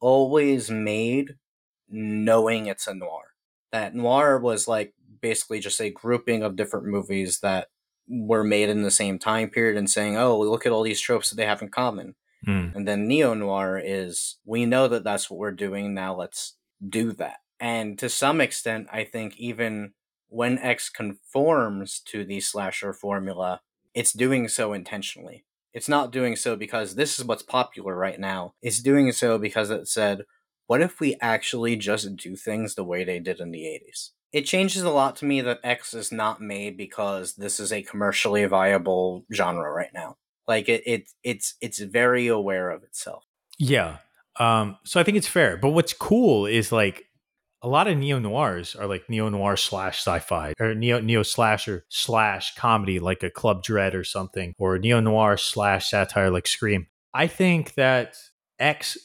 always 0.00 0.70
made 0.70 1.36
knowing 1.88 2.66
it's 2.66 2.86
a 2.86 2.94
noir. 2.94 3.34
That 3.72 3.94
noir 3.94 4.38
was 4.38 4.68
like 4.68 4.94
basically 5.20 5.60
just 5.60 5.80
a 5.80 5.90
grouping 5.90 6.42
of 6.42 6.56
different 6.56 6.86
movies 6.86 7.40
that 7.40 7.68
were 8.08 8.44
made 8.44 8.68
in 8.68 8.82
the 8.82 8.90
same 8.90 9.18
time 9.18 9.50
period 9.50 9.76
and 9.76 9.88
saying, 9.90 10.16
oh, 10.16 10.40
look 10.40 10.66
at 10.66 10.72
all 10.72 10.82
these 10.82 11.00
tropes 11.00 11.30
that 11.30 11.36
they 11.36 11.46
have 11.46 11.62
in 11.62 11.68
common. 11.68 12.16
Mm. 12.46 12.74
And 12.74 12.88
then 12.88 13.06
neo 13.06 13.34
noir 13.34 13.80
is 13.82 14.38
we 14.44 14.66
know 14.66 14.88
that 14.88 15.04
that's 15.04 15.30
what 15.30 15.38
we're 15.38 15.52
doing 15.52 15.94
now. 15.94 16.14
Let's 16.14 16.56
do 16.86 17.12
that. 17.12 17.38
And 17.58 17.98
to 17.98 18.08
some 18.08 18.40
extent, 18.40 18.88
I 18.90 19.04
think 19.04 19.36
even 19.36 19.92
when 20.28 20.58
X 20.58 20.88
conforms 20.88 22.00
to 22.06 22.24
the 22.24 22.40
slasher 22.40 22.92
formula, 22.92 23.60
it's 23.94 24.12
doing 24.12 24.48
so 24.48 24.72
intentionally. 24.72 25.44
It's 25.72 25.88
not 25.88 26.10
doing 26.10 26.36
so 26.36 26.56
because 26.56 26.94
this 26.94 27.18
is 27.18 27.24
what's 27.24 27.42
popular 27.42 27.94
right 27.94 28.18
now. 28.18 28.54
It's 28.62 28.80
doing 28.80 29.12
so 29.12 29.38
because 29.38 29.70
it 29.70 29.88
said, 29.88 30.22
what 30.66 30.80
if 30.80 31.00
we 31.00 31.16
actually 31.20 31.76
just 31.76 32.16
do 32.16 32.36
things 32.36 32.74
the 32.74 32.84
way 32.84 33.04
they 33.04 33.18
did 33.18 33.40
in 33.40 33.50
the 33.50 33.62
80s? 33.62 34.10
It 34.32 34.46
changes 34.46 34.82
a 34.82 34.90
lot 34.90 35.16
to 35.16 35.24
me 35.24 35.40
that 35.40 35.60
X 35.64 35.92
is 35.92 36.12
not 36.12 36.40
made 36.40 36.76
because 36.76 37.34
this 37.34 37.58
is 37.58 37.72
a 37.72 37.82
commercially 37.82 38.44
viable 38.44 39.24
genre 39.32 39.70
right 39.70 39.92
now. 39.92 40.16
Like 40.50 40.68
it, 40.68 40.82
it 40.84 41.10
it's 41.22 41.54
it's 41.60 41.78
very 41.78 42.26
aware 42.26 42.70
of 42.70 42.82
itself. 42.82 43.24
Yeah. 43.56 43.98
Um, 44.40 44.78
so 44.84 44.98
I 44.98 45.04
think 45.04 45.16
it's 45.16 45.28
fair. 45.28 45.56
But 45.56 45.70
what's 45.70 45.92
cool 45.92 46.44
is 46.44 46.72
like 46.72 47.04
a 47.62 47.68
lot 47.68 47.86
of 47.86 47.96
neo 47.96 48.18
noirs 48.18 48.74
are 48.74 48.88
like 48.88 49.08
neo 49.08 49.28
noir 49.28 49.56
slash 49.56 49.98
sci-fi 49.98 50.54
or 50.58 50.74
neo 50.74 51.00
neo 51.00 51.22
slasher 51.22 51.84
slash 51.88 52.56
comedy 52.56 52.98
like 52.98 53.22
a 53.22 53.30
Club 53.30 53.62
Dread 53.62 53.94
or 53.94 54.02
something, 54.02 54.56
or 54.58 54.76
neo 54.76 54.98
noir 54.98 55.36
slash 55.36 55.88
satire 55.88 56.30
like 56.30 56.48
Scream. 56.48 56.88
I 57.14 57.28
think 57.28 57.74
that 57.74 58.16
X 58.58 58.98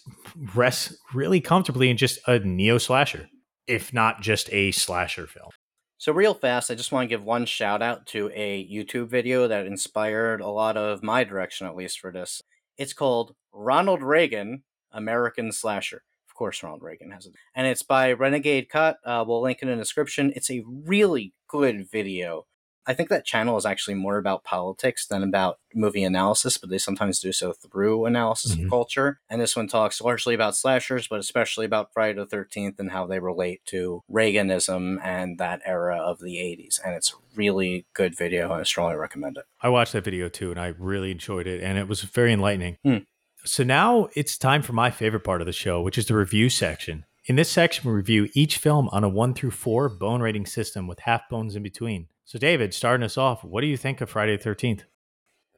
rests 0.55 0.97
really 1.13 1.41
comfortably 1.41 1.91
in 1.91 1.97
just 1.97 2.17
a 2.27 2.39
neo 2.39 2.79
slasher, 2.79 3.29
if 3.67 3.93
not 3.93 4.21
just 4.21 4.49
a 4.51 4.71
slasher 4.71 5.27
film. 5.27 5.51
So 5.97 6.11
real 6.11 6.33
fast, 6.33 6.69
I 6.69 6.75
just 6.75 6.91
want 6.91 7.05
to 7.05 7.09
give 7.09 7.23
one 7.23 7.45
shout 7.45 7.81
out 7.81 8.05
to 8.07 8.29
a 8.33 8.67
YouTube 8.67 9.07
video 9.07 9.47
that 9.47 9.65
inspired 9.65 10.41
a 10.41 10.47
lot 10.47 10.75
of 10.75 11.01
my 11.01 11.23
direction, 11.23 11.67
at 11.67 11.75
least 11.75 11.99
for 11.99 12.11
this. 12.11 12.41
It's 12.77 12.93
called 12.93 13.33
Ronald 13.53 14.03
Reagan, 14.03 14.63
American 14.91 15.51
Slasher. 15.53 16.03
Of 16.27 16.35
course, 16.35 16.61
Ronald 16.61 16.83
Reagan 16.83 17.11
has 17.11 17.25
it. 17.25 17.33
And 17.55 17.65
it's 17.65 17.81
by 17.81 18.11
Renegade 18.11 18.67
Cut. 18.67 18.97
Uh, 19.05 19.23
we'll 19.25 19.41
link 19.41 19.59
it 19.61 19.69
in 19.69 19.77
the 19.77 19.83
description. 19.83 20.33
It's 20.35 20.51
a 20.51 20.63
really 20.67 21.33
good 21.47 21.89
video. 21.89 22.45
I 22.87 22.93
think 22.93 23.09
that 23.09 23.25
channel 23.25 23.57
is 23.57 23.65
actually 23.65 23.95
more 23.95 24.17
about 24.17 24.43
politics 24.43 25.05
than 25.07 25.23
about 25.23 25.57
movie 25.73 26.03
analysis, 26.03 26.57
but 26.57 26.69
they 26.69 26.77
sometimes 26.77 27.19
do 27.19 27.31
so 27.31 27.51
through 27.53 28.05
analysis 28.05 28.55
Mhm. 28.55 28.65
of 28.65 28.69
culture. 28.69 29.19
And 29.29 29.41
this 29.41 29.55
one 29.55 29.67
talks 29.67 29.99
largely 30.01 30.35
about 30.35 30.55
slashers, 30.55 31.07
but 31.07 31.19
especially 31.19 31.65
about 31.65 31.91
Friday 31.93 32.13
the 32.17 32.25
13th 32.25 32.79
and 32.79 32.91
how 32.91 33.05
they 33.07 33.19
relate 33.19 33.61
to 33.67 34.03
Reaganism 34.11 34.99
and 35.03 35.37
that 35.37 35.61
era 35.65 35.97
of 35.97 36.19
the 36.19 36.39
80s. 36.39 36.79
And 36.83 36.95
it's 36.95 37.11
a 37.11 37.15
really 37.35 37.85
good 37.93 38.17
video, 38.17 38.51
and 38.51 38.61
I 38.61 38.63
strongly 38.63 38.95
recommend 38.95 39.37
it. 39.37 39.45
I 39.61 39.69
watched 39.69 39.93
that 39.93 40.03
video 40.03 40.29
too, 40.29 40.51
and 40.51 40.59
I 40.59 40.67
really 40.77 41.11
enjoyed 41.11 41.47
it, 41.47 41.61
and 41.61 41.77
it 41.77 41.87
was 41.87 42.01
very 42.01 42.33
enlightening. 42.33 42.77
Hmm. 42.83 42.97
So 43.43 43.63
now 43.63 44.09
it's 44.15 44.37
time 44.37 44.61
for 44.61 44.73
my 44.73 44.89
favorite 44.89 45.23
part 45.23 45.41
of 45.41 45.45
the 45.47 45.53
show, 45.53 45.81
which 45.81 45.97
is 45.97 46.07
the 46.07 46.15
review 46.15 46.49
section. 46.49 47.05
In 47.25 47.35
this 47.35 47.49
section, 47.49 47.89
we 47.89 47.95
review 47.95 48.29
each 48.33 48.57
film 48.57 48.87
on 48.91 49.03
a 49.03 49.09
one 49.09 49.33
through 49.33 49.51
four 49.51 49.89
bone 49.89 50.21
rating 50.21 50.45
system 50.45 50.87
with 50.87 50.99
half 51.01 51.27
bones 51.29 51.55
in 51.55 51.63
between. 51.63 52.07
So, 52.27 52.39
David, 52.39 52.73
starting 52.73 53.03
us 53.03 53.19
off, 53.19 53.43
what 53.43 53.61
do 53.61 53.67
you 53.67 53.77
think 53.77 54.01
of 54.01 54.09
Friday 54.09 54.35
the 54.35 54.43
13th? 54.43 54.81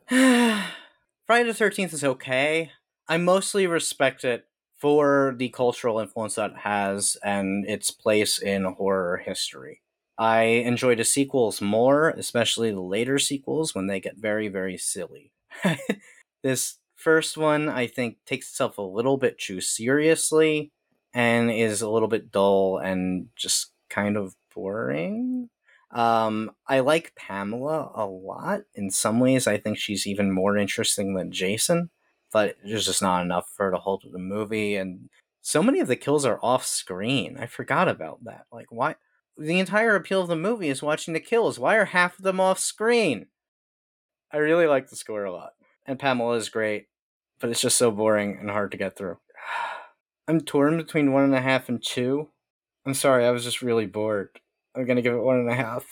Friday 1.25 1.51
the 1.51 1.65
13th 1.65 1.93
is 1.93 2.03
okay. 2.03 2.71
I 3.07 3.15
mostly 3.15 3.67
respect 3.67 4.25
it 4.25 4.47
for 4.77 5.33
the 5.37 5.47
cultural 5.47 5.99
influence 5.99 6.35
that 6.35 6.57
has 6.57 7.15
and 7.23 7.65
its 7.65 7.89
place 7.89 8.37
in 8.37 8.65
horror 8.65 9.17
history. 9.25 9.81
I 10.17 10.41
enjoy 10.41 10.95
the 10.95 11.05
sequels 11.05 11.61
more, 11.61 12.09
especially 12.09 12.71
the 12.71 12.81
later 12.81 13.17
sequels 13.17 13.73
when 13.73 13.87
they 13.87 14.01
get 14.01 14.17
very, 14.17 14.49
very 14.49 14.77
silly. 14.77 15.31
this 16.43 16.79
first 16.95 17.37
one, 17.37 17.69
I 17.69 17.87
think, 17.87 18.17
takes 18.25 18.49
itself 18.49 18.77
a 18.77 18.81
little 18.81 19.15
bit 19.15 19.39
too 19.39 19.61
seriously 19.61 20.73
and 21.13 21.49
is 21.49 21.81
a 21.81 21.89
little 21.89 22.09
bit 22.09 22.29
dull 22.29 22.77
and 22.77 23.29
just 23.37 23.71
kind 23.89 24.17
of 24.17 24.35
boring. 24.53 25.49
Um, 25.91 26.51
I 26.67 26.81
like 26.81 27.15
Pamela 27.15 27.91
a 27.95 28.05
lot. 28.05 28.61
In 28.75 28.91
some 28.91 29.19
ways, 29.19 29.47
I 29.47 29.57
think 29.57 29.77
she's 29.77 30.05
even 30.05 30.31
more 30.31 30.57
interesting 30.57 31.15
than 31.15 31.31
Jason, 31.31 31.89
but 32.31 32.55
there's 32.63 32.85
just 32.85 33.01
not 33.01 33.23
enough 33.23 33.49
for 33.55 33.65
her 33.65 33.71
to 33.71 33.77
hold 33.77 34.03
the 34.11 34.19
movie. 34.19 34.75
And 34.75 35.09
so 35.41 35.63
many 35.63 35.79
of 35.79 35.87
the 35.87 35.95
kills 35.95 36.25
are 36.25 36.39
off 36.43 36.65
screen. 36.65 37.37
I 37.39 37.45
forgot 37.45 37.87
about 37.87 38.23
that. 38.25 38.45
Like, 38.51 38.67
why? 38.69 38.95
The 39.37 39.59
entire 39.59 39.95
appeal 39.95 40.21
of 40.21 40.27
the 40.27 40.35
movie 40.35 40.69
is 40.69 40.81
watching 40.81 41.13
the 41.13 41.19
kills. 41.19 41.59
Why 41.59 41.75
are 41.75 41.85
half 41.85 42.17
of 42.17 42.23
them 42.23 42.39
off 42.39 42.59
screen? 42.59 43.27
I 44.31 44.37
really 44.37 44.67
like 44.67 44.89
the 44.89 44.95
score 44.95 45.23
a 45.23 45.31
lot. 45.31 45.51
And 45.85 45.99
Pamela 45.99 46.35
is 46.35 46.49
great, 46.49 46.87
but 47.39 47.49
it's 47.49 47.61
just 47.61 47.77
so 47.77 47.91
boring 47.91 48.37
and 48.39 48.49
hard 48.49 48.71
to 48.71 48.77
get 48.77 48.97
through. 48.97 49.17
I'm 50.27 50.41
torn 50.41 50.75
between 50.75 51.13
one 51.13 51.23
and 51.23 51.35
a 51.35 51.39
half 51.39 51.69
and 51.69 51.81
two. 51.81 52.29
I'm 52.85 52.93
sorry, 52.93 53.25
I 53.25 53.31
was 53.31 53.45
just 53.45 53.61
really 53.61 53.85
bored. 53.85 54.39
I'm 54.77 54.85
gonna 54.85 55.01
give 55.01 55.13
it 55.13 55.21
one 55.21 55.37
and 55.37 55.49
a 55.49 55.55
half. 55.55 55.85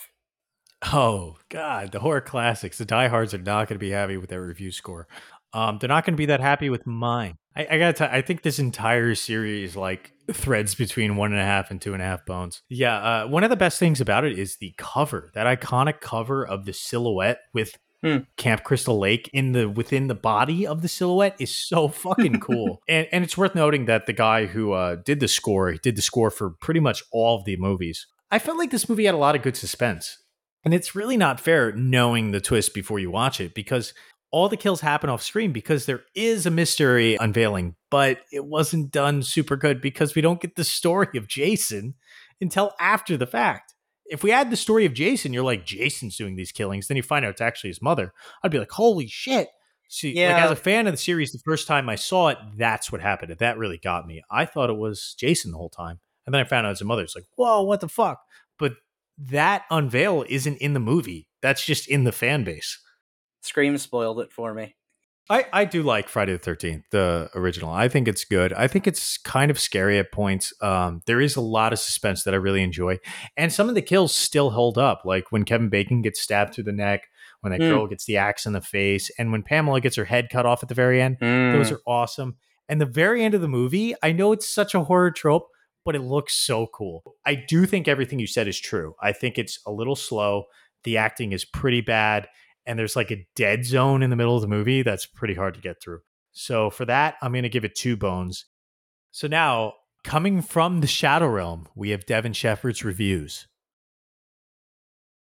Oh 0.92 1.36
God, 1.48 1.92
the 1.92 2.00
horror 2.00 2.20
classics. 2.20 2.78
The 2.78 2.84
diehards 2.84 3.32
are 3.34 3.38
not 3.38 3.68
going 3.68 3.76
to 3.76 3.84
be 3.84 3.90
happy 3.90 4.16
with 4.18 4.28
their 4.30 4.42
review 4.42 4.70
score. 4.70 5.08
Um, 5.52 5.78
they're 5.78 5.88
not 5.88 6.04
going 6.04 6.12
to 6.12 6.18
be 6.18 6.26
that 6.26 6.40
happy 6.40 6.68
with 6.68 6.86
mine. 6.86 7.38
I, 7.56 7.66
I 7.70 7.78
gotta 7.78 7.92
tell. 7.94 8.08
I 8.12 8.20
think 8.20 8.42
this 8.42 8.58
entire 8.58 9.14
series 9.14 9.74
like 9.74 10.12
threads 10.30 10.74
between 10.74 11.16
one 11.16 11.32
and 11.32 11.40
a 11.40 11.44
half 11.44 11.70
and 11.70 11.80
two 11.80 11.94
and 11.94 12.02
a 12.02 12.04
half 12.04 12.26
bones. 12.26 12.62
Yeah. 12.68 12.96
Uh, 12.98 13.26
one 13.28 13.42
of 13.42 13.50
the 13.50 13.56
best 13.56 13.78
things 13.78 14.00
about 14.02 14.24
it 14.24 14.38
is 14.38 14.56
the 14.58 14.74
cover. 14.76 15.30
That 15.34 15.46
iconic 15.46 16.00
cover 16.00 16.46
of 16.46 16.66
the 16.66 16.72
silhouette 16.72 17.38
with 17.54 17.76
Hmm. 18.02 18.18
Camp 18.36 18.62
Crystal 18.62 18.98
Lake 18.98 19.30
in 19.32 19.52
the 19.52 19.70
within 19.70 20.06
the 20.06 20.14
body 20.14 20.66
of 20.66 20.82
the 20.82 20.86
silhouette 20.88 21.34
is 21.38 21.56
so 21.56 21.88
fucking 22.04 22.40
cool. 22.40 22.82
and 22.86 23.08
and 23.10 23.24
it's 23.24 23.38
worth 23.38 23.54
noting 23.54 23.86
that 23.86 24.04
the 24.04 24.12
guy 24.12 24.44
who 24.44 24.72
uh, 24.72 24.96
did 24.96 25.18
the 25.18 25.26
score 25.28 25.72
did 25.72 25.96
the 25.96 26.02
score 26.02 26.30
for 26.30 26.50
pretty 26.50 26.78
much 26.78 27.02
all 27.10 27.38
of 27.38 27.46
the 27.46 27.56
movies. 27.56 28.06
I 28.30 28.38
felt 28.38 28.58
like 28.58 28.70
this 28.70 28.88
movie 28.88 29.04
had 29.04 29.14
a 29.14 29.18
lot 29.18 29.36
of 29.36 29.42
good 29.42 29.56
suspense. 29.56 30.18
And 30.64 30.74
it's 30.74 30.96
really 30.96 31.16
not 31.16 31.38
fair 31.40 31.70
knowing 31.72 32.32
the 32.32 32.40
twist 32.40 32.74
before 32.74 32.98
you 32.98 33.10
watch 33.10 33.40
it 33.40 33.54
because 33.54 33.94
all 34.32 34.48
the 34.48 34.56
kills 34.56 34.80
happen 34.80 35.08
off 35.08 35.22
screen 35.22 35.52
because 35.52 35.86
there 35.86 36.02
is 36.14 36.44
a 36.44 36.50
mystery 36.50 37.16
unveiling, 37.20 37.76
but 37.90 38.18
it 38.32 38.44
wasn't 38.44 38.90
done 38.90 39.22
super 39.22 39.56
good 39.56 39.80
because 39.80 40.16
we 40.16 40.22
don't 40.22 40.40
get 40.40 40.56
the 40.56 40.64
story 40.64 41.16
of 41.16 41.28
Jason 41.28 41.94
until 42.40 42.72
after 42.80 43.16
the 43.16 43.26
fact. 43.28 43.74
If 44.06 44.24
we 44.24 44.30
had 44.30 44.50
the 44.50 44.56
story 44.56 44.84
of 44.84 44.94
Jason, 44.94 45.32
you're 45.32 45.44
like, 45.44 45.64
Jason's 45.64 46.16
doing 46.16 46.34
these 46.36 46.52
killings, 46.52 46.88
then 46.88 46.96
you 46.96 47.02
find 47.02 47.24
out 47.24 47.30
it's 47.30 47.40
actually 47.40 47.70
his 47.70 47.82
mother. 47.82 48.12
I'd 48.42 48.50
be 48.50 48.58
like, 48.58 48.72
holy 48.72 49.06
shit. 49.06 49.48
See, 49.88 50.08
like 50.08 50.16
Yeah. 50.16 50.44
as 50.44 50.50
a 50.50 50.56
fan 50.56 50.88
of 50.88 50.92
the 50.92 50.98
series, 50.98 51.30
the 51.30 51.38
first 51.44 51.68
time 51.68 51.88
I 51.88 51.94
saw 51.94 52.28
it, 52.28 52.38
that's 52.56 52.90
what 52.90 53.00
happened. 53.00 53.36
That 53.38 53.56
really 53.58 53.78
got 53.78 54.06
me. 54.06 54.22
I 54.30 54.44
thought 54.46 54.70
it 54.70 54.76
was 54.76 55.14
Jason 55.18 55.52
the 55.52 55.58
whole 55.58 55.70
time. 55.70 56.00
And 56.26 56.34
then 56.34 56.40
I 56.40 56.44
found 56.44 56.66
out 56.66 56.72
it's 56.72 56.80
a 56.80 56.84
mother. 56.84 57.02
It's 57.02 57.14
like, 57.14 57.26
whoa, 57.36 57.62
what 57.62 57.80
the 57.80 57.88
fuck? 57.88 58.20
But 58.58 58.72
that 59.18 59.62
unveil 59.70 60.24
isn't 60.28 60.56
in 60.58 60.74
the 60.74 60.80
movie. 60.80 61.28
That's 61.40 61.64
just 61.64 61.88
in 61.88 62.04
the 62.04 62.12
fan 62.12 62.44
base. 62.44 62.78
Scream 63.42 63.78
spoiled 63.78 64.20
it 64.20 64.32
for 64.32 64.52
me. 64.54 64.74
I, 65.28 65.46
I 65.52 65.64
do 65.64 65.82
like 65.82 66.08
Friday 66.08 66.36
the 66.36 66.38
13th, 66.38 66.84
the 66.92 67.30
original. 67.34 67.70
I 67.72 67.88
think 67.88 68.06
it's 68.06 68.24
good. 68.24 68.52
I 68.52 68.68
think 68.68 68.86
it's 68.86 69.18
kind 69.18 69.50
of 69.50 69.58
scary 69.58 69.98
at 69.98 70.12
points. 70.12 70.52
Um, 70.62 71.02
there 71.06 71.20
is 71.20 71.34
a 71.34 71.40
lot 71.40 71.72
of 71.72 71.80
suspense 71.80 72.22
that 72.24 72.34
I 72.34 72.36
really 72.36 72.62
enjoy. 72.62 72.98
And 73.36 73.52
some 73.52 73.68
of 73.68 73.74
the 73.74 73.82
kills 73.82 74.14
still 74.14 74.50
hold 74.50 74.78
up, 74.78 75.02
like 75.04 75.32
when 75.32 75.44
Kevin 75.44 75.68
Bacon 75.68 76.00
gets 76.00 76.20
stabbed 76.20 76.54
through 76.54 76.64
the 76.64 76.72
neck, 76.72 77.08
when 77.40 77.50
that 77.50 77.60
Mm. 77.60 77.70
girl 77.70 77.86
gets 77.88 78.04
the 78.04 78.16
axe 78.16 78.46
in 78.46 78.52
the 78.52 78.60
face, 78.60 79.10
and 79.18 79.32
when 79.32 79.42
Pamela 79.42 79.80
gets 79.80 79.96
her 79.96 80.04
head 80.04 80.28
cut 80.30 80.46
off 80.46 80.62
at 80.62 80.68
the 80.68 80.74
very 80.76 81.02
end. 81.02 81.16
Those 81.20 81.70
Mm. 81.70 81.72
are 81.72 81.80
awesome. 81.88 82.36
And 82.68 82.80
the 82.80 82.86
very 82.86 83.24
end 83.24 83.34
of 83.34 83.40
the 83.40 83.48
movie, 83.48 83.94
I 84.04 84.12
know 84.12 84.30
it's 84.32 84.48
such 84.48 84.74
a 84.74 84.84
horror 84.84 85.10
trope, 85.10 85.48
but 85.86 85.94
it 85.94 86.02
looks 86.02 86.34
so 86.34 86.66
cool. 86.66 87.14
I 87.24 87.36
do 87.36 87.64
think 87.64 87.86
everything 87.86 88.18
you 88.18 88.26
said 88.26 88.48
is 88.48 88.60
true. 88.60 88.94
I 89.00 89.12
think 89.12 89.38
it's 89.38 89.60
a 89.64 89.70
little 89.70 89.94
slow. 89.96 90.46
The 90.82 90.98
acting 90.98 91.32
is 91.32 91.44
pretty 91.44 91.80
bad. 91.80 92.26
And 92.66 92.76
there's 92.76 92.96
like 92.96 93.12
a 93.12 93.24
dead 93.36 93.64
zone 93.64 94.02
in 94.02 94.10
the 94.10 94.16
middle 94.16 94.34
of 94.34 94.42
the 94.42 94.48
movie 94.48 94.82
that's 94.82 95.06
pretty 95.06 95.34
hard 95.34 95.54
to 95.54 95.60
get 95.60 95.80
through. 95.80 96.00
So 96.32 96.68
for 96.68 96.84
that, 96.86 97.14
I'm 97.22 97.32
going 97.32 97.44
to 97.44 97.48
give 97.48 97.64
it 97.64 97.76
two 97.76 97.96
bones. 97.96 98.46
So 99.12 99.28
now, 99.28 99.74
coming 100.02 100.42
from 100.42 100.80
the 100.80 100.88
Shadow 100.88 101.28
Realm, 101.28 101.68
we 101.76 101.90
have 101.90 102.04
Devin 102.04 102.32
Shepard's 102.32 102.84
reviews. 102.84 103.46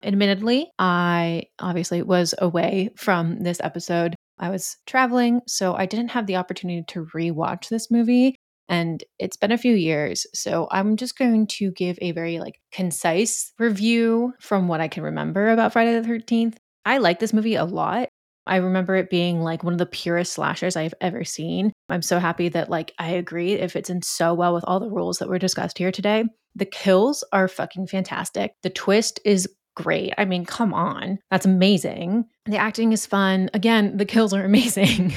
Admittedly, 0.03 0.69
I 0.77 1.43
obviously 1.59 2.01
was 2.01 2.35
away 2.39 2.89
from 2.97 3.41
this 3.43 3.59
episode. 3.63 4.15
I 4.37 4.49
was 4.49 4.75
traveling, 4.85 5.41
so 5.47 5.75
I 5.75 5.85
didn't 5.85 6.09
have 6.09 6.27
the 6.27 6.35
opportunity 6.35 6.83
to 6.89 7.05
rewatch 7.15 7.69
this 7.69 7.89
movie. 7.89 8.35
And 8.71 9.03
it's 9.19 9.35
been 9.35 9.51
a 9.51 9.57
few 9.57 9.75
years. 9.75 10.25
So 10.33 10.69
I'm 10.71 10.95
just 10.95 11.17
going 11.17 11.45
to 11.47 11.71
give 11.71 11.99
a 12.01 12.13
very 12.13 12.39
like 12.39 12.59
concise 12.71 13.51
review 13.59 14.33
from 14.39 14.69
what 14.69 14.79
I 14.79 14.87
can 14.87 15.03
remember 15.03 15.49
about 15.49 15.73
Friday 15.73 15.99
the 15.99 16.07
13th. 16.07 16.55
I 16.85 16.97
like 16.97 17.19
this 17.19 17.33
movie 17.33 17.55
a 17.55 17.65
lot. 17.65 18.07
I 18.47 18.55
remember 18.55 18.95
it 18.95 19.09
being 19.09 19.41
like 19.41 19.63
one 19.63 19.73
of 19.73 19.77
the 19.77 19.85
purest 19.85 20.33
slashers 20.33 20.77
I've 20.77 20.93
ever 21.01 21.25
seen. 21.25 21.73
I'm 21.89 22.01
so 22.01 22.17
happy 22.17 22.47
that 22.49 22.69
like 22.69 22.93
I 22.97 23.09
agree 23.09 23.53
it 23.53 23.71
fits 23.71 23.89
in 23.89 24.01
so 24.01 24.33
well 24.33 24.53
with 24.53 24.63
all 24.65 24.79
the 24.79 24.89
rules 24.89 25.19
that 25.19 25.27
were 25.27 25.37
discussed 25.37 25.77
here 25.77 25.91
today. 25.91 26.23
The 26.55 26.65
kills 26.65 27.25
are 27.33 27.49
fucking 27.49 27.87
fantastic. 27.87 28.53
The 28.63 28.69
twist 28.69 29.19
is 29.25 29.49
great. 29.81 30.13
I 30.17 30.25
mean, 30.25 30.45
come 30.45 30.73
on. 30.73 31.19
That's 31.29 31.45
amazing. 31.45 32.25
The 32.45 32.57
acting 32.57 32.91
is 32.91 33.05
fun. 33.05 33.49
Again, 33.53 33.97
the 33.97 34.05
kills 34.05 34.33
are 34.33 34.43
amazing. 34.45 35.13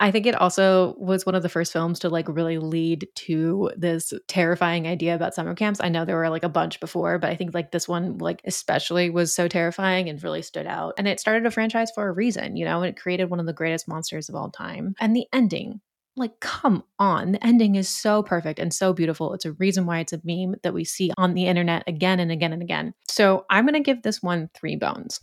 I 0.00 0.10
think 0.10 0.26
it 0.26 0.34
also 0.34 0.94
was 0.98 1.26
one 1.26 1.34
of 1.34 1.42
the 1.42 1.48
first 1.48 1.72
films 1.72 1.98
to 2.00 2.08
like 2.08 2.28
really 2.28 2.58
lead 2.58 3.08
to 3.14 3.70
this 3.76 4.12
terrifying 4.28 4.86
idea 4.86 5.14
about 5.14 5.34
summer 5.34 5.54
camps. 5.54 5.80
I 5.82 5.88
know 5.88 6.04
there 6.04 6.16
were 6.16 6.30
like 6.30 6.44
a 6.44 6.48
bunch 6.48 6.80
before, 6.80 7.18
but 7.18 7.30
I 7.30 7.36
think 7.36 7.54
like 7.54 7.72
this 7.72 7.88
one 7.88 8.18
like 8.18 8.40
especially 8.44 9.10
was 9.10 9.34
so 9.34 9.48
terrifying 9.48 10.08
and 10.08 10.22
really 10.22 10.42
stood 10.42 10.66
out. 10.66 10.94
And 10.98 11.06
it 11.06 11.20
started 11.20 11.46
a 11.46 11.50
franchise 11.50 11.90
for 11.94 12.08
a 12.08 12.12
reason, 12.12 12.56
you 12.56 12.64
know, 12.64 12.82
and 12.82 12.88
it 12.88 13.00
created 13.00 13.30
one 13.30 13.40
of 13.40 13.46
the 13.46 13.52
greatest 13.52 13.88
monsters 13.88 14.28
of 14.28 14.34
all 14.34 14.50
time. 14.50 14.94
And 14.98 15.14
the 15.14 15.26
ending 15.32 15.80
like, 16.16 16.40
come 16.40 16.82
on. 16.98 17.32
The 17.32 17.46
ending 17.46 17.74
is 17.74 17.88
so 17.88 18.22
perfect 18.22 18.58
and 18.58 18.72
so 18.72 18.92
beautiful. 18.92 19.34
It's 19.34 19.44
a 19.44 19.52
reason 19.52 19.86
why 19.86 20.00
it's 20.00 20.12
a 20.12 20.20
meme 20.24 20.56
that 20.62 20.74
we 20.74 20.84
see 20.84 21.12
on 21.16 21.34
the 21.34 21.46
internet 21.46 21.84
again 21.86 22.20
and 22.20 22.32
again 22.32 22.52
and 22.52 22.62
again. 22.62 22.94
So 23.08 23.44
I'm 23.50 23.64
going 23.64 23.74
to 23.74 23.80
give 23.80 24.02
this 24.02 24.22
one 24.22 24.50
three 24.54 24.76
bones. 24.76 25.20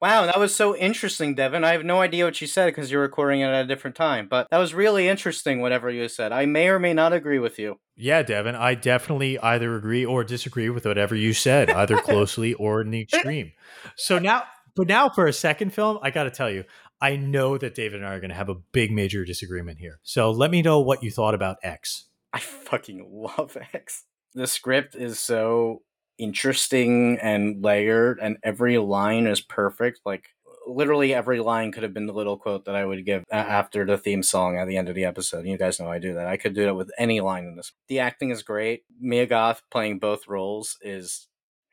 Wow, 0.00 0.26
that 0.26 0.38
was 0.38 0.54
so 0.54 0.76
interesting, 0.76 1.34
Devin. 1.34 1.64
I 1.64 1.72
have 1.72 1.84
no 1.84 2.00
idea 2.00 2.24
what 2.24 2.40
you 2.40 2.46
said 2.46 2.66
because 2.66 2.88
you're 2.88 3.02
recording 3.02 3.40
it 3.40 3.46
at 3.46 3.64
a 3.64 3.66
different 3.66 3.96
time, 3.96 4.28
but 4.28 4.46
that 4.52 4.58
was 4.58 4.72
really 4.72 5.08
interesting, 5.08 5.60
whatever 5.60 5.90
you 5.90 6.06
said. 6.08 6.30
I 6.30 6.46
may 6.46 6.68
or 6.68 6.78
may 6.78 6.94
not 6.94 7.12
agree 7.12 7.40
with 7.40 7.58
you. 7.58 7.80
Yeah, 7.96 8.22
Devin, 8.22 8.54
I 8.54 8.76
definitely 8.76 9.40
either 9.40 9.74
agree 9.74 10.06
or 10.06 10.22
disagree 10.22 10.70
with 10.70 10.86
whatever 10.86 11.16
you 11.16 11.32
said, 11.32 11.68
either 11.68 11.96
closely 12.02 12.54
or 12.54 12.80
in 12.80 12.90
the 12.90 13.00
extreme. 13.12 13.50
So 13.96 14.20
now, 14.20 14.44
but 14.76 14.86
now 14.86 15.08
for 15.08 15.26
a 15.26 15.32
second 15.32 15.74
film, 15.74 15.98
I 16.00 16.12
got 16.12 16.24
to 16.24 16.30
tell 16.30 16.48
you, 16.48 16.62
I 17.00 17.16
know 17.16 17.58
that 17.58 17.74
David 17.74 18.00
and 18.00 18.08
I 18.08 18.14
are 18.14 18.20
going 18.20 18.30
to 18.30 18.36
have 18.36 18.48
a 18.48 18.54
big 18.54 18.90
major 18.90 19.24
disagreement 19.24 19.78
here. 19.78 20.00
So 20.02 20.30
let 20.30 20.50
me 20.50 20.62
know 20.62 20.80
what 20.80 21.02
you 21.02 21.10
thought 21.10 21.34
about 21.34 21.58
X. 21.62 22.06
I 22.32 22.40
fucking 22.40 23.08
love 23.10 23.56
X. 23.74 24.04
The 24.34 24.46
script 24.46 24.94
is 24.94 25.18
so 25.18 25.82
interesting 26.18 27.18
and 27.20 27.62
layered, 27.64 28.18
and 28.20 28.36
every 28.42 28.78
line 28.78 29.26
is 29.26 29.40
perfect. 29.40 30.00
Like, 30.04 30.30
literally 30.66 31.14
every 31.14 31.40
line 31.40 31.72
could 31.72 31.82
have 31.82 31.94
been 31.94 32.06
the 32.06 32.12
little 32.12 32.36
quote 32.36 32.66
that 32.66 32.74
I 32.74 32.84
would 32.84 33.06
give 33.06 33.24
after 33.30 33.86
the 33.86 33.96
theme 33.96 34.22
song 34.22 34.58
at 34.58 34.68
the 34.68 34.76
end 34.76 34.88
of 34.88 34.94
the 34.94 35.04
episode. 35.04 35.46
You 35.46 35.56
guys 35.56 35.80
know 35.80 35.90
I 35.90 35.98
do 35.98 36.14
that. 36.14 36.26
I 36.26 36.36
could 36.36 36.54
do 36.54 36.64
that 36.64 36.74
with 36.74 36.90
any 36.98 37.20
line 37.20 37.44
in 37.44 37.56
this. 37.56 37.72
The 37.88 38.00
acting 38.00 38.30
is 38.30 38.42
great. 38.42 38.82
Mia 39.00 39.26
Goth 39.26 39.62
playing 39.70 39.98
both 39.98 40.28
roles 40.28 40.76
is. 40.82 41.28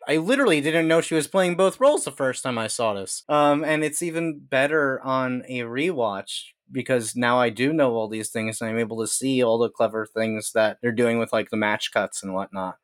I 0.07 0.17
literally 0.17 0.61
didn't 0.61 0.87
know 0.87 1.01
she 1.01 1.15
was 1.15 1.27
playing 1.27 1.55
both 1.55 1.79
roles 1.79 2.05
the 2.05 2.11
first 2.11 2.43
time 2.43 2.57
I 2.57 2.67
saw 2.67 2.93
this. 2.93 3.23
Um, 3.27 3.63
and 3.63 3.83
it's 3.83 4.01
even 4.01 4.39
better 4.39 5.01
on 5.01 5.43
a 5.47 5.61
rewatch 5.61 6.43
because 6.71 7.15
now 7.15 7.39
I 7.39 7.49
do 7.49 7.73
know 7.73 7.93
all 7.93 8.07
these 8.07 8.29
things 8.29 8.61
and 8.61 8.69
I'm 8.69 8.79
able 8.79 8.99
to 9.01 9.07
see 9.07 9.43
all 9.43 9.57
the 9.57 9.69
clever 9.69 10.05
things 10.05 10.51
that 10.53 10.77
they're 10.81 10.91
doing 10.91 11.19
with 11.19 11.31
like 11.33 11.49
the 11.49 11.57
match 11.57 11.91
cuts 11.91 12.23
and 12.23 12.33
whatnot. 12.33 12.77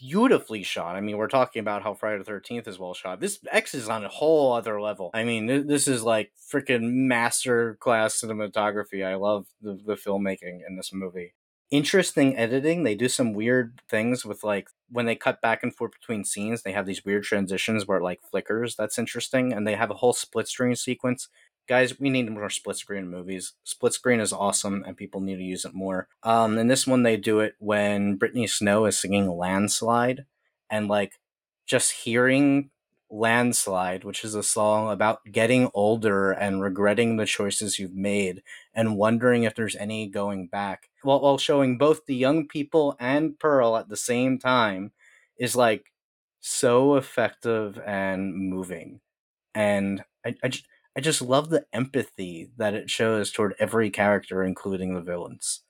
Beautifully 0.00 0.62
shot. 0.62 0.96
I 0.96 1.02
mean, 1.02 1.18
we're 1.18 1.28
talking 1.28 1.60
about 1.60 1.82
how 1.82 1.92
Friday 1.92 2.18
the 2.18 2.24
Thirteenth 2.24 2.66
is 2.66 2.78
well 2.78 2.94
shot. 2.94 3.20
This 3.20 3.38
X 3.50 3.74
is 3.74 3.88
on 3.90 4.02
a 4.02 4.08
whole 4.08 4.54
other 4.54 4.80
level. 4.80 5.10
I 5.12 5.24
mean, 5.24 5.46
th- 5.46 5.66
this 5.66 5.86
is 5.86 6.02
like 6.02 6.32
freaking 6.50 6.90
master 7.06 7.76
class 7.80 8.18
cinematography. 8.18 9.04
I 9.04 9.16
love 9.16 9.46
the 9.60 9.78
the 9.84 9.96
filmmaking 9.96 10.60
in 10.66 10.76
this 10.76 10.90
movie. 10.94 11.34
Interesting 11.70 12.36
editing. 12.36 12.82
They 12.82 12.94
do 12.94 13.08
some 13.08 13.32
weird 13.32 13.80
things 13.88 14.24
with 14.24 14.44
like 14.44 14.68
when 14.90 15.06
they 15.06 15.16
cut 15.16 15.40
back 15.40 15.62
and 15.62 15.74
forth 15.74 15.92
between 15.92 16.24
scenes, 16.24 16.62
they 16.62 16.72
have 16.72 16.86
these 16.86 17.04
weird 17.04 17.24
transitions 17.24 17.86
where 17.86 17.98
it 17.98 18.04
like 18.04 18.20
flickers. 18.22 18.76
That's 18.76 18.98
interesting. 18.98 19.52
And 19.52 19.66
they 19.66 19.74
have 19.74 19.90
a 19.90 19.94
whole 19.94 20.12
split 20.12 20.48
screen 20.48 20.76
sequence. 20.76 21.28
Guys, 21.66 21.98
we 21.98 22.10
need 22.10 22.30
more 22.30 22.50
split 22.50 22.76
screen 22.76 23.08
movies. 23.08 23.54
Split 23.64 23.94
screen 23.94 24.20
is 24.20 24.32
awesome 24.32 24.84
and 24.86 24.96
people 24.96 25.20
need 25.20 25.36
to 25.36 25.42
use 25.42 25.64
it 25.64 25.74
more. 25.74 26.08
Um, 26.22 26.58
in 26.58 26.68
this 26.68 26.86
one, 26.86 27.02
they 27.02 27.16
do 27.16 27.40
it 27.40 27.54
when 27.58 28.16
Brittany 28.16 28.46
Snow 28.46 28.84
is 28.84 28.98
singing 28.98 29.30
Landslide 29.30 30.26
and 30.70 30.88
like 30.88 31.14
just 31.66 31.92
hearing 31.92 32.70
Landslide, 33.10 34.04
which 34.04 34.24
is 34.24 34.34
a 34.34 34.42
song 34.42 34.90
about 34.90 35.20
getting 35.30 35.70
older 35.72 36.32
and 36.32 36.60
regretting 36.60 37.16
the 37.16 37.26
choices 37.26 37.78
you've 37.78 37.94
made 37.94 38.42
and 38.74 38.96
wondering 38.96 39.44
if 39.44 39.54
there's 39.54 39.76
any 39.76 40.08
going 40.08 40.46
back, 40.48 40.90
while, 41.02 41.20
while 41.20 41.38
showing 41.38 41.78
both 41.78 42.06
the 42.06 42.16
young 42.16 42.46
people 42.48 42.96
and 42.98 43.38
Pearl 43.38 43.76
at 43.76 43.88
the 43.88 43.96
same 43.96 44.38
time, 44.38 44.92
is 45.38 45.54
like 45.54 45.92
so 46.40 46.96
effective 46.96 47.78
and 47.86 48.34
moving. 48.34 49.00
And 49.54 50.04
I, 50.26 50.34
I, 50.42 50.48
just, 50.48 50.66
I 50.96 51.00
just 51.00 51.22
love 51.22 51.50
the 51.50 51.66
empathy 51.72 52.50
that 52.56 52.74
it 52.74 52.90
shows 52.90 53.30
toward 53.30 53.54
every 53.58 53.90
character, 53.90 54.42
including 54.42 54.94
the 54.94 55.00
villains. 55.00 55.62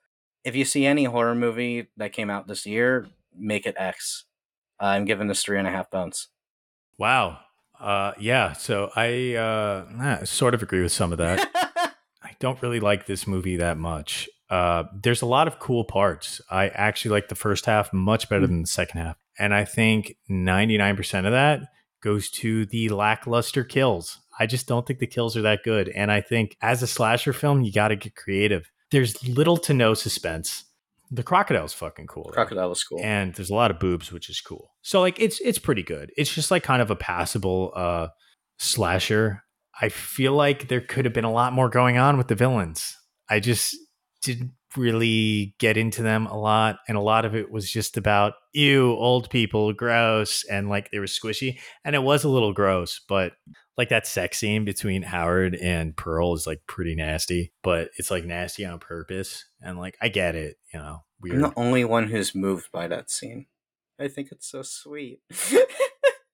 If 0.42 0.56
you 0.56 0.64
see 0.64 0.86
any 0.86 1.04
horror 1.04 1.34
movie 1.34 1.88
that 1.96 2.12
came 2.12 2.30
out 2.30 2.48
this 2.48 2.66
year, 2.66 3.08
make 3.36 3.66
it 3.66 3.76
X. 3.78 4.24
I'm 4.80 5.04
giving 5.04 5.28
this 5.28 5.42
three 5.42 5.58
and 5.58 5.68
a 5.68 5.70
half 5.70 5.90
bones. 5.90 6.28
Wow. 6.98 7.38
Uh, 7.78 8.12
yeah. 8.18 8.52
So 8.52 8.90
I 8.94 9.34
uh, 9.34 10.24
sort 10.24 10.54
of 10.54 10.62
agree 10.62 10.82
with 10.82 10.92
some 10.92 11.12
of 11.12 11.18
that. 11.18 11.50
Don't 12.44 12.60
really 12.60 12.78
like 12.78 13.06
this 13.06 13.26
movie 13.26 13.56
that 13.56 13.78
much. 13.78 14.28
Uh, 14.50 14.84
there's 15.02 15.22
a 15.22 15.26
lot 15.26 15.48
of 15.48 15.58
cool 15.58 15.84
parts. 15.84 16.42
I 16.50 16.68
actually 16.68 17.12
like 17.12 17.28
the 17.28 17.34
first 17.34 17.64
half 17.64 17.90
much 17.90 18.28
better 18.28 18.46
than 18.46 18.60
the 18.60 18.68
second 18.68 19.00
half. 19.00 19.16
And 19.38 19.54
I 19.54 19.64
think 19.64 20.16
99% 20.30 21.24
of 21.24 21.32
that 21.32 21.62
goes 22.02 22.28
to 22.32 22.66
the 22.66 22.90
lackluster 22.90 23.64
kills. 23.64 24.20
I 24.38 24.44
just 24.44 24.66
don't 24.66 24.86
think 24.86 24.98
the 24.98 25.06
kills 25.06 25.38
are 25.38 25.42
that 25.42 25.62
good. 25.64 25.88
And 25.88 26.12
I 26.12 26.20
think 26.20 26.58
as 26.60 26.82
a 26.82 26.86
slasher 26.86 27.32
film, 27.32 27.62
you 27.62 27.72
got 27.72 27.88
to 27.88 27.96
get 27.96 28.14
creative. 28.14 28.70
There's 28.90 29.26
little 29.26 29.56
to 29.56 29.72
no 29.72 29.94
suspense 29.94 30.64
the 31.10 31.22
crocodile's 31.22 31.72
fucking 31.72 32.06
cool. 32.06 32.24
Though. 32.24 32.32
Crocodile 32.32 32.68
was 32.68 32.82
cool. 32.82 33.00
And 33.02 33.34
there's 33.34 33.50
a 33.50 33.54
lot 33.54 33.70
of 33.70 33.78
boobs, 33.78 34.10
which 34.12 34.28
is 34.28 34.40
cool. 34.40 34.72
So 34.82 35.00
like 35.00 35.20
it's 35.20 35.40
it's 35.40 35.58
pretty 35.58 35.82
good. 35.82 36.10
It's 36.16 36.32
just 36.32 36.50
like 36.50 36.62
kind 36.62 36.82
of 36.82 36.90
a 36.90 36.96
passable 36.96 37.72
uh 37.74 38.08
slasher. 38.58 39.42
I 39.80 39.88
feel 39.88 40.32
like 40.32 40.68
there 40.68 40.80
could 40.80 41.04
have 41.04 41.14
been 41.14 41.24
a 41.24 41.32
lot 41.32 41.52
more 41.52 41.68
going 41.68 41.98
on 41.98 42.16
with 42.16 42.28
the 42.28 42.34
villains. 42.34 42.96
I 43.28 43.40
just 43.40 43.76
didn't 44.22 44.52
really 44.76 45.54
get 45.58 45.76
into 45.76 46.02
them 46.02 46.26
a 46.26 46.36
lot 46.36 46.78
and 46.88 46.96
a 46.96 47.00
lot 47.00 47.24
of 47.24 47.36
it 47.36 47.48
was 47.48 47.70
just 47.70 47.96
about 47.96 48.32
ew 48.52 48.90
old 48.94 49.30
people 49.30 49.72
gross 49.72 50.44
and 50.50 50.68
like 50.68 50.90
they 50.90 50.98
were 50.98 51.04
squishy 51.04 51.60
and 51.84 51.94
it 51.94 52.02
was 52.02 52.24
a 52.24 52.28
little 52.28 52.52
gross 52.52 53.00
but 53.08 53.34
like 53.76 53.88
that 53.88 54.06
sex 54.06 54.38
scene 54.38 54.64
between 54.64 55.02
Howard 55.02 55.56
and 55.56 55.96
Pearl 55.96 56.34
is 56.34 56.46
like 56.46 56.60
pretty 56.66 56.94
nasty, 56.94 57.52
but 57.62 57.90
it's 57.96 58.10
like 58.10 58.24
nasty 58.24 58.64
on 58.64 58.78
purpose. 58.78 59.44
And 59.60 59.78
like 59.78 59.96
I 60.00 60.08
get 60.08 60.34
it, 60.34 60.56
you 60.72 60.78
know. 60.78 61.00
Weird. 61.20 61.36
I'm 61.36 61.42
the 61.42 61.52
only 61.56 61.84
one 61.84 62.08
who's 62.08 62.34
moved 62.34 62.70
by 62.70 62.86
that 62.88 63.10
scene. 63.10 63.46
I 63.98 64.08
think 64.08 64.28
it's 64.30 64.48
so 64.48 64.62
sweet. 64.62 65.20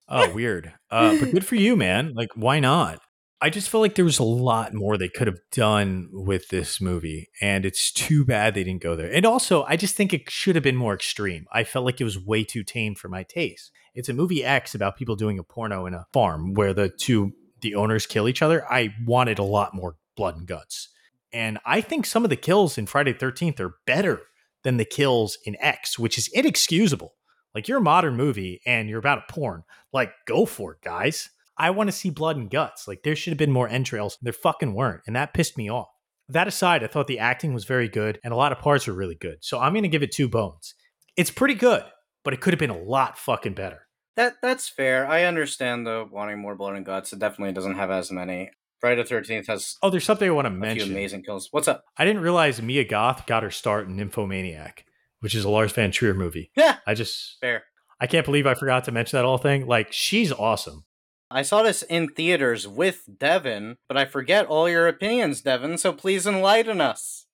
oh, 0.08 0.32
weird. 0.32 0.72
Uh, 0.90 1.18
but 1.18 1.30
good 1.30 1.44
for 1.44 1.54
you, 1.54 1.76
man. 1.76 2.12
Like, 2.14 2.30
why 2.34 2.58
not? 2.58 3.00
I 3.42 3.48
just 3.48 3.70
feel 3.70 3.80
like 3.80 3.94
there 3.94 4.04
was 4.04 4.18
a 4.18 4.24
lot 4.24 4.74
more 4.74 4.98
they 4.98 5.08
could 5.08 5.26
have 5.26 5.40
done 5.50 6.10
with 6.12 6.48
this 6.48 6.78
movie, 6.78 7.30
and 7.40 7.64
it's 7.64 7.90
too 7.90 8.22
bad 8.26 8.52
they 8.52 8.64
didn't 8.64 8.82
go 8.82 8.94
there. 8.94 9.10
And 9.10 9.24
also, 9.24 9.64
I 9.64 9.76
just 9.76 9.94
think 9.94 10.12
it 10.12 10.30
should 10.30 10.56
have 10.56 10.62
been 10.62 10.76
more 10.76 10.92
extreme. 10.92 11.46
I 11.50 11.64
felt 11.64 11.86
like 11.86 12.02
it 12.02 12.04
was 12.04 12.22
way 12.22 12.44
too 12.44 12.62
tame 12.62 12.94
for 12.94 13.08
my 13.08 13.22
taste. 13.22 13.70
It's 13.94 14.10
a 14.10 14.14
movie 14.14 14.44
X 14.44 14.74
about 14.74 14.96
people 14.96 15.16
doing 15.16 15.38
a 15.38 15.42
porno 15.42 15.86
in 15.86 15.94
a 15.94 16.06
farm 16.12 16.52
where 16.52 16.74
the 16.74 16.90
two 16.90 17.32
the 17.62 17.74
owners 17.74 18.06
kill 18.06 18.28
each 18.28 18.42
other. 18.42 18.70
I 18.70 18.94
wanted 19.06 19.38
a 19.38 19.42
lot 19.44 19.74
more 19.74 19.96
blood 20.16 20.36
and 20.36 20.46
guts, 20.46 20.90
and 21.32 21.58
I 21.64 21.80
think 21.80 22.04
some 22.04 22.24
of 22.24 22.30
the 22.30 22.36
kills 22.36 22.76
in 22.76 22.86
Friday 22.86 23.14
Thirteenth 23.14 23.58
are 23.60 23.76
better 23.86 24.20
than 24.64 24.76
the 24.76 24.84
kills 24.84 25.38
in 25.46 25.56
X, 25.60 25.98
which 25.98 26.18
is 26.18 26.28
inexcusable. 26.28 27.14
Like 27.54 27.68
you're 27.68 27.78
a 27.78 27.82
modern 27.82 28.16
movie 28.16 28.60
and 28.66 28.90
you're 28.90 28.98
about 28.98 29.24
a 29.26 29.32
porn. 29.32 29.64
Like, 29.92 30.12
go 30.26 30.44
for 30.44 30.74
it, 30.74 30.82
guys 30.82 31.30
I 31.60 31.70
want 31.70 31.88
to 31.88 31.92
see 31.92 32.08
blood 32.08 32.38
and 32.38 32.50
guts. 32.50 32.88
Like 32.88 33.02
there 33.02 33.14
should 33.14 33.32
have 33.32 33.38
been 33.38 33.52
more 33.52 33.68
entrails. 33.68 34.16
There 34.22 34.32
fucking 34.32 34.72
weren't. 34.72 35.02
And 35.06 35.14
that 35.14 35.34
pissed 35.34 35.58
me 35.58 35.70
off. 35.70 35.88
That 36.28 36.48
aside, 36.48 36.82
I 36.82 36.86
thought 36.86 37.06
the 37.06 37.18
acting 37.18 37.52
was 37.52 37.64
very 37.64 37.86
good 37.86 38.18
and 38.24 38.32
a 38.32 38.36
lot 38.36 38.50
of 38.50 38.60
parts 38.60 38.86
were 38.86 38.94
really 38.94 39.14
good. 39.14 39.38
So 39.42 39.58
I'm 39.60 39.74
going 39.74 39.82
to 39.82 39.88
give 39.88 40.02
it 40.02 40.10
two 40.10 40.26
bones. 40.26 40.74
It's 41.16 41.30
pretty 41.30 41.54
good, 41.54 41.84
but 42.24 42.32
it 42.32 42.40
could 42.40 42.54
have 42.54 42.58
been 42.58 42.70
a 42.70 42.78
lot 42.78 43.18
fucking 43.18 43.52
better. 43.52 43.86
That 44.16 44.36
that's 44.40 44.68
fair. 44.68 45.06
I 45.06 45.24
understand 45.24 45.86
though 45.86 46.08
wanting 46.10 46.38
more 46.38 46.56
blood 46.56 46.76
and 46.76 46.86
guts. 46.86 47.12
It 47.12 47.18
definitely 47.18 47.52
doesn't 47.52 47.76
have 47.76 47.90
as 47.90 48.10
many. 48.10 48.50
Friday 48.80 49.02
the 49.02 49.08
Thirteenth 49.08 49.46
has. 49.48 49.76
Oh, 49.82 49.90
there's 49.90 50.04
something 50.04 50.28
I 50.28 50.32
want 50.32 50.46
to 50.46 50.50
mention. 50.50 50.90
amazing 50.90 51.24
kills. 51.24 51.48
What's 51.50 51.68
up? 51.68 51.84
I 51.98 52.06
didn't 52.06 52.22
realize 52.22 52.62
Mia 52.62 52.84
Goth 52.84 53.26
got 53.26 53.42
her 53.42 53.50
start 53.50 53.86
in 53.86 53.96
Nymphomaniac, 53.96 54.86
which 55.20 55.34
is 55.34 55.44
a 55.44 55.50
Lars 55.50 55.72
von 55.72 55.90
Trier 55.90 56.14
movie. 56.14 56.50
Yeah, 56.56 56.78
I 56.86 56.94
just 56.94 57.36
fair. 57.40 57.64
I 58.00 58.06
can't 58.06 58.24
believe 58.24 58.46
I 58.46 58.54
forgot 58.54 58.84
to 58.84 58.92
mention 58.92 59.18
that 59.18 59.26
whole 59.26 59.36
thing. 59.36 59.66
Like 59.66 59.92
she's 59.92 60.32
awesome. 60.32 60.84
I 61.30 61.42
saw 61.42 61.62
this 61.62 61.82
in 61.82 62.08
theaters 62.08 62.66
with 62.66 63.04
Devin, 63.18 63.76
but 63.86 63.96
I 63.96 64.04
forget 64.04 64.46
all 64.46 64.68
your 64.68 64.88
opinions, 64.88 65.42
Devin, 65.42 65.78
so 65.78 65.92
please 65.92 66.26
enlighten 66.26 66.80
us. 66.80 67.26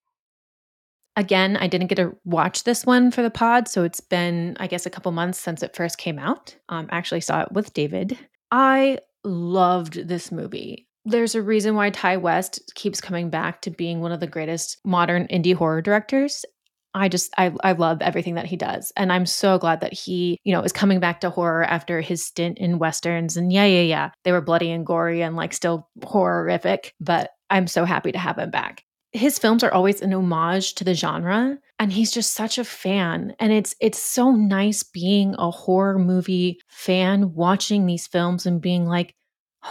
Again, 1.17 1.57
I 1.57 1.67
didn't 1.67 1.87
get 1.87 1.95
to 1.95 2.15
watch 2.25 2.65
this 2.65 2.85
one 2.85 3.11
for 3.11 3.23
the 3.23 3.31
pod, 3.31 3.69
so 3.69 3.85
it's 3.85 4.03
been, 4.03 4.55
I 4.61 4.67
guess, 4.67 4.85
a 4.85 4.91
couple 4.91 5.13
months 5.13 5.39
since 5.39 5.63
it 5.63 5.75
first 5.75 5.97
came 5.97 6.19
out. 6.19 6.55
Um, 6.69 6.89
actually 6.91 7.23
saw 7.23 7.41
it 7.41 7.53
with 7.53 7.73
David. 7.73 8.19
I 8.51 8.99
loved 9.25 10.09
this 10.09 10.31
movie. 10.31 10.87
There's 11.07 11.35
a 11.35 11.41
reason 11.41 11.75
why 11.75 11.89
Ti 11.89 12.19
West 12.19 12.71
keeps 12.75 13.01
coming 13.01 13.31
back 13.31 13.63
to 13.63 13.71
being 13.71 14.01
one 14.01 14.13
of 14.13 14.21
the 14.21 14.27
greatest 14.27 14.79
modern 14.85 15.27
indie 15.29 15.55
horror 15.55 15.81
directors. 15.81 16.45
I 16.97 17.09
just 17.09 17.33
I 17.37 17.53
I 17.63 17.73
love 17.73 18.01
everything 18.01 18.35
that 18.35 18.47
he 18.47 18.57
does. 18.57 18.93
And 18.97 19.13
I'm 19.13 19.27
so 19.27 19.59
glad 19.59 19.81
that 19.81 19.93
he, 19.93 20.39
you 20.45 20.53
know, 20.53 20.63
is 20.63 20.73
coming 20.73 20.99
back 20.99 21.21
to 21.21 21.31
horror 21.31 21.65
after 21.65 22.01
his 22.01 22.25
stint 22.25 22.59
in 22.59 22.79
westerns. 22.79 23.37
And 23.37 23.53
yeah, 23.53 23.67
yeah, 23.67 23.83
yeah. 23.83 24.11
They 24.25 24.33
were 24.33 24.41
bloody 24.41 24.71
and 24.71 24.87
gory 24.87 25.23
and 25.23 25.37
like 25.37 25.53
still 25.53 25.89
horrific, 26.03 26.95
but 26.99 27.31
I'm 27.51 27.67
so 27.67 27.85
happy 27.85 28.13
to 28.13 28.19
have 28.19 28.39
him 28.39 28.51
back. 28.51 28.83
His 29.13 29.39
films 29.39 29.63
are 29.63 29.73
always 29.73 30.03
an 30.03 30.13
homage 30.13 30.75
to 30.75 30.85
the 30.85 30.95
genre, 30.95 31.59
and 31.79 31.93
he's 31.93 32.11
just 32.11 32.35
such 32.35 32.59
a 32.59 32.65
fan. 32.65 33.35
And 33.39 33.53
it's 33.53 33.75
it's 33.81 33.99
so 33.99 34.31
nice 34.31 34.83
being 34.83 35.35
a 35.39 35.51
horror 35.51 35.99
movie 35.99 36.59
fan 36.69 37.35
watching 37.35 37.87
these 37.87 38.07
films 38.07 38.47
and 38.47 38.61
being 38.61 38.87
like, 38.87 39.15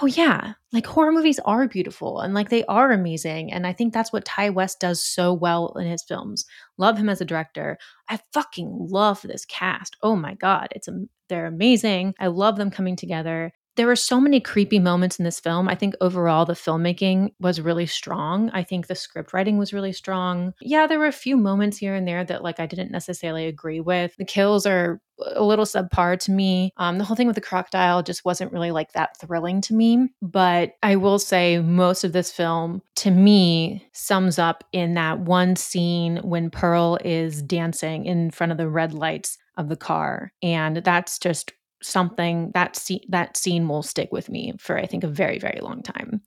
oh 0.01 0.05
yeah, 0.07 0.53
like 0.71 0.85
horror 0.85 1.11
movies 1.11 1.39
are 1.45 1.67
beautiful 1.67 2.19
and 2.19 2.33
like 2.33 2.49
they 2.49 2.65
are 2.65 2.91
amazing. 2.91 3.51
And 3.51 3.65
I 3.67 3.73
think 3.73 3.93
that's 3.93 4.11
what 4.11 4.25
Ti 4.25 4.49
West 4.49 4.79
does 4.79 5.03
so 5.03 5.33
well 5.33 5.73
in 5.79 5.87
his 5.87 6.03
films. 6.03 6.45
Love 6.77 6.97
him 6.97 7.09
as 7.09 7.21
a 7.21 7.25
director. 7.25 7.77
I 8.09 8.19
fucking 8.33 8.87
love 8.89 9.21
this 9.21 9.45
cast. 9.45 9.95
Oh 10.01 10.15
my 10.15 10.33
god, 10.35 10.67
it's 10.71 10.89
they're 11.29 11.47
amazing. 11.47 12.13
I 12.19 12.27
love 12.27 12.57
them 12.57 12.71
coming 12.71 12.95
together 12.95 13.51
there 13.75 13.87
were 13.87 13.95
so 13.95 14.19
many 14.19 14.39
creepy 14.39 14.79
moments 14.79 15.19
in 15.19 15.25
this 15.25 15.39
film. 15.39 15.67
I 15.67 15.75
think 15.75 15.95
overall 16.01 16.45
the 16.45 16.53
filmmaking 16.53 17.31
was 17.39 17.61
really 17.61 17.85
strong. 17.85 18.49
I 18.51 18.63
think 18.63 18.87
the 18.87 18.95
script 18.95 19.33
writing 19.33 19.57
was 19.57 19.73
really 19.73 19.93
strong. 19.93 20.53
Yeah, 20.61 20.87
there 20.87 20.99
were 20.99 21.07
a 21.07 21.11
few 21.11 21.37
moments 21.37 21.77
here 21.77 21.95
and 21.95 22.07
there 22.07 22.23
that 22.23 22.43
like 22.43 22.59
I 22.59 22.65
didn't 22.65 22.91
necessarily 22.91 23.47
agree 23.47 23.79
with. 23.79 24.15
The 24.17 24.25
kills 24.25 24.65
are 24.65 24.99
a 25.33 25.43
little 25.43 25.65
subpar 25.65 26.19
to 26.19 26.31
me. 26.31 26.71
Um, 26.77 26.97
the 26.97 27.03
whole 27.03 27.15
thing 27.15 27.27
with 27.27 27.35
the 27.35 27.41
crocodile 27.41 28.03
just 28.03 28.25
wasn't 28.25 28.51
really 28.51 28.71
like 28.71 28.91
that 28.93 29.17
thrilling 29.17 29.61
to 29.61 29.73
me. 29.73 30.09
But 30.21 30.73
I 30.83 30.97
will 30.97 31.19
say 31.19 31.59
most 31.59 32.03
of 32.03 32.11
this 32.11 32.31
film 32.31 32.81
to 32.97 33.11
me 33.11 33.87
sums 33.93 34.37
up 34.39 34.63
in 34.71 34.93
that 34.95 35.19
one 35.19 35.55
scene 35.55 36.17
when 36.17 36.49
Pearl 36.49 36.97
is 37.03 37.41
dancing 37.41 38.05
in 38.05 38.31
front 38.31 38.51
of 38.51 38.57
the 38.57 38.69
red 38.69 38.93
lights 38.93 39.37
of 39.57 39.69
the 39.69 39.77
car. 39.77 40.33
And 40.43 40.77
that's 40.77 41.17
just 41.17 41.53
something 41.85 42.51
that 42.53 42.75
scene 42.75 43.05
that 43.09 43.37
scene 43.37 43.67
will 43.67 43.83
stick 43.83 44.11
with 44.11 44.29
me 44.29 44.53
for 44.59 44.77
I 44.77 44.85
think 44.85 45.03
a 45.03 45.07
very 45.07 45.39
very 45.39 45.59
long 45.61 45.81
time. 45.81 46.21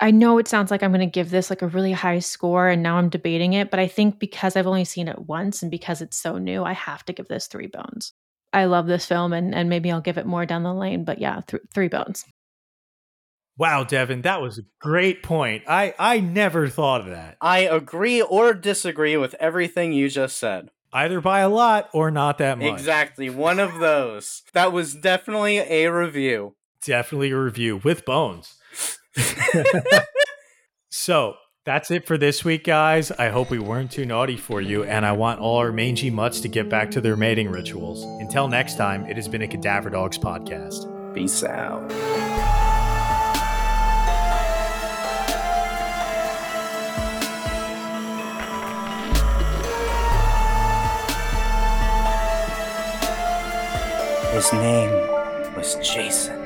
I 0.00 0.10
know 0.10 0.38
it 0.38 0.48
sounds 0.48 0.70
like 0.70 0.82
I'm 0.82 0.90
going 0.90 1.00
to 1.00 1.06
give 1.06 1.30
this 1.30 1.48
like 1.48 1.62
a 1.62 1.68
really 1.68 1.92
high 1.92 2.18
score 2.18 2.68
and 2.68 2.82
now 2.82 2.96
I'm 2.96 3.08
debating 3.08 3.52
it, 3.52 3.70
but 3.70 3.78
I 3.78 3.86
think 3.86 4.18
because 4.18 4.56
I've 4.56 4.66
only 4.66 4.84
seen 4.84 5.06
it 5.06 5.28
once 5.28 5.62
and 5.62 5.70
because 5.70 6.00
it's 6.02 6.16
so 6.16 6.38
new, 6.38 6.64
I 6.64 6.72
have 6.72 7.04
to 7.04 7.12
give 7.12 7.28
this 7.28 7.46
3 7.46 7.68
bones. 7.68 8.12
I 8.52 8.64
love 8.64 8.86
this 8.86 9.06
film 9.06 9.32
and 9.32 9.54
and 9.54 9.68
maybe 9.68 9.90
I'll 9.90 10.00
give 10.00 10.18
it 10.18 10.26
more 10.26 10.44
down 10.44 10.64
the 10.64 10.74
lane, 10.74 11.04
but 11.04 11.18
yeah, 11.18 11.40
th- 11.46 11.62
3 11.72 11.88
bones. 11.88 12.24
Wow, 13.58 13.84
Devin, 13.84 14.22
that 14.22 14.40
was 14.40 14.58
a 14.58 14.62
great 14.80 15.22
point. 15.22 15.62
I 15.68 15.94
I 15.98 16.20
never 16.20 16.68
thought 16.68 17.02
of 17.02 17.08
that. 17.08 17.36
I 17.40 17.60
agree 17.60 18.22
or 18.22 18.54
disagree 18.54 19.16
with 19.16 19.34
everything 19.38 19.92
you 19.92 20.08
just 20.08 20.36
said. 20.36 20.70
Either 20.92 21.20
by 21.20 21.40
a 21.40 21.48
lot 21.48 21.88
or 21.94 22.10
not 22.10 22.38
that 22.38 22.58
much. 22.58 22.72
Exactly. 22.72 23.30
One 23.30 23.58
of 23.58 23.78
those. 23.78 24.42
That 24.52 24.72
was 24.72 24.94
definitely 24.94 25.58
a 25.58 25.86
review. 25.90 26.54
Definitely 26.84 27.30
a 27.30 27.38
review 27.38 27.80
with 27.82 28.04
bones. 28.04 28.54
so 30.90 31.34
That's 31.64 31.92
it 31.92 32.06
for 32.06 32.18
this 32.18 32.44
week, 32.44 32.64
guys. 32.64 33.12
I 33.12 33.28
hope 33.28 33.50
we 33.50 33.60
weren't 33.60 33.92
too 33.92 34.04
naughty 34.04 34.36
for 34.36 34.60
you, 34.60 34.82
and 34.82 35.06
I 35.06 35.12
want 35.12 35.38
all 35.38 35.58
our 35.58 35.70
mangy 35.70 36.10
mutts 36.10 36.40
to 36.40 36.48
get 36.48 36.68
back 36.68 36.90
to 36.92 37.00
their 37.00 37.16
mating 37.16 37.50
rituals. 37.50 38.02
Until 38.20 38.48
next 38.48 38.76
time, 38.76 39.06
it 39.06 39.16
has 39.16 39.28
been 39.28 39.42
a 39.42 39.48
Cadaver 39.48 39.90
Dogs 39.90 40.18
podcast. 40.18 41.14
Peace 41.14 41.44
out. 41.44 42.41
His 54.32 54.50
name 54.54 54.90
was 55.54 55.74
Jason. 55.82 56.41